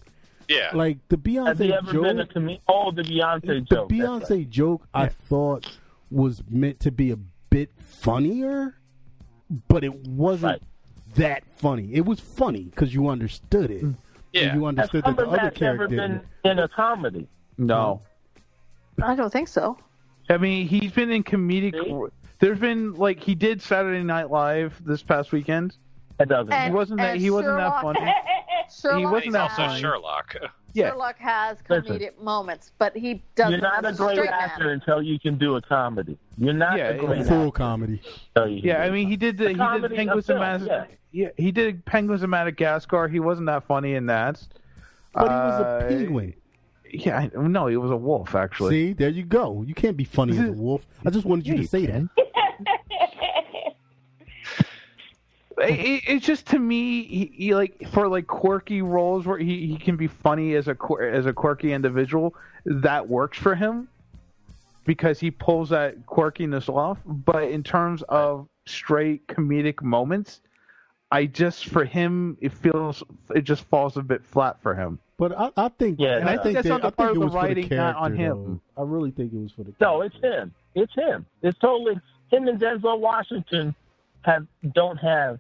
Yeah, 0.49 0.71
like 0.75 0.99
the 1.09 1.17
Beyonce 1.17 1.47
Has 1.47 1.59
he 1.59 1.69
Beyonce 1.69 1.77
ever 1.79 1.93
joke 1.93 2.03
been 2.03 2.21
a 2.21 2.27
comedian? 2.27 2.61
Oh, 2.69 2.91
the 2.91 3.03
Beyonce 3.03 3.47
the 3.47 3.61
joke. 3.61 3.89
that's 3.89 3.93
Beyonce 3.93 4.31
right. 4.31 4.51
joke 4.51 4.83
I 4.93 5.07
thought 5.09 5.79
was 6.11 6.43
meant 6.51 6.81
to 6.81 6.91
be 6.91 7.11
a 7.13 7.17
bit 7.51 7.71
funnier, 7.79 8.75
but 9.69 9.85
it 9.85 9.95
wasn't 10.09 10.53
Right. 10.61 10.63
that 11.17 11.45
funny. 11.57 11.91
It 11.95 12.05
was 12.05 12.21
funny 12.21 12.65
because 12.65 12.93
you 12.95 13.09
understood 13.09 13.71
it. 13.71 13.85
yeah. 14.33 14.43
And 14.43 14.61
you 14.61 14.67
Has 14.67 14.69
understood 14.69 15.05
that 15.05 15.17
the 15.17 15.27
other 15.29 15.37
Cumberbatch 15.37 15.63
ever 15.63 15.87
character 15.89 15.97
been 15.97 16.21
in 16.45 16.59
a 16.59 16.69
comedy? 16.69 17.29
no. 17.59 18.03
I 19.03 19.15
don't 19.15 19.33
think 19.33 19.49
so. 19.49 19.79
I 20.29 20.37
mean, 20.37 20.69
he's 20.69 20.93
been 20.93 21.11
in 21.11 21.25
comedic. 21.25 21.73
See? 21.73 22.20
There's 22.41 22.59
been 22.59 22.95
like 22.95 23.23
he 23.23 23.35
did 23.35 23.61
Saturday 23.63 24.03
Night 24.03 24.31
Live 24.31 24.81
this 24.85 25.03
past 25.03 25.31
weekend. 25.33 25.77
That 26.19 26.29
doesn't. 26.29 26.53
And- 26.53 26.71
He 26.73 26.75
wasn't 26.77 26.99
that. 27.01 27.13
and 27.13 27.21
He 27.21 27.31
wasn't 27.31 27.57
that 27.59 27.83
funny. 27.83 28.01
Sherlock 28.73 28.99
He 29.01 29.07
wasn't 29.07 29.33
that 29.33 29.41
also 29.51 29.57
funny. 29.57 29.81
Sherlock. 29.81 30.37
Yeah. 30.73 30.91
Sherlock 30.91 31.19
has 31.19 31.59
Listen. 31.69 31.99
comedic 31.99 32.19
moments, 32.23 32.71
but 32.79 32.97
he 32.97 33.23
doesn't. 33.35 33.53
You're 33.53 33.61
not 33.61 33.85
a 33.85 33.93
great 33.93 34.13
straight 34.17 34.31
actor 34.31 34.65
man. 34.65 34.75
until 34.75 35.03
you 35.03 35.19
can 35.19 35.37
do 35.39 35.57
a 35.57 35.63
comedy. 35.63 36.17
You're 36.39 36.53
not 36.55 36.79
Yeah, 36.79 36.91
a 36.91 36.99
great 36.99 37.27
Full 37.27 37.47
actor 37.49 37.51
comedy. 37.51 38.01
until 38.37 38.49
you 38.53 38.61
can 38.61 38.69
Yeah, 38.69 38.83
I 38.85 38.91
mean, 38.91 39.09
he 39.09 39.17
did 39.17 39.37
the 39.39 39.47
A 39.47 39.49
he 39.49 39.55
did 39.55 39.95
Penguins 39.97 40.09
a 40.09 40.35
of 40.35 40.39
film, 40.39 40.39
Madagascar. 40.41 40.89
yeah. 41.13 41.25
Yeah, 41.25 41.29
he 41.37 41.51
did 41.51 41.85
Penguins 41.85 42.23
of 42.23 42.31
Madagascar. 42.31 43.09
He 43.09 43.19
wasn't 43.19 43.47
that 43.47 43.65
funny 43.65 43.95
in 43.97 44.07
that. 44.07 44.41
But 45.13 45.23
he 45.23 45.29
was 45.29 45.61
Uh, 45.61 45.81
a 45.85 45.89
penguin. 45.89 46.35
Yeah, 46.93 47.19
I- 47.19 47.31
no, 47.49 47.67
he 47.67 47.77
was 47.77 47.91
a 47.91 47.97
wolf 47.97 48.37
actually. 48.37 48.71
See, 48.71 48.93
there 48.93 49.09
you 49.09 49.25
go. 49.25 49.63
You 49.67 49.75
can't 49.75 49.97
be 49.97 50.05
funny 50.05 50.39
as 50.39 50.49
a 50.49 50.53
wolf. 50.63 50.87
I 51.05 51.11
just 51.11 51.27
wanted 51.27 51.49
you 51.49 51.57
to 51.57 51.67
say 51.67 51.87
that. 51.87 52.09
It, 55.59 55.71
it- 55.79 56.03
it's 56.07 56.27
just 56.27 56.47
to 56.49 56.59
me, 56.59 57.03
he, 57.05 57.33
he 57.35 57.55
like 57.55 57.89
for 57.91 58.09
like 58.09 58.27
quirky 58.27 58.81
roles 58.83 59.27
where 59.27 59.39
he, 59.39 59.67
he 59.67 59.77
can 59.77 59.97
be 59.97 60.07
funny 60.07 60.55
as 60.55 60.69
a 60.69 60.77
as 61.03 61.27
a 61.27 61.33
quirky 61.33 61.73
individual. 61.73 62.35
That 62.65 63.09
works 63.09 63.37
for 63.39 63.55
him 63.55 63.89
because 64.87 65.21
he 65.21 65.31
pulls 65.31 65.69
that 65.71 66.07
quirkiness 66.07 66.69
off. 66.69 66.99
But 67.05 67.45
in 67.51 67.63
terms 67.63 68.03
of 68.09 68.49
straight 68.67 69.27
comedic 69.27 69.83
moments, 69.83 70.41
I 71.11 71.27
just 71.27 71.67
for 71.67 71.85
him 71.85 72.39
it 72.41 72.53
feels 72.53 73.03
it 73.35 73.43
just 73.43 73.65
falls 73.65 73.99
a 73.99 74.03
bit 74.03 74.25
flat 74.25 74.63
for 74.63 74.75
him. 74.75 74.99
But 75.19 75.39
I, 75.39 75.51
I 75.59 75.69
think, 75.69 76.01
Yeah, 76.01 76.17
and 76.17 76.31
I 76.31 76.37
no. 76.37 76.43
think 76.43 76.55
That's 76.55 76.69
that, 76.69 76.71
not 76.71 76.81
the 76.81 76.87
I 76.87 76.91
part 76.93 77.09
think 77.11 77.11
of 77.11 77.17
it 77.17 77.21
the 77.21 77.27
was 77.27 77.35
writing, 77.35 77.65
for 77.65 77.69
the 77.69 77.77
not 77.77 77.97
character. 77.99 78.05
on 78.05 78.17
him. 78.17 78.61
though. 78.77 78.83
I 78.83 78.87
really 78.87 79.11
think 79.11 79.35
it 79.35 79.37
was 79.39 79.53
for 79.53 79.65
the. 79.65 79.75
No, 79.79 80.01
it's 80.01 80.17
him. 80.23 80.55
It's 80.75 80.95
him. 80.95 81.27
It's 81.43 81.59
totally 81.59 82.01
him 82.31 82.49
and 82.49 82.61
Denzel 82.61 82.99
Washington 83.01 83.75
have 84.23 84.47
don't 84.75 84.97
have 84.99 85.39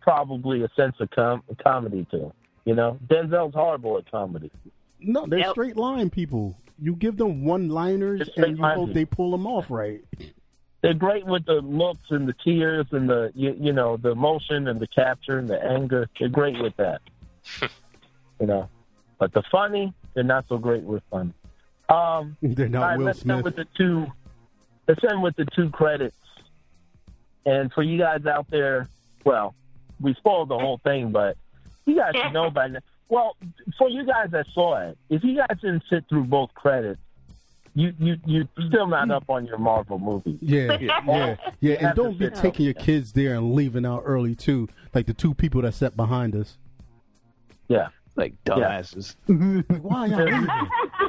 probably 0.00 0.62
a 0.62 0.68
sense 0.76 0.96
of 1.00 1.10
com- 1.10 1.42
comedy 1.62 2.06
to 2.10 2.24
him. 2.26 2.32
You 2.64 2.74
know, 2.74 2.98
Denzel's 3.06 3.54
horrible 3.54 3.98
at 3.98 4.10
comedy. 4.10 4.50
No, 5.00 5.26
they're 5.26 5.38
Yep. 5.40 5.50
straight 5.52 5.76
line 5.76 6.10
people. 6.10 6.56
You 6.80 6.94
give 6.94 7.16
them 7.16 7.44
one 7.44 7.68
liners 7.68 8.28
and 8.36 8.56
you 8.58 8.64
hope 8.64 8.92
they 8.92 9.04
pull 9.04 9.30
them 9.32 9.46
off 9.46 9.70
right. 9.70 10.02
They're 10.80 10.94
great 10.94 11.26
with 11.26 11.44
the 11.44 11.54
looks 11.60 12.10
and 12.10 12.28
the 12.28 12.34
tears 12.44 12.86
and 12.92 13.08
the 13.08 13.32
you, 13.34 13.56
you 13.58 13.72
know 13.72 13.96
the 13.96 14.10
emotion 14.10 14.68
and 14.68 14.78
the 14.78 14.86
capture 14.86 15.38
and 15.38 15.48
the 15.48 15.60
anger. 15.62 16.08
They're 16.18 16.28
great 16.28 16.60
with 16.60 16.76
that. 16.76 17.00
you 18.40 18.46
know, 18.46 18.68
but 19.18 19.32
the 19.32 19.42
funny, 19.50 19.92
they're 20.14 20.22
not 20.22 20.46
so 20.48 20.56
great 20.58 20.84
with 20.84 21.02
funny. 21.10 21.32
Um, 21.88 22.36
They're 22.42 22.68
not 22.68 22.80
right, 22.82 22.98
Will 22.98 23.06
let's 23.06 23.20
Smith. 23.20 23.36
end 23.36 23.44
with 23.44 23.56
the 23.56 23.66
two. 23.76 24.06
Let's 24.88 25.04
end 25.04 25.22
with 25.22 25.36
the 25.36 25.44
two 25.44 25.70
credits. 25.70 26.16
And 27.44 27.72
for 27.72 27.82
you 27.82 27.98
guys 27.98 28.26
out 28.26 28.50
there, 28.50 28.88
well, 29.24 29.54
we 30.00 30.14
spoiled 30.14 30.48
the 30.48 30.58
whole 30.58 30.78
thing, 30.78 31.12
but 31.12 31.36
you 31.86 31.96
guys 31.96 32.14
should 32.14 32.32
know 32.32 32.50
by 32.50 32.68
now. 32.68 32.80
Well, 33.08 33.36
for 33.78 33.88
you 33.88 34.04
guys 34.04 34.30
that 34.32 34.46
saw 34.52 34.78
it, 34.88 34.98
if 35.08 35.24
you 35.24 35.36
guys 35.36 35.58
didn't 35.60 35.84
sit 35.88 36.04
through 36.08 36.24
both 36.24 36.52
credits, 36.54 37.00
you 37.74 37.94
you 37.98 38.16
you 38.26 38.48
still 38.66 38.86
not 38.86 39.10
up 39.10 39.24
on 39.28 39.46
your 39.46 39.58
Marvel 39.58 39.98
movie. 39.98 40.38
Yeah, 40.42 40.78
yeah, 40.80 41.00
yeah, 41.06 41.36
yeah. 41.60 41.86
And 41.88 41.96
don't 41.96 42.18
be 42.18 42.28
taking 42.30 42.64
your 42.64 42.74
kids 42.74 43.12
there 43.12 43.34
and 43.34 43.54
leaving 43.54 43.86
out 43.86 44.02
early 44.04 44.34
too, 44.34 44.68
like 44.94 45.06
the 45.06 45.14
two 45.14 45.32
people 45.32 45.62
that 45.62 45.74
sat 45.74 45.96
behind 45.96 46.34
us. 46.34 46.58
Yeah. 47.68 47.88
Like 48.16 48.34
dumbasses. 48.44 49.14
Like, 49.28 49.78
why 49.82 50.06
y'all 50.06 50.24
leaving? 50.24 50.48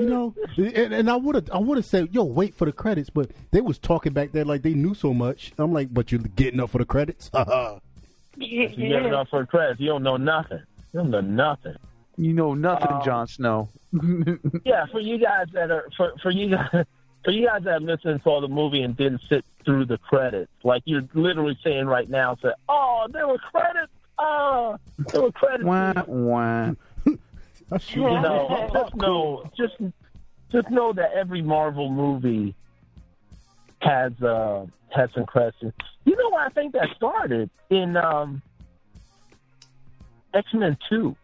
You 0.00 0.06
know, 0.06 0.34
and, 0.56 0.92
and 0.94 1.10
I 1.10 1.16
would 1.16 1.34
have, 1.34 1.50
I 1.52 1.58
would 1.58 1.76
have 1.76 1.84
said, 1.84 2.08
"Yo, 2.12 2.24
wait 2.24 2.54
for 2.54 2.64
the 2.64 2.72
credits," 2.72 3.10
but 3.10 3.30
they 3.50 3.60
was 3.60 3.78
talking 3.78 4.12
back 4.12 4.32
there 4.32 4.44
like 4.44 4.62
they 4.62 4.74
knew 4.74 4.94
so 4.94 5.12
much. 5.14 5.52
I'm 5.58 5.72
like, 5.72 5.92
"But 5.92 6.10
you're 6.10 6.20
getting 6.20 6.60
up 6.60 6.70
for 6.70 6.78
the 6.78 6.84
credits?" 6.86 7.30
If 8.38 8.78
you 8.78 8.88
get 8.88 9.04
it 9.04 9.12
up 9.12 9.28
for 9.28 9.40
the 9.42 9.46
credits, 9.46 9.78
you 9.80 9.88
don't 9.88 10.02
know 10.02 10.16
nothing. 10.16 10.62
You 10.92 11.00
don't 11.00 11.10
know 11.10 11.20
nothing. 11.20 11.76
You 12.16 12.32
know 12.32 12.54
nothing, 12.54 12.88
Um, 12.90 13.02
Jon 13.04 13.26
Snow. 13.26 13.68
Yeah, 14.64 14.86
for 14.86 15.00
you 15.00 15.18
guys 15.18 15.46
that 15.52 15.70
are 15.70 15.88
for 15.96 16.14
for 16.22 16.30
you 16.30 16.50
guys 16.50 16.68
for 17.24 17.30
you 17.30 17.46
guys 17.46 17.62
that 17.64 17.82
listened 17.82 18.20
saw 18.24 18.40
the 18.40 18.48
movie 18.48 18.82
and 18.82 18.96
didn't 18.96 19.20
sit 19.28 19.44
through 19.64 19.84
the 19.84 19.98
credits, 19.98 20.50
like 20.64 20.82
you're 20.86 21.04
literally 21.14 21.58
saying 21.62 21.86
right 21.86 22.08
now, 22.08 22.36
say, 22.42 22.52
"Oh, 22.68 23.06
there 23.12 23.28
were 23.28 23.38
credits. 23.38 23.92
Oh, 24.18 24.76
there 25.12 25.22
were 25.22 25.32
credits." 25.32 25.64
wah, 25.64 25.92
wah. 26.06 26.72
I 27.70 27.78
should 27.78 27.96
You 27.96 28.20
know, 28.20 28.70
just 28.72 28.94
know, 28.96 29.50
just 29.56 29.74
just 30.50 30.70
know 30.70 30.92
that 30.92 31.12
every 31.12 31.42
Marvel 31.42 31.90
movie 31.90 32.54
has 33.80 34.12
uh 34.22 34.66
has 34.90 35.10
some 35.14 35.24
credits. 35.26 35.76
You 36.04 36.16
know, 36.16 36.36
I 36.36 36.48
think 36.50 36.72
that 36.74 36.88
started 36.96 37.50
in 37.70 37.96
um 37.96 38.42
X 40.34 40.52
Men 40.54 40.76
Two. 40.88 41.16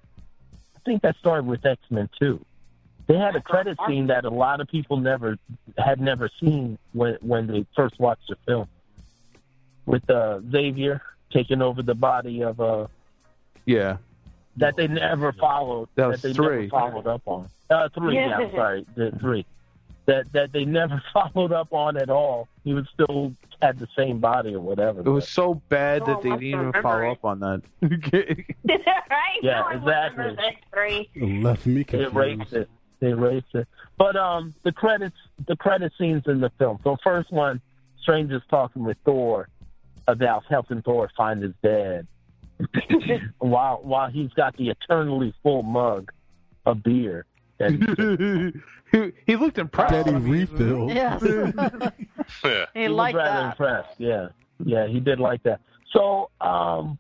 I 0.77 0.81
think 0.85 1.03
that 1.03 1.17
started 1.17 1.47
with 1.47 1.65
X 1.65 1.81
Men 1.91 2.09
Two. 2.19 2.45
They 3.07 3.17
had 3.17 3.37
a 3.37 3.41
credit 3.41 3.79
scene 3.87 4.09
that 4.09 4.27
a 4.27 4.31
lot 4.31 4.61
of 4.61 4.69
people 4.69 4.99
never 4.99 5.39
had 5.79 6.01
never 6.01 6.29
seen 6.41 6.79
when 6.93 7.17
when 7.21 7.47
they 7.47 7.67
first 7.75 7.99
watched 7.99 8.29
the 8.29 8.37
film, 8.47 8.69
with 9.87 10.09
uh, 10.11 10.41
Xavier 10.51 11.01
taking 11.33 11.63
over 11.63 11.83
the 11.83 11.95
body 11.95 12.43
of 12.43 12.61
uh 12.61 12.87
Yeah. 13.67 13.99
That 14.59 14.77
they 14.77 14.87
never 14.89 15.33
followed. 15.33 15.89
That 15.97 16.09
was 16.09 16.23
they 16.23 16.33
three. 16.33 16.67
never 16.67 16.69
followed 16.69 17.07
up 17.07 17.23
on. 17.27 17.49
Uh, 17.71 17.89
three. 17.95 18.15
Yeah, 18.17 18.37
I'm 18.37 18.51
sorry, 18.53 18.87
the 18.95 19.11
three. 19.21 19.45
That 20.07 20.33
that 20.33 20.53
they 20.53 20.65
never 20.65 21.03
followed 21.13 21.53
up 21.53 21.73
on 21.73 21.97
at 21.97 22.09
all. 22.11 22.49
He 22.65 22.73
was 22.75 22.87
still 22.95 23.35
had 23.61 23.79
the 23.79 23.89
same 23.97 24.19
body 24.21 24.55
or 24.55 24.61
whatever. 24.61 25.01
It 25.01 25.09
was 25.09 25.29
so 25.29 25.55
bad 25.69 26.07
that 26.07 26.19
Oh, 26.19 26.23
they 26.23 26.31
didn't 26.31 26.43
even 26.45 26.73
follow 26.81 26.95
memory? 27.01 27.11
up 27.11 27.25
on 27.25 27.41
that. 27.41 27.63
right? 28.71 29.39
Yeah, 29.43 29.61
No, 29.61 29.69
exactly. 29.79 30.25
remember 30.25 30.43
that 30.43 30.55
three. 30.73 31.11
left 31.43 31.67
me 31.67 31.85
confused. 31.85 32.15
They 32.15 32.21
erased 32.21 32.53
it. 32.53 32.69
They 33.01 33.09
erased 33.09 33.55
it. 33.55 33.67
But 33.97 34.17
um, 34.17 34.55
the 34.63 34.73
credits, 34.73 35.17
the 35.47 35.57
credit 35.57 35.93
scenes 35.99 36.23
in 36.27 36.41
the 36.41 36.51
film. 36.59 36.79
So 36.85 36.97
first 37.03 37.33
one, 37.33 37.61
Strange 38.01 38.31
is 38.33 38.43
talking 38.49 38.85
with 38.85 38.97
Thor 39.05 39.49
about 40.07 40.45
helping 40.49 40.83
Thor 40.83 41.11
find 41.17 41.43
his 41.43 41.53
dad, 41.63 42.07
while 43.39 43.81
while 43.83 44.11
he's 44.11 44.31
got 44.33 44.57
the 44.57 44.71
eternally 44.71 45.33
full 45.43 45.63
mug 45.63 46.11
of 46.67 46.83
beer. 46.83 47.25
That 47.59 47.73
he 48.93 48.99
he, 48.99 49.13
he 49.27 49.37
looked 49.37 49.59
impressed. 49.59 49.93
Daddy 49.93 50.15
refill. 50.15 50.91
Yes. 50.91 51.23
Yeah. 52.45 52.67
he 52.75 52.83
he 52.83 52.89
was 52.89 53.15
rather 53.15 53.15
that. 53.15 53.51
impressed. 53.53 53.99
Yeah, 54.01 54.29
yeah, 54.65 54.87
he 54.87 55.01
did 55.01 55.19
like 55.21 55.43
that. 55.45 55.61
So, 55.93 56.31
um, 56.41 56.99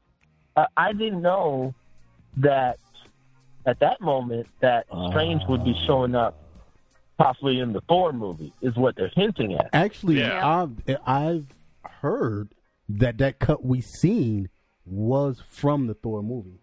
uh, 0.56 0.66
I 0.76 0.92
didn't 0.92 1.22
know 1.22 1.74
that 2.38 2.78
at 3.66 3.80
that 3.80 4.00
moment 4.00 4.46
that 4.60 4.86
Strange 5.10 5.42
would 5.48 5.64
be 5.64 5.74
showing 5.86 6.14
up 6.14 6.42
possibly 7.18 7.58
in 7.60 7.72
the 7.72 7.80
Thor 7.82 8.12
movie 8.12 8.52
is 8.62 8.74
what 8.76 8.96
they're 8.96 9.12
hinting 9.14 9.54
at. 9.54 9.68
Actually, 9.72 10.20
Yeah. 10.20 10.46
I've 10.46 10.98
I've 11.06 11.46
heard 11.82 12.48
that 12.88 13.18
that 13.18 13.38
cut 13.38 13.64
we 13.64 13.80
seen 13.80 14.48
was 14.90 15.42
from 15.50 15.86
the 15.86 15.94
Thor 15.94 16.22
movie. 16.22 16.60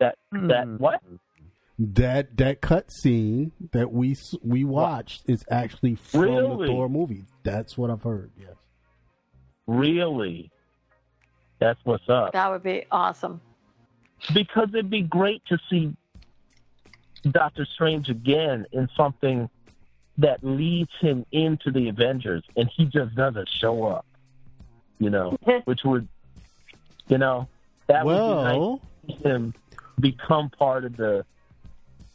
That 0.00 0.16
that 0.32 0.64
Hmm. 0.66 0.76
what? 0.76 1.02
That 1.78 2.36
that 2.36 2.60
cut 2.60 2.90
scene 2.92 3.52
that 3.72 3.92
we 3.92 4.16
we 4.42 4.64
watched 4.64 5.28
is 5.28 5.44
actually 5.50 5.96
from 5.96 6.58
the 6.60 6.66
Thor 6.66 6.88
movie. 6.88 7.24
That's 7.42 7.76
what 7.76 7.90
I've 7.90 8.02
heard. 8.02 8.30
Yes. 8.38 8.54
Really? 9.66 10.50
That's 11.58 11.80
what's 11.84 12.08
up. 12.08 12.32
That 12.32 12.50
would 12.50 12.62
be 12.62 12.84
awesome. 12.90 13.40
because 14.32 14.68
it'd 14.70 14.88
be 14.90 15.02
great 15.02 15.44
to 15.46 15.58
see 15.68 15.94
Doctor 17.30 17.64
Strange 17.66 18.08
again 18.08 18.66
in 18.72 18.88
something 18.96 19.48
that 20.18 20.42
leads 20.44 20.90
him 21.00 21.26
into 21.32 21.70
the 21.70 21.88
Avengers, 21.88 22.42
and 22.56 22.70
he 22.76 22.86
just 22.86 23.14
doesn't 23.14 23.48
show 23.48 23.84
up. 23.84 24.06
You 24.98 25.10
know, 25.10 25.36
which 25.64 25.80
would, 25.84 26.08
you 27.08 27.18
know, 27.18 27.48
that 27.86 28.04
would 28.04 28.14
be 28.14 28.42
nice 28.42 28.78
him 29.22 29.54
become 30.00 30.50
part 30.50 30.84
of 30.84 30.96
the, 30.96 31.24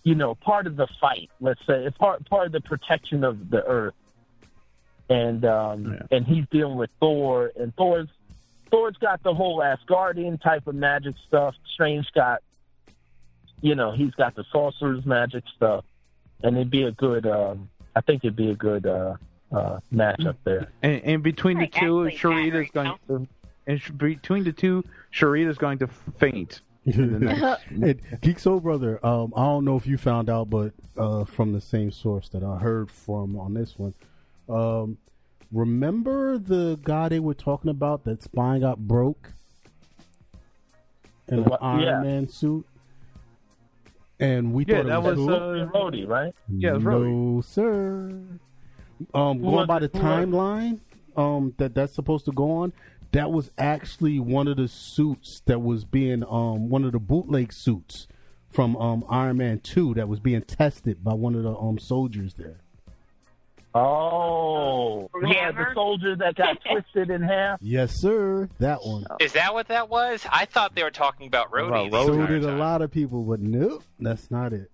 you 0.04 0.16
know, 0.16 0.36
part 0.36 0.66
of 0.68 0.76
the 0.76 0.88
fight. 1.00 1.30
Let's 1.40 1.60
say 1.68 1.86
it's 1.86 1.98
part 1.98 2.28
part 2.30 2.48
of 2.48 2.52
the 2.52 2.62
protection 2.62 3.24
of 3.24 3.50
the 3.50 3.64
Earth, 3.66 3.94
and 5.10 5.46
um, 5.46 5.94
Yeah. 5.94 6.18
and 6.18 6.26
he's 6.26 6.46
dealing 6.52 6.78
with 6.78 6.90
Thor, 7.00 7.52
and 7.60 7.76
Thor's 7.76 8.08
Thor's 8.72 8.98
got 8.98 9.24
the 9.24 9.34
whole 9.34 9.60
Asgardian 9.60 10.42
type 10.42 10.68
of 10.68 10.76
magic 10.76 11.16
stuff. 11.28 11.56
Strange 11.74 12.12
got, 12.14 12.42
you 13.62 13.76
know, 13.76 13.92
he's 13.92 14.12
got 14.12 14.36
the 14.36 14.44
sorcerer's 14.52 15.06
magic 15.06 15.44
stuff, 15.56 15.86
and 16.44 16.56
it'd 16.56 16.70
be 16.70 16.84
a 16.84 16.92
good. 16.92 17.26
Um, 17.26 17.70
I 17.96 18.02
think 18.02 18.24
it'd 18.24 18.36
be 18.36 18.52
a 18.52 18.56
good 18.56 18.86
uh, 18.86 19.16
uh, 19.52 19.80
matchup 19.94 20.36
there. 20.44 20.70
And, 20.84 21.02
and 21.04 21.24
between 21.24 21.58
the 21.58 21.64
Like, 21.64 21.74
two, 21.74 22.06
actually 22.08 22.52
Sharita's 22.52 22.72
going 22.72 22.94
to. 23.08 23.28
And 23.70 23.98
between 24.00 24.44
the 24.44 24.52
two, 24.52 24.84
Sharita's 25.14 25.60
going 25.60 25.78
to 25.78 25.88
faint. 25.88 26.62
in 26.86 27.20
the 27.20 27.60
and 27.70 28.02
Geek 28.22 28.40
Soul 28.40 28.60
Brother, 28.60 29.00
um, 29.06 29.32
I 29.38 29.44
don't 29.46 29.64
know 29.64 29.78
if 29.78 29.86
you 29.86 29.96
found 29.96 30.28
out, 30.28 30.50
but 30.50 30.74
uh, 30.98 31.24
from 31.26 31.54
the 31.54 31.62
same 31.62 31.92
source 31.92 32.30
that 32.30 32.44
I 32.44 32.58
heard 32.58 32.90
from 32.90 33.38
on 33.38 33.54
this 33.54 33.78
one, 33.78 33.94
um, 34.50 34.98
remember 35.52 36.40
the 36.40 36.80
guy 36.84 37.10
they 37.10 37.20
were 37.20 37.36
talking 37.36 37.70
about 37.70 38.06
that 38.06 38.24
spine 38.24 38.62
got 38.62 38.80
broke 38.80 39.34
in 41.28 41.44
the 41.44 41.44
What- 41.44 41.62
Iron 41.62 41.82
yeah. 41.84 42.02
Man 42.02 42.28
suit, 42.28 42.66
and 44.20 44.52
we 44.52 44.66
Yeah, 44.66 44.78
thought 44.78 44.86
it 44.86 44.88
that 44.90 45.04
was, 45.04 45.18
was, 45.20 45.28
cool. 45.28 45.36
uh, 45.36 45.66
Rhodey, 45.68 46.08
right? 46.08 46.34
Yeah, 46.48 46.72
it 46.72 46.74
was 46.78 46.84
no, 46.86 47.42
sir. 47.46 48.20
Um, 49.14 49.42
going 49.42 49.42
was 49.44 49.68
by 49.68 49.78
the 49.78 49.90
Who 49.94 50.00
was 50.00 50.24
it? 50.24 50.30
timeline, 50.32 50.80
um, 51.16 51.54
that 51.58 51.76
that's 51.76 51.94
supposed 51.94 52.26
to 52.26 52.32
go 52.32 52.50
on. 52.50 52.74
That 53.12 53.32
was 53.32 53.52
actually 53.58 54.20
one 54.20 54.48
of 54.48 54.58
the 54.58 54.68
suits 54.68 55.42
that 55.46 55.60
was 55.60 55.84
being 55.86 56.24
um 56.24 56.70
one 56.70 56.86
of 56.86 56.92
the 56.92 57.00
bootleg 57.00 57.52
suits 57.54 58.08
from 58.50 58.76
um 58.78 59.04
Iron 59.10 59.38
Man 59.38 59.60
Two 59.60 59.94
that 59.96 60.08
was 60.08 60.20
being 60.20 60.42
tested 60.42 61.04
by 61.04 61.14
one 61.14 61.36
of 61.36 61.44
the 61.44 61.56
um 61.56 61.80
soldiers 61.80 62.36
there. 62.36 62.58
Oh, 63.76 65.10
yeah, 65.28 65.52
the 65.52 65.68
soldier 65.76 66.16
that 66.16 66.36
got 66.36 66.58
twisted 66.72 67.12
in 67.12 67.22
half. 67.22 67.60
Yes, 67.62 68.02
sir. 68.02 68.50
That 68.58 68.80
one. 68.84 69.06
Is 69.20 69.34
that 69.34 69.54
what 69.54 69.68
that 69.68 69.90
was? 69.90 70.26
I 70.32 70.46
thought 70.46 70.74
they 70.74 70.84
were 70.84 70.90
talking 70.90 71.28
about 71.28 71.52
Rhodey. 71.52 71.88
About 71.88 72.08
the 72.08 72.14
So 72.14 72.26
did 72.26 72.44
a 72.46 72.56
lot 72.56 72.82
of 72.82 72.90
people, 72.90 73.22
but 73.24 73.40
nope, 73.40 73.84
that's 74.00 74.32
not 74.32 74.54
it. 74.54 74.72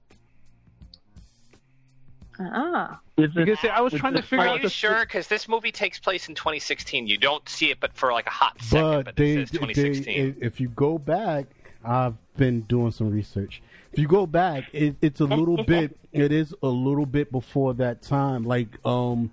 Ah. 2.40 3.00
Is 3.18 3.32
it? 3.32 3.46
Because 3.46 3.60
I 3.72 3.82
was 3.82 3.94
trying 3.94 4.14
to 4.14 4.22
figure 4.22 4.46
Are 4.46 4.50
out 4.50 4.58
you 4.58 4.64
the 4.64 4.70
sure? 4.70 5.02
Because 5.02 5.28
this 5.28 5.48
movie 5.48 5.72
takes 5.72 6.00
place 6.00 6.28
in 6.28 6.36
2016. 6.36 7.08
You 7.08 7.18
don't 7.18 7.48
see 7.48 7.72
it, 7.72 7.80
but 7.80 7.94
for 7.94 8.12
like 8.12 8.28
a 8.28 8.32
hot 8.32 8.62
second. 8.62 8.82
But 8.82 9.06
But, 9.06 9.16
they, 9.16 9.32
it 9.32 9.50
says 9.50 9.52
they, 9.52 9.58
2016. 9.74 10.38
if 10.42 10.60
you 10.60 10.70
go 10.70 10.98
back, 10.98 11.46
I've 11.84 12.16
been 12.38 12.62
doing 12.62 12.92
some 12.92 13.12
research. 13.12 13.62
If 13.94 14.00
you 14.00 14.08
go 14.08 14.26
back, 14.26 14.66
it, 14.74 14.96
it's 15.02 15.22
a 15.22 15.26
little 15.26 15.64
bit. 15.64 15.98
It 16.12 16.32
is 16.32 16.54
a 16.62 16.68
little 16.68 17.06
bit 17.06 17.32
before 17.32 17.74
that 17.76 18.02
time. 18.02 18.44
Like, 18.44 18.68
um, 18.86 19.32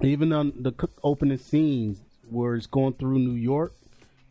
even 0.00 0.32
on 0.32 0.52
the 0.56 0.72
opening 1.02 1.38
scenes 1.38 2.00
where 2.28 2.54
it's 2.54 2.66
going 2.66 2.94
through 2.94 3.18
New 3.18 3.34
York 3.34 3.74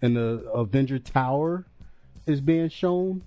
and 0.02 0.16
the 0.16 0.50
Avenger 0.54 1.00
Tower 1.00 1.66
is 2.26 2.40
being 2.42 2.70
shown 2.70 3.24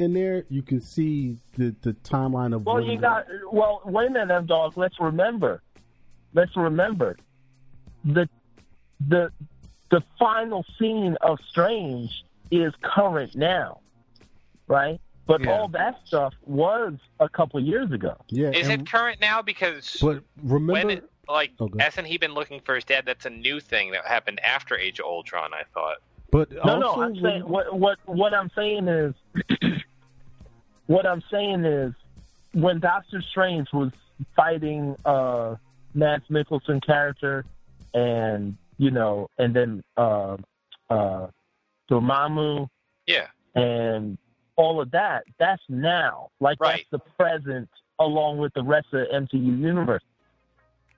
in 0.00 0.12
there, 0.12 0.44
you 0.48 0.62
can 0.62 0.80
see 0.80 1.36
the 1.56 1.74
the 1.82 1.92
timeline 2.04 2.54
of. 2.54 2.64
Well, 2.66 2.80
you 2.80 2.96
the- 2.96 3.02
got. 3.02 3.26
Well, 3.52 3.82
wait 3.84 4.08
a 4.08 4.10
minute, 4.10 4.34
M 4.34 4.46
dog. 4.46 4.76
Let's 4.76 4.98
remember. 5.00 5.62
Let's 6.34 6.56
remember 6.56 7.16
the 8.04 8.28
the 9.08 9.30
the 9.90 10.02
final 10.18 10.64
scene 10.78 11.16
of 11.20 11.38
Strange 11.48 12.24
is 12.50 12.72
current 12.82 13.34
now, 13.34 13.80
right? 14.68 15.00
But 15.26 15.42
Yeah. 15.44 15.52
all 15.52 15.68
that 15.68 16.00
stuff 16.06 16.34
was 16.44 16.94
a 17.20 17.28
couple 17.28 17.60
years 17.60 17.90
ago. 17.92 18.16
yeah. 18.28 18.50
Is 18.50 18.68
and- 18.68 18.82
it 18.82 18.88
current 18.90 19.20
now? 19.20 19.42
Because 19.42 19.96
But 20.00 20.22
remember, 20.42 20.72
when 20.72 20.90
it, 20.90 21.10
like 21.28 21.52
Oh, 21.60 21.68
go 21.68 21.78
hasn't 21.78 22.06
he 22.08 22.18
been 22.18 22.34
looking 22.34 22.60
for 22.60 22.74
his 22.74 22.84
dad? 22.84 23.04
That's 23.06 23.26
a 23.26 23.30
new 23.30 23.60
thing 23.60 23.90
that 23.92 24.04
happened 24.06 24.40
after 24.40 24.76
Age 24.76 24.98
of 25.00 25.06
Ultron. 25.06 25.52
I 25.54 25.62
thought. 25.74 25.98
but 26.32 26.50
No, 26.52 26.60
also, 26.62 26.78
no. 26.78 27.02
I'm 27.02 27.20
saying 27.20 27.42
what 27.48 27.76
what 27.78 27.98
what 28.06 28.34
I'm 28.34 28.50
saying 28.56 28.86
is 28.88 29.14
what 30.90 31.06
I'm 31.06 31.22
saying 31.30 31.64
is 31.64 31.92
when 32.52 32.80
Doctor 32.80 33.22
Strange 33.30 33.68
was 33.72 33.92
fighting 34.34 34.96
uh 35.04 35.54
Mads 35.94 36.24
Mikkelsen 36.28 36.84
character 36.84 37.44
and 37.94 38.56
you 38.76 38.90
know 38.90 39.28
and 39.38 39.54
then 39.54 39.84
uh 39.96 40.36
uh 40.90 41.28
Dormammu 41.88 42.68
Yeah. 43.06 43.28
and 43.54 44.18
all 44.56 44.80
of 44.80 44.90
that, 44.90 45.22
that's 45.38 45.62
now. 45.68 46.30
Like 46.40 46.60
Right. 46.60 46.84
that's 46.92 47.04
the 47.04 47.10
present 47.16 47.68
along 48.00 48.38
with 48.38 48.52
the 48.54 48.64
rest 48.64 48.88
of 48.92 49.06
the 49.06 49.14
MCU 49.14 49.58
universe. 49.60 50.02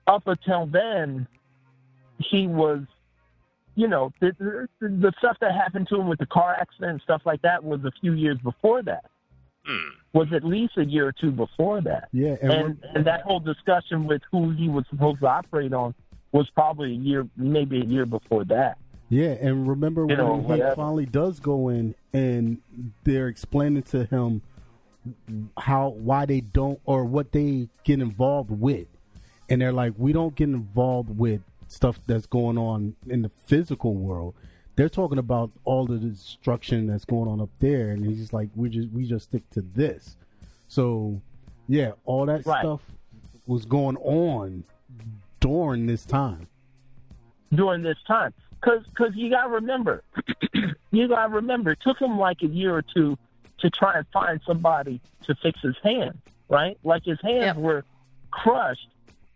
Up 0.07 0.25
until 0.25 0.65
then, 0.65 1.27
he 2.17 2.47
was, 2.47 2.81
you 3.75 3.87
know, 3.87 4.11
the, 4.19 4.31
the, 4.39 4.87
the 4.89 5.13
stuff 5.19 5.37
that 5.39 5.53
happened 5.53 5.87
to 5.89 5.99
him 5.99 6.07
with 6.07 6.19
the 6.19 6.25
car 6.25 6.55
accident 6.59 6.91
and 6.93 7.01
stuff 7.01 7.21
like 7.25 7.41
that 7.43 7.63
was 7.63 7.85
a 7.85 7.91
few 8.01 8.13
years 8.13 8.37
before 8.39 8.81
that. 8.83 9.05
Hmm. 9.65 9.89
Was 10.13 10.27
at 10.33 10.43
least 10.43 10.73
a 10.77 10.83
year 10.85 11.07
or 11.07 11.11
two 11.13 11.31
before 11.31 11.81
that. 11.81 12.09
yeah, 12.11 12.35
and, 12.41 12.51
And 12.51 12.85
and 12.95 13.05
that 13.07 13.21
whole 13.21 13.39
discussion 13.39 14.05
with 14.05 14.21
who 14.31 14.51
he 14.51 14.67
was 14.69 14.83
supposed 14.89 15.21
to 15.21 15.27
operate 15.27 15.73
on 15.73 15.95
was 16.33 16.49
probably 16.49 16.91
a 16.91 16.95
year, 16.95 17.27
maybe 17.37 17.81
a 17.81 17.85
year 17.85 18.05
before 18.05 18.43
that. 18.45 18.77
Yeah, 19.09 19.29
and 19.39 19.67
remember 19.67 20.01
You 20.01 20.07
when 20.07 20.17
know, 20.17 20.35
he 20.37 20.41
whatever. 20.45 20.75
finally 20.75 21.05
does 21.05 21.39
go 21.39 21.69
in 21.69 21.95
and 22.13 22.57
they're 23.03 23.27
explaining 23.27 23.83
to 23.83 24.05
him 24.05 24.41
how 25.57 25.89
why 25.89 26.25
they 26.25 26.41
don't 26.41 26.79
or 26.85 27.05
what 27.05 27.31
they 27.31 27.67
get 27.83 27.99
involved 27.99 28.51
with. 28.51 28.87
And 29.49 29.61
they're 29.61 29.73
like, 29.73 29.93
we 29.97 30.13
don't 30.13 30.35
get 30.35 30.49
involved 30.49 31.17
with 31.17 31.41
stuff 31.67 31.99
that's 32.07 32.25
going 32.25 32.57
on 32.57 32.95
in 33.07 33.21
the 33.21 33.31
physical 33.45 33.93
world. 33.93 34.35
They're 34.75 34.89
talking 34.89 35.19
about 35.19 35.51
all 35.65 35.85
the 35.85 35.97
destruction 35.97 36.87
that's 36.87 37.05
going 37.05 37.29
on 37.29 37.39
up 37.41 37.49
there 37.59 37.91
and 37.91 38.03
he's 38.05 38.17
just 38.17 38.33
like 38.33 38.49
we 38.55 38.69
just 38.69 38.89
we 38.89 39.05
just 39.07 39.25
stick 39.25 39.47
to 39.51 39.61
this. 39.61 40.17
So 40.67 41.21
yeah, 41.67 41.91
all 42.05 42.25
that 42.25 42.45
Right. 42.45 42.61
stuff 42.61 42.81
was 43.45 43.65
going 43.65 43.97
on 43.97 44.63
during 45.39 45.85
this 45.85 46.05
time. 46.05 46.47
during 47.53 47.83
this 47.83 47.97
time. 48.07 48.33
Because 48.59 48.83
cause 48.97 49.11
you 49.13 49.29
got 49.29 49.43
to 49.43 49.49
remember, 49.49 50.03
you 50.91 51.07
got 51.07 51.27
to 51.27 51.33
remember, 51.33 51.71
it 51.71 51.79
took 51.81 51.99
him 51.99 52.17
like 52.17 52.41
a 52.41 52.47
year 52.47 52.73
or 52.75 52.81
two 52.81 53.17
to 53.59 53.69
try 53.69 53.97
and 53.97 54.07
find 54.13 54.39
somebody 54.47 54.99
to 55.23 55.35
fix 55.35 55.59
his 55.61 55.75
hand, 55.83 56.17
right? 56.49 56.77
Like 56.83 57.03
his 57.05 57.19
hands 57.21 57.57
Yeah. 57.57 57.61
were 57.61 57.83
crushed 58.31 58.87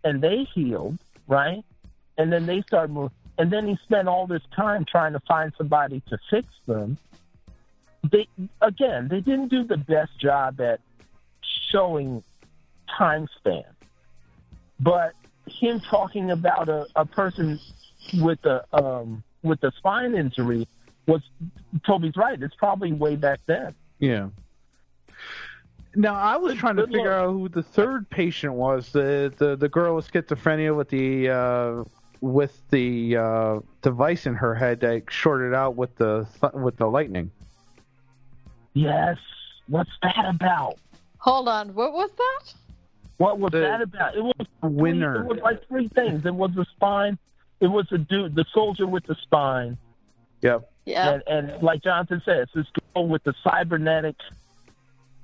and 0.02 0.20
they 0.22 0.44
healed, 0.54 0.98
right? 1.26 1.62
And 2.16 2.32
then 2.32 2.46
they 2.46 2.62
started 2.62 2.92
moving. 2.92 3.12
And 3.38 3.52
then 3.52 3.68
he 3.68 3.78
spent 3.84 4.08
all 4.08 4.26
this 4.26 4.42
time 4.54 4.84
trying 4.84 5.12
to 5.12 5.20
find 5.20 5.52
somebody 5.56 6.02
to 6.08 6.18
fix 6.28 6.48
them. 6.66 6.98
They 8.10 8.28
again, 8.60 9.08
they 9.08 9.20
didn't 9.20 9.48
do 9.48 9.64
the 9.64 9.76
best 9.76 10.18
job 10.20 10.60
at 10.60 10.80
showing 11.70 12.22
time 12.96 13.28
span. 13.38 13.64
But 14.80 15.12
him 15.46 15.80
talking 15.88 16.30
about 16.30 16.68
a, 16.68 16.86
a 16.96 17.04
person 17.04 17.58
with 18.14 18.44
a 18.44 18.64
um, 18.72 19.22
with 19.42 19.62
a 19.62 19.72
spine 19.78 20.14
injury 20.14 20.66
was 21.06 21.22
Toby's 21.86 22.16
right. 22.16 22.40
It's 22.42 22.54
probably 22.56 22.92
way 22.92 23.16
back 23.16 23.40
then. 23.46 23.74
Yeah. 23.98 24.28
Now 25.94 26.14
I 26.14 26.36
was 26.36 26.56
trying 26.56 26.76
to 26.76 26.86
figure 26.86 27.12
out 27.12 27.32
who 27.32 27.48
the 27.48 27.62
third 27.62 28.08
patient 28.10 28.54
was. 28.54 28.92
The 28.92 29.32
the, 29.36 29.56
the 29.56 29.68
girl 29.68 29.96
with 29.96 30.10
schizophrenia 30.10 30.76
with 30.76 30.88
the 30.88 31.30
uh, 31.30 31.84
with 32.20 32.60
the 32.70 33.16
uh, 33.16 33.60
device 33.82 34.26
in 34.26 34.34
her 34.34 34.54
head 34.54 34.80
that 34.80 35.04
shorted 35.10 35.54
out 35.54 35.76
with 35.76 35.94
the 35.96 36.26
th- 36.40 36.52
with 36.54 36.76
the 36.76 36.86
lightning. 36.86 37.30
Yes. 38.74 39.18
What's 39.66 39.90
that 40.02 40.24
about? 40.26 40.76
Hold 41.18 41.48
on. 41.48 41.74
What 41.74 41.92
was 41.92 42.10
that? 42.16 42.54
What 43.18 43.38
was 43.38 43.50
The 43.52 43.60
that 43.60 43.82
about? 43.82 44.16
It 44.16 44.22
was 44.22 44.34
three- 44.60 44.70
winner. 44.70 45.22
It 45.22 45.26
was 45.26 45.38
like 45.40 45.66
three 45.68 45.88
things. 45.88 46.24
It 46.24 46.34
was 46.34 46.52
the 46.54 46.64
spine. 46.76 47.18
It 47.60 47.66
was 47.66 47.86
the 47.90 47.98
dude, 47.98 48.34
the 48.36 48.44
soldier 48.52 48.86
with 48.86 49.04
the 49.06 49.16
spine, 49.16 49.76
Yep. 50.42 50.70
Yeah. 50.86 51.14
and, 51.14 51.22
and 51.50 51.62
like 51.62 51.82
Jonathan 51.82 52.22
says, 52.24 52.46
this 52.54 52.66
girl 52.94 53.08
with 53.08 53.24
the 53.24 53.34
cybernetic 53.42 54.14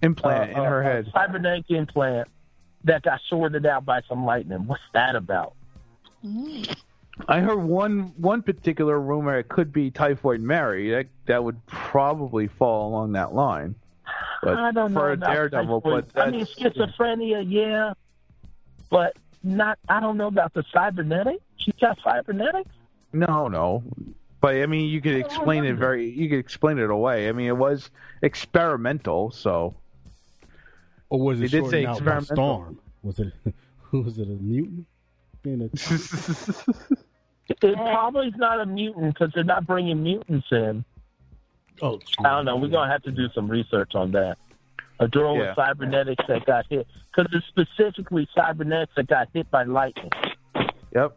Implant 0.03 0.57
uh, 0.57 0.61
in 0.61 0.65
her 0.69 0.81
uh, 0.83 0.85
head. 0.85 1.11
cybernetic 1.15 1.71
implant 1.71 2.27
that 2.83 3.03
got 3.03 3.21
shorted 3.31 3.65
out 3.67 3.85
by 3.85 4.03
some 4.09 4.25
lightning. 4.27 4.67
What's 4.67 4.83
that 4.95 5.15
about? 5.15 5.55
I 7.29 7.41
heard 7.41 7.63
one 7.63 8.13
one 8.17 8.43
particular 8.43 8.99
rumor 9.01 9.39
it 9.39 9.49
could 9.49 9.73
be 9.73 9.91
Typhoid 9.91 10.41
Mary. 10.41 10.91
That 10.91 11.07
that 11.27 11.45
would 11.45 11.65
probably 11.67 12.49
fall 12.49 12.89
along 12.89 13.13
that 13.13 13.35
line. 13.35 13.75
But 14.43 14.59
I 14.59 14.73
don't 14.73 14.93
know 14.93 15.01
for 15.01 15.11
a 15.11 15.13
about 15.15 15.33
Daredevil, 15.33 15.81
typhoid. 15.81 16.13
but 16.13 16.23
I 16.23 16.31
mean 16.31 16.47
schizophrenia, 16.47 17.45
yeah, 17.47 17.95
but 18.91 19.17
not. 19.43 19.79
I 19.89 20.01
don't 20.01 20.17
know 20.17 20.27
about 20.27 20.55
the 20.55 20.65
cybernetic. 20.73 21.41
She 21.57 21.73
got 21.81 21.99
cybernetics. 22.03 22.71
No, 23.13 23.49
no. 23.49 23.85
But 24.41 24.57
I 24.57 24.67
mean, 24.67 24.89
you 24.91 25.01
could 25.01 25.15
oh, 25.15 25.19
explain 25.19 25.65
it 25.65 25.77
very. 25.77 26.11
You 26.11 26.29
could 26.29 26.39
explain 26.39 26.79
it 26.79 26.91
away. 26.91 27.29
I 27.29 27.33
mean, 27.33 27.47
it 27.47 27.57
was 27.57 27.91
experimental, 28.23 29.31
so. 29.31 29.75
Or 31.09 31.21
was 31.21 31.41
it? 31.41 31.41
They 31.41 31.47
it 31.47 31.51
did 31.51 31.59
shorted 31.61 31.71
say 31.71 31.91
experimental. 31.91 32.37
Storm? 32.37 32.81
Was 33.03 33.19
it? 33.21 33.33
Was 33.93 34.19
it 34.19 34.27
a 34.27 34.33
mutant? 34.33 34.87
Being 35.45 35.61
a, 35.63 35.69
It 37.63 37.75
probably 37.77 38.29
is 38.29 38.35
not 38.37 38.61
a 38.61 38.67
mutant 38.67 39.13
because 39.15 39.31
they're 39.35 39.45
not 39.45 39.67
bringing 39.67 40.03
mutants 40.03 40.47
in. 40.51 40.85
oh, 41.83 42.01
I 42.21 42.23
don't 42.31 42.47
know. 42.47 42.57
We're 42.57 42.69
gonna 42.69 42.91
have 42.91 43.03
to 43.03 43.13
do 43.13 43.29
some 43.35 43.47
research 43.49 43.95
on 43.95 44.11
that. 44.13 44.39
A 45.01 45.07
girl 45.09 45.37
Yeah. 45.37 45.49
with 45.49 45.57
cybernetics 45.57 46.25
that 46.29 46.47
got 46.47 46.65
hit 46.71 46.87
because 47.15 47.31
it's 47.35 47.47
specifically 47.49 48.27
cybernetics 48.35 48.93
that 48.97 49.07
got 49.09 49.29
hit 49.35 49.51
by 49.51 49.65
lightning. 49.65 50.11
Yep. 50.95 51.17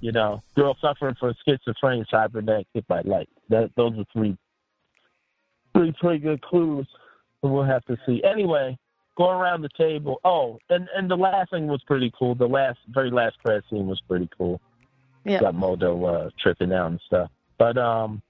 You 0.00 0.12
know, 0.12 0.42
girl 0.54 0.76
suffering 0.80 1.14
from 1.18 1.34
schizophrenia, 1.46 2.04
cybernetic 2.10 2.66
hit 2.74 2.86
by 2.86 3.00
light. 3.00 3.30
That 3.48 3.70
those 3.76 3.98
are 3.98 4.04
three, 4.12 4.36
three 5.74 5.92
pretty 5.98 6.18
good 6.18 6.42
clues. 6.42 6.86
But 7.40 7.48
we'll 7.48 7.62
have 7.64 7.84
to 7.86 7.96
see. 8.04 8.22
Anyway, 8.24 8.76
going 9.16 9.36
around 9.38 9.62
the 9.62 9.68
table. 9.76 10.20
Oh, 10.24 10.58
and 10.70 10.88
and 10.94 11.10
the 11.10 11.16
last 11.16 11.50
thing 11.50 11.66
was 11.66 11.82
pretty 11.84 12.12
cool. 12.18 12.34
The 12.34 12.46
last, 12.48 12.78
very 12.88 13.10
last 13.10 13.38
credit 13.42 13.64
scene 13.70 13.86
was 13.86 14.00
pretty 14.08 14.28
cool. 14.36 14.60
Yeah. 15.24 15.40
Got 15.40 15.54
Mordo 15.54 16.26
uh, 16.26 16.30
tripping 16.38 16.72
out 16.72 16.86
and 16.90 17.00
stuff. 17.06 17.30
But 17.58 17.76
um, 17.78 18.22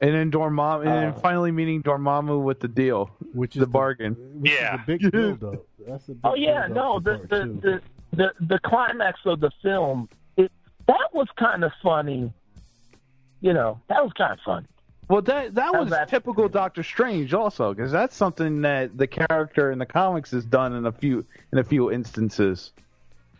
And 0.00 0.14
then 0.14 0.30
Dormammu, 0.30 0.80
and 0.82 0.88
then 0.90 1.08
Uh, 1.08 1.18
finally 1.20 1.50
meeting 1.50 1.82
Dormammu 1.82 2.42
with 2.42 2.60
the 2.60 2.68
deal, 2.68 3.10
which 3.32 3.56
is 3.56 3.60
the 3.60 3.66
bargain. 3.66 4.14
Which 4.40 4.52
Yeah. 4.52 4.74
a 4.82 4.86
big 4.86 5.10
build 5.10 5.42
up. 5.42 5.64
That's 5.86 6.04
a 6.08 6.12
big 6.12 6.20
Oh 6.24 6.34
yeah, 6.34 6.66
no, 6.68 7.00
the 7.00 7.16
the, 7.30 7.40
the 7.62 7.82
the 8.16 8.32
the 8.46 8.58
climax 8.60 9.20
of 9.24 9.40
the 9.40 9.50
film, 9.62 10.08
it 10.36 10.52
that 10.86 11.08
was 11.12 11.26
kind 11.36 11.64
of 11.64 11.72
funny. 11.82 12.32
You 13.40 13.52
know, 13.52 13.80
that 13.88 14.02
was 14.02 14.12
kind 14.12 14.32
of 14.32 14.40
fun. 14.40 14.66
Well, 15.08 15.22
that 15.22 15.54
that 15.54 15.72
was 15.72 15.90
that? 15.90 16.08
typical 16.08 16.48
Doctor 16.48 16.82
Strange, 16.82 17.32
also, 17.32 17.72
because 17.72 17.92
that's 17.92 18.16
something 18.16 18.62
that 18.62 18.96
the 18.96 19.06
character 19.06 19.70
in 19.70 19.78
the 19.78 19.86
comics 19.86 20.32
has 20.32 20.44
done 20.44 20.72
in 20.74 20.86
a 20.86 20.92
few 20.92 21.24
in 21.52 21.58
a 21.58 21.64
few 21.64 21.92
instances. 21.92 22.72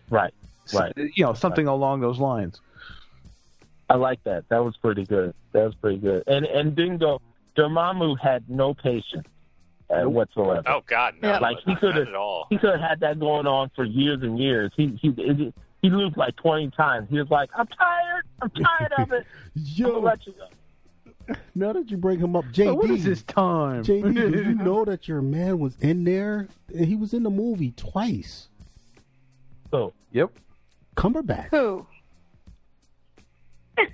Right, 0.09 0.33
right. 0.73 0.93
You 0.97 1.25
know, 1.25 1.33
something 1.35 1.67
along 1.67 2.01
those 2.01 2.19
lines. 2.19 2.61
I 3.91 3.97
like 3.97 4.23
that. 4.25 4.49
That 4.49 4.65
was 4.65 4.77
pretty 4.77 5.05
good. 5.05 5.35
That 5.53 5.65
was 5.65 5.75
pretty 5.75 5.99
good. 5.99 6.23
And 6.29 6.47
and 6.47 6.77
Dingo 6.77 7.21
Dormammu 7.57 8.19
had 8.21 8.49
no 8.49 8.73
patience 8.75 9.27
uh, 9.91 10.09
whatsoever. 10.09 10.63
Oh 10.67 10.83
God, 10.87 11.15
no, 11.21 11.31
Yeah. 11.31 11.39
Like, 11.39 11.59
he 11.65 11.75
could've- 11.75 12.09
He 12.51 12.59
could 12.59 12.73
have 12.73 12.81
had 12.81 13.01
that 13.01 13.19
going 13.19 13.47
on 13.47 13.71
for 13.75 13.85
years 13.85 14.23
and 14.23 14.39
years. 14.39 14.71
He 14.77 14.97
he 15.01 15.11
he, 15.13 15.53
he 15.83 15.91
looped 15.91 16.17
like 16.17 16.37
twenty 16.37 16.71
times. 16.71 17.09
He 17.11 17.19
was 17.19 17.31
like, 17.31 17.51
"I'm 17.57 17.67
tired. 17.67 18.25
I'm 18.41 18.51
tired 18.51 18.93
of 18.99 19.13
it. 19.13 19.27
I'm 19.57 19.63
gonna 19.83 19.93
Yo, 19.95 20.01
let 20.01 20.27
you 20.27 20.33
go." 20.33 20.47
now 21.55 21.73
that 21.73 21.91
you 21.91 21.97
bring 21.97 22.19
him 22.19 22.37
up, 22.37 22.45
So 22.55 22.75
what 22.75 22.91
is 22.91 23.01
JD, 23.01 23.05
this 23.05 23.23
time? 23.25 23.83
JD, 23.85 24.15
did 24.15 24.47
you 24.47 24.55
know 24.65 24.85
that 24.85 25.09
your 25.09 25.23
man 25.23 25.59
was 25.59 25.77
in 25.81 26.05
there? 26.05 26.49
He 26.75 26.95
was 26.97 27.13
in 27.15 27.23
the 27.23 27.31
movie 27.31 27.73
twice. 27.77 28.49
So 29.71 29.93
Yep. 30.13 30.31
Cumberbatch. 30.97 31.49
Who? 31.51 31.87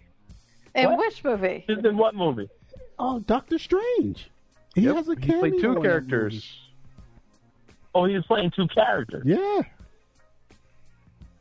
In 0.74 0.86
What? 0.90 0.98
which 0.98 1.22
movie? 1.24 1.64
in 1.68 1.96
what 1.96 2.14
movie? 2.14 2.48
Oh, 2.98 3.18
Doctor 3.20 3.58
Strange. 3.58 4.30
He 4.74 4.82
Yep. 4.82 4.94
has 4.96 5.08
a 5.08 5.14
He 5.20 5.32
played 5.32 5.60
two 5.60 5.80
characters. 5.82 6.58
Oh, 7.94 8.04
he 8.06 8.14
was 8.14 8.24
playing 8.26 8.52
two 8.56 8.68
characters. 8.68 9.22
Yeah. 9.26 9.62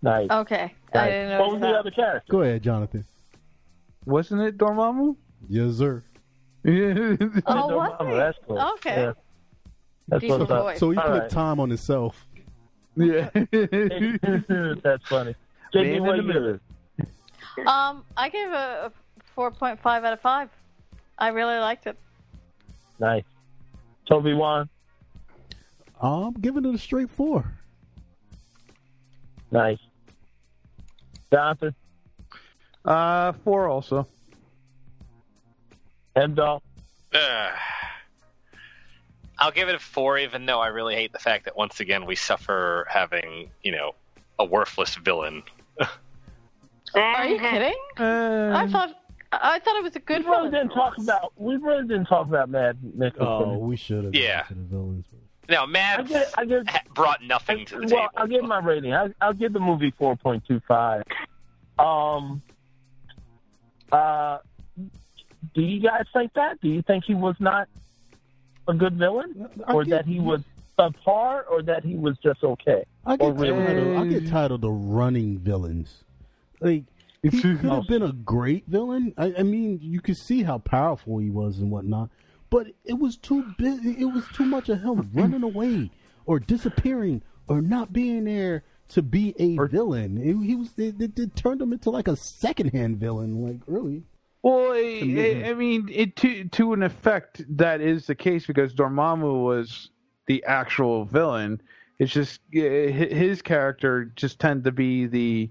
Nice. 0.01 0.29
Okay, 0.31 0.73
I 0.93 1.09
didn't 1.09 1.29
know 1.29 1.41
What 1.41 1.51
was 1.53 1.61
the 1.61 1.67
other 1.69 1.91
character? 1.91 2.29
Go 2.31 2.41
ahead, 2.41 2.63
Jonathan. 2.63 3.05
Wasn't 4.05 4.41
it 4.41 4.57
Dormammu? 4.57 5.15
Yes, 5.47 5.75
sir. 5.77 6.03
Oh, 6.63 6.69
Dormammu, 6.69 7.99
was 7.99 8.07
he? 8.07 8.13
That's 8.17 8.37
cool. 8.47 8.59
Okay. 8.75 8.95
Yeah. 9.01 9.13
That's 10.07 10.21
Decent 10.21 10.39
what's 10.41 10.51
up. 10.51 10.77
So 10.77 10.91
he 10.91 10.97
All 10.97 11.03
flipped 11.05 11.21
right. 11.23 11.29
time 11.29 11.59
on 11.59 11.69
himself. 11.69 12.27
yeah. 12.95 13.29
That's 13.33 15.07
funny. 15.07 15.35
Man 15.73 15.85
JD, 15.85 15.95
in 15.95 16.03
what 16.03 16.17
the 16.17 16.21
you 16.21 16.27
middle. 16.27 16.59
Um, 17.67 18.03
I 18.17 18.29
gave 18.29 18.49
a 18.49 18.91
four 19.33 19.49
point 19.51 19.81
five 19.81 20.03
out 20.03 20.13
of 20.13 20.21
five. 20.21 20.49
I 21.17 21.29
really 21.29 21.57
liked 21.57 21.87
it. 21.87 21.97
Nice. 22.99 23.23
Toby 24.07 24.33
Wan. 24.33 24.69
I'm 26.01 26.33
giving 26.33 26.65
it 26.65 26.75
a 26.75 26.77
straight 26.77 27.09
four. 27.09 27.51
Nice. 29.51 29.79
Jonathan. 31.31 31.73
uh, 32.85 33.31
four 33.43 33.67
also. 33.67 34.07
M 36.15 36.35
Dog. 36.35 36.61
Ugh. 37.13 37.51
I'll 39.39 39.51
give 39.51 39.69
it 39.69 39.75
a 39.75 39.79
four, 39.79 40.19
even 40.19 40.45
though 40.45 40.59
I 40.59 40.67
really 40.67 40.93
hate 40.93 41.13
the 41.13 41.19
fact 41.19 41.45
that 41.45 41.57
once 41.57 41.79
again 41.79 42.05
we 42.05 42.15
suffer 42.15 42.85
having, 42.87 43.49
you 43.63 43.71
know, 43.71 43.95
a 44.37 44.45
worthless 44.45 44.95
villain. 44.95 45.41
Are 46.93 47.25
you 47.25 47.39
kidding? 47.39 47.73
I 47.97 48.67
thought 48.69 48.93
I 49.31 49.59
thought 49.59 49.77
it 49.77 49.83
was 49.83 49.95
a 49.95 49.99
good 49.99 50.23
We 50.25 50.29
really 50.29 50.43
one. 50.43 50.51
didn't 50.51 50.69
talk 50.69 50.97
about. 50.97 51.33
We 51.37 51.55
really 51.55 51.87
didn't 51.87 52.05
talk 52.05 52.27
about 52.27 52.49
Mad 52.49 52.77
Nicholson. 52.83 53.25
Oh, 53.27 53.57
we 53.57 53.77
should 53.77 54.03
have. 54.03 54.13
Yeah. 54.13 54.43
To 54.43 54.53
the 54.53 54.59
villains. 54.61 55.05
No, 55.49 55.63
I 55.63 55.65
Mads 55.65 56.09
give, 56.09 56.33
I 56.37 56.45
give, 56.45 56.67
ha- 56.67 56.81
brought 56.93 57.23
nothing 57.23 57.65
to 57.65 57.75
the 57.75 57.81
well, 57.81 57.89
table. 57.89 58.07
I'll 58.15 58.27
give 58.27 58.43
my 58.43 58.59
rating. 58.59 58.93
I, 58.93 59.09
I'll 59.21 59.33
give 59.33 59.53
the 59.53 59.59
movie 59.59 59.91
four 59.97 60.15
point 60.15 60.43
two 60.47 60.61
five. 60.67 61.03
Um. 61.79 62.41
Uh. 63.91 64.37
Do 65.53 65.61
you 65.61 65.79
guys 65.81 66.05
think 66.13 66.33
that? 66.33 66.61
Do 66.61 66.69
you 66.69 66.81
think 66.81 67.03
he 67.05 67.15
was 67.15 67.35
not 67.39 67.67
a 68.67 68.73
good 68.73 68.95
villain, 68.97 69.49
I 69.67 69.73
or 69.73 69.83
get- 69.83 69.91
that 69.91 70.05
he 70.05 70.19
was 70.19 70.41
subpar, 70.77 71.43
or 71.49 71.61
that 71.63 71.83
he 71.83 71.95
was 71.95 72.17
just 72.19 72.43
okay? 72.43 72.83
I 73.05 73.17
get 73.17 73.25
Or 73.25 73.33
really- 73.33 73.65
titled. 73.65 73.97
I 73.97 74.07
get 74.07 74.23
mm. 74.23 74.29
titled 74.29 74.61
the 74.61 74.71
running 74.71 75.39
villains. 75.39 76.03
Like 76.59 76.83
he 77.23 77.29
could 77.29 77.57
have 77.61 77.87
been 77.87 78.03
a 78.03 78.11
great 78.13 78.65
villain. 78.67 79.13
I, 79.17 79.33
I 79.39 79.43
mean, 79.43 79.79
you 79.81 79.99
could 80.01 80.17
see 80.17 80.43
how 80.43 80.59
powerful 80.59 81.17
he 81.17 81.29
was 81.29 81.59
and 81.59 81.71
whatnot, 81.71 82.09
but 82.49 82.67
it 82.85 82.99
was 82.99 83.17
too 83.17 83.43
big. 83.57 83.79
It 83.85 84.05
was 84.05 84.23
too 84.33 84.45
much 84.45 84.69
of 84.69 84.81
him 84.81 85.09
running 85.13 85.43
away 85.43 85.89
or 86.25 86.39
disappearing 86.39 87.23
or 87.47 87.61
not 87.61 87.91
being 87.93 88.25
there 88.25 88.63
to 88.89 89.01
be 89.01 89.33
a 89.39 89.55
villain. 89.67 90.17
It, 90.17 90.45
he 90.45 90.55
was. 90.55 90.69
It, 90.77 91.01
it, 91.01 91.17
it 91.17 91.35
turned 91.35 91.61
him 91.61 91.73
into 91.73 91.89
like 91.89 92.07
a 92.07 92.15
secondhand 92.15 92.97
villain. 92.97 93.41
Like 93.43 93.61
really. 93.65 94.03
Well, 94.43 94.73
me. 94.73 95.43
I, 95.43 95.49
I 95.49 95.53
mean, 95.53 95.87
it 95.91 96.15
to 96.17 96.45
to 96.45 96.73
an 96.73 96.83
effect 96.83 97.43
that 97.57 97.79
is 97.81 98.07
the 98.07 98.15
case 98.15 98.45
because 98.45 98.73
Dormammu 98.73 99.43
was 99.43 99.89
the 100.27 100.43
actual 100.45 101.05
villain. 101.05 101.61
It's 101.99 102.11
just 102.11 102.39
uh, 102.55 102.59
his 102.59 103.41
character 103.43 104.05
just 104.15 104.39
tend 104.39 104.63
to 104.63 104.71
be 104.71 105.05
the 105.05 105.49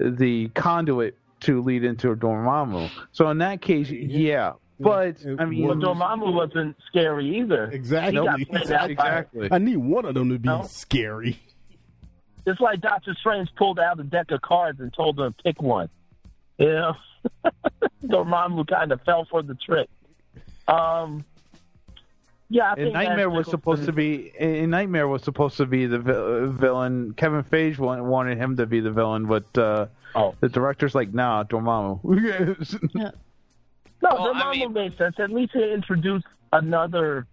the 0.00 0.48
conduit 0.48 1.16
to 1.40 1.62
lead 1.62 1.84
into 1.84 2.10
a 2.10 2.16
Dormammu. 2.16 2.90
So 3.12 3.30
in 3.30 3.38
that 3.38 3.60
case, 3.62 3.90
yeah. 3.90 4.54
But 4.80 5.20
It 5.22 5.40
I 5.40 5.44
mean, 5.46 5.66
Well, 5.66 5.76
Dormammu 5.76 6.34
wasn't 6.34 6.76
scary 6.88 7.38
either. 7.38 7.66
Exactly. 7.70 8.20
He 8.20 8.26
got 8.26 8.40
played 8.40 8.72
out 8.72 8.80
by- 8.80 8.86
exactly. 8.92 9.48
I 9.50 9.58
need 9.58 9.76
one 9.78 10.04
of 10.04 10.14
them 10.14 10.28
to 10.30 10.38
be 10.38 10.48
No. 10.48 10.64
scary. 10.64 11.38
It's 12.44 12.60
like 12.60 12.80
Doctor 12.80 13.14
Strange 13.18 13.48
pulled 13.56 13.78
out 13.78 13.98
a 14.00 14.04
deck 14.04 14.30
of 14.32 14.40
cards 14.42 14.80
and 14.80 14.92
told 14.92 15.16
them 15.16 15.32
to 15.32 15.42
pick 15.44 15.62
one. 15.62 15.88
You 16.58 16.66
know, 16.68 16.94
Dormammu 18.04 18.66
kind 18.68 18.92
of 18.92 19.00
fell 19.02 19.24
for 19.30 19.42
the 19.42 19.54
trick. 19.54 19.88
Um, 20.68 21.24
Yeah, 22.48 22.72
I 22.72 22.74
think 22.76 22.94
Nightmare 22.94 23.28
was 23.30 23.48
supposed 23.48 23.84
to 23.86 23.92
be. 23.92 24.32
And 24.38 24.70
Nightmare 24.70 25.08
was 25.08 25.22
supposed 25.24 25.56
to 25.56 25.66
be 25.66 25.86
the 25.86 25.98
vi- 25.98 26.46
villain. 26.60 27.12
Kevin 27.16 27.42
Feige 27.42 27.78
wanted 27.78 28.38
him 28.38 28.56
to 28.56 28.66
be 28.66 28.78
the 28.80 28.90
villain, 28.92 29.26
but 29.26 29.58
uh, 29.58 29.86
Oh. 30.14 30.34
the 30.40 30.48
director's 30.48 30.94
like, 30.94 31.12
"Nah, 31.12 31.44
Dormammu." 31.44 32.00
No, 34.02 34.10
Well, 34.12 34.24
the 34.34 34.38
I 34.38 34.42
Dormammu 34.42 34.58
mean- 34.58 34.72
made 34.74 34.96
sense. 34.98 35.16
At 35.18 35.30
least 35.30 35.52
they 35.54 35.72
introduced 35.72 36.26
another, 36.52 37.26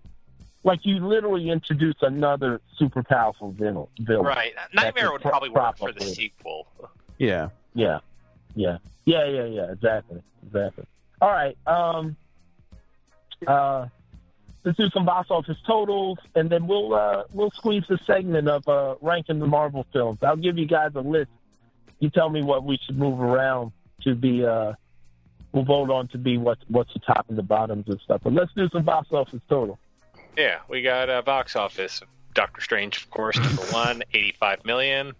like 0.63 0.79
you 0.83 1.05
literally 1.05 1.49
introduced 1.49 2.01
another 2.01 2.61
super 2.77 3.03
powerful 3.03 3.51
villain. 3.51 3.85
villain. 3.99 4.25
Right. 4.25 4.53
Nightmare 4.73 5.11
would 5.11 5.21
pro- 5.21 5.31
probably 5.31 5.49
work 5.49 5.77
for 5.77 5.91
the 5.91 6.01
sequel. 6.01 6.67
yeah. 7.19 7.49
Yeah, 7.75 7.99
yeah, 8.55 8.77
yeah, 9.05 9.25
yeah, 9.25 9.45
yeah. 9.45 9.71
Exactly, 9.71 10.21
exactly. 10.45 10.85
All 11.21 11.31
right. 11.31 11.57
Um. 11.65 12.15
Uh. 13.45 13.88
Let's 14.65 14.77
do 14.77 14.89
some 14.91 15.03
box 15.03 15.30
office 15.30 15.57
totals, 15.67 16.19
and 16.35 16.49
then 16.49 16.67
we'll 16.67 16.93
uh, 16.93 17.23
we'll 17.34 17.51
squeeze 17.51 17.84
the 17.89 17.99
segment 18.05 18.47
of 18.47 18.65
uh, 18.67 18.95
ranking 19.01 19.39
the 19.39 19.47
Marvel 19.47 19.85
films. 19.91 20.19
I'll 20.21 20.38
give 20.38 20.57
you 20.57 20.65
guys 20.65 20.91
a 20.95 21.01
list. 21.01 21.31
You 21.99 22.09
tell 22.09 22.30
me 22.30 22.41
what 22.41 22.63
we 22.63 22.80
should 22.85 22.97
move 22.97 23.19
around 23.19 23.73
to 24.03 24.15
be. 24.15 24.45
Uh, 24.45 24.73
we'll 25.51 25.65
vote 25.65 25.89
on 25.89 26.07
to 26.09 26.17
be 26.17 26.38
what 26.38 26.59
what's 26.69 26.93
the 26.93 26.99
top 26.99 27.25
and 27.27 27.38
the 27.38 27.43
bottoms 27.43 27.85
and 27.88 27.99
stuff. 28.01 28.21
But 28.23 28.34
let's 28.34 28.53
do 28.53 28.69
some 28.69 28.84
box 28.84 29.09
office 29.11 29.41
total. 29.49 29.77
Yeah, 30.38 30.59
we 30.69 30.81
got 30.81 31.09
uh, 31.09 31.21
box 31.21 31.55
office. 31.57 32.01
Doctor 32.34 32.61
Strange, 32.61 32.97
of 32.97 33.09
course, 33.11 33.38
number 33.38 33.61
one, 33.71 34.03
85 34.13 34.65
million. 34.65 35.13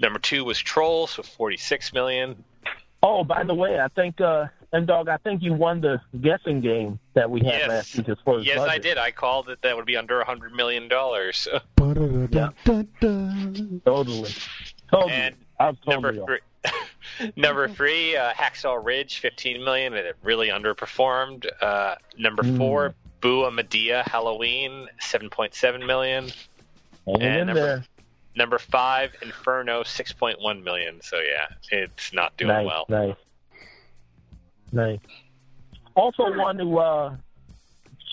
Number 0.00 0.18
two 0.18 0.44
was 0.44 0.58
Trolls 0.58 1.16
with 1.16 1.26
46 1.26 1.92
million. 1.92 2.44
Oh, 3.02 3.24
by 3.24 3.44
the 3.44 3.54
way, 3.54 3.78
I 3.80 3.88
think 3.88 4.20
uh, 4.20 4.46
M 4.72 4.86
Dog, 4.86 5.08
I 5.08 5.16
think 5.18 5.42
you 5.42 5.52
won 5.52 5.80
the 5.80 6.00
guessing 6.20 6.60
game 6.60 6.98
that 7.14 7.30
we 7.30 7.40
had 7.40 7.60
Yes. 7.60 7.68
last 7.68 7.96
week 7.96 8.08
as 8.08 8.16
far 8.24 8.38
as 8.40 8.46
Yes, 8.46 8.58
I 8.60 8.78
did. 8.78 8.98
I 8.98 9.10
called 9.12 9.48
it 9.48 9.60
that 9.62 9.76
would 9.76 9.86
be 9.86 9.96
under 9.96 10.16
a 10.16 10.24
100 10.24 10.52
million 10.52 10.88
dollars. 10.88 11.46
Ba-da-da-da-da-da. 11.76 13.78
Totally. 13.84 14.30
And. 15.10 15.34
I 15.60 15.70
was 15.70 15.76
number 15.88 16.12
totally 16.12 16.20
off. 16.20 16.28
three, 16.72 17.32
number 17.36 17.66
three, 17.68 18.16
uh, 18.16 18.32
Hacksaw 18.32 18.84
Ridge, 18.84 19.18
15 19.18 19.64
million, 19.64 19.92
and 19.94 20.06
it 20.06 20.16
really 20.22 20.48
underperformed. 20.48 21.46
Uh, 21.60 21.96
number 22.16 22.44
Hmm. 22.44 22.56
four, 22.58 22.94
Bua 23.20 23.50
Madea 23.50 24.06
Halloween, 24.06 24.86
7.7 25.02 25.84
million. 25.84 26.28
Hang 27.06 27.22
And 27.22 27.46
number- 27.48 27.54
there. 27.60 27.84
Number 28.36 28.58
five, 28.58 29.10
Inferno, 29.22 29.82
6.1 29.82 30.62
million. 30.62 31.00
So 31.02 31.16
yeah, 31.18 31.46
it's 31.70 32.12
not 32.12 32.36
doing 32.36 32.48
nice, 32.48 32.66
well. 32.66 32.86
Nice. 32.88 33.16
Nice. 34.72 35.00
Also 35.94 36.22
want 36.36 36.58
to 36.58 36.78
uh, 36.78 37.16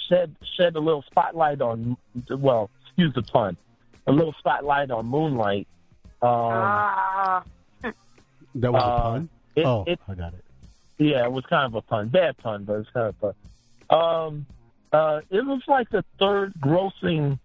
shed 0.09 0.35
shed 0.57 0.75
a 0.75 0.79
little 0.79 1.03
spotlight 1.03 1.61
on 1.61 1.97
well, 2.29 2.69
excuse 2.85 3.13
the 3.13 3.21
pun, 3.21 3.55
a 4.07 4.11
little 4.11 4.33
spotlight 4.39 4.89
on 4.91 5.05
Moonlight. 5.05 5.67
Um, 6.21 6.29
Ah, 6.31 7.43
That 8.55 8.71
was 8.71 8.81
a 8.81 8.85
Uh, 8.85 9.01
pun. 9.01 9.29
it, 9.55 9.65
oh, 9.65 9.83
it, 9.85 9.99
I 10.07 10.13
got 10.15 10.33
it. 10.33 10.43
yeah, 10.97 11.25
it 11.25 11.31
was 11.31 11.45
kind 11.45 11.65
of 11.65 11.75
a 11.75 11.81
pun, 11.81 12.07
bad 12.07 12.37
pun, 12.37 12.63
but 12.63 12.79
it's 12.79 12.89
kind 12.89 13.07
of 13.07 13.15
fun. 13.17 13.33
Um, 13.89 14.45
uh, 14.91 15.21
it 15.29 15.45
was 15.45 15.61
like 15.67 15.89
the 15.89 16.03
third 16.17 16.53
grossing 16.59 17.37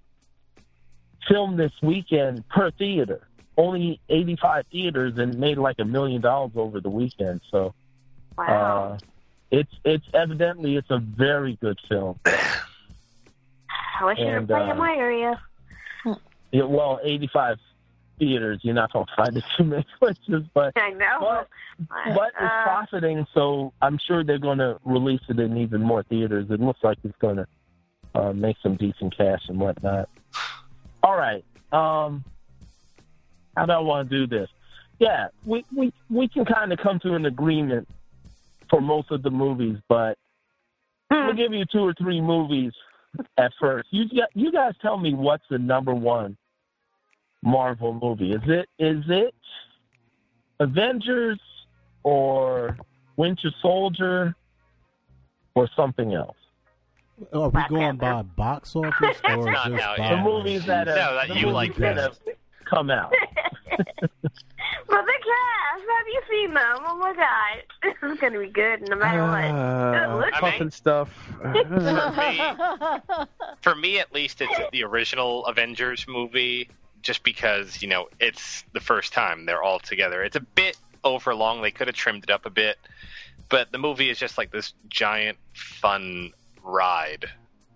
film 1.29 1.57
this 1.57 1.73
weekend 1.83 2.49
per 2.49 2.71
theater. 2.73 3.27
Only 3.57 4.01
85 4.09 4.65
theaters 4.73 5.19
and 5.19 5.39
made 5.39 5.59
like 5.59 5.77
a 5.79 5.85
million 5.85 6.21
dollars 6.21 6.53
over 6.55 6.81
the 6.81 6.91
weekend. 6.91 7.41
So 7.51 7.75
wow. 8.39 8.93
uh, 8.95 8.99
it's 9.51 9.73
it's 9.85 10.07
evidently 10.15 10.77
it's 10.77 10.91
a 10.91 10.99
very 10.99 11.57
good 11.61 11.79
film. 11.89 12.19
I 12.27 14.05
wish 14.05 14.19
you 14.19 14.27
and, 14.27 14.41
would 14.41 14.49
play 14.49 14.61
uh, 14.61 14.73
in 14.73 14.79
my 14.79 14.95
area. 14.95 15.41
Yeah, 16.53 16.65
well, 16.65 16.99
85 17.03 17.59
theaters, 18.19 18.61
you're 18.63 18.75
not 18.75 18.93
going 18.93 19.07
to 19.07 19.13
find 19.17 19.37
it 19.37 19.45
too 19.57 19.65
many 19.65 19.87
places, 19.99 20.45
but 20.55 20.73
I 20.77 20.91
know. 20.91 21.19
but, 21.21 21.49
but 22.15 22.29
it's 22.29 22.37
Uh, 22.41 22.63
profiting, 22.65 23.27
so 23.35 23.73
I'm 23.83 23.99
sure 23.99 24.25
they're 24.25 24.39
going 24.39 24.59
to 24.59 24.79
release 24.85 25.21
it 25.29 25.39
in 25.39 25.57
even 25.59 25.83
more 25.83 26.03
theaters. 26.03 26.47
It 26.51 26.61
looks 26.61 26.81
like 26.83 26.99
it's 27.05 27.17
going 27.19 27.37
to 27.37 27.47
uh, 28.15 28.33
make 28.33 28.57
some 28.63 28.77
decent 28.77 29.17
cash 29.17 29.43
and 29.49 29.61
whatnot. 29.61 30.09
All 31.11 31.17
right. 31.17 31.45
Um, 31.73 32.25
how 33.57 33.67
do 33.67 33.73
I 33.73 33.79
want 33.81 34.09
to 34.09 34.17
do 34.17 34.27
this? 34.29 34.49
Yeah, 35.01 35.27
we 35.45 35.65
we 35.77 35.93
we 36.09 36.29
can 36.29 36.45
kind 36.45 36.73
of 36.73 36.79
come 36.79 37.01
to 37.01 37.15
an 37.15 37.27
agreement 37.27 37.89
for 38.69 38.81
most 38.81 39.11
of 39.11 39.25
the 39.25 39.31
movies, 39.31 39.79
but 39.89 40.17
we'll 41.11 41.35
give 41.35 41.53
you 41.53 41.65
two 41.65 41.81
or 41.81 41.95
three 41.95 42.21
movies 42.21 42.73
at 43.37 43.51
first. 43.61 43.89
You 43.91 44.05
you 44.35 44.53
guys 44.53 44.75
tell 44.81 44.99
me 44.99 45.13
what's 45.13 45.43
the 45.51 45.59
number 45.59 45.93
one 45.93 46.37
Marvel 47.43 47.93
movie? 47.93 48.31
Is 48.33 48.43
it 48.47 48.69
is 48.79 49.03
it 49.09 49.35
Avengers 50.61 51.41
or 52.05 52.79
Winter 53.17 53.51
Soldier 53.61 54.37
or 55.57 55.69
something 55.75 56.15
else? 56.15 56.37
Are 57.33 57.45
we 57.45 57.51
Black 57.51 57.69
going 57.69 57.97
by 57.97 58.07
Panther. 58.07 58.29
box 58.37 58.77
office 58.77 58.93
or 59.25 59.47
just 59.47 59.67
out 59.67 59.97
by 59.97 59.97
yet. 59.97 60.11
The 60.11 60.17
movies 60.23 60.67
that 60.67 60.87
have, 60.87 60.97
No, 60.97 61.15
that 61.15 61.29
the 61.29 61.35
you 61.35 61.47
movies 61.47 61.55
like 61.55 61.75
that 61.77 61.97
have 61.97 62.19
come 62.65 62.91
out. 62.91 63.13
but 63.79 63.87
the 63.87 64.17
cast, 64.87 65.85
have 65.89 66.07
you 66.09 66.23
seen 66.31 66.55
them? 66.55 66.79
Oh 66.87 66.97
my 66.97 67.15
god, 67.15 67.63
this 67.83 68.11
is 68.11 68.19
gonna 68.19 68.39
be 68.39 68.49
good 68.49 68.89
no 68.89 68.97
matter 68.97 69.23
what. 69.23 69.45
Uh, 69.45 70.17
Look. 70.17 70.35
I 70.35 70.41
puffin 70.41 70.71
stuff. 70.71 71.13
For 71.41 71.55
me, 72.17 72.41
for 73.63 73.75
me 73.75 73.99
at 73.99 74.13
least, 74.13 74.41
it's 74.41 74.71
the 74.73 74.85
original 74.85 75.47
Avengers 75.47 76.07
movie, 76.09 76.69
just 77.03 77.23
because 77.23 77.83
you 77.83 77.89
know 77.89 78.09
it's 78.19 78.65
the 78.73 78.81
first 78.81 79.13
time 79.13 79.47
they're 79.47 79.63
all 79.63 79.79
together. 79.79 80.23
It's 80.23 80.37
a 80.37 80.41
bit 80.41 80.77
overlong. 81.05 81.63
They 81.63 81.71
could 81.71 81.87
have 81.89 81.97
trimmed 81.97 82.25
it 82.25 82.31
up 82.31 82.47
a 82.47 82.51
bit, 82.51 82.79
but 83.49 83.73
the 83.73 83.79
movie 83.79 84.11
is 84.11 84.19
just 84.19 84.39
like 84.39 84.51
this 84.51 84.75
giant 84.89 85.39
fun 85.55 86.33
ride 86.63 87.27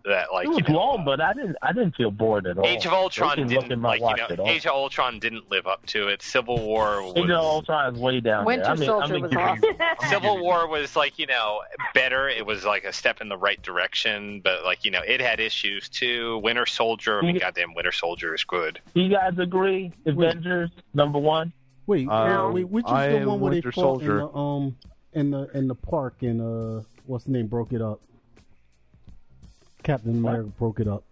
that, 0.07 0.27
like 0.35 0.45
It 0.45 0.49
was 0.51 0.59
you 0.59 0.65
know, 0.75 0.79
long, 0.81 1.05
but 1.07 1.19
I 1.23 1.33
didn't 1.33 1.57
I 1.63 1.73
didn't 1.73 1.97
feel 1.97 2.11
bored 2.11 2.47
at 2.47 2.59
all. 2.59 2.67
Age 2.67 2.85
of 2.85 2.93
Ultron 2.93 3.31
They 3.39 3.43
can 3.45 3.55
look 3.55 3.63
didn't 3.69 3.81
like 3.83 4.01
you 4.03 4.37
know. 4.37 4.47
Age 4.47 4.67
of 4.67 4.73
Ultron 4.73 5.19
didn't 5.19 5.51
live 5.51 5.67
up 5.67 5.87
to 5.87 6.09
it. 6.09 6.21
Civil 6.21 6.59
War 6.61 7.03
was 7.03 7.15
Age 7.17 7.25
of 7.31 7.41
Ultron 7.41 7.95
is 7.95 7.99
way 8.01 8.21
down 8.21 8.45
Winter 8.45 8.65
there. 8.65 8.73
I 8.73 8.77
mean, 8.77 8.87
Soldier 8.87 9.05
I 9.05 9.13
mean, 9.13 9.23
was 9.23 9.31
give 9.31 9.41
you- 9.41 9.77
awesome. 9.81 10.11
Civil 10.11 10.39
War 10.43 10.69
was 10.69 10.95
like 10.95 11.19
you 11.19 11.27
know 11.27 11.61
better. 11.95 12.29
It 12.29 12.45
was 12.45 12.67
like 12.67 12.85
a 12.85 12.93
step 12.93 13.23
in 13.23 13.31
the 13.31 13.37
right 13.39 13.63
direction, 13.63 14.43
but 14.45 14.63
like 14.63 14.85
you 14.85 14.91
know 14.91 15.01
it 15.01 15.23
had 15.23 15.41
issues 15.41 15.89
too. 15.89 16.37
Winter 16.45 16.67
Soldier, 16.67 17.21
I 17.21 17.23
mean, 17.23 17.37
Yeah. 17.37 17.41
goddamn, 17.41 17.73
Winter 17.73 17.93
Soldier 17.93 18.35
is 18.35 18.45
good. 18.45 18.81
You 18.93 19.09
guys 19.09 19.39
agree? 19.39 19.91
Avengers 20.05 20.69
number 20.93 21.19
one. 21.19 21.51
Wait, 21.87 22.07
Uh, 22.11 22.51
wait, 22.53 22.69
which 22.69 22.85
is 22.85 22.93
I 22.93 23.09
the 23.09 23.27
one 23.27 23.41
where 23.41 23.53
Winter 23.53 23.71
they 23.71 23.73
fought 23.75 24.01
Soldier. 24.01 24.13
in 24.21 24.27
the 24.27 24.33
um 24.39 24.77
in 25.15 25.31
the 25.31 25.49
in 25.57 25.69
the 25.69 25.75
park 25.75 26.17
and 26.21 26.43
uh 26.43 26.85
what's 27.07 27.25
the 27.25 27.31
name 27.33 27.47
broke 27.47 27.73
it 27.73 27.81
up? 27.81 28.01
Captain 29.85 30.11
America 30.17 30.49
broke 30.59 30.81
it 30.81 30.89
up. 30.89 31.05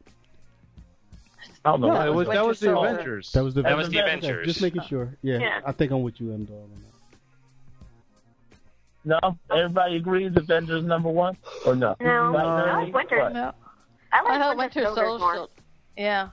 I 1.64 1.70
don't 1.72 1.80
know. 1.80 1.92
No, 1.94 2.00
it 2.06 2.14
was 2.14 2.28
that 2.28 2.44
was 2.44 2.58
the 2.60 2.66
Soldier. 2.66 2.88
Avengers. 2.94 3.30
That 3.32 3.44
was 3.44 3.54
the 3.54 3.62
That 3.62 3.76
was 3.76 3.88
the 3.88 4.00
Okay, 4.00 4.08
Avengers. 4.16 4.46
Just 4.46 4.62
making 4.62 4.82
sure. 4.82 5.14
Yeah, 5.22 5.38
Yeah. 5.38 5.60
I 5.64 5.70
think 5.72 5.92
I'm 5.92 6.02
with 6.02 6.20
you, 6.20 6.32
M 6.32 6.44
Dog. 6.44 6.56
on 6.56 6.70
that. 6.70 6.88
No, 9.04 9.38
everybody 9.56 9.96
agrees 9.96 10.32
Avengers 10.36 10.84
number 10.84 11.08
one 11.08 11.36
or 11.66 11.74
no? 11.74 11.96
No, 12.00 12.30
Right, 12.32 12.44
I 12.44 12.60
Ernie? 12.70 12.84
like 12.86 12.94
Winter. 12.94 13.18
What? 13.18 13.32
No, 13.32 13.52
I 14.12 14.18
I 14.18 14.22
like 14.22 14.40
thought 14.40 14.56
Winter, 14.56 14.80
Winter 14.80 14.82
Soldier 14.94 15.18
Soldier. 15.18 15.24
more. 15.38 15.48
Yeah. 15.96 16.28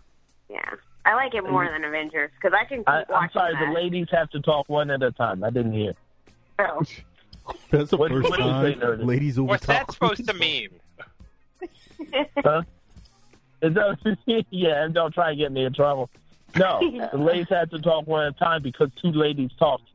Yeah, 0.50 0.70
I 1.06 1.16
like 1.16 1.34
it 1.36 1.44
more 1.44 1.66
mm. 1.68 1.74
than 1.74 1.84
Avengers 1.84 2.32
because 2.36 2.56
I 2.60 2.66
can 2.66 2.80
keep 2.80 2.90
I, 2.90 3.00
watching 3.10 3.16
I'm 3.16 3.30
sorry, 3.34 3.54
that. 3.54 3.66
the 3.68 3.72
ladies 3.74 4.08
have 4.12 4.30
to 4.32 4.40
talk 4.42 4.68
one 4.70 4.90
at 4.92 5.02
a 5.04 5.12
time. 5.12 5.44
I 5.44 5.50
didn't 5.50 5.74
hear. 5.74 5.94
Oh. 6.60 6.82
That's 7.72 7.90
the 7.92 7.98
What- 7.98 8.12
first 8.12 8.30
what 8.30 8.38
do 8.38 8.44
you 8.44 8.50
time 8.50 8.74
Nerdy? 8.80 9.06
ladies 9.06 9.38
over 9.40 9.48
What's 9.50 9.66
that 9.68 9.92
supposed 9.92 10.28
to 10.28 10.34
mean? 10.36 10.70
Huh? 12.38 12.64
Is 13.62 13.74
that, 13.74 14.18
yeah, 14.52 14.84
and 14.84 14.94
don't 14.94 15.14
try 15.14 15.30
and 15.32 15.38
get 15.40 15.52
me 15.52 15.66
in 15.66 15.74
trouble. 15.74 16.10
No, 16.58 16.80
the 17.12 17.18
ladies 17.18 17.48
had 17.50 17.70
to 17.72 17.80
talk 17.80 18.08
one 18.08 18.26
at 18.26 18.36
a 18.36 18.40
time 18.40 18.64
because 18.64 18.90
two 19.02 19.12
ladies 19.12 19.52
talked 19.60 19.90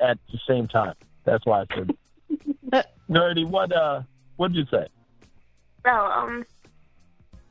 at 0.00 0.18
the 0.32 0.38
same 0.48 0.68
time. 0.68 0.94
That's 1.24 1.46
why 1.46 1.62
I 1.62 1.74
said. 1.74 1.94
Nerdy, 3.10 3.46
what 3.46 3.72
uh, 3.74 4.02
what'd 4.36 4.56
you 4.56 4.64
say? 4.70 4.86
So, 5.84 5.90
um, 5.90 6.44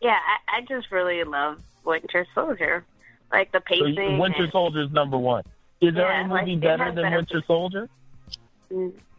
yeah, 0.02 0.18
I, 0.50 0.58
I 0.58 0.62
just 0.68 0.92
really 0.92 1.24
love 1.24 1.60
Winter 1.86 2.26
Soldier, 2.36 2.86
like 3.32 3.52
the 3.52 3.60
So 3.60 3.76
pacing. 3.86 4.14
you- 4.16 4.20
Winter 4.20 4.44
and- 4.44 4.52
Soldier's 4.52 4.92
number 4.92 5.18
one. 5.18 5.44
Is 5.82 5.96
there 5.96 6.08
Yeah, 6.10 6.20
any 6.20 6.30
movie 6.30 6.54
it 6.54 6.62
better 6.62 6.92
than 6.92 7.04
better 7.04 7.16
Winter 7.18 7.44
Soldier? 7.48 7.90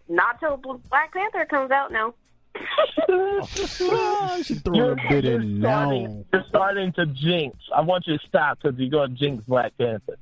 Not 0.09 0.39
till 0.41 0.57
Black 0.59 1.13
Panther 1.13 1.45
comes 1.45 1.71
out, 1.73 1.91
no. 1.91 2.15
Ah, 3.09 4.35
I 4.35 4.43
should 4.43 4.67
a 4.67 4.97
bit 5.09 5.25
in 5.25 5.61
now. 5.61 5.91
you're 5.91 6.45
starting 6.49 6.93
to 6.95 7.07
jinx. 7.07 7.57
I 7.75 7.81
want 7.81 8.07
you 8.07 8.19
to 8.19 8.27
stop 8.27 8.59
because 8.63 8.79
you're 8.79 8.91
going 8.91 9.11
to 9.11 9.17
jinx 9.17 9.45
Black 9.45 9.77
Panther. 9.79 10.17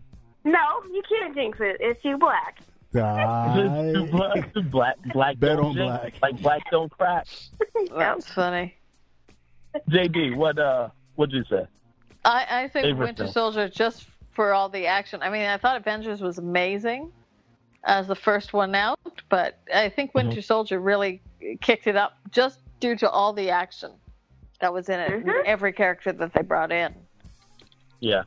no, 0.45 0.59
you 0.93 1.03
can't 1.09 1.35
jinx 1.35 1.59
it. 1.61 1.77
It's 1.81 2.03
too 2.03 2.17
black. 2.19 2.61
It's 2.93 3.95
too 3.95 4.07
black, 4.11 4.53
black, 4.71 4.97
black 5.13 5.39
Bet 5.39 5.57
don't 5.57 5.67
on 5.67 5.75
jinx, 5.75 6.01
black. 6.01 6.15
Like 6.23 6.43
black 6.43 6.63
don't 6.71 6.91
crack. 6.91 7.27
That's 7.97 8.29
funny. 8.33 8.75
JD, 9.91 10.37
what 10.37 10.59
uh, 10.59 10.89
what'd 11.15 11.33
you 11.35 11.45
say? 11.49 11.67
I, 12.25 12.47
I 12.65 12.69
think 12.69 12.85
Favorite 12.87 13.07
Winter 13.07 13.25
film. 13.25 13.33
Soldier 13.33 13.69
just 13.69 14.07
for 14.33 14.53
all 14.53 14.69
the 14.69 14.87
action. 14.87 15.21
I 15.23 15.31
mean, 15.31 15.47
I 15.47 15.57
thought 15.59 15.77
Avengers 15.77 16.21
was 16.21 16.39
amazing 16.39 17.13
as 17.85 18.07
the 18.09 18.17
first 18.17 18.53
one 18.53 18.75
out, 18.75 18.99
but 19.29 19.59
I 19.73 19.89
think 19.89 20.11
Mm-hmm. 20.13 20.29
Winter 20.29 20.43
Soldier 20.43 20.81
really 20.81 21.23
kicked 21.61 21.87
it 21.87 21.97
up 21.97 22.19
just 22.31 22.61
due 22.81 22.97
to 22.97 23.11
all 23.11 23.33
the 23.33 23.51
action 23.51 23.93
that 24.61 24.73
was 24.73 24.89
in 24.89 25.01
it, 25.01 25.11
and 25.11 25.31
every 25.47 25.73
character 25.73 26.13
that 26.13 26.33
they 26.35 26.43
brought 26.43 26.71
in. 26.71 26.95
Yeah. 28.01 28.23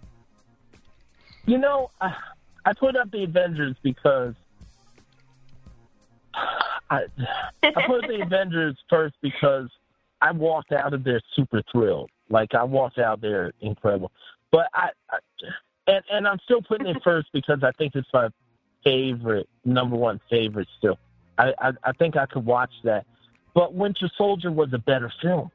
You 1.45 1.57
know, 1.57 1.91
I, 2.01 2.15
I 2.65 2.73
put 2.73 2.95
up 2.95 3.11
the 3.11 3.23
Avengers 3.23 3.75
because 3.83 4.33
I 6.33 7.05
I 7.61 7.71
put 7.87 8.07
the 8.07 8.21
Avengers 8.25 8.77
first 8.89 9.15
because 9.21 9.69
I 10.21 10.31
walked 10.31 10.71
out 10.71 10.93
of 10.93 11.03
there 11.03 11.21
super 11.35 11.61
thrilled. 11.71 12.09
Like 12.29 12.55
I 12.55 12.63
walked 12.63 12.97
out 12.97 13.21
there 13.21 13.51
incredible. 13.61 14.11
But 14.51 14.69
I, 14.73 14.89
I 15.09 15.17
and 15.87 16.03
and 16.11 16.27
I'm 16.27 16.39
still 16.45 16.61
putting 16.61 16.87
it 16.87 16.97
first 17.03 17.27
because 17.33 17.59
I 17.63 17.71
think 17.71 17.95
it's 17.95 18.07
my 18.13 18.29
favorite 18.83 19.49
number 19.65 19.95
one 19.95 20.19
favorite 20.29 20.67
still. 20.77 20.97
I 21.37 21.53
I, 21.59 21.71
I 21.83 21.91
think 21.93 22.15
I 22.17 22.25
could 22.25 22.45
watch 22.45 22.71
that. 22.83 23.05
But 23.53 23.73
Winter 23.73 24.09
Soldier 24.17 24.51
was 24.51 24.73
a 24.73 24.77
better 24.79 25.11
film. 25.21 25.51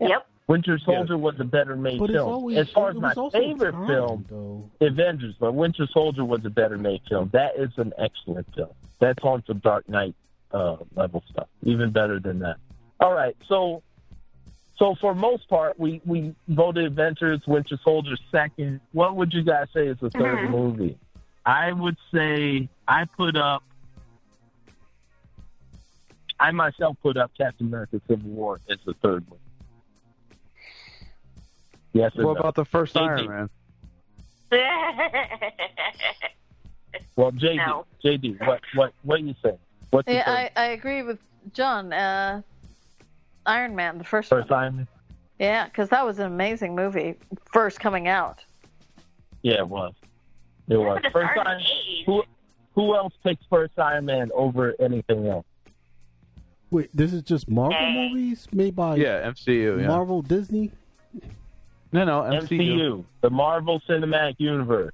Yep. 0.00 0.26
Winter 0.46 0.78
Soldier 0.84 1.16
was 1.16 1.34
a 1.38 1.44
better 1.44 1.76
made 1.76 1.98
But 2.00 2.10
film. 2.10 2.28
always- 2.28 2.58
as 2.58 2.70
far 2.70 2.90
as 2.90 2.96
my 2.96 3.14
favorite 3.32 3.72
time, 3.72 3.86
film, 3.86 4.26
though. 4.28 4.86
Avengers, 4.86 5.36
but 5.38 5.52
Winter 5.54 5.86
Soldier 5.92 6.24
was 6.24 6.44
a 6.44 6.50
better 6.50 6.76
made 6.76 7.02
film. 7.08 7.28
That 7.32 7.56
is 7.56 7.70
an 7.76 7.92
excellent 7.98 8.52
film. 8.54 8.70
That's 8.98 9.22
on 9.22 9.44
some 9.46 9.58
Dark 9.58 9.88
Knight 9.88 10.14
uh, 10.52 10.76
level 10.96 11.22
stuff. 11.30 11.46
Even 11.62 11.90
better 11.90 12.18
than 12.18 12.40
that. 12.40 12.56
All 12.98 13.12
right, 13.14 13.36
so 13.48 13.82
so 14.76 14.94
for 15.00 15.14
most 15.14 15.48
part, 15.48 15.78
we 15.78 16.00
we 16.04 16.34
voted 16.48 16.86
Avengers, 16.86 17.40
Winter 17.46 17.78
Soldier 17.84 18.16
second. 18.32 18.80
What 18.92 19.14
would 19.16 19.32
you 19.32 19.42
guys 19.44 19.68
say 19.72 19.86
is 19.86 19.98
the 20.00 20.10
3rd 20.10 20.48
Mhm. 20.48 20.50
movie? 20.50 20.98
I 21.46 21.72
would 21.72 21.96
say 22.12 22.68
I 22.88 23.04
put 23.04 23.36
up. 23.36 23.62
I 26.40 26.50
myself 26.50 26.96
put 27.02 27.16
up 27.16 27.30
Captain 27.36 27.66
America: 27.66 28.00
Civil 28.08 28.30
War 28.30 28.60
as 28.68 28.78
the 28.84 28.94
third 28.94 29.28
one. 29.28 29.38
Yes. 31.92 32.12
or 32.16 32.26
What 32.26 32.34
no? 32.34 32.40
about 32.40 32.54
the 32.54 32.64
first 32.64 32.94
JD. 32.94 33.00
Iron 33.08 33.28
Man? 33.28 33.50
Well, 37.16 37.32
JD, 37.32 37.56
No. 37.56 37.86
JD, 38.02 38.46
what 38.46 38.60
what 38.74 38.92
what 39.02 39.20
you 39.20 39.34
say? 39.42 39.56
What's 39.90 40.08
Yeah, 40.08 40.24
I, 40.26 40.50
I 40.56 40.64
agree 40.68 41.02
with 41.02 41.18
John. 41.52 41.92
Uh, 41.92 42.40
Iron 43.46 43.74
Man, 43.76 43.98
the 43.98 44.04
first, 44.04 44.30
first 44.30 44.50
one. 44.50 44.58
Iron 44.62 44.76
Man? 44.76 44.88
Yeah, 45.38 45.64
because 45.66 45.88
that 45.90 46.04
was 46.04 46.18
an 46.18 46.26
amazing 46.26 46.74
movie, 46.74 47.16
first 47.52 47.78
coming 47.80 48.08
out. 48.08 48.42
Yeah, 49.42 49.58
it 49.58 49.68
was. 49.68 49.94
It 50.68 50.76
was 50.76 51.00
first 51.12 51.38
Iron. 51.44 51.60
age. 51.60 52.04
Who 52.06 52.22
who 52.74 52.94
else 52.96 53.12
picks 53.22 53.44
first 53.50 53.78
Iron 53.78 54.06
Man 54.06 54.30
over 54.34 54.74
anything 54.80 55.26
else? 55.26 55.46
Wait, 56.70 56.88
this 56.94 57.12
is 57.12 57.22
just 57.22 57.48
Marvel 57.48 57.76
Hey. 57.76 58.08
movies 58.10 58.46
made 58.52 58.76
by 58.76 58.96
Yeah, 58.96 59.28
MCU. 59.28 59.80
Yeah. 59.80 59.88
Marvel 59.88 60.22
Disney. 60.22 60.70
no, 61.92 62.04
no, 62.04 62.20
MCU. 62.22 62.48
MCU, 62.48 63.04
the 63.22 63.30
Marvel 63.30 63.80
Cinematic 63.88 64.36
Universe. 64.38 64.92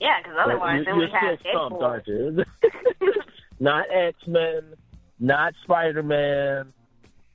Yeah, 0.00 0.18
because 0.22 0.36
otherwise 0.44 0.78
you, 0.80 0.84
then 0.84 0.94
you're 0.96 1.06
we 1.06 1.12
have 1.12 1.38
still 1.40 1.52
stumped, 1.52 1.80
Deadpool. 1.80 1.82
aren't 1.82 2.06
you? 2.06 2.44
not 3.60 3.86
X 3.90 4.16
Men, 4.26 4.62
not 5.18 5.54
Spider 5.64 6.02
Man, 6.02 6.72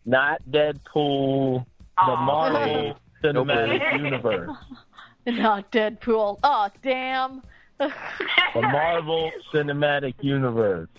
not 0.06 0.42
Deadpool. 0.52 1.66
The 1.98 2.16
Marvel 2.16 2.98
Cinematic 3.24 3.98
Universe. 4.00 4.50
Not 5.28 5.72
Deadpool. 5.72 6.40
Oh, 6.44 6.68
damn. 6.82 7.44
The 8.54 8.62
Marvel 8.62 9.32
Cinematic 9.54 10.16
Universe. 10.22 10.90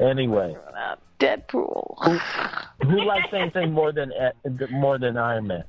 Anyway. 0.00 0.56
Deadpool. 1.20 2.20
Who 2.84 3.04
likes 3.04 3.28
anything 3.32 3.72
more 3.72 3.92
than 3.92 4.12
uh, 4.12 4.32
more 4.70 4.98
than 4.98 5.16
Iron 5.16 5.46
Man? 5.46 5.64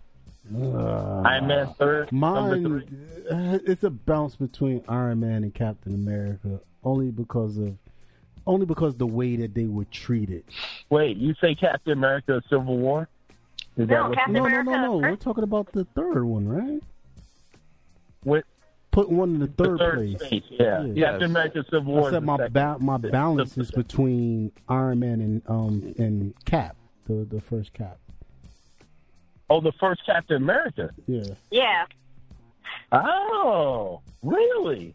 Uh, 0.56 1.22
Iron 1.22 1.48
Man 1.48 1.74
third, 1.78 2.11
Mine, 2.11 2.64
three. 2.64 2.88
uh, 3.32 3.60
it's 3.65 3.84
a 3.84 3.90
bounce 3.91 4.36
between 4.36 4.84
Iron 4.90 5.20
Man 5.20 5.44
and 5.44 5.53
Captain 5.53 5.94
America, 5.94 6.60
only 6.84 7.11
because 7.11 7.57
of 7.57 7.76
only 8.48 8.65
because 8.65 8.98
the 8.98 9.06
way 9.07 9.36
that 9.38 9.53
they 9.53 9.65
were 9.65 9.86
treated. 9.86 10.44
Wait, 10.90 11.15
you 11.18 11.36
say 11.40 11.53
Captain 11.56 11.94
America: 11.94 12.41
Civil 12.49 12.78
War? 12.80 13.07
Is 13.78 13.88
No, 13.88 13.95
that 13.95 14.10
what 14.10 14.18
Captain 14.18 14.34
No, 14.34 14.40
no, 14.41 14.45
America 14.48 14.72
no, 14.72 14.82
no. 14.82 14.98
We're 14.98 15.15
talking 15.15 15.44
about 15.44 15.72
the 15.72 15.86
third 15.95 16.24
one, 16.26 16.48
right? 16.48 16.82
What 18.24 18.44
Put 18.94 19.10
one 19.10 19.34
in 19.34 19.40
the 19.40 19.48
the 19.48 19.53
third, 19.64 19.80
third 19.80 19.95
place. 19.98 20.20
space? 20.22 20.44
Yeah, 20.52 20.86
Yeah. 20.86 21.10
Captain 21.11 21.32
America: 21.32 21.65
Civil 21.70 21.94
War. 21.94 22.03
I 22.03 22.06
is 22.06 22.11
said 22.14 22.24
my 22.24 22.48
ba- 22.48 22.78
my 22.80 22.98
balance 22.98 23.57
is 23.57 23.72
between 23.72 24.52
Iron 24.70 24.99
Man 24.99 25.20
and 25.20 25.41
um 25.48 25.94
and 25.98 26.34
Cap, 26.45 26.76
the 27.07 27.26
the 27.26 27.41
first 27.41 27.74
Cap. 27.74 27.98
Oh, 29.49 29.60
the 29.61 29.72
first 29.74 30.06
Captain 30.06 30.38
America. 30.38 30.91
Yeah, 31.07 31.24
Yeah. 31.52 31.86
Oh, 32.91 34.02
really? 34.22 34.94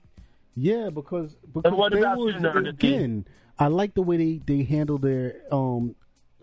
yeah, 0.54 0.90
because 0.90 1.34
because 1.52 1.72
what 1.72 1.92
they 1.92 1.98
about 1.98 2.18
was, 2.18 2.34
you, 2.40 2.48
again. 2.68 3.26
I 3.58 3.66
like 3.66 3.94
the 3.94 4.02
way 4.02 4.16
they 4.16 4.40
they 4.46 4.62
handle 4.62 4.98
their 4.98 5.40
um 5.50 5.96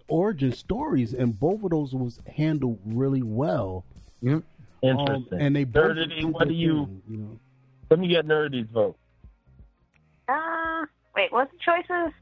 origin 0.10 0.52
stories, 0.52 1.14
and 1.14 1.40
both 1.40 1.64
of 1.64 1.70
those 1.72 1.94
was 1.94 2.20
handled 2.28 2.80
really 2.86 3.24
well. 3.24 3.86
Um, 4.28 4.44
Interesting. 4.82 5.40
and 5.42 5.56
they 5.56 5.64
both 5.64 5.96
Nerdity, 5.96 6.16
did 6.18 6.34
what 6.34 6.48
do 6.50 6.54
you? 6.54 7.02
you 7.10 7.18
know. 7.18 7.40
Let 7.90 8.00
me 8.00 8.08
get 8.08 8.26
Nerdy's 8.26 8.70
vote. 8.72 8.98
Uh, 10.28 10.86
wait, 11.16 11.32
what's 11.32 11.52
the 11.52 11.58
choices? 11.60 12.14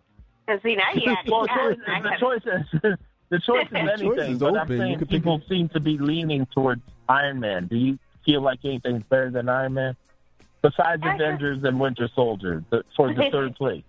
Because 0.45 0.61
see 0.61 0.75
now 0.75 0.91
you 0.93 1.05
got 1.05 1.25
well, 1.27 1.45
now 1.45 1.69
choice, 1.69 1.77
I 1.87 2.01
the 2.01 2.17
choices. 2.19 2.97
the 3.29 3.39
choice 3.39 3.67
is 3.67 3.71
anything, 3.75 4.09
choice 4.09 4.29
is 4.29 4.39
but 4.39 4.57
I'm 4.57 4.67
saying 4.67 4.97
can 4.97 5.07
pick 5.07 5.09
people 5.09 5.41
seem 5.47 5.69
to 5.69 5.79
be 5.79 5.97
leaning 5.97 6.45
towards 6.53 6.81
Iron 7.07 7.39
Man. 7.39 7.67
Do 7.67 7.77
you 7.77 7.97
feel 8.25 8.41
like 8.41 8.59
anything's 8.65 9.03
better 9.03 9.31
than 9.31 9.47
Iron 9.47 9.75
Man? 9.75 9.95
Besides 10.61 11.01
I- 11.03 11.15
Avengers 11.15 11.63
and 11.63 11.79
Winter 11.79 12.09
Soldier 12.13 12.63
the, 12.69 12.83
for 12.95 13.13
the 13.13 13.29
third 13.31 13.55
place. 13.57 13.83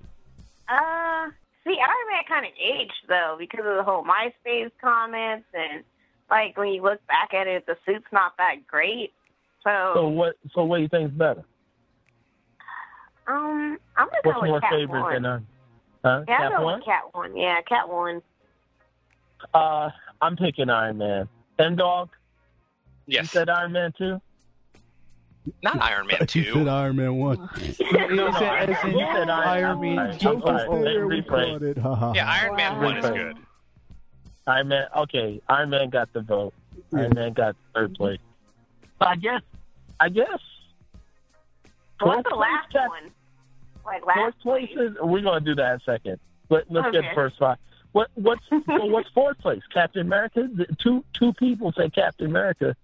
Uh, 0.69 1.31
see, 1.65 1.77
Iron 1.77 2.07
Man 2.11 2.23
kind 2.29 2.47
of 2.47 2.53
aged 2.63 2.93
though 3.09 3.37
because 3.39 3.65
of 3.67 3.77
the 3.77 3.83
whole 3.83 4.05
MySpace 4.05 4.71
comments 4.81 5.47
and 5.53 5.83
like 6.31 6.57
when 6.57 6.69
you 6.69 6.83
look 6.83 7.05
back 7.07 7.35
at 7.35 7.47
it, 7.47 7.67
the 7.67 7.77
suit's 7.85 8.07
not 8.13 8.37
that 8.39 8.67
great. 8.67 9.13
So, 9.65 9.93
So 9.95 10.09
what? 10.09 10.37
So 10.55 10.65
what 10.65 10.77
do 10.77 10.83
you 10.83 10.89
think's 10.89 11.13
better? 11.15 11.45
Um, 13.27 13.79
I'm 13.97 14.07
gonna 14.09 14.19
What's 14.23 14.37
go 14.37 14.41
with 14.43 14.51
more 14.51 14.61
Cap 14.61 14.71
favorite 14.73 15.03
One. 15.03 15.13
than 15.15 15.27
Iron? 15.27 15.47
Huh? 16.05 16.25
yeah, 16.29 16.37
Cap 16.39 16.53
I'll 16.53 16.59
go 16.59 16.65
one? 16.65 16.75
with 16.79 16.85
Cap 16.85 17.03
One. 17.13 17.37
Yeah, 17.37 17.61
Cap 17.63 17.89
One. 17.89 18.23
Uh, 19.53 19.91
I'm 20.21 20.37
picking 20.37 20.71
Iron 20.71 20.99
Man. 20.99 21.29
And 21.59 21.77
dog, 21.77 22.11
Yes. 23.07 23.23
you 23.25 23.27
said 23.29 23.49
Iron 23.49 23.73
Man 23.73 23.93
too. 23.97 24.21
not 25.63 25.81
Iron 25.83 26.07
Man 26.07 26.17
He 26.31 26.45
said. 26.45 26.69
Iron 26.69 26.97
Man 26.97 27.17
one. 27.17 27.49
No, 27.93 28.07
no, 28.09 28.33
said- 28.33 28.71
as 28.71 28.85
in 28.85 28.91
you 28.93 29.07
said 29.13 29.29
Iron 29.31 29.31
Iron 29.31 29.81
Man. 29.81 29.97
Man. 29.97 30.11
I'm 30.11 30.19
Joke 30.19 30.39
is 30.39 30.45
sorry. 30.67 30.85
there 30.85 31.07
Rephrase. 31.07 31.27
recorded. 31.53 31.79
Ha, 31.79 31.95
ha, 31.95 32.13
Yeah, 32.15 32.25
ha. 32.27 32.41
Iron 32.43 32.57
Man 32.57 32.77
Wow. 32.77 32.85
one 32.85 32.97
is 32.99 33.11
good. 33.11 33.37
Iron 34.47 34.69
Man. 34.69 34.87
Okay, 34.97 35.41
Iron 35.49 35.71
Man 35.71 35.91
got 35.91 36.13
the 36.13 36.21
vote. 36.21 36.53
Yeah. 36.93 37.01
Iron 37.01 37.13
Man 37.15 37.33
got 37.33 37.57
third 37.75 37.95
place. 37.95 38.21
But 38.99 39.09
I 39.09 39.17
guess, 39.17 39.41
I 40.01 40.09
guess. 40.09 40.41
What's 42.05 42.17
fourth 42.17 42.25
the 42.25 42.31
place, 42.31 42.41
last 42.41 42.73
Cap- 42.73 42.89
one? 42.89 43.11
Like 43.85 44.03
Fourth 44.03 44.17
last 44.17 44.41
place 44.41 44.71
is. 44.77 44.97
We're 45.01 45.21
gonna 45.23 45.41
do 45.41 45.55
that 45.57 45.71
in 45.75 45.77
a 45.77 45.81
second. 45.81 46.21
Let, 46.51 46.71
let's 46.71 46.89
Okay. 46.89 47.01
get 47.03 47.15
first 47.15 47.37
five. 47.39 47.59
What 47.93 48.09
what's 48.15 48.45
so 48.49 48.61
what's 48.87 49.09
fourth 49.11 49.39
place? 49.39 49.63
Captain 49.73 50.03
America. 50.03 50.49
The- 50.53 50.67
Two 50.79 51.05
two 51.13 51.33
people 51.35 51.73
say 51.73 51.91
Captain 51.91 52.27
America, 52.27 52.75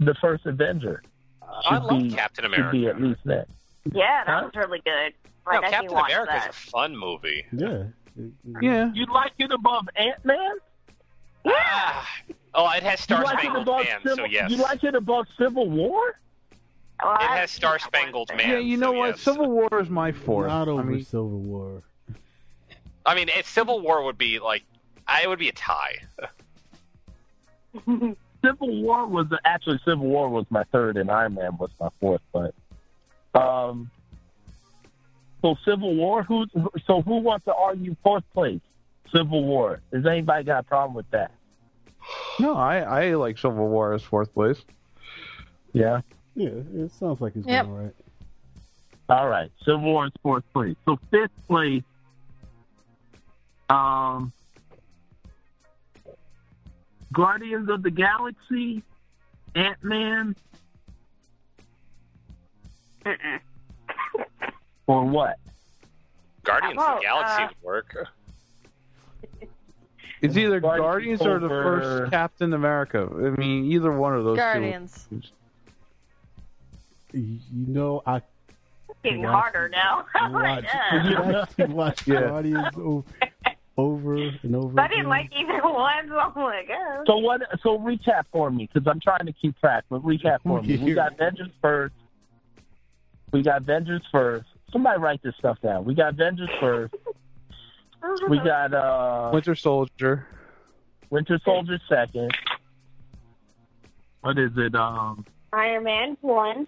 the 0.00 0.14
first 0.14 0.46
Avenger. 0.46 1.02
I 1.42 1.74
Should 1.74 1.82
love 1.84 2.02
be- 2.02 2.10
Captain 2.10 2.52
Should 2.52 2.70
be 2.70 2.86
at 2.88 3.00
least 3.00 3.20
that. 3.24 3.48
Yeah, 3.92 4.24
that 4.24 4.30
Huh? 4.32 4.42
was 4.46 4.54
really 4.56 4.80
good. 4.84 5.12
No, 5.46 5.52
Like 5.52 5.64
I 5.64 5.70
Captain 5.70 5.96
America 5.96 6.36
is 6.36 6.46
a 6.46 6.52
fun 6.52 6.96
movie. 6.96 7.44
Yeah. 7.52 7.84
Yeah. 8.62 8.90
You 8.94 9.06
like 9.06 9.32
it 9.38 9.50
above 9.52 9.88
Ant 9.96 10.24
Man? 10.24 10.56
Ah. 11.46 12.08
Oh, 12.54 12.70
it 12.70 12.82
has 12.82 13.00
Star 13.00 13.18
you 13.18 13.24
like 13.24 13.34
it 13.38 13.40
Spangled 13.50 13.66
Man, 13.66 13.86
Civil, 14.02 14.16
so 14.16 14.24
yes. 14.24 14.50
You 14.50 14.56
like 14.58 14.84
it 14.84 14.94
above 14.94 15.26
Civil 15.36 15.68
War? 15.68 16.18
Well, 17.02 17.14
It 17.14 17.20
has 17.22 17.50
Star 17.50 17.78
Spangled 17.78 18.30
Man. 18.36 18.48
Yeah, 18.48 18.58
you 18.58 18.76
know 18.76 18.92
so 18.92 18.98
what? 18.98 19.06
yes. 19.08 19.20
Civil 19.20 19.50
War 19.50 19.80
is 19.80 19.90
my 19.90 20.12
fourth. 20.12 20.48
Not 20.48 20.68
over 20.68 20.80
I 20.80 20.84
mean, 20.84 21.04
Civil 21.04 21.28
War. 21.28 21.82
I 23.06 23.14
mean, 23.14 23.28
it, 23.28 23.44
Civil 23.46 23.80
War 23.80 24.04
would 24.04 24.18
be 24.18 24.38
like, 24.38 24.62
I 25.06 25.26
would 25.26 25.38
be 25.38 25.48
a 25.48 25.52
tie. 25.52 25.98
Civil 28.44 28.82
War 28.82 29.06
was 29.06 29.26
actually 29.44 29.80
Civil 29.84 30.06
War 30.06 30.28
was 30.28 30.46
my 30.50 30.64
third, 30.64 30.96
and 30.96 31.10
Iron 31.10 31.34
Man 31.34 31.56
was 31.58 31.70
my 31.80 31.88
fourth. 32.00 32.22
But 32.32 32.54
um, 33.34 33.90
so 35.42 35.56
Civil 35.64 35.94
War, 35.94 36.22
who? 36.22 36.46
So 36.86 37.02
who 37.02 37.18
wants 37.18 37.44
to 37.46 37.54
argue 37.54 37.96
fourth 38.02 38.24
place? 38.32 38.60
Civil 39.14 39.44
War. 39.44 39.80
Has 39.92 40.06
anybody 40.06 40.44
got 40.44 40.60
a 40.60 40.62
problem 40.62 40.94
with 40.94 41.10
that? 41.10 41.32
No, 42.38 42.54
I 42.54 42.78
I 42.78 43.14
like 43.14 43.38
Civil 43.38 43.68
War 43.68 43.92
as 43.92 44.02
fourth 44.02 44.32
place. 44.32 44.62
Yeah. 45.72 46.00
Yeah, 46.34 46.48
it 46.48 46.90
sounds 46.92 47.20
like 47.20 47.36
it's 47.36 47.46
Yep. 47.46 47.66
going 47.66 47.76
all 47.76 47.82
right. 47.84 47.94
All 49.08 49.28
right. 49.28 49.50
Civil 49.64 49.82
War 49.82 50.06
is 50.06 50.12
fourth 50.22 50.44
place. 50.52 50.76
So 50.84 50.98
fifth 51.10 51.30
place, 51.46 51.82
um, 53.68 54.32
Guardians 57.12 57.68
of 57.68 57.82
the 57.82 57.90
Galaxy, 57.90 58.82
Ant 59.54 59.82
Man, 59.84 60.34
Mm-mm. 63.04 63.40
or 64.86 65.04
what? 65.04 65.36
Guardians 66.42 66.78
of 66.78 66.84
Oh, 66.88 66.94
the 66.96 67.02
Galaxy 67.02 67.42
uh, 67.44 67.48
work. 67.62 67.94
It's 70.22 70.36
either 70.38 70.58
Guardians 70.60 71.20
Guardians 71.20 71.22
or 71.22 71.38
the 71.38 71.48
first 71.48 72.10
Captain 72.10 72.54
America. 72.54 73.06
I 73.14 73.30
mean, 73.38 73.70
either 73.70 73.92
one 73.92 74.14
of 74.16 74.24
those 74.24 74.38
Guardians. 74.38 75.06
two. 75.10 75.20
You 77.14 77.38
know, 77.52 78.02
I 78.06 78.20
Getting 79.02 79.22
Watch- 79.22 79.32
harder 79.34 79.68
now. 79.68 80.04
My 80.14 80.28
watch, 80.30 80.64
God. 80.72 81.26
watch, 81.58 81.68
watch 81.70 82.06
Yeah. 82.06 82.20
Guardians 82.22 82.66
o- 82.76 83.04
over 83.76 84.14
and 84.16 84.56
over. 84.56 84.80
I 84.80 84.88
didn't 84.88 85.00
again. 85.00 85.08
like 85.10 85.30
either 85.36 85.60
one, 85.62 86.08
so 86.08 86.18
I'm 86.18 86.34
like, 86.42 86.70
oh. 86.72 87.02
So 87.06 87.16
what? 87.18 87.42
So 87.62 87.78
recap 87.78 88.24
for 88.32 88.50
me, 88.50 88.68
because 88.72 88.86
I'm 88.88 89.00
trying 89.00 89.26
to 89.26 89.32
keep 89.32 89.58
track. 89.60 89.84
But 89.90 90.02
recap 90.02 90.38
for 90.42 90.62
me. 90.62 90.76
We 90.78 90.94
got 90.94 91.12
Avengers 91.14 91.50
first. 91.60 91.94
We 93.32 93.42
got 93.42 93.58
Avengers 93.62 94.02
first. 94.10 94.46
Somebody 94.72 94.98
write 95.00 95.22
this 95.22 95.34
stuff 95.38 95.58
down. 95.62 95.84
We 95.84 95.94
got 95.94 96.10
Avengers 96.10 96.50
first. 96.60 96.94
We 98.28 98.36
got 98.38 98.74
uh, 98.74 99.30
Winter 99.32 99.54
Soldier. 99.54 100.26
Winter 101.08 101.40
Soldier 101.42 101.80
second. 101.88 102.32
What 104.20 104.38
is 104.38 104.50
it? 104.58 104.74
Um, 104.74 105.24
Iron 105.54 105.84
Man 105.84 106.16
one. 106.20 106.66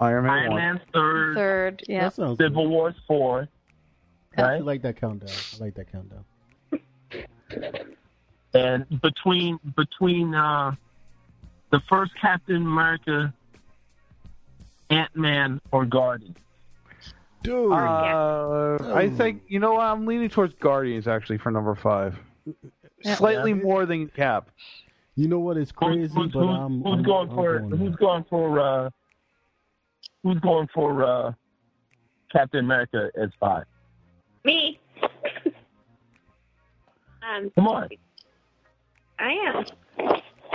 Iron 0.00 0.24
Man 0.24 0.32
Iron 0.32 0.50
one. 0.52 0.60
Man's 0.60 0.80
third. 0.92 1.34
Third, 1.36 1.82
yeah. 1.88 2.00
That 2.04 2.14
sounds 2.14 2.38
good. 2.38 2.48
Civil 2.50 2.68
War's 2.68 2.94
fourth. 3.06 3.48
I 4.36 4.42
Right. 4.42 4.64
like 4.64 4.82
that 4.82 4.96
countdown. 5.00 5.30
I 5.30 5.62
like 5.64 5.74
that 5.74 5.90
countdown. 5.92 6.24
And 8.52 9.00
between 9.00 9.58
between 9.76 10.34
uh, 10.34 10.74
the 11.70 11.80
first 11.88 12.12
Captain 12.20 12.56
America, 12.62 13.32
Ant 14.90 15.14
Man, 15.16 15.60
or 15.72 15.84
Guardian. 15.84 16.36
Dude, 17.42 17.72
Uh, 17.72 18.78
I 18.94 19.10
think 19.10 19.42
you 19.48 19.58
know 19.60 19.74
what? 19.74 19.82
I'm 19.84 20.06
leaning 20.06 20.28
towards 20.28 20.54
Guardians 20.54 21.06
actually 21.08 21.38
for 21.38 21.50
number 21.50 21.74
five. 21.74 22.16
Slightly 23.02 23.50
Yeah. 23.52 23.56
more 23.62 23.86
than 23.86 24.08
Cap. 24.08 24.50
you 25.16 25.28
know 25.28 25.38
what 25.38 25.56
is 25.56 25.70
crazy? 25.70 26.12
who's, 26.14 26.32
but 26.32 26.40
I'm, 26.40 26.82
who's 26.82 26.92
I'm- 26.92 27.02
going 27.02 27.28
I'm 27.30 27.34
for 27.36 27.58
going 27.60 27.70
who's 27.70 27.88
there. 27.90 27.98
going 27.98 28.24
for 28.24 28.60
uh, 28.60 28.90
who's 30.24 30.40
going 30.40 30.66
for 30.74 31.04
uh, 31.04 31.32
Captain 32.32 32.58
America 32.64 33.10
as 33.14 33.28
five? 33.38 33.64
Me. 34.44 34.80
um, 37.22 37.50
Come 37.54 37.68
on. 37.68 37.88
I 39.20 39.30
am. 39.30 39.64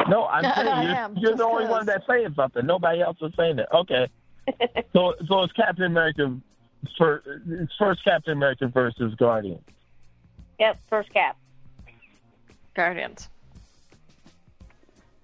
No, 0.09 0.25
I'm 0.25 0.43
I 0.45 0.55
saying 0.55 0.65
you're, 0.65 0.95
am, 0.95 1.17
you're 1.17 1.31
just 1.31 1.37
the 1.37 1.45
only 1.45 1.63
'cause. 1.63 1.71
one 1.71 1.85
that's 1.85 2.05
saying 2.07 2.33
something. 2.35 2.65
Nobody 2.65 2.99
else 3.01 3.17
is 3.21 3.31
saying 3.37 3.59
it. 3.59 3.67
Okay. 3.73 4.07
so 4.93 5.13
so 5.27 5.43
it's 5.43 5.53
Captain 5.53 5.85
America 5.85 6.35
for 6.97 7.23
it's 7.47 7.71
first 7.77 8.03
Captain 8.03 8.33
America 8.33 8.67
versus 8.67 9.13
Guardians. 9.15 9.61
Yep, 10.59 10.77
first 10.89 11.13
cap. 11.13 11.37
Guardians. 12.73 13.29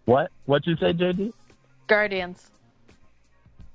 What? 0.06 0.32
What 0.46 0.66
you 0.68 0.76
say, 0.78 0.94
JD? 0.94 1.34
Guardians. 1.88 2.52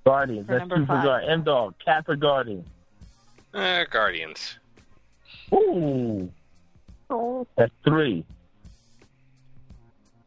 Guardians. 0.05 0.47
For 0.47 0.53
That's 0.53 0.61
number 0.61 0.77
two 0.77 0.83
for 0.83 0.87
five. 0.95 1.05
Guardian. 1.05 1.33
M 1.33 1.43
dog. 1.43 1.75
Cap 1.85 2.09
or 2.09 2.17
Guardian? 2.17 2.65
Uh, 3.55 3.85
Guardians. 3.91 4.59
Ooh, 5.53 6.31
Oh. 7.11 7.47
that's 7.57 7.73
three. 7.85 8.25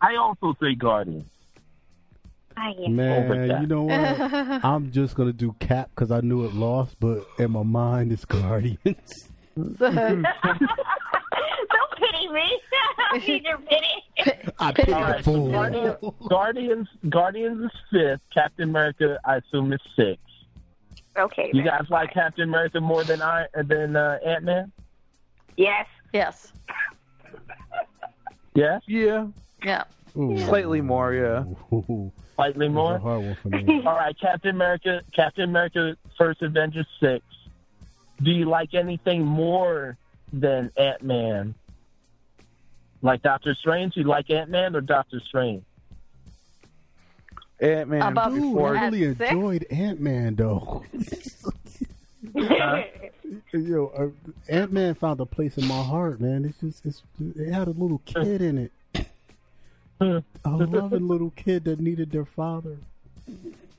I 0.02 0.16
also 0.18 0.54
say 0.62 0.76
Guardians. 0.76 1.26
I 2.58 2.70
am. 2.86 3.00
Over 3.00 3.36
Man, 3.36 3.48
that. 3.48 3.62
you 3.62 3.68
know 3.68 3.84
what? 3.84 3.94
I'm 4.66 4.92
just 4.92 5.16
gonna 5.16 5.32
do 5.34 5.56
Cap 5.60 5.90
because 5.96 6.12
I 6.12 6.20
knew 6.22 6.44
it 6.46 6.54
lost, 6.54 6.98
but 7.00 7.26
in 7.40 7.52
my 7.52 7.64
mind 7.64 8.12
it's 8.12 8.26
Guardians. 8.26 9.30
Don't 9.56 10.26
pity 11.98 12.28
me. 12.30 12.62
I 13.16 13.20
don't 13.20 13.44
your 13.44 13.58
pity. 13.60 14.52
I 14.60 14.72
picked 14.72 14.90
All 14.90 15.04
a 15.04 15.12
right, 15.12 15.24
so. 15.26 15.48
Guardians, 15.52 15.96
Guardians, 16.30 16.88
Guardians 17.10 17.66
is 17.66 17.72
fifth. 17.92 18.22
Captain 18.34 18.70
America, 18.70 19.20
I 19.26 19.38
assume, 19.38 19.74
is 19.74 19.80
sixth. 19.96 20.20
Okay. 21.18 21.52
You 21.54 21.64
guys 21.64 21.86
like 21.90 22.14
Captain 22.14 22.44
America 22.50 22.82
more 22.82 23.04
than 23.04 23.22
I 23.22 23.46
than 23.56 23.96
uh, 23.96 24.18
Ant 24.26 24.44
Man? 24.44 24.72
Yes. 25.58 25.88
yes. 26.12 26.52
Yeah, 28.56 28.80
Yeah, 28.88 29.28
Yeah. 29.64 29.84
Ooh. 30.16 30.38
slightly 30.46 30.80
more. 30.80 31.12
Yeah. 31.14 31.44
Ooh, 31.76 32.12
slightly 32.36 32.70
more. 32.70 32.96
a 32.98 33.00
hard 33.00 33.24
one 33.24 33.36
for 33.42 33.50
me. 33.50 33.82
All 33.86 33.96
right, 33.96 34.16
Captain 34.20 34.52
America, 34.52 35.02
Captain 35.16 35.46
America, 35.46 35.98
First 36.18 36.44
Avengers 36.44 36.86
six. 37.00 37.26
Do 38.22 38.30
you 38.30 38.46
like 38.46 38.76
anything 38.76 39.26
more 39.26 39.98
than 40.32 40.72
Ant 40.78 41.02
Man? 41.02 41.56
Like 43.04 43.22
Doctor 43.22 43.54
Strange? 43.54 43.96
You 43.98 44.06
like 44.06 44.30
Ant 44.30 44.50
Man 44.50 44.76
or 44.76 44.82
Doctor 44.82 45.20
Strange? 45.28 45.64
Ant 47.60 47.90
Man 47.90 48.02
Above- 48.02 48.34
Dude. 48.34 48.58
I 48.58 48.86
really 48.86 49.16
six? 49.16 49.32
enjoyed 49.32 49.66
Ant 49.70 50.00
Man 50.00 50.36
though. 50.36 50.84
Yo, 53.54 53.88
uh, 53.96 54.08
Ant 54.50 54.72
Man 54.72 54.96
found 54.96 55.20
a 55.20 55.26
place 55.26 55.58
in 55.58 55.68
my 55.68 55.84
heart, 55.84 56.20
man. 56.20 56.46
It's 56.46 56.60
just, 56.60 56.86
it's, 56.86 57.04
it 57.38 57.52
had 57.52 57.68
a 57.68 57.72
little 57.72 58.02
kid 58.06 58.42
in 58.42 58.58
it, 58.58 58.72
a 60.00 60.24
loving 60.46 61.08
little 61.08 61.32
kid 61.32 61.66
that 61.66 61.80
needed 61.80 62.12
their 62.12 62.26
father. 62.26 62.78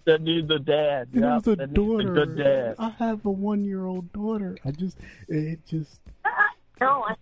That 0.04 0.20
need 0.22 0.48
the 0.48 0.58
dad. 0.58 1.08
And 1.14 1.24
it 1.24 1.26
yeah, 1.26 1.34
was 1.36 1.46
a 1.48 1.56
that 1.56 1.74
daughter. 1.74 2.04
The 2.04 2.26
good 2.26 2.36
dad. 2.36 2.74
I 2.78 2.90
have 2.90 3.24
a 3.24 3.30
one-year-old 3.30 4.12
daughter. 4.12 4.56
I 4.64 4.70
just, 4.70 4.98
it 5.28 5.66
just. 5.66 6.00
no, 6.80 7.06
I 7.08 7.16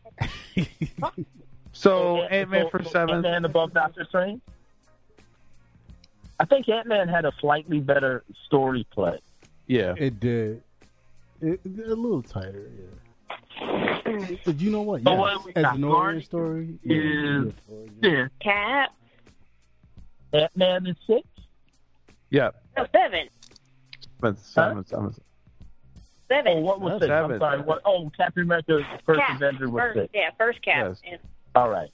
So 1.73 2.23
Ant 2.25 2.51
Man 2.51 2.69
for 2.71 2.83
seven. 2.85 3.17
Ant 3.17 3.23
Man 3.23 3.45
above 3.45 3.73
Doctor 3.73 4.05
Strange. 4.09 4.41
I 6.39 6.45
think 6.45 6.69
Ant 6.69 6.87
Man 6.87 7.09
had 7.09 7.25
a 7.25 7.33
slightly 7.41 7.81
better 7.81 8.25
story 8.47 8.87
play. 8.91 9.19
Yeah. 9.67 9.95
It 9.97 10.21
did. 10.21 10.63
It, 11.41 11.61
a 11.65 11.95
little 11.95 12.23
tighter, 12.23 12.71
yeah. 12.79 14.37
But 14.45 14.61
you 14.61 14.71
know 14.71 14.83
what? 14.83 15.03
So 15.03 15.11
Yes, 15.11 15.19
what 15.19 15.57
as 15.57 15.63
got? 15.63 15.77
an 15.77 15.85
origin 15.85 16.23
story, 16.23 16.79
is- 16.85 17.53
yeah, 18.01 18.11
Yeah, 18.11 18.29
cap. 18.41 18.91
Ant 20.33 20.57
Man 20.57 20.87
is 20.87 20.97
six. 21.07 21.27
Yeah. 22.31 22.51
No, 22.77 22.87
seven. 22.93 23.29
But 24.21 24.39
seven, 24.39 24.85
seven. 24.87 25.15
Seven. 26.29 26.53
Oh, 26.59 26.61
what 26.61 26.81
was 26.81 26.93
That's 27.01 27.05
six? 27.05 27.13
I'm 27.13 27.39
sorry. 27.39 27.61
What? 27.61 27.83
Oh, 27.85 28.11
Captain 28.17 28.45
America 28.45 28.79
first 29.05 29.21
cap. 29.21 29.37
Avenger 29.37 29.69
was 29.69 29.81
first, 29.83 29.99
six. 30.01 30.11
Yeah, 30.15 30.31
first 30.39 30.63
cap. 30.63 30.87
Yes. 30.89 31.01
And- 31.11 31.21
All 31.55 31.69
right. 31.69 31.91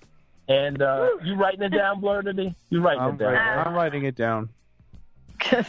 And 0.49 0.81
uh, 0.81 1.11
you 1.25 1.35
writing 1.35 1.63
it 1.63 1.71
down, 1.71 2.01
Blurtity? 2.01 2.55
You 2.71 2.81
writing 2.81 3.03
I'm, 3.03 3.15
it 3.15 3.19
down? 3.19 3.33
writing, 3.35 3.67
I'm 3.67 3.75
writing 3.75 4.05
it 4.05 4.15
down. 4.17 4.49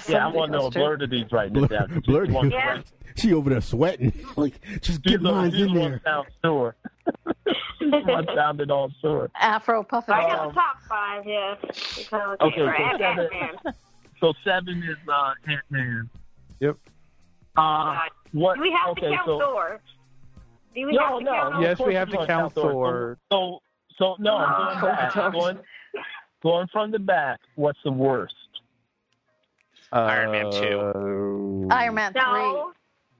Yeah, 0.07 0.25
I 0.25 0.27
want 0.31 0.51
to 0.51 0.57
know 0.57 0.67
if 0.67 0.73
Blurtity's 0.73 1.31
writing 1.31 1.63
it 1.63 1.69
down. 1.69 1.87
'cause 1.89 2.01
she's 2.05 2.27
the 2.27 2.33
one- 2.33 2.49
Yeah. 2.51 2.81
She 3.15 3.33
over 3.33 3.49
there 3.51 3.61
sweating. 3.61 4.13
like, 4.35 4.59
just 4.81 4.85
She's 4.85 4.97
get 4.99 5.21
mine 5.21 5.53
in 5.53 5.73
the 5.73 5.79
one 5.79 5.91
there. 5.91 6.01
sound 6.03 6.27
sure. 6.43 6.75
she's 7.77 7.91
the 7.91 8.01
one 8.05 8.25
sounded 8.35 8.71
all 8.71 8.89
sure. 9.01 9.29
Afro 9.39 9.83
puffin. 9.83 10.13
I 10.15 10.21
got 10.27 10.47
the 10.49 10.53
top 10.55 10.81
five, 10.87 11.25
yeah. 11.25 11.55
Okay, 12.41 12.61
right, 12.61 12.97
so 12.97 12.97
seven, 12.97 13.73
so 14.19 14.33
seven 14.43 14.83
is 14.83 14.97
uh, 15.07 15.33
Ant 15.47 15.61
Man. 15.69 16.09
Yep. 16.61 16.77
Uh, 17.57 17.97
what? 18.31 18.55
Do 18.55 18.61
we 18.61 18.71
have 18.71 18.89
okay, 18.91 19.09
to 19.09 19.15
count 19.15 19.25
so, 19.27 19.39
Thor? 19.39 19.81
Do 20.75 20.85
we 20.87 20.93
No, 20.93 20.99
have 21.09 21.17
to 21.19 21.23
no. 21.25 21.31
count 21.31 21.55
of 21.55 21.61
Yes, 21.61 21.79
we 21.79 21.93
have 21.95 22.09
to 22.09 22.15
gonna 22.15 22.27
count 22.27 22.53
Thor. 22.53 23.17
So, 23.31 23.59
so 23.99 24.15
no, 24.17 24.37
I'm 24.37 24.81
going 24.81 24.95
back. 24.95 25.13
Going, 25.33 25.59
going 26.41 26.67
from 26.71 26.89
the 26.91 26.97
back. 26.99 27.39
What's 27.55 27.79
the 27.83 27.91
worst? 27.91 28.33
Iron 29.91 30.31
Man 30.31 30.51
two. 30.51 31.67
Iron 31.71 31.93
Man 31.95 32.13
three. 32.13 32.21
No. 32.21 32.71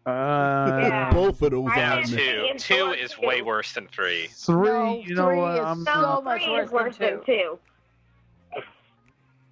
Uh, 0.05 0.79
Yeah. 0.81 1.11
Both 1.13 1.41
of 1.41 1.51
those 1.51 1.67
Iron 1.73 1.79
Iron 1.79 2.11
Man 2.11 2.57
Two. 2.57 2.75
Two 2.75 2.91
is 2.93 3.11
two. 3.11 3.27
way 3.27 3.41
worse 3.41 3.73
than 3.73 3.87
three. 3.87 4.27
Three. 4.27 4.69
No, 4.69 5.03
you 5.05 5.13
know 5.15 5.27
three 5.27 5.37
what? 5.37 5.53
is 5.55 5.65
I'm, 5.65 5.83
so 5.85 6.01
No, 6.01 6.21
much 6.21 6.43
three 6.43 6.51
worse 6.53 6.71
worse 6.71 6.97
than 6.97 7.15
than 7.17 7.25
two. 7.25 7.59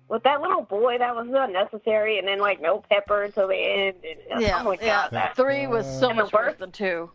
With 0.09 0.23
that 0.23 0.41
little 0.41 0.61
boy, 0.61 0.97
that 0.99 1.13
was 1.13 1.27
unnecessary, 1.29 2.17
and 2.17 2.25
then 2.27 2.39
like 2.39 2.61
no 2.61 2.81
pepper 2.89 3.23
until 3.23 3.49
the 3.49 3.57
end. 3.57 3.95
And, 4.31 4.41
Yeah, 4.41 4.59
oh 4.61 4.63
my 4.63 4.77
yeah. 4.81 4.85
god, 5.03 5.11
that 5.11 5.35
Three 5.35 5.67
was 5.67 5.85
so 5.99 6.09
And 6.09 6.19
much 6.19 6.31
worse 6.31 6.55
than 6.57 6.71
two. 6.71 7.11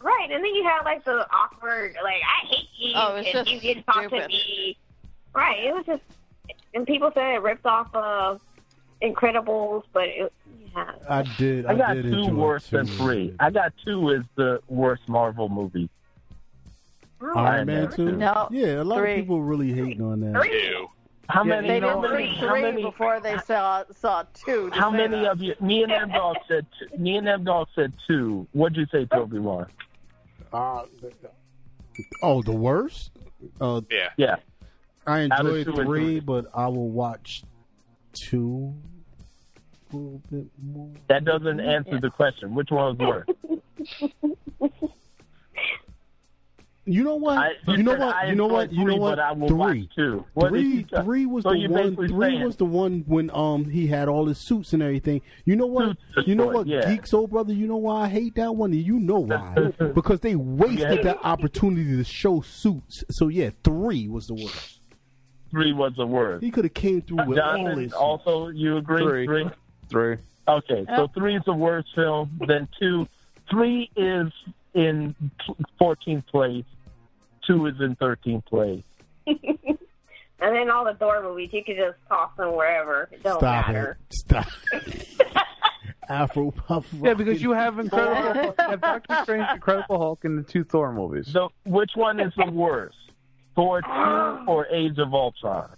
Right, 0.00 0.28
and 0.30 0.44
then 0.44 0.54
you 0.54 0.64
have 0.64 0.84
like 0.84 1.04
the 1.04 1.26
awkward, 1.32 1.96
like 2.02 2.22
I 2.22 2.46
hate 2.46 2.68
you, 2.78 2.92
Oh, 2.94 3.16
it's 3.16 3.26
and 3.34 3.46
just 3.46 3.50
you 3.50 3.60
didn't 3.60 3.84
talk 3.84 4.08
to 4.10 4.28
me. 4.28 4.76
Right, 5.34 5.64
it 5.64 5.74
was 5.74 5.84
just, 5.86 6.02
and 6.74 6.86
people 6.86 7.10
said 7.14 7.34
it 7.34 7.42
ripped 7.42 7.66
off 7.66 7.92
of 7.94 8.40
Incredibles, 9.02 9.84
but 9.92 10.04
it, 10.08 10.32
yeah. 10.74 10.92
I 11.08 11.22
did. 11.38 11.66
I 11.66 11.74
got 11.74 11.94
did 11.94 12.04
two 12.12 12.34
worse 12.34 12.66
than 12.68 12.86
three. 12.86 13.34
I 13.40 13.50
got 13.50 13.72
two 13.84 14.10
is 14.10 14.24
the 14.36 14.60
worst 14.68 15.08
Marvel 15.08 15.48
movie. 15.48 15.88
Oh, 17.20 17.32
Iron 17.36 17.66
Man 17.66 17.90
two. 17.90 18.12
No, 18.12 18.48
Yeah, 18.50 18.82
a 18.82 18.84
lot 18.84 18.98
three. 18.98 19.14
of 19.14 19.18
people 19.20 19.42
really 19.42 19.72
hating 19.72 20.00
on 20.02 20.20
that. 20.20 20.42
Two. 20.42 20.86
How 21.28 21.44
Yeah, 21.44 21.56
many? 21.60 21.68
They 21.68 21.80
didn't 21.80 22.02
see 22.02 22.34
how 22.40 22.48
three 22.48 22.62
many? 22.62 22.82
before 22.82 23.20
they 23.20 23.36
saw 23.46 23.84
saw 23.92 24.24
two. 24.34 24.70
How 24.72 24.90
many 24.90 25.16
that. 25.22 25.32
of 25.32 25.40
you? 25.42 25.54
Me 25.60 25.82
and 25.82 25.92
M 25.92 26.10
Dog 26.10 26.36
said. 26.48 26.64
Two, 26.78 26.96
me 26.98 27.16
and 27.16 27.28
M 27.28 27.44
Dog 27.44 27.68
said 27.74 27.92
two. 28.06 28.46
What'd 28.52 28.76
you 28.78 28.86
say, 28.90 29.06
oh. 29.12 29.16
Toby? 29.18 29.38
One. 29.38 29.66
Uh, 30.52 30.82
oh, 32.22 32.42
the 32.42 32.52
worst. 32.52 33.10
Uh, 33.60 33.80
Yeah. 33.90 34.08
Yeah. 34.16 34.36
I 35.06 35.22
Out 35.30 35.40
enjoyed 35.46 35.66
three, 35.74 35.84
three. 35.84 36.20
but 36.20 36.46
I 36.54 36.66
will 36.68 36.90
watch 36.90 37.42
two 38.12 38.74
a 39.92 39.96
little 39.96 40.22
bit 40.30 40.46
more. 40.62 40.90
That 41.08 41.24
doesn't 41.24 41.60
answer 41.60 41.98
the 41.98 42.10
question. 42.10 42.54
Which 42.54 42.70
one 42.70 42.96
was 42.98 43.24
worse? 43.48 43.60
You 46.90 47.04
know 47.04 47.16
what? 47.16 47.38
I, 47.38 47.50
you 47.72 47.82
know 47.82 47.94
what? 47.94 48.28
You 48.28 48.34
know 48.34 48.46
what? 48.46 48.72
You 48.72 48.78
know 48.84 48.84
three, 48.92 48.98
what? 48.98 49.16
But 49.38 49.48
Three. 49.48 49.88
two. 49.94 50.24
What 50.34 50.48
Three, 50.48 50.86
three 51.04 51.26
was 51.26 51.44
so 51.44 51.52
the 51.52 51.66
one. 51.68 51.96
Three 51.96 52.08
saying, 52.30 52.42
was 52.44 52.56
the 52.56 52.64
one 52.64 53.04
when 53.06 53.30
um 53.34 53.68
he 53.68 53.86
had 53.86 54.08
all 54.08 54.26
his 54.26 54.38
suits 54.38 54.72
and 54.72 54.82
everything. 54.82 55.20
You 55.44 55.56
know 55.56 55.66
what? 55.66 55.96
Suits 56.14 56.26
You 56.28 56.34
know 56.34 56.46
what? 56.46 56.66
yeah. 56.66 56.88
Geek 56.90 57.06
Soul 57.06 57.26
brother. 57.26 57.52
You 57.52 57.66
know 57.66 57.76
why 57.76 58.04
I 58.04 58.08
hate 58.08 58.34
that 58.36 58.56
one? 58.56 58.72
You 58.72 58.98
know 58.98 59.18
why? 59.20 59.72
because 59.94 60.20
they 60.20 60.34
wasted 60.34 60.78
Yeah. 60.98 61.02
that 61.02 61.18
opportunity 61.24 61.96
to 61.96 62.04
show 62.04 62.40
suits. 62.40 63.04
So 63.10 63.28
yeah, 63.28 63.50
three 63.62 64.08
was 64.08 64.26
the 64.26 64.34
worst. 64.34 64.80
three 65.50 65.72
was 65.72 65.92
the 65.96 66.06
worst. 66.06 66.42
He 66.42 66.50
could 66.50 66.64
have 66.64 66.74
came 66.74 67.02
through 67.02 67.26
with 67.26 67.38
all 67.38 67.66
his. 67.76 67.92
also, 67.92 68.48
you 68.48 68.78
agree? 68.78 69.02
Three. 69.04 69.26
Three. 69.26 69.44
Three. 69.90 70.16
Okay, 70.48 70.86
so 70.96 71.08
three 71.08 71.36
is 71.36 71.42
the 71.44 71.52
worst 71.52 71.88
film. 71.94 72.30
Then 72.46 72.66
two, 72.80 73.06
three 73.50 73.90
is 73.96 74.32
in 74.74 75.14
14th 75.80 76.26
place. 76.26 76.64
Two 77.48 77.66
is 77.66 77.80
in 77.80 77.96
13th 77.96 78.44
place. 78.46 78.84
And 80.40 80.54
then 80.54 80.70
all 80.70 80.84
the 80.84 80.94
Thor 80.94 81.20
movies, 81.22 81.50
you 81.52 81.64
could 81.64 81.76
just 81.76 81.98
toss 82.08 82.30
them 82.36 82.54
wherever. 82.54 83.08
It 83.10 83.22
don't 83.24 83.40
Stop 83.40 83.66
matter. 83.68 83.98
it! 84.08 84.14
Stop. 84.14 84.46
Afro 86.08 86.52
puff. 86.52 86.86
Yeah, 87.02 87.14
because 87.14 87.42
you 87.42 87.50
have 87.50 87.78
Incredible, 87.78 88.54
you 88.58 88.70
have 88.70 88.80
Doctor 88.80 89.18
Strange, 89.24 89.46
Incredible 89.54 89.98
Hulk, 89.98 90.24
and 90.24 90.38
the 90.38 90.42
two 90.44 90.62
Thor 90.64 90.92
movies. 90.92 91.28
So, 91.30 91.50
which 91.66 91.90
one 91.96 92.20
is 92.20 92.32
the 92.36 92.50
worst? 92.50 92.96
Thor 93.56 93.82
2 93.82 93.88
or 94.46 94.66
Age 94.68 94.98
of 94.98 95.12
Ultron? 95.12 95.68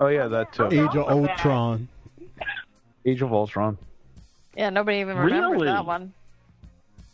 Oh 0.00 0.08
yeah, 0.08 0.26
that 0.26 0.52
too. 0.52 0.66
Age 0.66 0.96
of 0.96 1.08
Ultron. 1.08 1.86
Age 3.06 3.22
of 3.22 3.32
Ultron. 3.32 3.78
Yeah, 4.56 4.70
nobody 4.70 4.98
even 4.98 5.16
remembers 5.16 5.52
Really? 5.52 5.66
that 5.66 5.86
one. 5.86 6.12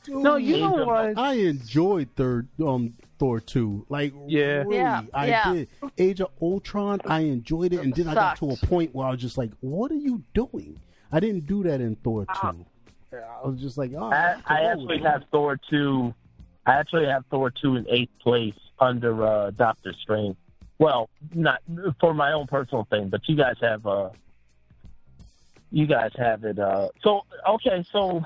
No, 0.08 0.36
you 0.36 0.56
know 0.58 0.80
Age 0.80 0.86
what? 0.86 1.18
I 1.18 1.34
enjoyed 1.34 2.08
third 2.16 2.48
um 2.64 2.94
Thor 3.18 3.40
two. 3.40 3.86
Like 3.88 4.12
Yeah. 4.26 4.62
really, 4.62 4.76
Yeah, 4.76 5.02
I 5.12 5.26
yeah. 5.28 5.52
did. 5.52 5.68
Age 5.98 6.20
of 6.20 6.30
Ultron, 6.42 7.00
I 7.06 7.20
enjoyed 7.20 7.72
it, 7.72 7.80
and 7.80 7.94
then 7.94 8.08
I 8.08 8.14
got 8.14 8.36
to 8.38 8.50
a 8.50 8.56
point 8.66 8.94
where 8.94 9.06
I 9.06 9.10
was 9.10 9.20
just 9.20 9.38
like, 9.38 9.50
"What 9.60 9.90
are 9.92 9.96
you 9.96 10.22
doing?" 10.34 10.80
I 11.12 11.20
didn't 11.20 11.46
do 11.46 11.62
that 11.64 11.80
in 11.80 11.96
Thor 11.96 12.26
two. 12.40 12.66
I 13.12 13.46
was 13.46 13.60
just 13.60 13.78
like, 13.78 13.92
"Oh." 13.96 14.10
I, 14.10 14.36
I 14.46 14.62
actually 14.62 14.98
have 15.02 15.22
Thor 15.30 15.58
2. 15.70 16.12
I 16.66 16.72
actually 16.72 17.06
have 17.06 17.24
Thor 17.30 17.50
2 17.50 17.76
in 17.76 17.86
eighth 17.88 18.10
place 18.20 18.54
under 18.80 19.22
uh, 19.24 19.50
Doctor 19.52 19.92
Strange. 20.02 20.36
Well, 20.78 21.08
not 21.32 21.60
for 22.00 22.12
my 22.14 22.32
own 22.32 22.48
personal 22.48 22.84
thing, 22.90 23.08
but 23.10 23.20
you 23.28 23.36
guys 23.36 23.54
have 23.60 23.86
uh, 23.86 24.08
you 25.70 25.86
guys 25.86 26.10
have 26.16 26.42
it. 26.44 26.58
Uh, 26.58 26.88
so 27.02 27.22
okay, 27.48 27.84
so 27.92 28.22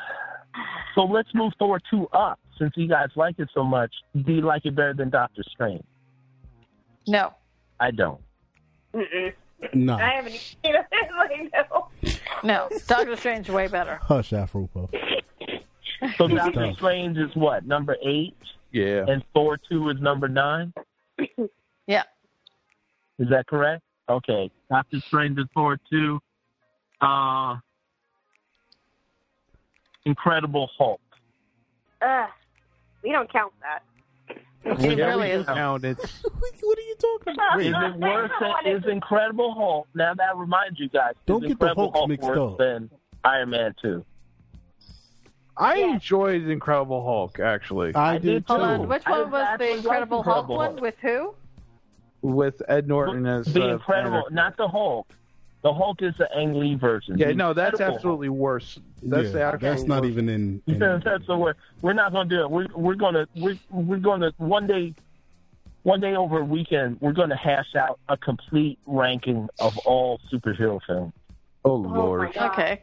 so 0.95 1.03
let's 1.05 1.35
move 1.35 1.53
Thor 1.59 1.81
2 1.91 2.09
up 2.13 2.39
since 2.59 2.73
you 2.77 2.89
guys 2.89 3.09
like 3.17 3.39
it 3.39 3.49
so 3.55 3.63
much. 3.65 3.93
Do 4.15 4.33
you 4.33 4.43
like 4.43 4.65
it 4.67 4.75
better 4.75 4.95
than 4.95 5.11
Doctor 5.11 5.43
Strange? 5.51 5.85
No. 7.07 7.33
I 7.81 7.91
don't. 7.91 8.21
Mm-mm. 8.95 9.33
No, 9.75 9.95
I 9.97 10.11
haven't 10.17 10.33
seen 10.33 10.57
it. 10.65 10.87
like, 11.53 11.67
no. 11.73 11.89
No. 12.45 12.69
Doctor 12.87 13.17
Strange 13.17 13.49
way 13.51 13.67
better. 13.69 13.99
hush, 14.03 14.33
Afro 14.33 14.69
puff. 14.73 14.91
So 16.17 16.29
Doctor 16.29 16.73
Strange 16.75 17.19
is 17.19 17.35
what 17.35 17.67
number 17.67 17.97
eight, 18.05 18.37
Yeah. 18.73 19.05
and 19.09 19.25
Thor 19.35 19.59
2 19.69 19.91
is 19.91 20.01
number 20.01 20.29
nine. 20.29 20.73
Yeah. 21.87 22.03
Is 23.19 23.29
that 23.31 23.47
correct? 23.47 23.83
Okay. 24.11 24.51
Doctor 24.71 25.01
Strange 25.01 25.39
is 25.39 25.47
Thor 25.55 25.81
2. 25.91 26.21
Uh, 27.01 27.57
Incredible 30.05 30.69
Hulk. 30.79 31.01
Uh, 32.01 32.27
we 33.03 33.13
don't 33.13 33.31
count 33.33 33.53
that. 33.61 33.83
It 34.65 34.99
yeah, 34.99 35.07
really 35.07 35.29
we 35.29 35.35
do 35.35 35.41
is. 35.41 35.47
count 35.47 35.85
it. 35.85 35.97
what 36.23 36.79
are 36.79 36.83
you 36.83 36.97
talking 37.01 37.35
about? 37.35 37.61
Is 37.63 37.75
it 37.95 38.01
worse 38.01 38.31
than 38.41 38.77
is 38.77 38.85
Incredible 38.87 39.55
Hulk? 39.55 39.89
Now 39.95 40.15
that 40.15 40.37
reminds 40.37 40.79
you 40.79 40.89
guys. 40.89 41.15
Don't 41.27 41.41
get 41.41 41.47
the 41.49 41.53
Incredible 41.53 41.85
Hulks 41.93 41.99
Hulk 41.99 42.09
mixed 42.11 42.29
worse 42.29 42.39
up. 42.39 42.59
than 42.59 42.91
Iron 43.25 43.51
Man 43.51 43.75
2? 43.81 44.05
I 45.57 45.77
Yeah. 45.77 45.95
enjoyed 45.95 46.43
Incredible 46.49 47.03
Hulk 47.05 47.41
actually 47.41 47.95
I, 47.95 48.11
I 48.11 48.19
did 48.19 48.23
did 48.23 48.47
too. 48.47 48.53
Hold 48.55 48.63
on. 48.63 48.89
Which 48.89 49.03
I 49.07 49.11
one 49.11 49.21
was 49.23 49.33
was 49.33 49.59
the 49.59 49.65
like 49.65 49.77
Incredible 49.79 50.23
Hulk 50.23 50.51
Incredible 50.51 50.57
one? 50.57 50.83
With 50.83 50.95
who? 51.01 51.35
with 52.21 52.61
Ed 52.69 52.89
Norton 52.89 53.27
as 53.27 53.47
the 53.47 53.63
uh, 53.63 53.73
Incredible, 53.75 54.25
Banner. 54.29 54.35
not 54.35 54.57
the 54.57 54.67
Hulk. 54.69 55.07
The 55.63 55.73
Hulk 55.75 56.03
is 56.03 56.15
the 56.19 56.29
Ang 56.37 56.55
Lee 56.55 56.77
version. 56.77 57.19
Yeah, 57.19 57.29
The 57.29 57.35
no, 57.35 57.53
that's 57.53 57.73
Incredible 57.73 57.97
absolutely 57.97 58.29
worse. 58.29 58.79
That's 59.03 59.27
yeah, 59.27 59.33
the 59.33 59.43
actual 59.43 59.59
that's 59.71 59.83
not 59.85 60.03
worst. 60.03 60.13
even 60.13 60.29
in. 60.29 60.63
Hulk. 60.69 60.81
in 60.83 61.01
that's 61.05 61.27
the 61.27 61.37
word. 61.37 61.57
We're 61.83 61.93
not 61.95 62.13
going 62.13 62.29
to 62.29 62.37
do 62.37 62.43
it. 62.43 62.51
We're 62.51 62.69
we're 62.75 62.95
going 62.95 63.15
to 63.15 63.27
we're, 63.37 63.59
we're 63.71 63.97
going 63.99 64.21
to 64.21 64.33
one 64.39 64.67
day. 64.67 64.95
One 65.85 66.01
day 66.01 66.17
over 66.17 66.41
a 66.41 66.45
weekend, 66.45 67.01
we're 67.01 67.13
going 67.13 67.31
to 67.31 67.37
hash 67.37 67.75
out 67.75 67.99
a 68.11 68.17
complete 68.17 68.79
ranking 68.85 69.49
of 69.59 69.79
all 69.87 70.21
superhero 70.31 70.81
films. 70.87 71.15
Oh 71.65 71.71
Oh 71.71 71.75
lord. 71.77 72.21
my 72.29 72.33
god. 72.33 72.53
Okay. 72.53 72.83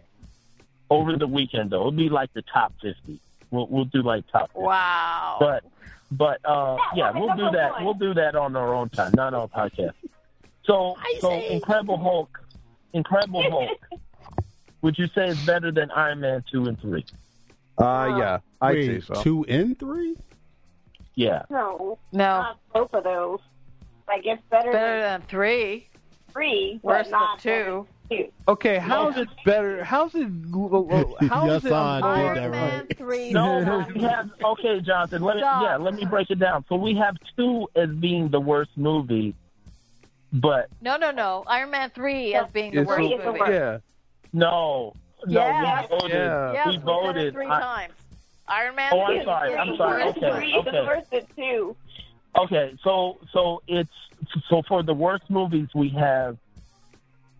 over 0.89 1.15
the 1.15 1.27
weekend 1.27 1.69
though. 1.69 1.81
It'll 1.81 1.91
be 1.91 2.09
like 2.09 2.33
the 2.33 2.41
top 2.41 2.73
fifty. 2.81 3.19
We'll 3.51 3.67
we'll 3.67 3.85
do 3.85 4.01
like 4.01 4.25
top 4.31 4.47
50. 4.53 4.59
Wow. 4.61 5.37
But 5.39 5.65
but 6.11 6.39
uh 6.45 6.77
yeah, 6.95 7.11
we'll 7.11 7.35
do 7.35 7.51
that. 7.51 7.73
We'll 7.83 7.93
do 7.95 8.13
that 8.15 8.33
on 8.35 8.55
our 8.55 8.73
own 8.73 8.89
time, 8.89 9.11
not 9.13 9.33
on 9.35 9.43
a 9.43 9.47
podcast. 9.49 9.93
So 10.63 10.95
so 11.19 11.31
Incredible 11.33 11.97
Hulk 11.97 12.39
Incredible 12.95 13.43
Hulk. 13.51 13.77
Would 14.81 14.97
you 14.97 15.07
say 15.07 15.27
it's 15.27 15.45
better 15.45 15.71
than 15.71 15.91
Iron 15.91 16.21
Man 16.21 16.43
two 16.49 16.65
and 16.65 16.79
three? 16.79 17.05
Uh, 17.77 18.15
yeah, 18.17 18.39
I'd 18.61 18.75
Wait, 18.75 19.03
say 19.03 19.13
so. 19.13 19.21
two 19.21 19.45
and 19.49 19.77
three. 19.77 20.15
Yeah. 21.15 21.43
No, 21.49 21.97
no. 22.13 22.17
not 22.41 22.59
both 22.73 22.93
of 22.93 23.03
those. 23.03 23.39
Like 24.07 24.21
it's 24.25 24.41
better, 24.49 24.71
Better 24.71 25.01
than 25.01 25.19
than 25.19 25.27
three. 25.27 25.87
three, 26.31 26.79
Worse 26.83 27.09
than 27.09 27.19
two. 27.39 27.87
two. 28.09 28.31
Okay, 28.47 28.77
how's 28.77 29.17
it 29.17 29.27
better? 29.45 29.83
How's 29.83 30.13
it? 30.13 30.27
How's 31.27 31.47
Yes, 31.47 31.65
it? 31.65 31.71
Iron 31.73 32.35
that 32.35 32.51
Man 32.51 32.79
right. 32.87 32.97
three. 32.97 33.31
No, 33.31 33.61
no, 33.63 33.85
we 33.93 34.01
have 34.03 34.29
okay, 34.43 34.79
Jonathan. 34.79 35.23
Let 35.23 35.37
me 35.37 35.41
Stop. 35.41 35.63
yeah, 35.63 35.75
let 35.77 35.95
me 35.95 36.05
break 36.05 36.29
it 36.29 36.37
down. 36.39 36.63
So 36.69 36.75
we 36.75 36.95
have 36.95 37.15
two 37.35 37.67
as 37.75 37.89
being 37.89 38.29
the 38.29 38.39
worst 38.39 38.71
movie, 38.75 39.33
but 40.33 40.67
No, 40.81 40.97
no, 40.97 41.11
no. 41.11 41.43
Iron 41.47 41.71
Man 41.71 41.89
three 41.91 42.33
as 42.35 42.49
being 42.51 42.73
the 42.73 42.83
worst 42.83 42.97
Three 42.97 43.13
is 43.13 43.19
the 43.21 43.25
movie. 43.27 43.39
worst. 43.39 43.51
Yeah. 43.51 43.77
no, 44.33 44.93
no, 45.25 45.31
Yes. 45.31 45.89
we 45.89 45.97
voted. 45.97 46.11
Yeah. 46.11 46.53
Yes, 46.53 46.67
we 46.67 46.77
we 46.77 46.83
voted. 46.83 47.33
three 47.33 47.47
I- 47.47 47.59
times. 47.61 47.93
Iron 48.47 48.75
Man. 48.75 48.91
Oh, 48.93 49.01
I'm 49.01 49.23
sorry, 49.23 49.55
I'm 49.55 49.75
sorry. 49.75 50.03
worst 50.05 50.17
Okay, 50.17 50.27
movie. 50.29 50.39
Three 50.39 50.53
is 50.53 50.67
okay. 50.67 50.85
worse 50.85 51.07
than 51.11 51.21
two. 51.35 51.75
Okay, 52.37 52.75
so 52.83 53.17
so 53.31 53.61
it's 53.67 53.89
so 54.49 54.61
for 54.67 54.83
the 54.83 54.93
worst 54.93 55.23
movies 55.29 55.69
we 55.73 55.89
have 55.89 56.37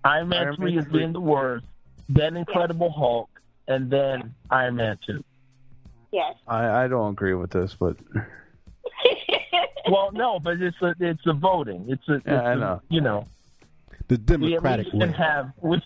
Iron 0.03 0.29
Man 0.29 0.41
Iron 0.47 0.55
three 0.55 0.75
Man 0.75 0.79
is 0.85 0.91
being 0.91 1.13
the 1.13 1.19
worst, 1.19 1.65
then 2.09 2.37
Incredible 2.37 2.89
Hulk, 2.91 3.29
and 3.67 3.89
then 3.91 4.33
Iron 4.49 4.77
Man 4.77 4.97
two. 5.05 5.23
Yes. 6.11 6.35
I, 6.47 6.85
I 6.85 6.87
don't 6.87 7.11
agree 7.11 7.33
with 7.33 7.51
this, 7.51 7.75
but 7.75 7.97
Well, 9.89 10.11
no, 10.13 10.39
but 10.39 10.61
it's 10.61 10.81
a 10.81 10.95
it's 10.99 11.25
a 11.27 11.33
voting. 11.33 11.85
It's 11.89 12.07
a, 12.09 12.15
it's 12.15 12.25
Yeah, 12.25 12.41
I 12.41 12.51
a- 12.53 12.55
know. 12.55 12.81
you 12.89 13.01
know 13.01 13.25
The 14.07 14.15
we 14.15 14.21
at 14.21 14.25
Democratic 14.25 14.85
least 14.87 14.91
can 14.99 15.11
way. 15.11 15.17
have 15.17 15.51
we, 15.61 15.81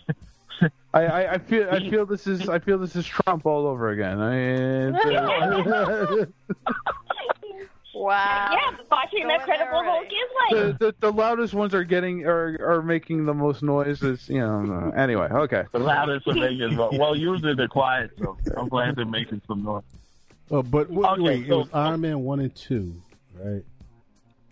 I, 0.94 1.00
I, 1.06 1.32
I 1.34 1.38
feel 1.38 1.68
I 1.70 1.80
feel 1.90 2.06
this 2.06 2.26
is 2.26 2.48
I 2.48 2.58
feel 2.58 2.78
this 2.78 2.96
is 2.96 3.06
Trump 3.06 3.46
all 3.46 3.66
over 3.66 3.90
again. 3.90 4.20
I 4.20 4.30
mean, 4.34 6.26
Wow. 7.92 8.48
yeah, 8.52 8.76
watching 8.90 9.24
Go 9.24 9.28
in 9.28 9.40
Incredible 9.40 9.82
there 9.82 9.84
Hulk 9.84 10.06
is 10.06 10.12
like 10.38 10.78
the, 10.78 10.86
the 10.86 10.94
the 11.00 11.12
loudest 11.12 11.52
ones 11.54 11.74
are 11.74 11.84
getting 11.84 12.24
are 12.24 12.56
are 12.62 12.82
making 12.82 13.26
the 13.26 13.34
most 13.34 13.62
noise. 13.62 14.02
It's, 14.02 14.28
you 14.28 14.38
know. 14.38 14.92
Anyway, 14.96 15.28
okay. 15.30 15.64
the 15.72 15.80
loudest 15.80 16.26
are 16.28 16.34
making. 16.34 16.76
Well, 16.76 17.14
usually 17.16 17.54
they're 17.54 17.68
quiet, 17.68 18.12
so 18.18 18.38
I'm 18.56 18.68
glad 18.68 18.96
they're 18.96 19.04
making 19.04 19.42
some 19.46 19.64
noise. 19.64 19.82
Uh, 20.50 20.62
but 20.62 20.88
wait, 20.88 21.04
Okay, 21.10 21.20
wait, 21.22 21.46
it 21.48 21.54
was 21.54 21.68
Iron 21.74 22.00
Man 22.00 22.20
one 22.20 22.40
and 22.40 22.54
two, 22.54 22.94
right? 23.38 23.62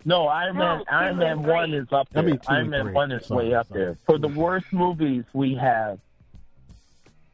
No, 0.09 0.27
Iron 0.27 0.57
Man. 0.57 0.77
No, 0.79 0.83
Iron 0.89 1.17
Man 1.17 1.31
and 1.33 1.45
one 1.45 1.71
is 1.73 1.87
up 1.91 2.07
I 2.15 2.21
there. 2.21 2.31
mean, 2.31 2.39
Iron 2.47 2.69
Man 2.71 2.83
three. 2.85 2.93
one 2.93 3.11
is 3.11 3.25
Sorry, 3.27 3.49
way 3.49 3.53
up 3.53 3.67
sorry. 3.67 3.79
there. 3.79 3.97
For 4.07 4.17
the 4.17 4.27
worst 4.27 4.65
movies, 4.73 5.23
we 5.33 5.53
have 5.55 5.99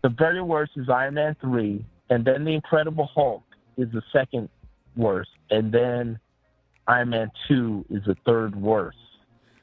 the 0.02 0.10
very 0.10 0.42
worst 0.42 0.74
is 0.76 0.90
Iron 0.90 1.14
Man 1.14 1.36
three, 1.40 1.86
and 2.10 2.26
then 2.26 2.44
the 2.44 2.52
Incredible 2.52 3.06
Hulk 3.16 3.44
is 3.78 3.90
the 3.92 4.02
second 4.12 4.50
worst, 4.98 5.32
and 5.50 5.72
then 5.72 6.20
Iron 6.88 7.10
Man 7.12 7.32
two 7.48 7.86
is 7.90 8.04
the 8.06 8.16
third 8.26 8.56
worst. 8.58 8.98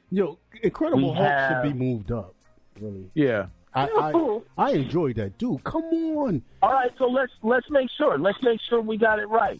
Yo, 0.09 0.39
Incredible 0.63 0.97
We 1.09 1.13
Hulk 1.13 1.17
have- 1.17 1.63
should 1.63 1.73
be 1.73 1.79
moved 1.79 2.11
up. 2.11 2.33
Really, 2.81 3.09
Yeah. 3.13 3.45
I 3.75 3.87
I, 3.87 4.39
I 4.67 4.71
enjoyed 4.73 5.15
that, 5.15 5.37
dude. 5.39 5.63
Come 5.63 5.83
on. 5.85 6.43
All 6.61 6.71
right, 6.71 6.91
so 6.99 7.05
let's 7.07 7.31
let's 7.43 7.67
make 7.71 7.89
sure. 7.97 8.17
Let's 8.19 8.37
make 8.43 8.59
sure 8.69 8.81
we 8.81 8.97
got 8.97 9.17
it 9.19 9.27
right. 9.29 9.59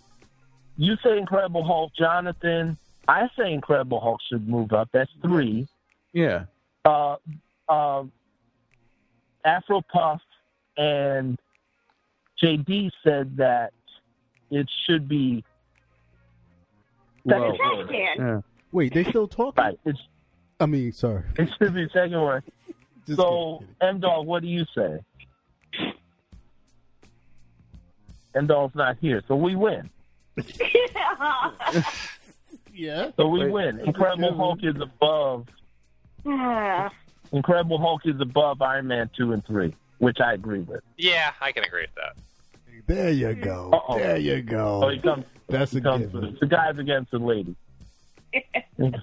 You 0.77 0.95
say 1.03 1.17
Incredible 1.19 1.63
Hulk, 1.63 1.91
Jonathan. 1.97 2.77
I 3.07 3.27
say 3.37 3.51
Incredible 3.53 3.99
Hulk 3.99 4.19
should 4.29 4.47
move 4.47 4.71
up. 4.73 4.89
That's 4.93 5.11
three. 5.21 5.67
Yeah. 6.13 6.45
uh, 6.85 7.15
uh, 7.67 8.03
Afro 9.45 9.81
Puff 9.91 10.21
and 10.77 11.37
JD 12.41 12.91
said 13.03 13.35
that 13.37 13.73
it 14.51 14.69
should 14.85 15.07
be 15.09 15.43
second 17.27 17.41
Low. 17.41 17.77
worst. 17.77 17.91
Yeah. 17.91 18.41
Wait, 18.71 18.93
they 18.93 19.03
still 19.03 19.27
talking? 19.27 19.63
Right. 19.63 19.79
It's, 19.85 19.99
I 20.59 20.65
mean, 20.65 20.91
sorry. 20.93 21.23
it 21.37 21.49
should 21.57 21.73
be 21.73 21.87
second 21.93 22.21
one. 22.21 22.43
Just 23.07 23.19
So, 23.19 23.57
kidding. 23.59 23.75
M 23.81 23.99
Dog, 23.99 24.25
what 24.25 24.41
do 24.43 24.47
you 24.47 24.63
say? 24.75 24.99
M 28.35 28.47
Dog's 28.47 28.75
not 28.75 28.97
here, 29.01 29.21
so 29.27 29.35
we 29.35 29.55
win. 29.55 29.89
yeah. 32.73 33.11
So 33.17 33.27
we 33.27 33.41
Wait. 33.41 33.51
win. 33.51 33.79
Incredible 33.79 34.35
Hulk 34.35 34.59
is 34.63 34.75
above. 34.81 35.47
Incredible 37.31 37.77
Hulk 37.77 38.01
is 38.05 38.19
above 38.19 38.61
Iron 38.61 38.87
Man 38.87 39.09
two 39.15 39.33
and 39.33 39.45
three, 39.45 39.75
which 39.99 40.19
I 40.19 40.33
agree 40.33 40.61
with. 40.61 40.81
Yeah, 40.97 41.31
I 41.41 41.51
can 41.51 41.63
agree 41.63 41.83
with 41.83 41.95
that. 41.95 42.15
There 42.85 43.11
you 43.11 43.33
go. 43.35 43.69
Uh-oh. 43.71 43.97
There 43.97 44.17
you 44.17 44.41
go. 44.41 44.81
So 44.81 44.89
he 44.89 44.99
comes. 44.99 45.25
That's 45.47 45.71
he 45.71 45.77
a 45.77 45.81
comes 45.81 46.05
given. 46.07 46.37
the 46.39 46.47
guys 46.47 46.77
against 46.77 47.11
the 47.11 47.19
ladies. 47.19 47.55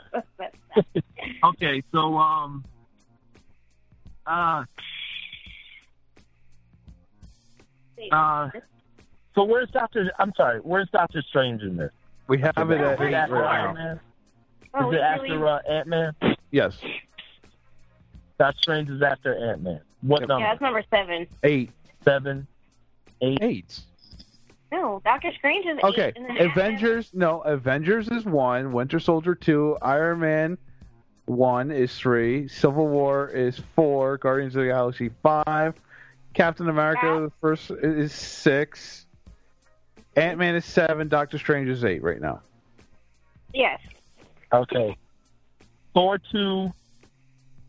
Okay, 1.43 1.83
so 1.91 2.17
um, 2.19 2.65
uh, 4.27 4.65
uh, 8.13 8.51
so 9.35 9.45
where's 9.45 9.71
Doctor? 9.71 10.13
I'm 10.19 10.33
sorry, 10.37 10.61
where's 10.61 10.89
Doctor 10.91 11.23
Strange 11.23 11.63
in 11.63 11.77
this? 11.77 11.93
We 12.31 12.39
have 12.39 12.53
it 12.57 12.63
Is 12.63 12.81
at 12.81 13.01
it 13.01 13.07
eight 13.09 13.15
after 13.15 13.35
right 13.35 13.61
Iron 13.61 13.75
now. 13.75 13.83
Man? 13.85 14.01
Oh, 14.75 14.89
Is 14.91 14.95
it 14.95 15.01
after 15.01 15.49
uh, 15.49 15.59
Ant 15.69 15.89
Man? 15.89 16.13
Yes. 16.53 16.79
Doctor 18.39 18.59
Strange 18.63 18.89
is 18.89 19.03
after 19.03 19.35
Ant 19.51 19.63
Man. 19.63 19.81
What 20.03 20.21
Yep. 20.21 20.29
number? 20.29 20.45
Yeah, 20.47 20.53
that's 20.53 20.61
number 20.61 20.85
seven. 20.91 21.27
Eight. 21.43 21.73
Seven, 22.05 22.47
eight. 23.21 23.39
Eight. 23.43 23.81
No, 24.71 25.03
Doctor 25.05 25.33
Strange 25.37 25.67
is 25.67 25.79
Okay. 25.83 26.11
eight. 26.11 26.17
And 26.17 26.27
then 26.39 26.47
Avengers. 26.51 27.11
No, 27.13 27.41
Avengers 27.41 28.07
is 28.07 28.25
one. 28.25 28.73
Winter 28.73 29.01
Soldier 29.01 29.35
two. 29.35 29.77
Iron 29.83 30.21
Man 30.21 30.57
one 31.25 31.73
is 31.73 31.93
three. 31.99 32.47
Civil 32.47 32.87
War 32.87 33.27
is 33.29 33.59
four. 33.75 34.19
Guardians 34.19 34.55
of 34.55 34.63
the 34.63 34.69
Galaxy 34.69 35.11
five. 35.21 35.75
Captain 36.33 36.69
America 36.69 37.23
the 37.25 37.33
first 37.41 37.73
is 37.73 38.13
six. 38.13 39.00
Ant 40.17 40.39
Man 40.39 40.55
is 40.55 40.65
seven. 40.65 41.09
Doctor 41.09 41.39
Strange 41.39 41.69
is 41.69 41.85
eight 41.85 42.03
right 42.03 42.21
now. 42.21 42.41
Yes. 43.55 43.81
Okay. 44.53 44.97
Thor 45.95 46.19
two 46.31 46.73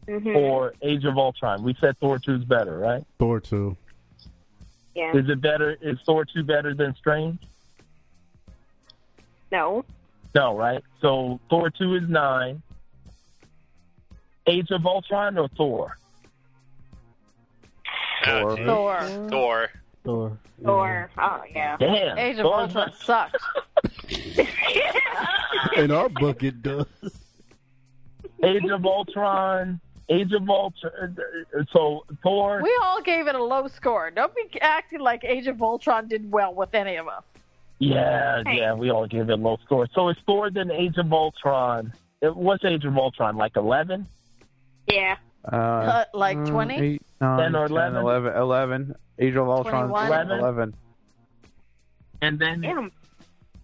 hmm 0.07 0.35
or 0.35 0.73
Age 0.81 1.05
of 1.05 1.17
Ultron. 1.17 1.63
We 1.63 1.75
said 1.79 1.97
Thor 1.99 2.19
two 2.19 2.35
is 2.35 2.43
better, 2.43 2.77
right? 2.77 3.03
Thor 3.19 3.39
two. 3.39 3.77
Yeah. 4.95 5.15
Is 5.15 5.29
it 5.29 5.39
better? 5.41 5.77
Is 5.81 5.97
Thor 6.05 6.25
two 6.25 6.43
better 6.43 6.73
than 6.73 6.95
Strange? 6.95 7.39
No. 9.51 9.85
No, 10.33 10.57
right? 10.57 10.83
So 11.01 11.39
Thor 11.49 11.69
two 11.69 11.95
is 11.95 12.07
nine. 12.07 12.61
Age 14.47 14.71
of 14.71 14.85
Ultron 14.85 15.37
or 15.37 15.47
Thor? 15.49 15.97
Oh, 18.25 18.55
Thor. 18.55 18.99
geez. 19.01 19.29
Thor. 19.29 19.69
Thor. 20.03 20.37
Thor. 20.63 20.71
Or 20.71 21.09
oh 21.17 21.41
yeah. 21.53 21.77
Damn. 21.77 22.17
Age 22.17 22.37
of 22.39 22.43
Thor- 22.43 22.61
Ultron 22.61 22.91
sucks. 23.03 23.43
In 25.77 25.91
our 25.91 26.09
book, 26.09 26.43
it 26.43 26.61
does. 26.61 26.85
Age 28.43 28.63
of 28.71 28.85
Ultron. 28.85 29.79
Age 30.09 30.31
of 30.33 30.49
Ultron. 30.49 31.17
So 31.71 32.05
Thor. 32.23 32.61
We 32.63 32.77
all 32.83 33.01
gave 33.01 33.27
it 33.27 33.35
a 33.35 33.43
low 33.43 33.67
score. 33.67 34.11
Don't 34.11 34.33
be 34.35 34.59
acting 34.61 34.99
like 34.99 35.23
Age 35.23 35.47
of 35.47 35.61
Ultron 35.61 36.07
did 36.07 36.31
well 36.31 36.53
with 36.53 36.73
any 36.73 36.95
of 36.97 37.07
us. 37.07 37.23
Yeah, 37.79 38.43
Hey. 38.45 38.57
yeah, 38.59 38.73
we 38.73 38.91
all 38.91 39.07
gave 39.07 39.29
it 39.31 39.37
low 39.39 39.57
score. 39.65 39.87
So 39.95 40.09
it's 40.09 40.19
Thor 40.27 40.51
than 40.51 40.69
Age 40.69 40.97
of 40.97 41.11
Ultron. 41.11 41.93
It, 42.21 42.35
what's 42.35 42.63
Age 42.63 42.85
of 42.85 42.95
Ultron? 42.97 43.37
Like 43.37 43.55
eleven? 43.55 44.05
Yeah. 44.87 45.15
Uh, 45.45 45.55
Uh, 45.55 46.05
like 46.13 46.37
mm, 46.37 46.47
20? 46.49 46.75
eight, 46.75 47.01
nine, 47.19 47.39
10 47.39 47.55
or 47.55 47.67
10, 47.67 47.71
11? 47.77 48.01
11, 48.01 48.35
11. 48.37 48.95
Age 49.19 49.35
of 49.35 49.47
Ultron 49.47 49.89
11? 49.89 50.31
11. 50.39 50.73
And 52.21 52.39
then 52.39 52.61
Damn. 52.61 52.91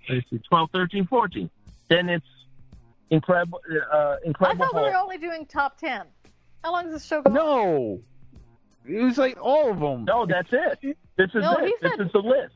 let's 0.10 0.30
see, 0.30 0.40
12, 0.40 0.70
13, 0.72 1.06
14. 1.08 1.50
Then 1.90 2.10
it's 2.10 2.26
Incredible, 3.10 3.62
uh, 3.72 3.96
I 3.96 4.18
Incredible 4.26 4.66
thought 4.66 4.76
we 4.76 4.82
were 4.82 4.96
only 4.96 5.18
doing 5.18 5.46
top 5.46 5.78
10. 5.80 6.02
How 6.64 6.74
long 6.74 6.86
does 6.86 6.94
this 6.94 7.06
show 7.06 7.22
go? 7.22 7.30
on? 7.30 7.36
No. 7.36 8.00
It 8.86 9.02
was 9.02 9.18
like 9.18 9.38
all 9.42 9.72
of 9.72 9.80
them. 9.80 10.04
No, 10.04 10.26
that's 10.26 10.50
it. 10.52 10.98
This 11.16 11.30
is 11.30 11.36
No, 11.42 11.54
it. 11.54 11.74
This 11.82 11.92
said- 11.92 12.02
is 12.06 12.12
the 12.12 12.20
list. 12.20 12.56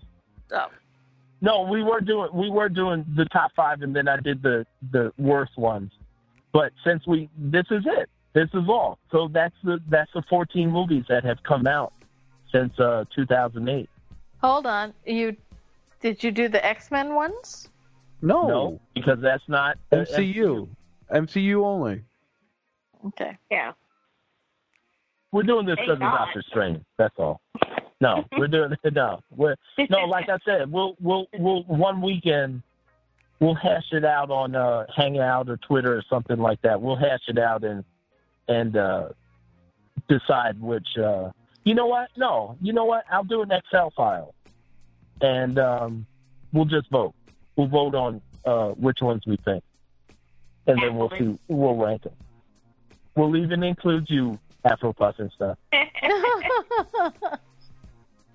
Oh. 0.52 0.68
No, 1.40 1.62
we 1.62 1.84
were 1.84 2.02
doing 2.02 2.30
we 2.34 2.50
were 2.50 2.68
doing 2.70 3.06
the 3.16 3.26
top 3.26 3.52
five, 3.56 3.82
and 3.82 3.96
then 3.96 4.08
I 4.10 4.18
did 4.18 4.42
the 4.44 4.66
the 4.92 5.12
worst 5.18 5.58
ones. 5.58 5.92
But 6.52 6.74
since 6.86 7.08
we 7.08 7.30
this 7.38 7.66
is 7.72 7.84
it, 7.86 8.10
this 8.34 8.50
is 8.54 8.64
all. 8.68 9.00
So 9.12 9.28
that's 9.28 9.56
the 9.64 9.80
that's 9.90 10.12
the 10.14 10.24
14 10.30 10.70
movies 10.70 11.06
that 11.10 11.24
have 11.24 11.42
come 11.44 11.68
out 11.68 11.94
since 12.52 12.78
uh 12.80 13.06
2008. 13.16 13.90
Hold 14.42 14.66
on. 14.66 14.94
You 15.06 15.36
Did 16.02 16.24
you 16.24 16.32
do 16.32 16.48
the 16.48 16.64
X 16.66 16.92
Men 16.92 17.16
ones? 17.16 17.70
No. 18.22 18.48
No, 18.48 18.82
because 18.94 19.20
that's 19.22 19.44
not 19.48 19.78
MCU. 19.92 20.68
MCU 21.12 21.66
only. 21.66 22.02
Okay. 23.08 23.38
Yeah. 23.50 23.74
We're 25.32 25.44
doing 25.44 25.66
this 25.66 25.78
because 25.78 25.94
of 25.94 26.00
Doctor 26.00 26.44
Strange. 26.48 26.84
That's 26.98 27.16
all. 27.18 27.42
No, 28.00 28.26
we're 28.38 28.48
doing 28.48 28.72
it. 28.72 28.80
No, 28.94 29.22
we're 29.36 29.56
no. 29.90 30.00
Like 30.08 30.30
I 30.30 30.38
said, 30.46 30.72
we'll 30.72 30.96
we'll 31.00 31.28
we'll 31.38 31.64
one 31.64 32.02
weekend 32.02 32.62
we'll 33.42 33.56
hash 33.56 33.92
it 33.92 34.06
out 34.06 34.30
on 34.30 34.56
uh, 34.56 34.86
Hangout 34.96 35.50
or 35.50 35.58
Twitter 35.58 35.98
or 35.98 36.04
something 36.10 36.38
like 36.38 36.62
that. 36.62 36.82
We'll 36.82 36.96
hash 36.96 37.24
it 37.28 37.38
out 37.38 37.64
and 37.66 37.84
and 38.52 38.76
uh, 38.76 39.10
decide 40.08 40.60
which. 40.62 40.98
Uh, 40.98 41.32
you 41.64 41.74
know 41.76 41.86
what? 41.86 42.10
No, 42.18 42.58
you 42.62 42.74
know 42.74 42.86
what? 42.86 43.06
I'll 43.10 43.24
do 43.24 43.42
an 43.42 43.52
Excel 43.52 43.92
file, 43.96 44.34
and 45.22 45.58
um, 45.58 46.06
we'll 46.52 46.66
just 46.66 46.90
vote. 46.90 47.14
We'll 47.56 47.68
vote 47.68 47.96
on 47.96 48.22
uh, 48.46 48.70
which 48.70 49.02
ones 49.02 49.24
we 49.26 49.38
think, 49.38 49.64
and 50.68 50.82
then 50.82 50.96
we'll 50.96 51.12
see. 51.12 51.38
We'll 51.48 51.78
rank 51.78 52.04
them. 52.04 52.14
We'll 53.16 53.36
even 53.38 53.64
include 53.64 54.10
you, 54.10 54.40
Afro 54.66 54.96
and 55.00 55.32
stuff. 55.32 55.58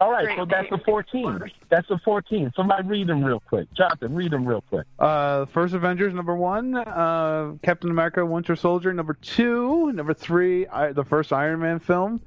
All 0.01 0.10
right, 0.10 0.36
so 0.36 0.44
that's 0.44 0.68
the 0.68 0.78
14. 0.78 1.40
That's 1.70 1.89
the 1.89 1.98
14. 2.05 2.52
Somebody 2.55 2.86
read 2.86 3.06
them 3.06 3.24
real 3.24 3.40
quick. 3.40 3.73
Jonathan, 3.73 4.14
read 4.14 4.31
them 4.31 4.44
real 4.44 4.60
quick. 4.60 4.86
Uh, 4.98 5.47
first 5.47 5.73
Avengers 5.73 6.12
number 6.12 6.36
one, 6.36 6.77
uh, 6.77 7.55
Captain 7.62 7.90
America: 7.90 8.24
Winter 8.24 8.56
Soldier 8.56 8.93
number 8.93 9.14
two, 9.14 9.93
number 9.93 10.12
three, 10.12 10.66
I, 10.66 10.93
the 10.93 11.05
first 11.05 11.32
Iron 11.32 11.60
Man 11.60 11.78
film, 11.78 12.20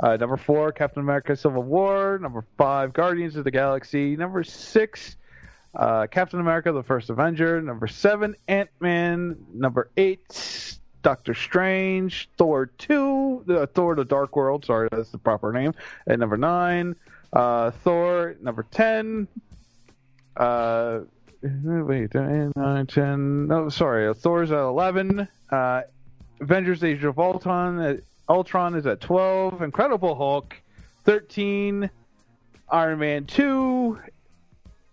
uh, 0.00 0.16
number 0.16 0.36
four, 0.36 0.70
Captain 0.72 1.00
America: 1.00 1.34
Civil 1.34 1.62
War, 1.62 2.18
number 2.20 2.44
five, 2.58 2.92
Guardians 2.92 3.36
of 3.36 3.44
the 3.44 3.50
Galaxy, 3.50 4.16
number 4.16 4.44
six, 4.44 5.16
uh, 5.74 6.06
Captain 6.10 6.40
America: 6.40 6.72
The 6.72 6.82
First 6.82 7.08
Avenger, 7.08 7.62
number 7.62 7.86
seven, 7.86 8.36
Ant 8.48 8.68
Man, 8.80 9.38
number 9.54 9.90
eight, 9.96 10.76
Doctor 11.04 11.34
Strange, 11.34 12.28
Thor 12.38 12.66
two, 12.66 13.44
uh, 13.48 13.66
Thor: 13.66 13.94
The 13.94 14.06
Dark 14.06 14.34
World, 14.34 14.64
sorry, 14.64 14.88
that's 14.90 15.10
the 15.10 15.18
proper 15.18 15.52
name, 15.52 15.74
and 16.06 16.18
number 16.18 16.38
nine, 16.38 16.96
uh, 17.32 17.70
Thor, 17.70 18.34
number 18.40 18.64
ten. 18.72 19.28
Uh, 20.36 21.00
wait, 21.42 22.12
nine, 22.14 22.86
ten. 22.86 23.46
No, 23.46 23.68
sorry. 23.68 24.08
uh, 24.08 24.14
Thor's 24.14 24.50
at 24.50 24.58
eleven. 24.58 25.28
Uh, 25.50 25.82
Avengers: 26.40 26.82
Age 26.82 27.04
of 27.04 27.18
Ultron. 27.18 27.78
uh, 27.78 27.96
Ultron 28.28 28.74
is 28.74 28.86
at 28.86 29.00
twelve. 29.02 29.60
Incredible 29.60 30.14
Hulk, 30.16 30.56
thirteen. 31.04 31.90
Iron 32.70 32.98
Man 32.98 33.26
two. 33.26 34.00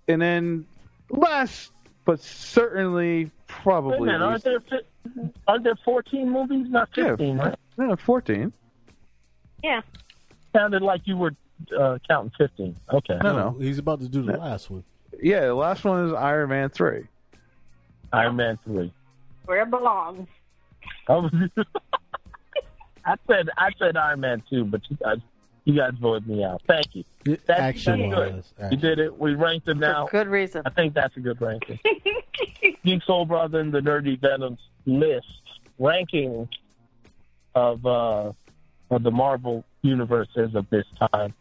and 0.10 0.22
then 0.22 0.66
last 1.10 1.72
but 2.04 2.20
certainly 2.20 3.24
Wait 3.24 3.32
probably 3.48 4.00
minute, 4.08 4.22
aren't 4.22 4.44
there, 4.44 4.60
fi- 5.04 5.32
aren't 5.48 5.64
there 5.64 5.78
14 5.84 6.30
movies? 6.30 6.68
Not 6.70 6.90
15, 6.96 7.38
right? 7.38 7.56
no, 7.78 7.96
14. 7.96 8.52
Yeah. 9.64 9.82
Sounded 10.54 10.82
like 10.82 11.02
you 11.06 11.18
were 11.18 11.36
uh, 11.78 11.98
counting 12.08 12.32
15. 12.38 12.76
Okay. 12.94 13.18
No, 13.24 13.36
no. 13.36 13.58
He's 13.60 13.78
about 13.78 14.02
to 14.02 14.08
do 14.08 14.22
the 14.24 14.34
last 14.34 14.70
one. 14.70 14.84
Yeah, 15.22 15.42
the 15.42 15.54
last 15.54 15.84
one 15.84 16.08
is 16.08 16.14
Iron 16.14 16.50
Man 16.50 16.70
3. 16.70 17.04
Iron 18.14 18.36
Man 18.36 18.58
3. 18.66 18.92
Where 19.46 19.62
it 19.64 19.70
belongs. 19.70 20.28
I, 21.08 21.14
I 23.06 23.16
said 23.28 23.50
I 23.58 23.70
said 23.80 23.98
Iron 23.98 24.20
Man 24.22 24.44
2, 24.50 24.66
but 24.66 24.82
you 24.90 24.98
guys, 24.98 25.18
you 25.66 25.76
guys 25.76 25.92
voted 26.00 26.28
me 26.28 26.44
out. 26.44 26.62
Thank 26.68 26.88
you. 26.96 27.04
That's, 27.26 27.50
action 27.50 28.10
that's 28.10 28.16
good. 28.16 28.34
wise. 28.60 28.72
You 28.72 28.78
did 28.78 29.00
it. 29.00 29.18
We 29.20 29.36
ranked 29.36 29.66
them 29.68 29.80
now. 29.80 30.08
For 30.08 30.24
good 30.24 30.28
reason. 30.28 30.64
I 30.66 30.70
think 30.72 30.94
that's 30.94 31.16
a 31.18 31.20
good 31.20 31.40
ranking. 31.42 31.80
Geek 32.86 33.04
Soul 33.04 33.26
Brother 33.26 33.60
and 33.60 33.72
the 33.72 33.80
Nerdy 33.80 34.20
Venoms 34.20 34.60
list 34.86 35.28
ranking 35.78 36.50
of 37.56 37.86
uh, 37.86 38.32
of 38.90 39.04
the 39.04 39.12
Marvel 39.12 39.64
universe 39.82 40.30
as 40.36 40.56
of 40.56 40.70
this 40.70 40.86
time. 41.12 41.34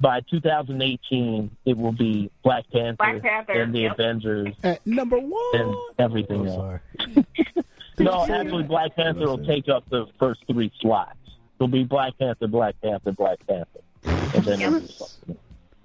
By 0.00 0.20
2018, 0.30 1.50
it 1.64 1.76
will 1.78 1.92
be 1.92 2.30
Black 2.42 2.64
Panther, 2.72 2.96
Black 2.98 3.22
Panther, 3.22 3.52
and 3.52 3.74
the 3.74 3.82
yep. 3.82 3.92
Avengers 3.92 4.52
At 4.62 4.84
number 4.86 5.18
one. 5.18 5.54
and 5.54 5.74
everything 5.98 6.48
Oh, 6.48 6.70
else. 6.70 6.80
sorry. 7.06 7.26
No, 7.96 8.26
actually, 8.26 8.64
Black 8.64 8.96
Panther 8.96 9.20
will 9.20 9.44
take 9.46 9.68
up 9.68 9.88
the 9.88 10.06
first 10.18 10.40
three 10.50 10.72
slots. 10.80 11.14
It'll 11.56 11.68
be 11.68 11.84
Black 11.84 12.18
Panther, 12.18 12.48
Black 12.48 12.74
Panther, 12.82 13.12
Black 13.12 13.38
Panther, 13.46 13.80
and 14.04 14.44
then 14.44 14.60
it'll 14.60 14.80
be 14.80 14.86
something. 14.86 15.36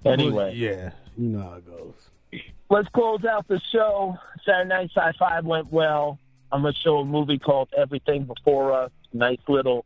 anyway. 0.04 0.54
Yeah, 0.54 0.90
you 1.16 1.28
know 1.28 1.42
how 1.42 1.54
it 1.54 1.66
goes. 1.66 2.42
let's 2.68 2.88
close 2.88 3.24
out 3.24 3.46
the 3.48 3.60
show. 3.72 4.16
Saturday 4.44 4.68
Night 4.68 4.90
Sci-Fi 4.94 5.40
went 5.40 5.72
well. 5.72 6.18
I'm 6.52 6.62
gonna 6.62 6.74
show 6.74 6.98
a 6.98 7.04
movie 7.04 7.38
called 7.38 7.68
Everything 7.76 8.24
Before 8.24 8.72
Us. 8.72 8.90
Nice 9.12 9.38
little 9.48 9.84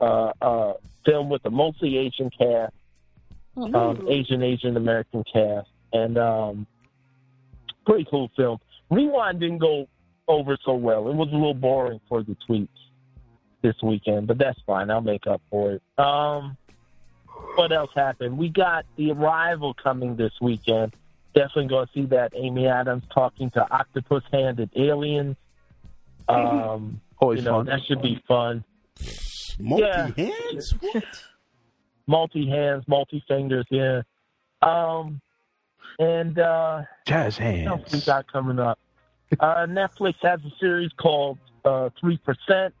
uh, 0.00 0.32
uh, 0.40 0.74
film 1.04 1.28
with 1.28 1.44
a 1.44 1.50
mostly 1.50 1.98
Asian 1.98 2.30
cast, 2.30 2.72
um, 3.56 4.06
Asian 4.08 4.42
Asian 4.42 4.76
American 4.76 5.24
cast, 5.24 5.68
and 5.92 6.16
um, 6.18 6.66
pretty 7.84 8.06
cool 8.08 8.30
film. 8.36 8.58
Rewind 8.90 9.40
didn't 9.40 9.58
go 9.58 9.88
over 10.28 10.56
so 10.64 10.74
well. 10.74 11.08
It 11.08 11.14
was 11.14 11.28
a 11.28 11.34
little 11.34 11.54
boring 11.54 12.00
for 12.08 12.22
the 12.22 12.36
tweets 12.48 12.68
this 13.66 13.82
weekend, 13.82 14.26
but 14.26 14.38
that's 14.38 14.58
fine. 14.66 14.90
I'll 14.90 15.00
make 15.00 15.26
up 15.26 15.42
for 15.50 15.72
it. 15.72 15.82
Um, 15.98 16.56
what 17.56 17.72
else 17.72 17.90
happened? 17.94 18.38
We 18.38 18.48
got 18.48 18.84
the 18.96 19.10
arrival 19.12 19.74
coming 19.74 20.16
this 20.16 20.32
weekend 20.40 20.94
definitely 21.34 21.66
going 21.66 21.86
to 21.86 21.92
see 21.92 22.06
that. 22.06 22.32
Amy 22.34 22.66
Adams 22.66 23.02
talking 23.12 23.50
to 23.50 23.60
octopus-handed 23.70 24.70
aliens. 24.74 25.36
Um, 26.28 27.00
Always 27.18 27.40
you 27.40 27.44
know, 27.44 27.58
fun. 27.58 27.66
that 27.66 27.80
should 27.86 28.00
be 28.02 28.22
fun. 28.26 28.64
Multi 29.60 29.82
Yeah. 29.84 30.10
hands? 30.16 30.74
What? 30.80 31.04
Multi 32.06 32.48
hands, 32.48 32.84
multi 32.88 33.22
fingers, 33.28 33.66
yeah. 33.70 34.00
Um, 34.62 35.20
and 35.98 36.38
uh, 36.38 36.82
Jazz 37.06 37.38
what 37.38 37.66
else 37.66 37.92
we 37.92 38.00
got 38.00 38.30
coming 38.32 38.58
up? 38.58 38.78
Uh, 39.38 39.66
Netflix 39.66 40.14
has 40.22 40.40
a 40.44 40.52
series 40.58 40.90
called 40.96 41.38
uh, 41.64 41.90
Three 42.00 42.16
Percent. 42.18 42.74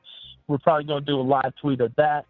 We're 0.48 0.58
probably 0.58 0.84
going 0.84 1.04
to 1.04 1.06
do 1.06 1.20
a 1.20 1.22
live 1.22 1.54
tweet 1.60 1.80
of 1.80 1.94
that. 1.96 2.26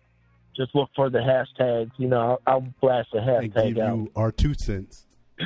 Just 0.57 0.75
look 0.75 0.89
for 0.97 1.11
the 1.11 1.19
hashtags. 1.19 1.91
You 1.99 2.09
know, 2.09 2.21
I'll, 2.21 2.41
I'll 2.47 2.67
blast 2.81 3.11
the 3.13 3.19
hashtag 3.19 3.57
And 3.57 3.75
give 3.75 3.85
out. 3.85 3.97
you 3.97 4.11
our 4.17 4.33
two 4.33 4.55
cents. 4.55 5.07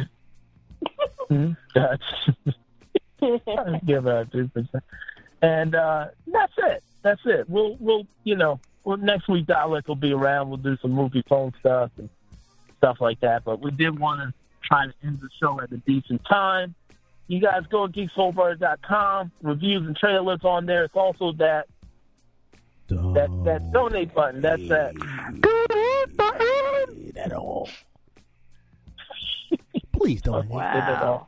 That's 1.75 2.03
give 3.87 4.07
out 4.09 4.33
two 4.33 4.49
percent, 4.49 4.83
and 5.43 5.75
uh, 5.75 6.07
that's 6.27 6.53
it. 6.59 6.83
That's 7.03 7.21
it. 7.25 7.49
We'll 7.49 7.77
we'll 7.79 8.07
you 8.25 8.35
know 8.37 8.59
well, 8.85 8.97
next 8.97 9.29
week 9.29 9.47
Dalek 9.47 9.87
will 9.87 9.95
be 9.95 10.13
around. 10.13 10.49
We'll 10.49 10.57
do 10.59 10.77
some 10.83 10.93
movie 10.93 11.23
phone 11.29 11.53
stuff 11.61 11.91
and 11.99 12.09
stuff 12.79 12.97
like 13.01 13.21
that. 13.21 13.45
But 13.45 13.61
we 13.61 13.71
did 13.71 13.99
want 13.99 14.21
to 14.21 14.35
try 14.67 14.87
to 14.87 14.95
end 15.05 15.21
the 15.21 15.29
show 15.39 15.61
at 15.61 15.71
a 15.71 15.77
decent 15.79 16.25
time. 16.25 16.75
You 17.29 17.41
guys 17.41 17.63
go 17.71 17.87
to 17.87 17.93
geeksoulbird.com. 17.93 19.31
Reviews 19.43 19.87
and 19.87 19.97
trailers 19.97 20.41
on 20.43 20.67
there. 20.67 20.85
It's 20.85 20.97
also 20.97 21.33
that 21.35 21.69
that 22.91 23.31
that 23.45 23.73
donate 23.73 24.15
button. 24.15 24.41
That's 24.41 24.69
that. 24.69 24.95
Donate 25.41 26.17
button. 26.17 27.12
At 27.17 27.33
all. 27.33 27.69
Please 29.93 30.23
don't. 30.23 30.49
Wow. 30.49 31.27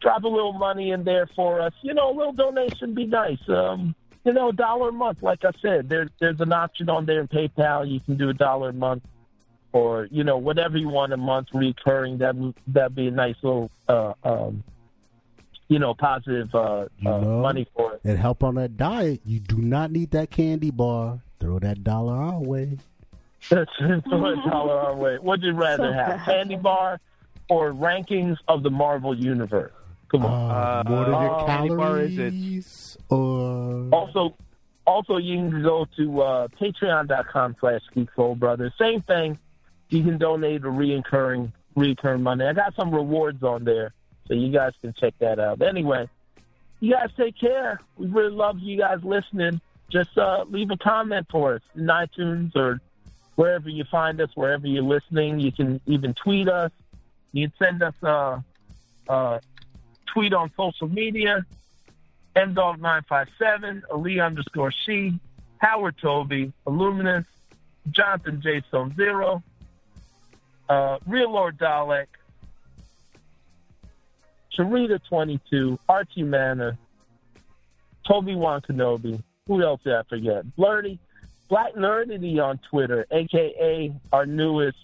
drop 0.00 0.24
a 0.24 0.28
little 0.28 0.52
money 0.52 0.90
in 0.90 1.04
there 1.04 1.26
for 1.26 1.60
us. 1.60 1.72
You 1.82 1.94
know, 1.94 2.10
a 2.10 2.14
little 2.16 2.32
donation 2.32 2.94
be 2.94 3.06
nice. 3.06 3.46
Um, 3.48 3.94
you 4.24 4.32
know, 4.32 4.50
a 4.50 4.52
dollar 4.52 4.90
a 4.90 4.92
month. 4.92 5.22
Like 5.22 5.44
I 5.44 5.52
said, 5.60 5.88
there, 5.88 6.08
there's 6.18 6.40
an 6.40 6.52
option 6.52 6.88
on 6.88 7.06
there 7.06 7.20
in 7.20 7.28
PayPal. 7.28 7.90
You 7.90 8.00
can 8.00 8.16
do 8.16 8.28
a 8.28 8.34
dollar 8.34 8.70
a 8.70 8.74
month, 8.74 9.04
or 9.72 10.08
you 10.10 10.24
know, 10.24 10.36
whatever 10.36 10.76
you 10.76 10.88
want 10.88 11.12
a 11.12 11.16
month 11.16 11.48
recurring. 11.54 12.18
That 12.18 12.34
that'd 12.66 12.94
be 12.94 13.08
a 13.08 13.10
nice 13.10 13.36
little, 13.42 13.70
uh, 13.88 14.12
um, 14.22 14.62
you 15.70 15.78
know, 15.78 15.94
positive 15.94 16.52
uh, 16.54 16.86
You 16.98 17.10
uh, 17.10 17.20
know? 17.20 17.40
money 17.40 17.66
for 17.74 17.94
it. 17.94 18.00
And 18.04 18.18
help 18.18 18.42
on 18.44 18.56
that 18.56 18.76
diet. 18.76 19.20
You 19.24 19.40
do 19.40 19.56
not 19.56 19.90
need 19.90 20.10
that 20.10 20.30
candy 20.30 20.70
bar. 20.70 21.20
Throw 21.38 21.58
that 21.60 21.82
dollar 21.84 22.14
our 22.16 22.38
way. 22.40 22.76
That's 23.48 23.70
a 23.80 24.02
dollar 24.50 24.78
our 24.78 24.96
way. 24.96 25.16
What'd 25.16 25.44
you 25.44 25.52
rather 25.52 25.84
So 25.84 25.92
have, 25.92 26.08
bad. 26.18 26.24
candy 26.26 26.56
bar 26.56 27.00
or 27.48 27.72
rankings 27.72 28.36
of 28.48 28.62
the 28.62 28.70
Marvel 28.70 29.16
universe? 29.16 29.72
Come 30.10 30.26
on. 30.26 30.50
Uh, 30.50 30.82
more 30.90 31.04
than 31.04 31.12
your 31.12 31.46
how 31.46 31.62
many 31.62 31.76
bar 31.76 32.00
is 32.00 32.18
it? 32.18 32.30
calories. 32.32 32.96
Or 33.08 33.88
Also, 33.92 34.34
also 34.86 35.16
you 35.18 35.36
can 35.36 35.62
go 35.62 35.86
to 35.96 36.20
uh, 36.22 36.48
patreon.com 36.60 37.56
slash 37.60 37.80
Geek 37.94 38.08
Soul 38.16 38.34
Brothers. 38.34 38.72
Same 38.78 39.02
thing. 39.02 39.38
You 39.88 40.02
can 40.02 40.18
donate 40.18 40.62
a 40.62 40.66
reoccurring, 40.66 41.52
reoccurring 41.76 42.22
money. 42.22 42.44
I 42.44 42.52
got 42.52 42.74
some 42.74 42.92
rewards 42.94 43.42
on 43.44 43.64
there, 43.64 43.92
so 44.30 44.36
you 44.36 44.52
guys 44.52 44.72
can 44.80 44.92
check 44.92 45.14
that 45.18 45.40
out. 45.40 45.60
Anyway, 45.60 46.08
you 46.78 46.92
guys 46.92 47.10
take 47.16 47.36
care. 47.36 47.80
We 47.96 48.06
really 48.06 48.30
love 48.30 48.60
you 48.60 48.78
guys 48.78 49.00
listening. 49.02 49.60
Just 49.90 50.16
uh, 50.16 50.44
leave 50.48 50.70
a 50.70 50.76
comment 50.76 51.26
for 51.28 51.54
us 51.56 51.62
in 51.74 51.86
iTunes 51.86 52.54
or 52.54 52.80
wherever 53.34 53.68
you 53.68 53.82
find 53.90 54.20
us, 54.20 54.30
wherever 54.36 54.68
you're 54.68 54.84
listening. 54.84 55.40
You 55.40 55.50
can 55.50 55.80
even 55.86 56.14
tweet 56.14 56.48
us. 56.48 56.70
You 57.32 57.48
can 57.48 57.56
send 57.58 57.82
us 57.82 57.94
a, 58.04 58.44
a 59.08 59.40
tweet 60.06 60.32
on 60.32 60.52
social 60.56 60.88
media. 60.88 61.44
MDog957, 62.36 63.82
Ali 63.90 64.20
underscore 64.20 64.70
she, 64.70 65.18
Howard 65.58 65.96
Toby, 66.00 66.52
Illuminous, 66.68 67.26
Jonathan 67.90 68.40
J. 68.40 68.62
Zero, 68.94 69.42
uh, 70.68 70.98
Real 71.04 71.32
Lord 71.32 71.58
Dalek, 71.58 72.06
Sharita22, 74.58 75.78
Archie 75.88 76.22
Manor, 76.22 76.76
Toby 78.06 78.34
Wan 78.34 78.60
Kenobi. 78.60 79.22
Who 79.46 79.62
else 79.62 79.80
did 79.84 79.94
I 79.94 80.02
forget? 80.04 80.44
Blurty, 80.58 80.98
Black 81.48 81.74
Nerdity 81.74 82.42
on 82.42 82.58
Twitter, 82.70 83.06
aka 83.10 83.92
our 84.12 84.26
newest 84.26 84.78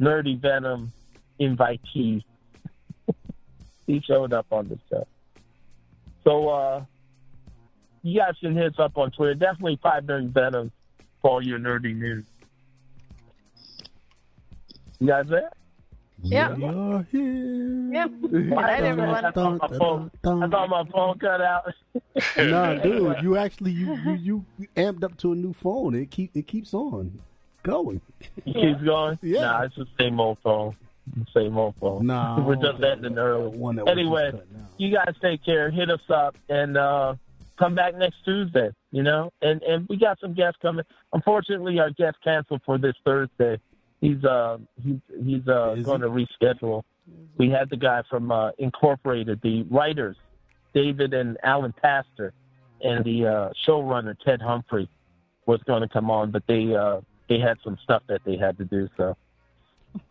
Nerdy 0.00 0.40
Venom 0.40 0.92
invitee. 1.40 2.22
he 3.86 4.00
showed 4.00 4.32
up 4.32 4.46
on 4.50 4.68
the 4.68 4.78
show. 4.88 5.06
So 6.24 6.48
uh 6.48 6.84
you 8.02 8.18
guys 8.20 8.34
can 8.40 8.54
hit 8.54 8.66
us 8.66 8.78
up 8.78 8.98
on 8.98 9.10
Twitter. 9.12 9.34
Definitely 9.34 9.78
five 9.82 10.04
nerdy 10.04 10.28
venom 10.28 10.72
for 11.20 11.30
all 11.30 11.44
your 11.44 11.58
nerdy 11.58 11.94
news. 11.96 12.24
You 14.98 15.06
guys 15.06 15.26
there? 15.28 15.50
Yeah. 16.22 16.54
we 16.54 16.64
are 16.64 17.06
here. 17.10 17.88
Yeah. 17.92 18.06
Good 18.08 18.48
night, 18.50 18.82
everyone. 18.84 19.24
I 19.24 19.30
thought 19.32 19.58
my 19.70 19.78
phone, 19.78 20.10
I 20.24 20.46
thought 20.48 20.68
my 20.68 20.84
phone 20.90 21.18
cut 21.18 21.40
out. 21.40 21.72
Nah, 22.38 22.74
dude, 22.82 23.16
you 23.22 23.36
actually 23.36 23.72
you, 23.72 23.94
you 24.18 24.44
you 24.58 24.68
amped 24.76 25.02
up 25.04 25.16
to 25.18 25.32
a 25.32 25.34
new 25.34 25.52
phone. 25.52 25.94
It 25.94 26.10
keep 26.10 26.30
it 26.34 26.46
keeps 26.46 26.72
on 26.74 27.20
going. 27.62 28.00
It 28.46 28.54
keeps 28.54 28.82
going. 28.82 29.18
Yeah. 29.22 29.40
Nah, 29.42 29.62
it's 29.64 29.76
the 29.76 29.86
same 29.98 30.18
old 30.20 30.38
phone. 30.42 30.76
Same 31.34 31.56
old 31.58 31.74
phone. 31.80 32.06
Nah, 32.06 32.40
we're 32.40 32.54
just 32.56 32.82
ending 32.82 33.18
early. 33.18 33.56
One 33.56 33.76
that 33.76 33.84
was 33.86 33.92
Anyway, 33.92 34.30
just 34.30 34.42
cutting 34.44 34.62
out. 34.62 34.70
you 34.78 34.94
guys 34.94 35.14
take 35.20 35.44
care. 35.44 35.70
Hit 35.70 35.90
us 35.90 36.00
up 36.08 36.36
and 36.48 36.76
uh 36.76 37.14
come 37.58 37.74
back 37.74 37.94
next 37.96 38.24
Tuesday. 38.24 38.70
You 38.92 39.02
know, 39.02 39.32
and 39.42 39.62
and 39.62 39.86
we 39.88 39.96
got 39.98 40.18
some 40.20 40.32
guests 40.34 40.58
coming. 40.62 40.84
Unfortunately, 41.12 41.78
our 41.80 41.90
guest 41.90 42.16
canceled 42.24 42.62
for 42.64 42.78
this 42.78 42.94
Thursday. 43.04 43.58
He's 44.02 44.22
uh 44.24 44.58
he's 44.82 44.98
he's 45.24 45.46
uh 45.46 45.76
Is 45.78 45.86
going 45.86 46.00
to 46.00 46.08
reschedule. 46.08 46.82
We 47.38 47.50
had 47.50 47.70
the 47.70 47.76
guy 47.76 48.02
from 48.10 48.30
uh, 48.30 48.50
Incorporated, 48.58 49.40
the 49.42 49.62
writers, 49.70 50.16
David 50.74 51.14
and 51.14 51.38
Alex 51.42 51.74
Pastor, 51.80 52.32
and 52.80 53.04
the 53.04 53.26
uh, 53.26 53.48
showrunner 53.66 54.16
Ted 54.24 54.42
Humphrey 54.42 54.88
was 55.46 55.60
going 55.66 55.82
to 55.82 55.88
come 55.88 56.10
on, 56.10 56.32
but 56.32 56.42
they 56.48 56.74
uh 56.74 57.00
they 57.28 57.38
had 57.38 57.58
some 57.62 57.78
stuff 57.84 58.02
that 58.08 58.22
they 58.24 58.36
had 58.36 58.58
to 58.58 58.64
do. 58.64 58.88
So 58.96 59.16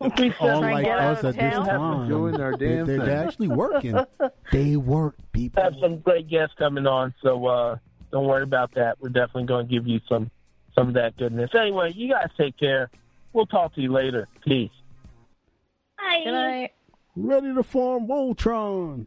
Unlike 0.00 0.84
get 0.84 0.98
out 0.98 1.18
us 1.18 1.24
of 1.24 1.36
at 1.36 1.50
this 1.50 1.66
time, 1.66 2.08
Doing 2.08 2.34
their 2.34 2.56
they're, 2.56 2.76
damn 2.76 2.86
they're, 2.86 3.04
they're 3.04 3.26
actually 3.26 3.48
working. 3.48 3.94
they 4.52 4.76
work, 4.76 5.16
people. 5.32 5.62
have 5.62 5.74
some 5.82 5.98
great 5.98 6.28
guests 6.28 6.54
coming 6.58 6.86
on, 6.86 7.12
so 7.22 7.46
uh, 7.46 7.76
don't 8.10 8.26
worry 8.26 8.44
about 8.44 8.74
that. 8.74 8.98
We're 9.00 9.10
definitely 9.10 9.44
going 9.44 9.66
to 9.66 9.72
give 9.72 9.86
you 9.86 10.00
some 10.08 10.30
some 10.74 10.88
of 10.88 10.94
that 10.94 11.16
goodness. 11.18 11.50
Anyway, 11.54 11.92
you 11.94 12.08
guys 12.08 12.28
take 12.38 12.56
care. 12.56 12.90
We'll 13.32 13.46
talk 13.46 13.74
to 13.74 13.80
you 13.80 13.92
later. 13.92 14.28
Peace. 14.44 14.70
Hi. 15.98 16.24
Good 16.24 16.32
night. 16.32 16.70
Ready 17.16 17.54
to 17.54 17.62
form 17.62 18.06
Voltron. 18.06 19.06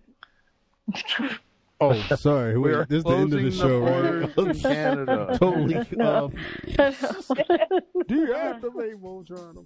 Oh, 1.82 2.02
sorry. 2.16 2.58
We 2.58 2.70
Wait, 2.70 2.74
are 2.74 2.86
this 2.86 3.00
is 3.00 3.04
the 3.04 3.10
end 3.10 3.34
of 3.34 3.44
the 3.44 3.52
closing 3.52 3.60
show, 3.60 3.80
borders 3.82 4.38
right? 4.38 4.48
in 4.48 4.60
Canada. 4.62 5.38
totally. 5.42 5.76
Um, 5.76 6.32
deactivate 8.08 8.96
Voltron. 9.02 9.66